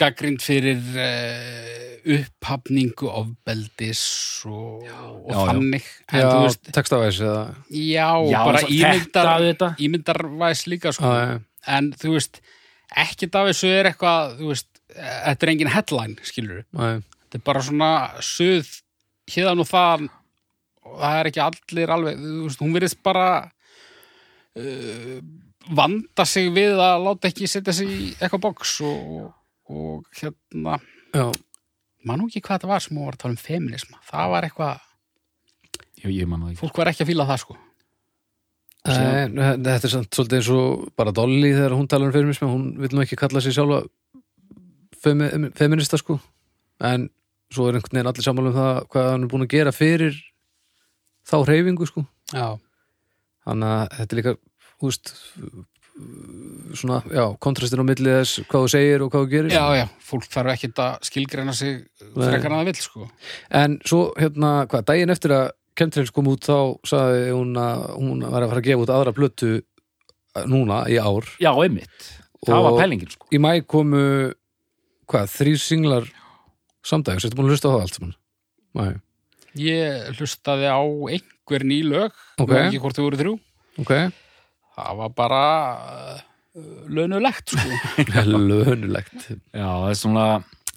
gaggrind 0.00 0.40
fyrir 0.40 0.78
uh, 0.96 1.92
upphafningu 2.16 3.10
ofbeldis 3.10 4.00
og, 4.48 4.86
og 4.88 5.28
Já, 6.08 6.22
já. 6.24 6.72
textavæs 6.72 7.20
eða 7.20 7.42
já, 7.68 8.08
Já, 8.32 8.38
bara 8.48 8.62
ímyndar, 8.66 9.76
ímyndarvæs 9.78 10.64
líka, 10.72 10.92
sko. 10.96 11.04
já, 11.12 11.40
En 11.68 11.92
þú 11.94 12.16
veist, 12.16 12.40
ekkert 12.98 13.36
af 13.38 13.50
þessu 13.52 13.68
er 13.70 13.90
eitthvað, 13.92 14.32
þú 14.40 14.48
veist, 14.50 14.68
þetta 14.96 15.46
er 15.46 15.52
engin 15.52 15.70
headline, 15.76 16.16
skilur 16.26 16.64
já, 16.64 16.96
Þetta 17.28 17.38
er 17.38 17.44
bara 17.46 17.62
svona 17.68 17.90
suð 18.24 18.72
hérðan 19.30 19.62
og 19.62 19.68
það 19.70 20.08
og 20.82 20.96
það 20.98 21.18
er 21.20 21.28
ekki 21.30 21.44
allir 21.44 21.92
alveg, 21.94 22.18
þú 22.24 22.48
veist, 22.48 22.64
hún 22.64 22.74
verðist 22.74 22.98
bara 23.06 23.26
uh, 24.58 25.20
vanda 25.70 26.26
sig 26.28 26.50
við 26.54 26.80
að 26.80 27.06
láta 27.06 27.30
ekki 27.30 27.48
setja 27.50 27.74
sig 27.76 27.90
í 27.90 28.06
eitthvað 28.18 28.44
box 28.48 28.78
og, 28.86 29.32
og 29.70 30.18
hérna 30.18 30.78
já, 31.14 31.26
man 32.06 32.20
nú 32.20 32.28
ekki 32.30 32.42
hvað 32.42 32.60
þetta 32.60 32.72
var 32.72 32.84
sem 32.84 32.96
hún 32.96 33.06
var 33.06 33.18
að 33.18 33.24
tala 33.24 33.36
um 33.36 33.42
feminisma 33.42 34.00
það 34.08 34.32
var 34.34 34.48
eitthvað, 34.48 34.88
ég, 36.02 36.08
ég 36.10 36.30
man 36.30 36.44
það 36.44 36.54
ekki. 36.54 36.60
fólk 36.64 36.82
var 36.82 36.92
ekki 36.92 37.06
að 37.06 37.12
fíla 37.12 37.28
það 37.30 37.44
sko. 37.44 37.58
Nei, 38.82 39.28
þetta 39.62 39.86
er 39.86 39.92
samt 39.92 40.16
svolítið 40.16 40.40
eins 40.40 40.48
og 40.50 40.86
bara 40.98 41.14
Dolly 41.14 41.52
þegar 41.54 41.76
hún 41.78 41.86
talar 41.90 42.10
um 42.10 42.14
feminismi, 42.16 42.48
hún 42.50 42.64
vil 42.82 42.90
nú 42.90 43.04
ekki 43.04 43.18
kalla 43.20 43.42
sig 43.44 43.54
sjálfa 43.54 43.84
femi, 45.02 45.50
feminista 45.54 46.00
sko. 46.00 46.18
En 46.82 47.06
svo 47.52 47.68
er 47.68 47.78
einhvern 47.78 47.94
veginn 47.94 48.10
allir 48.10 48.26
sammála 48.26 48.50
um 48.50 48.56
það 48.56 48.80
hvað 48.90 49.08
hann 49.12 49.26
er 49.26 49.30
búin 49.30 49.46
að 49.46 49.52
gera 49.54 49.74
fyrir 49.76 50.18
þá 51.28 51.36
hreyfingu 51.44 51.86
sko. 51.86 52.02
Já, 52.32 52.58
þannig 53.46 53.76
að 53.76 53.84
þetta 54.00 54.16
er 54.16 54.20
líka 54.20 54.34
úst, 54.88 55.14
svona, 56.72 57.00
já, 57.12 57.24
kontrastin 57.42 57.82
á 57.82 57.86
milli 57.86 58.12
þess 58.16 58.44
hvað 58.48 58.64
þú 58.64 58.70
segir 58.72 59.04
og 59.04 59.10
hvað 59.12 59.24
þú 59.24 59.30
gerir. 59.32 59.54
Já, 59.54 59.64
já, 59.76 59.84
fólk 60.08 60.28
þarf 60.32 60.54
ekki 60.54 60.70
að 60.80 61.08
skilgreina 61.08 61.54
sig 61.56 61.82
frekar 62.14 62.48
en 62.48 62.56
það 62.56 62.70
vill 62.70 62.80
sko. 62.80 63.08
En 63.60 63.76
svo 63.84 64.00
hérna, 64.16 64.52
hvað, 64.70 64.86
daginn 64.88 65.14
eftir 65.14 65.36
að 65.36 65.50
Chemtrails 65.78 66.12
kom 66.12 66.28
út 66.28 66.44
þá 66.44 66.56
sagði 66.84 67.28
hún 67.32 67.54
að 67.56 67.84
hún 67.96 68.24
var 68.28 68.44
að 68.44 68.50
fara 68.52 68.60
að 68.60 68.66
gefa 68.66 68.84
út 68.84 68.90
aðra 68.92 69.14
blötu 69.16 69.52
núna 70.48 70.82
í 70.88 70.98
ár. 71.00 71.28
Já, 71.40 71.52
einmitt, 71.52 72.08
það 72.44 72.66
var 72.66 72.80
pælingin 72.80 73.12
sko. 73.12 73.28
í 73.32 73.40
mæ 73.40 73.52
komu 73.68 74.02
hvað, 75.12 75.32
þrý 75.36 75.54
singlar 75.60 76.10
samdægus, 76.84 77.28
þetta 77.28 77.38
búin 77.38 77.48
að 77.48 77.56
hlusta 77.56 77.72
á 77.72 77.74
það 77.74 77.86
allt 77.86 77.98
saman? 77.98 78.18
Mæ, 78.76 78.84
ég 79.60 80.18
hlustaði 80.18 80.68
á 80.72 80.80
einhver 80.80 81.68
ný 81.68 81.80
lög 81.84 82.10
Ok. 82.12 82.44
okay. 82.48 82.66
ekki 82.66 82.82
hvort 82.84 82.96
þau 82.96 83.06
voru 83.06 83.20
þrjú. 83.20 83.38
Ok 83.80 83.96
það 84.82 84.98
var 85.02 85.14
bara 85.16 85.44
uh, 86.56 86.82
lönulegt 86.92 87.54
sko. 87.54 87.78
Lönulegt 88.32 89.30
já, 89.30 89.66
það 89.66 89.88
er 89.90 89.98
svona 90.00 90.26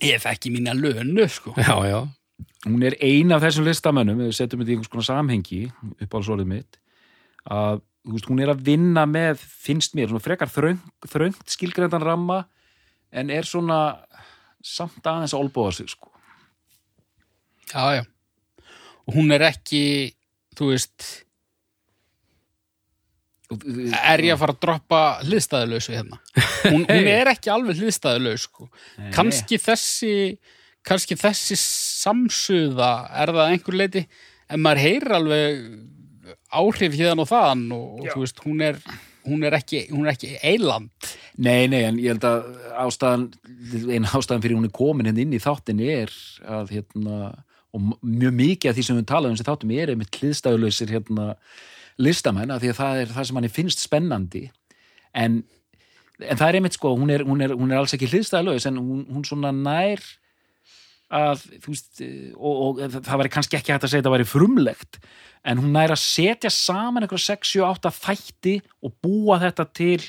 ég 0.04 0.22
þekki 0.24 0.54
mína 0.54 0.76
lönu 0.78 1.28
sko. 1.32 1.56
Já, 1.60 1.76
já, 1.88 2.00
hún 2.68 2.86
er 2.86 2.98
ein 3.04 3.34
af 3.36 3.44
þessum 3.44 3.68
listamönnum 3.68 4.24
við 4.24 4.34
setjum 4.38 4.64
þetta 4.64 4.74
í 4.74 4.78
einhvers 4.78 4.94
konar 4.94 5.10
samhengi 5.10 5.62
upp 6.06 6.18
á 6.18 6.20
svolítið 6.20 6.52
mitt 6.52 6.80
að 7.46 7.84
þú 8.06 8.16
veist, 8.16 8.28
hún 8.30 8.42
er 8.44 8.52
að 8.54 8.66
vinna 8.66 9.06
með, 9.10 9.42
finnst 9.42 9.96
mér 9.98 10.12
svona 10.12 10.22
frekar 10.22 10.52
þröng, 10.52 10.82
þröngt 11.10 11.50
skilgrendan 11.50 12.04
ramma 12.06 12.44
en 13.16 13.32
er 13.34 13.48
svona 13.48 13.80
samt 14.66 15.06
aðeins 15.06 15.34
að 15.34 15.46
olbóða 15.46 15.78
sig 15.80 15.90
sko. 15.94 16.12
já, 17.74 18.02
já. 18.02 18.04
Og 19.06 19.14
hún 19.20 19.30
er 19.34 19.46
ekki 19.46 20.16
þú 20.58 20.72
veist, 20.72 21.25
er 23.64 24.24
ég 24.26 24.36
að 24.36 24.42
fara 24.44 24.56
að 24.56 24.62
droppa 24.66 25.02
hliðstæðulausu 25.24 25.96
hérna? 25.96 26.20
Hún, 26.68 26.86
hún 26.92 27.10
er 27.12 27.32
ekki 27.34 27.54
alveg 27.54 27.82
hliðstæðulaus 27.82 28.46
sko. 28.50 28.70
Kannski 29.16 29.60
þessi 29.62 30.14
kannski 30.86 31.18
þessi 31.18 31.58
samsuða 31.58 32.94
er 33.18 33.34
það 33.34 33.42
að 33.42 33.56
einhver 33.56 33.80
leiti 33.82 34.06
en 34.52 34.62
maður 34.62 34.84
heyrir 34.86 35.18
alveg 35.18 35.66
áhrif 36.56 36.96
hérna 36.96 37.26
og 37.26 37.30
þaðan 37.30 37.68
og, 37.74 37.86
og 38.00 38.10
þú 38.12 38.24
veist, 38.24 38.42
hún 38.46 38.64
er 38.66 38.80
hún 39.26 39.46
er 39.46 39.56
ekki, 39.58 39.86
hún 39.90 40.06
er 40.06 40.14
ekki 40.14 40.36
eiland 40.46 41.14
Nei, 41.36 41.66
nei, 41.68 41.82
en 41.84 41.98
ég 42.00 42.14
held 42.14 42.26
að 42.30 42.46
ástæðan, 42.86 43.26
einn 43.92 44.06
ástæðan 44.08 44.44
fyrir 44.44 44.56
hún 44.60 44.70
er 44.70 44.76
komin 44.76 45.10
hérna 45.10 45.24
inn 45.26 45.36
í 45.36 45.42
þáttinni 45.44 45.90
er 45.92 46.14
að 46.48 46.76
hérna, 46.78 47.32
og 47.76 47.90
mjög 48.00 48.38
mikið 48.38 48.72
af 48.72 48.78
því 48.78 48.86
sem 48.88 49.00
við 49.02 49.08
talaðum 49.12 49.34
um 49.34 49.40
þessi 49.40 49.50
þáttum 49.50 49.74
er 49.76 49.92
einmitt 49.92 50.20
hliðstæðulausir 50.22 50.94
hérna 50.96 51.28
listamenn, 52.02 52.52
af 52.52 52.62
því 52.64 52.72
að 52.74 52.80
það 52.82 53.02
er 53.02 53.14
það 53.16 53.28
sem 53.30 53.40
hann 53.40 53.54
finnst 53.56 53.84
spennandi 53.84 54.44
en, 55.16 55.40
en 56.20 56.40
það 56.40 56.48
er 56.48 56.60
einmitt 56.60 56.78
sko, 56.78 56.94
hún 56.98 57.14
er, 57.14 57.24
hún 57.28 57.44
er, 57.46 57.56
hún 57.56 57.72
er 57.72 57.82
alls 57.82 57.96
ekki 57.96 58.10
hliðstæðulaus 58.12 58.68
en 58.70 58.82
hún, 58.82 59.06
hún 59.12 59.28
svona 59.28 59.54
nær 59.56 60.04
að, 61.16 61.46
þú 61.64 61.72
veist, 61.72 62.04
og, 62.36 62.60
og 62.66 62.84
það 62.98 63.22
væri 63.22 63.34
kannski 63.38 63.60
ekki 63.60 63.76
hægt 63.76 63.88
að 63.88 63.94
segja 63.94 64.04
að 64.04 64.10
það 64.10 64.18
væri 64.18 64.30
frumlegt 64.30 65.00
en 65.46 65.62
hún 65.62 65.76
nær 65.76 65.94
að 65.94 66.02
setja 66.02 66.52
saman 66.52 67.06
einhverja 67.06 67.38
6-7-8 67.38 67.94
þætti 68.00 68.56
og 68.84 68.96
búa 69.06 69.40
þetta 69.44 69.68
til 69.78 70.02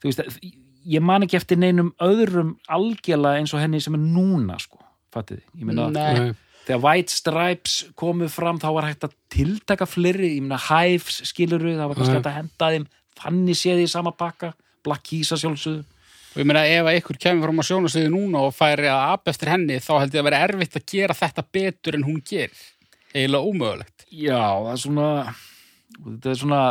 þú 0.00 0.10
veist, 0.10 0.40
ég 0.84 1.04
man 1.04 1.24
ekki 1.24 1.38
eftir 1.38 1.60
neinum 1.60 1.92
öðrum 2.02 2.56
algjörlega 2.72 3.42
eins 3.42 3.54
og 3.54 3.62
henni 3.62 3.80
sem 3.82 3.96
er 3.96 4.02
núna, 4.02 4.58
sko, 4.60 4.80
fattið 5.14 5.40
þið? 5.40 5.60
Ég 5.60 5.68
meina, 5.68 5.88
Nei. 5.94 6.32
Þegar 6.64 6.82
White 6.84 7.14
Stripes 7.14 7.78
komu 7.98 8.28
fram, 8.32 8.60
þá 8.62 8.68
var 8.76 8.88
hægt 8.88 9.06
að 9.08 9.16
tiltaka 9.32 9.88
fleiri, 9.88 10.34
ég 10.36 10.44
meina 10.44 10.60
Hives 10.66 11.22
skiluru, 11.30 11.76
það 11.76 11.90
var 11.90 12.00
kannski 12.00 12.18
hægt 12.18 12.30
að 12.30 12.38
henda 12.40 12.70
þeim. 12.74 12.86
Fanni 13.20 13.56
séði 13.58 13.86
í 13.86 13.90
sama 13.90 14.14
pakka, 14.16 14.54
Black 14.84 15.04
Keys 15.06 15.32
að 15.34 15.44
sjálfsögðu. 15.44 15.84
Og 16.34 16.42
ég 16.42 16.48
meina 16.50 16.64
ef 16.66 16.88
að 16.90 16.96
ykkur 16.98 17.18
kemur 17.22 17.46
fram 17.46 17.62
að 17.62 17.68
sjónasviði 17.68 18.10
núna 18.10 18.40
og 18.42 18.54
færi 18.56 18.88
að 18.90 19.02
ap 19.12 19.30
eftir 19.30 19.52
henni 19.52 19.76
þá 19.78 19.92
held 20.00 20.16
ég 20.16 20.22
að 20.24 20.26
vera 20.26 20.40
erfitt 20.48 20.78
að 20.80 20.86
gera 20.90 21.14
þetta 21.14 21.44
betur 21.54 21.98
en 21.98 22.06
hún 22.08 22.18
gerir. 22.26 22.64
Eiginlega 23.14 23.52
ómögulegt. 23.52 24.06
Já, 24.10 24.42
það 24.42 24.72
er 24.72 24.80
svona 24.82 25.10
þetta 25.94 26.32
er 26.32 26.40
svona 26.40 26.62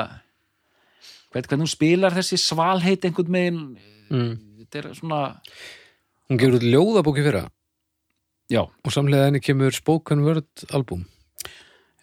hvernig, 1.34 1.64
hún 1.64 1.72
spilar 1.72 2.16
þessi 2.18 2.40
svalheit 2.42 3.08
einhvern 3.08 3.34
megin 3.34 3.62
mm. 4.12 4.34
þetta 4.62 4.82
er 4.82 4.90
svona, 4.98 5.22
hún 6.30 6.42
gefur 6.42 6.60
út 6.60 6.68
ljóðabóki 6.68 7.26
fyrra 7.26 7.46
já, 8.52 8.62
og 8.64 8.92
samlega 8.94 9.30
henni 9.30 9.42
kemur 9.44 9.76
spoken 9.76 10.24
word 10.26 10.66
album 10.74 11.06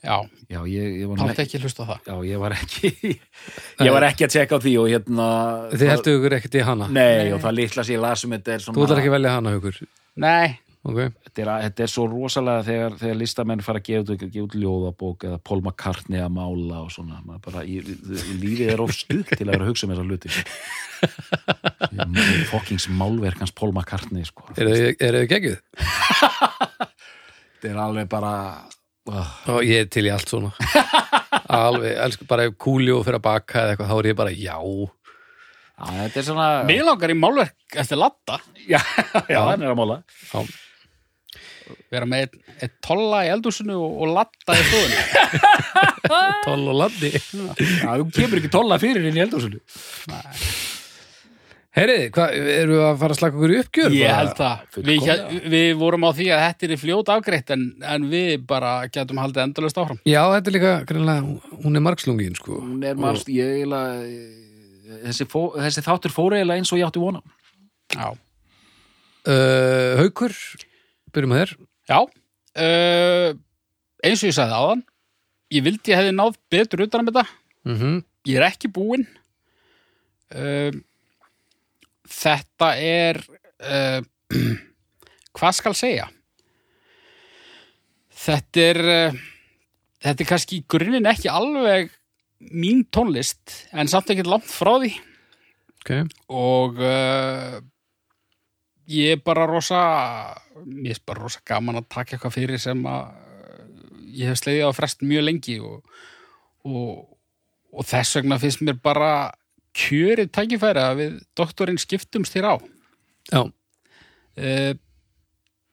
já, 0.00 0.16
já, 0.48 0.60
ég, 0.64 0.94
ég 1.02 1.10
pátt 1.20 1.42
ekki 1.44 1.60
hlusta 1.60 1.84
á 1.84 1.90
það. 1.90 1.98
Já, 2.08 2.14
ég 2.30 2.40
var 2.40 2.54
ekki 2.56 2.90
ég 3.84 3.92
var 3.92 4.06
ekki 4.08 4.24
að 4.26 4.34
tjekka 4.36 4.56
á 4.56 4.60
því 4.64 4.72
og 4.80 4.88
hérna 4.94 5.26
þið 5.74 5.92
heldur 5.92 6.16
ykkur 6.20 6.36
ekkert 6.38 6.56
í 6.56 6.64
hana? 6.70 6.88
Nei, 6.88 7.28
og 7.36 7.42
það 7.44 7.56
litla 7.58 7.84
sem 7.84 7.96
ég 7.98 8.02
las 8.06 8.24
um 8.24 8.32
þetta 8.36 8.54
er 8.56 8.64
svona 8.64 8.78
þú 8.78 8.86
ætlar 8.86 9.02
ekki 9.02 9.12
að 9.12 9.16
velja 9.18 9.34
hana 9.36 9.54
hugur 9.58 9.80
nei, 10.24 10.46
ok. 10.86 11.00
Þetta 11.26 11.42
er, 11.44 11.50
þetta 11.66 11.84
er 11.84 11.92
svo 11.92 12.06
rosalega 12.10 12.66
þegar, 12.66 12.96
þegar 13.02 13.18
listamenn 13.20 13.64
fara 13.66 13.82
að 13.82 13.88
gefa 13.90 14.04
út, 14.04 14.24
gefa 14.24 14.46
út 14.46 14.56
ljóðabók 14.62 15.26
eða 15.28 15.40
Paul 15.50 15.60
McCartney 15.60 16.22
að 16.24 16.34
mála 16.38 16.82
og 16.84 16.90
svona, 16.94 17.20
bara, 17.44 17.64
í, 17.64 17.80
í, 17.80 18.36
lífið 18.40 18.74
er 18.74 18.84
of 18.84 18.94
stutt 18.96 19.34
til 19.34 19.46
að 19.48 19.54
vera 19.54 19.66
að 19.66 19.72
hugsa 19.72 19.86
um 19.86 19.94
þessa 19.94 20.08
hluti 20.08 20.30
fokkings 22.50 22.88
málverkans 22.92 23.54
Paul 23.56 23.72
McCartney 23.72 24.26
sko. 24.28 24.50
Er 24.56 24.72
er 24.96 25.22
þið 25.22 25.30
geggjuð? 25.34 25.60
þetta 27.60 27.72
er 27.72 27.80
alveg 27.80 28.08
bara 28.10 28.34
oh, 29.10 29.34
Ó, 29.48 29.54
ég 29.64 29.84
er 29.84 29.90
til 29.92 30.06
í 30.08 30.12
allt 30.14 30.30
svona. 30.32 30.52
Alveg, 31.50 31.96
elsku 32.04 32.26
bara 32.30 32.46
ef 32.46 32.56
kúli 32.60 32.92
og 32.94 33.04
fyrir 33.06 33.18
að 33.18 33.26
baka 33.26 33.62
eða 33.64 33.74
eitthvað, 33.74 33.90
þá 33.90 33.96
er 33.98 34.08
ég 34.10 34.18
bara 34.20 34.34
já. 34.34 34.56
Já, 35.80 35.84
þetta 35.96 36.20
er 36.20 36.26
svona 36.26 36.48
Mér 36.68 36.82
langar 36.86 37.12
í 37.12 37.16
málverk 37.18 37.78
eftir 37.82 38.00
latta. 38.00 38.38
Já, 38.70 38.78
já, 39.26 39.38
hann 39.48 39.62
er 39.64 39.72
að 39.72 39.78
mála. 39.80 39.94
Já, 40.28 40.44
vera 41.92 42.08
með 42.08 42.24
einn 42.24 42.56
ein 42.60 42.74
tolla 42.84 43.22
í 43.26 43.30
eldhúsinu 43.34 43.76
og, 43.76 43.94
og 44.02 44.12
latta 44.16 44.56
í 44.56 44.66
stofunni. 44.66 44.98
Toll 46.46 46.66
og 46.72 46.96
já, 46.98 47.20
þú 47.30 48.04
kemur 48.16 48.40
ekki 48.40 48.50
tolla 48.50 48.80
fyrir 48.82 49.04
inn 49.06 49.18
í 49.18 49.22
eldhúsinu. 49.22 49.60
Heyriði, 51.70 52.08
hvað, 52.16 52.32
eru 52.50 52.74
við 52.74 52.82
að 52.88 52.96
fara 52.98 53.14
að 53.14 53.20
slaka 53.20 53.38
okkur 53.38 53.52
í 53.52 53.58
uppgjör? 53.60 53.94
Ég 53.94 54.16
held 54.18 54.40
að 54.42 54.78
við, 54.88 55.04
við 55.52 55.68
vorum 55.78 56.06
á 56.08 56.10
því 56.18 56.26
að 56.34 56.42
þetta 56.48 56.66
er 56.66 56.80
fljót 56.82 57.12
afgreitt 57.14 57.52
en, 57.54 57.64
en 57.94 58.08
við 58.10 58.32
bara 58.50 58.72
getum 58.90 59.22
haldið 59.22 59.44
endalust 59.44 59.78
áfram. 59.78 60.00
Já, 60.02 60.24
þetta 60.34 60.50
er 60.50 60.56
líka, 60.56 60.74
greinlega, 60.90 61.54
hún 61.62 61.78
er 61.78 61.86
margslungin, 61.86 62.34
sko. 62.40 62.58
Hún 62.64 62.82
er 62.90 62.98
margst, 62.98 63.30
ég 63.30 63.60
eiginlega 63.60 64.02
þessi, 65.04 65.26
fó, 65.30 65.40
þessi 65.58 65.84
þáttur 65.84 66.14
fór 66.14 66.36
eiginlega 66.36 66.62
eins 66.62 66.72
og 66.74 66.80
ég 66.80 66.88
átti 66.88 67.02
vona 67.02 67.22
Já, 67.94 68.08
uh, 68.10 70.00
Haukur, 70.00 70.34
byrjum 71.14 71.34
að 71.34 71.42
þér. 71.42 71.54
Já 71.90 72.00
uh, 72.56 73.34
eins 74.04 74.22
og 74.22 74.30
ég 74.30 74.36
sagði 74.36 74.60
áðan 74.60 74.84
ég 75.50 75.66
vildi 75.66 75.92
ég 75.92 75.98
hefði 76.00 76.14
náð 76.16 76.38
betur 76.52 76.84
utan 76.86 77.04
um 77.04 77.10
þetta. 77.10 77.26
Mm 77.68 78.04
ég 78.28 78.36
er 78.36 78.46
ekki 78.50 78.68
búinn. 78.68 79.06
Uh, 80.30 80.70
þetta 82.06 82.74
er 82.76 83.20
uh, 83.64 84.00
hvað 85.36 85.56
skal 85.56 85.74
segja? 85.74 86.08
Þetta 88.20 88.60
er 88.60 88.80
þetta 90.00 90.22
er 90.22 90.28
kannski 90.28 90.58
í 90.60 90.64
grunninn 90.68 91.08
ekki 91.08 91.30
alveg 91.32 91.88
mín 92.52 92.82
tónlist 92.92 93.64
en 93.72 93.88
samt 93.88 94.12
ekki 94.12 94.26
langt 94.28 94.44
frá 94.44 94.74
því. 94.76 94.90
Ok, 95.80 95.90
og 96.28 96.76
ég 98.90 99.16
er 99.16 99.22
bara 99.24 99.46
rosa 99.48 99.80
mér 100.66 100.96
er 100.96 101.02
bara 101.06 101.24
rosa 101.24 101.42
gaman 101.46 101.80
að 101.80 101.88
taka 101.92 102.16
eitthvað 102.16 102.36
fyrir 102.36 102.62
sem 102.62 102.82
að 102.88 103.08
uh, 103.12 103.64
ég 104.10 104.30
hef 104.30 104.40
slegið 104.40 104.68
á 104.68 104.76
frest 104.76 105.04
mjög 105.06 105.26
lengi 105.26 105.56
og, 105.64 105.80
og, 106.66 106.92
og 107.70 107.88
þess 107.88 108.18
vegna 108.18 108.40
finnst 108.42 108.64
mér 108.66 108.80
bara 108.82 109.12
kjörið 109.76 110.32
tækifæri 110.34 110.82
að 110.82 110.94
við 110.98 111.18
doktorinn 111.38 111.78
skiptumst 111.78 112.34
þér 112.34 112.48
á. 112.50 112.54
Já, 113.30 113.42
uh, 113.46 114.72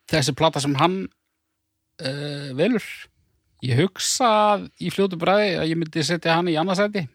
þessi 0.07 0.35
plata 0.37 0.63
sem 0.63 0.75
hann 0.79 1.05
uh, 1.07 2.49
velur 2.57 2.85
ég 3.65 3.79
hugsa 3.81 4.29
í 4.77 4.91
fljótu 4.93 5.17
bræði 5.19 5.55
að 5.57 5.71
ég 5.71 5.79
myndi 5.79 6.03
setja 6.05 6.37
hann 6.37 6.49
í 6.51 6.57
annarsæti 6.59 7.07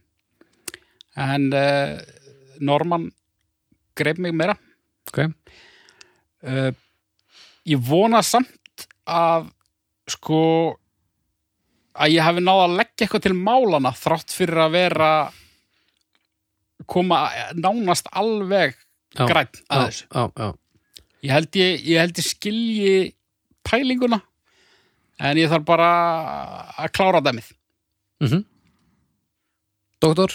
en 1.23 1.49
uh, 1.55 1.99
Norman 2.63 3.11
greip 3.99 4.19
mig 4.19 4.35
meira. 4.35 4.57
Ok. 5.11 5.27
Uh, 6.43 6.73
ég 7.69 7.83
vona 7.89 8.23
samt 8.27 8.87
að 9.07 9.51
sko 10.11 10.41
að 11.93 12.15
ég 12.17 12.25
hafi 12.25 12.43
náð 12.43 12.63
að 12.65 12.77
leggja 12.81 13.05
eitthvað 13.07 13.25
til 13.27 13.35
málana 13.37 13.93
þrátt 13.97 14.33
fyrir 14.35 14.63
að 14.65 14.75
vera 14.79 15.11
koma 16.91 17.21
nánast 17.55 18.09
alveg 18.13 18.75
Já, 19.13 19.27
græn 19.29 19.51
að 19.69 19.83
já, 19.83 19.87
þessu. 19.87 20.07
já, 20.09 20.23
já. 20.41 20.49
ég 21.23 21.33
held 21.37 21.59
ég, 21.61 21.83
ég 21.93 22.01
held 22.01 22.19
ég 22.23 22.27
skilji 22.27 22.95
pælinguna 23.69 24.19
en 25.23 25.39
ég 25.39 25.51
þarf 25.53 25.67
bara 25.69 25.89
að 26.83 26.89
klára 26.97 27.21
dæmið. 27.23 27.53
Mm 28.25 28.41
Doktor? 30.03 30.33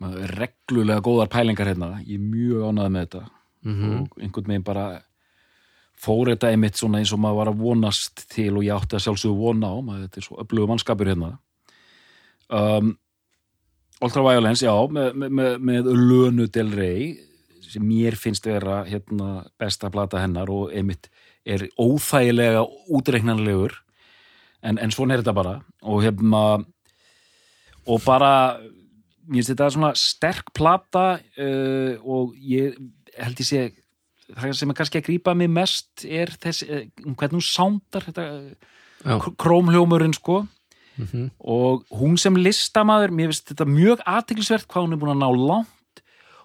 Maður 0.00 0.22
er 0.24 0.30
reglulega 0.40 1.02
góðar 1.04 1.28
pælingar 1.28 1.68
hérna. 1.68 1.90
Ég 2.06 2.16
er 2.16 2.22
mjög 2.24 2.62
ánægð 2.70 2.92
með 2.94 3.02
þetta. 3.04 3.20
Mm 3.66 3.82
og 3.98 4.14
einhvern 4.24 4.48
veginn 4.48 4.64
bara 4.64 4.84
fór 6.02 6.32
þetta 6.32 6.50
einmitt 6.50 6.78
svona 6.78 7.00
eins 7.00 7.12
og 7.14 7.20
maður 7.22 7.38
var 7.38 7.50
að 7.52 7.62
vonast 7.62 8.24
til 8.32 8.50
og 8.56 8.66
ég 8.66 8.74
átti 8.74 8.98
að 8.98 9.04
sjálfsögðu 9.06 9.38
vona 9.38 9.70
á 9.70 9.76
maður 9.78 10.06
þetta 10.06 10.20
er 10.20 10.26
svo 10.26 10.38
öflugu 10.42 10.70
mannskapur 10.70 11.10
hérna. 11.12 11.30
Um, 12.52 12.96
Ultra 14.02 14.24
Violence, 14.26 14.64
já 14.66 14.72
með, 14.90 15.14
með, 15.30 15.52
með, 15.62 15.90
Lönu 15.94 16.48
Del 16.50 16.72
Rey 16.74 17.12
sem 17.62 17.84
mér 17.86 18.16
finnst 18.18 18.46
vera 18.48 18.82
hérna 18.84 19.44
besta 19.60 19.90
plata 19.94 20.20
hennar 20.20 20.50
og 20.52 20.72
einmitt 20.74 21.06
er 21.46 21.68
óþægilega 21.78 22.64
útreiknanlegur. 22.92 23.76
En, 24.62 24.78
en 24.78 24.92
svona 24.94 25.14
er 25.14 25.22
þetta 25.22 25.34
bara. 25.34 25.54
Og 25.86 26.02
hérna 26.04 26.42
og 27.86 28.02
bara 28.04 28.32
mér 29.22 29.38
finnst 29.38 29.54
þetta 29.54 29.70
svona 29.74 29.92
sterk 29.98 30.50
plata 30.54 31.06
uh, 31.38 31.94
og 32.02 32.34
ég 32.38 32.74
held 33.18 33.42
ég 33.42 33.48
sé 33.48 33.62
það 34.30 34.52
sem 34.56 34.70
er 34.70 34.78
kannski 34.78 35.00
að 35.00 35.06
grípa 35.08 35.34
mig 35.36 35.50
mest 35.50 36.04
er 36.04 36.26
þessi, 36.42 36.68
eh, 36.70 36.86
hvernig 37.04 37.38
hún 37.38 37.46
sándar 37.46 38.06
þetta 38.08 38.26
Já. 39.04 39.18
kr- 39.18 39.36
krómhljómurinn 39.36 40.14
sko 40.14 40.46
Mhm. 40.98 41.30
og 41.40 41.86
hún 41.88 42.18
sem 42.20 42.34
listamaður 42.36 43.10
mér 43.16 43.30
finnst 43.32 43.48
þetta 43.48 43.64
mjög 43.64 44.02
aðtiklisvert 44.04 44.66
hvað 44.68 44.84
hún 44.84 44.92
er 44.92 44.98
búin 45.00 45.14
að 45.16 45.22
ná 45.24 45.30
langt 45.48 46.02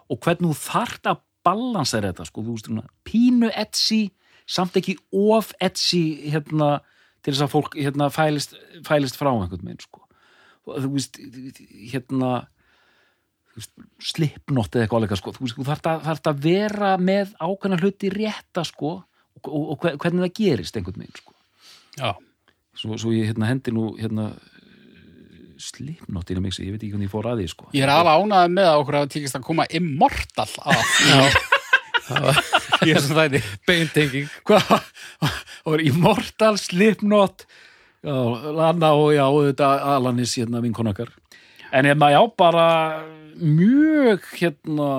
og 0.10 0.20
hvernig 0.24 0.48
þú 0.56 0.56
þart 0.72 1.04
að 1.12 1.18
balansera 1.44 2.14
þetta 2.14 2.26
sko, 2.26 2.44
þú 2.44 2.56
veist 2.56 2.88
pínu 3.04 3.52
etsi 3.54 4.12
samt 4.48 4.74
ekki 4.80 4.95
of 5.12 5.52
etsi 5.60 6.32
hérna 6.32 6.80
til 7.24 7.34
þess 7.34 7.44
að 7.44 7.52
fólk 7.52 7.76
hérna 7.76 8.08
fælist, 8.10 8.54
fælist 8.88 9.18
frá 9.20 9.28
einhvern 9.36 9.66
veginn 9.68 9.80
sko 9.84 10.02
og 10.68 10.80
þú 10.84 10.94
veist 10.95 11.20
hérna 11.91 12.48
slipnott 14.03 14.75
eða 14.75 14.85
eitthvað 14.85 14.99
alveg 15.01 15.19
sko. 15.21 15.34
Þú, 15.38 15.49
þú 15.57 15.65
þarft 15.71 15.89
að, 15.91 16.03
þarft 16.07 16.29
að 16.31 16.41
vera 16.45 16.91
með 17.01 17.31
ákveðna 17.41 17.79
hluti 17.81 18.11
rétta 18.13 18.63
sko 18.67 18.91
og, 18.99 19.47
og, 19.49 19.63
og 19.73 19.79
hve- 19.84 19.95
hvernig 20.01 20.25
það 20.27 20.35
gerist 20.41 20.77
einhvern 20.79 21.01
veginn 21.03 21.17
sko. 21.21 21.34
Já, 21.97 22.11
svo, 22.77 22.97
svo 23.01 23.13
ég 23.15 23.31
hérna 23.31 23.49
hendi 23.49 23.73
nú 23.73 23.89
hérna 23.97 24.31
slipnottina 25.57 26.41
mig 26.43 26.53
ég 26.61 26.69
veit 26.75 26.84
ekki 26.84 26.91
hvernig 26.93 27.07
ég 27.09 27.13
fór 27.15 27.25
að 27.31 27.39
því 27.41 27.47
sko. 27.49 27.69
Ég 27.73 27.85
er 27.88 27.91
alveg 27.95 28.21
ánægð 28.21 28.51
með 28.53 28.67
að 28.69 28.81
okkur 28.84 28.97
hafa 28.99 29.09
tíkist 29.15 29.38
að 29.39 29.45
koma 29.47 29.65
immortal 29.79 30.49
að 30.61 31.38
í 32.88 32.93
þessum 32.93 33.17
þætti 33.17 33.41
Beintenging. 33.67 34.27
Hvað? 34.47 34.67
Það 35.17 35.71
var 35.73 35.81
Immortal 35.84 36.53
Slipknot 36.61 37.43
já, 38.05 38.13
Lana 38.55 38.93
og 38.95 39.09
já, 39.17 39.25
og 39.27 39.47
þetta 39.49 39.71
Alanis 39.97 40.35
hérna 40.39 40.61
vinkonakar 40.63 41.09
en 41.75 41.89
hérna 41.89 42.07
já, 42.13 42.21
bara 42.39 42.67
mjög 43.41 44.26
hérna 44.38 44.89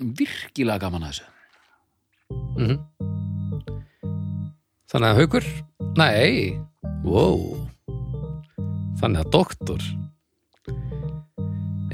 virkilega 0.00 0.80
gaman 0.86 1.08
að 1.08 1.12
þessu. 1.12 1.26
Mm 2.60 2.78
Þannig 4.90 5.06
að 5.06 5.18
haukur? 5.20 5.44
Nei, 6.00 6.58
wow. 7.06 7.42
Þannig 8.98 9.20
að 9.22 9.28
doktor. 9.36 9.84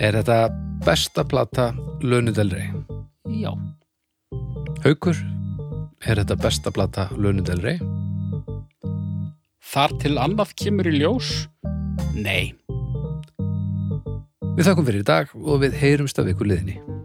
Er 0.00 0.16
þetta 0.16 0.38
besta 0.86 1.24
plata 1.28 1.66
Lönudelri 2.00 2.64
já, 3.40 3.52
Haukur? 4.84 5.16
Er 6.04 6.20
þetta 6.20 6.36
besta 6.40 6.72
plata 6.72 7.08
Lönudelri 7.16 7.78
Þar 9.66 9.96
til 10.02 10.14
annað 10.20 10.52
kemur 10.60 10.88
í 10.88 10.98
ljós? 11.00 11.32
Nei 12.16 12.52
Við 14.56 14.70
þakkum 14.70 14.86
fyrir 14.88 15.02
í 15.02 15.04
dag 15.04 15.32
og 15.36 15.58
við 15.60 15.74
heyrumst 15.76 16.16
af 16.16 16.30
ykkur 16.32 16.48
liðinni 16.48 16.95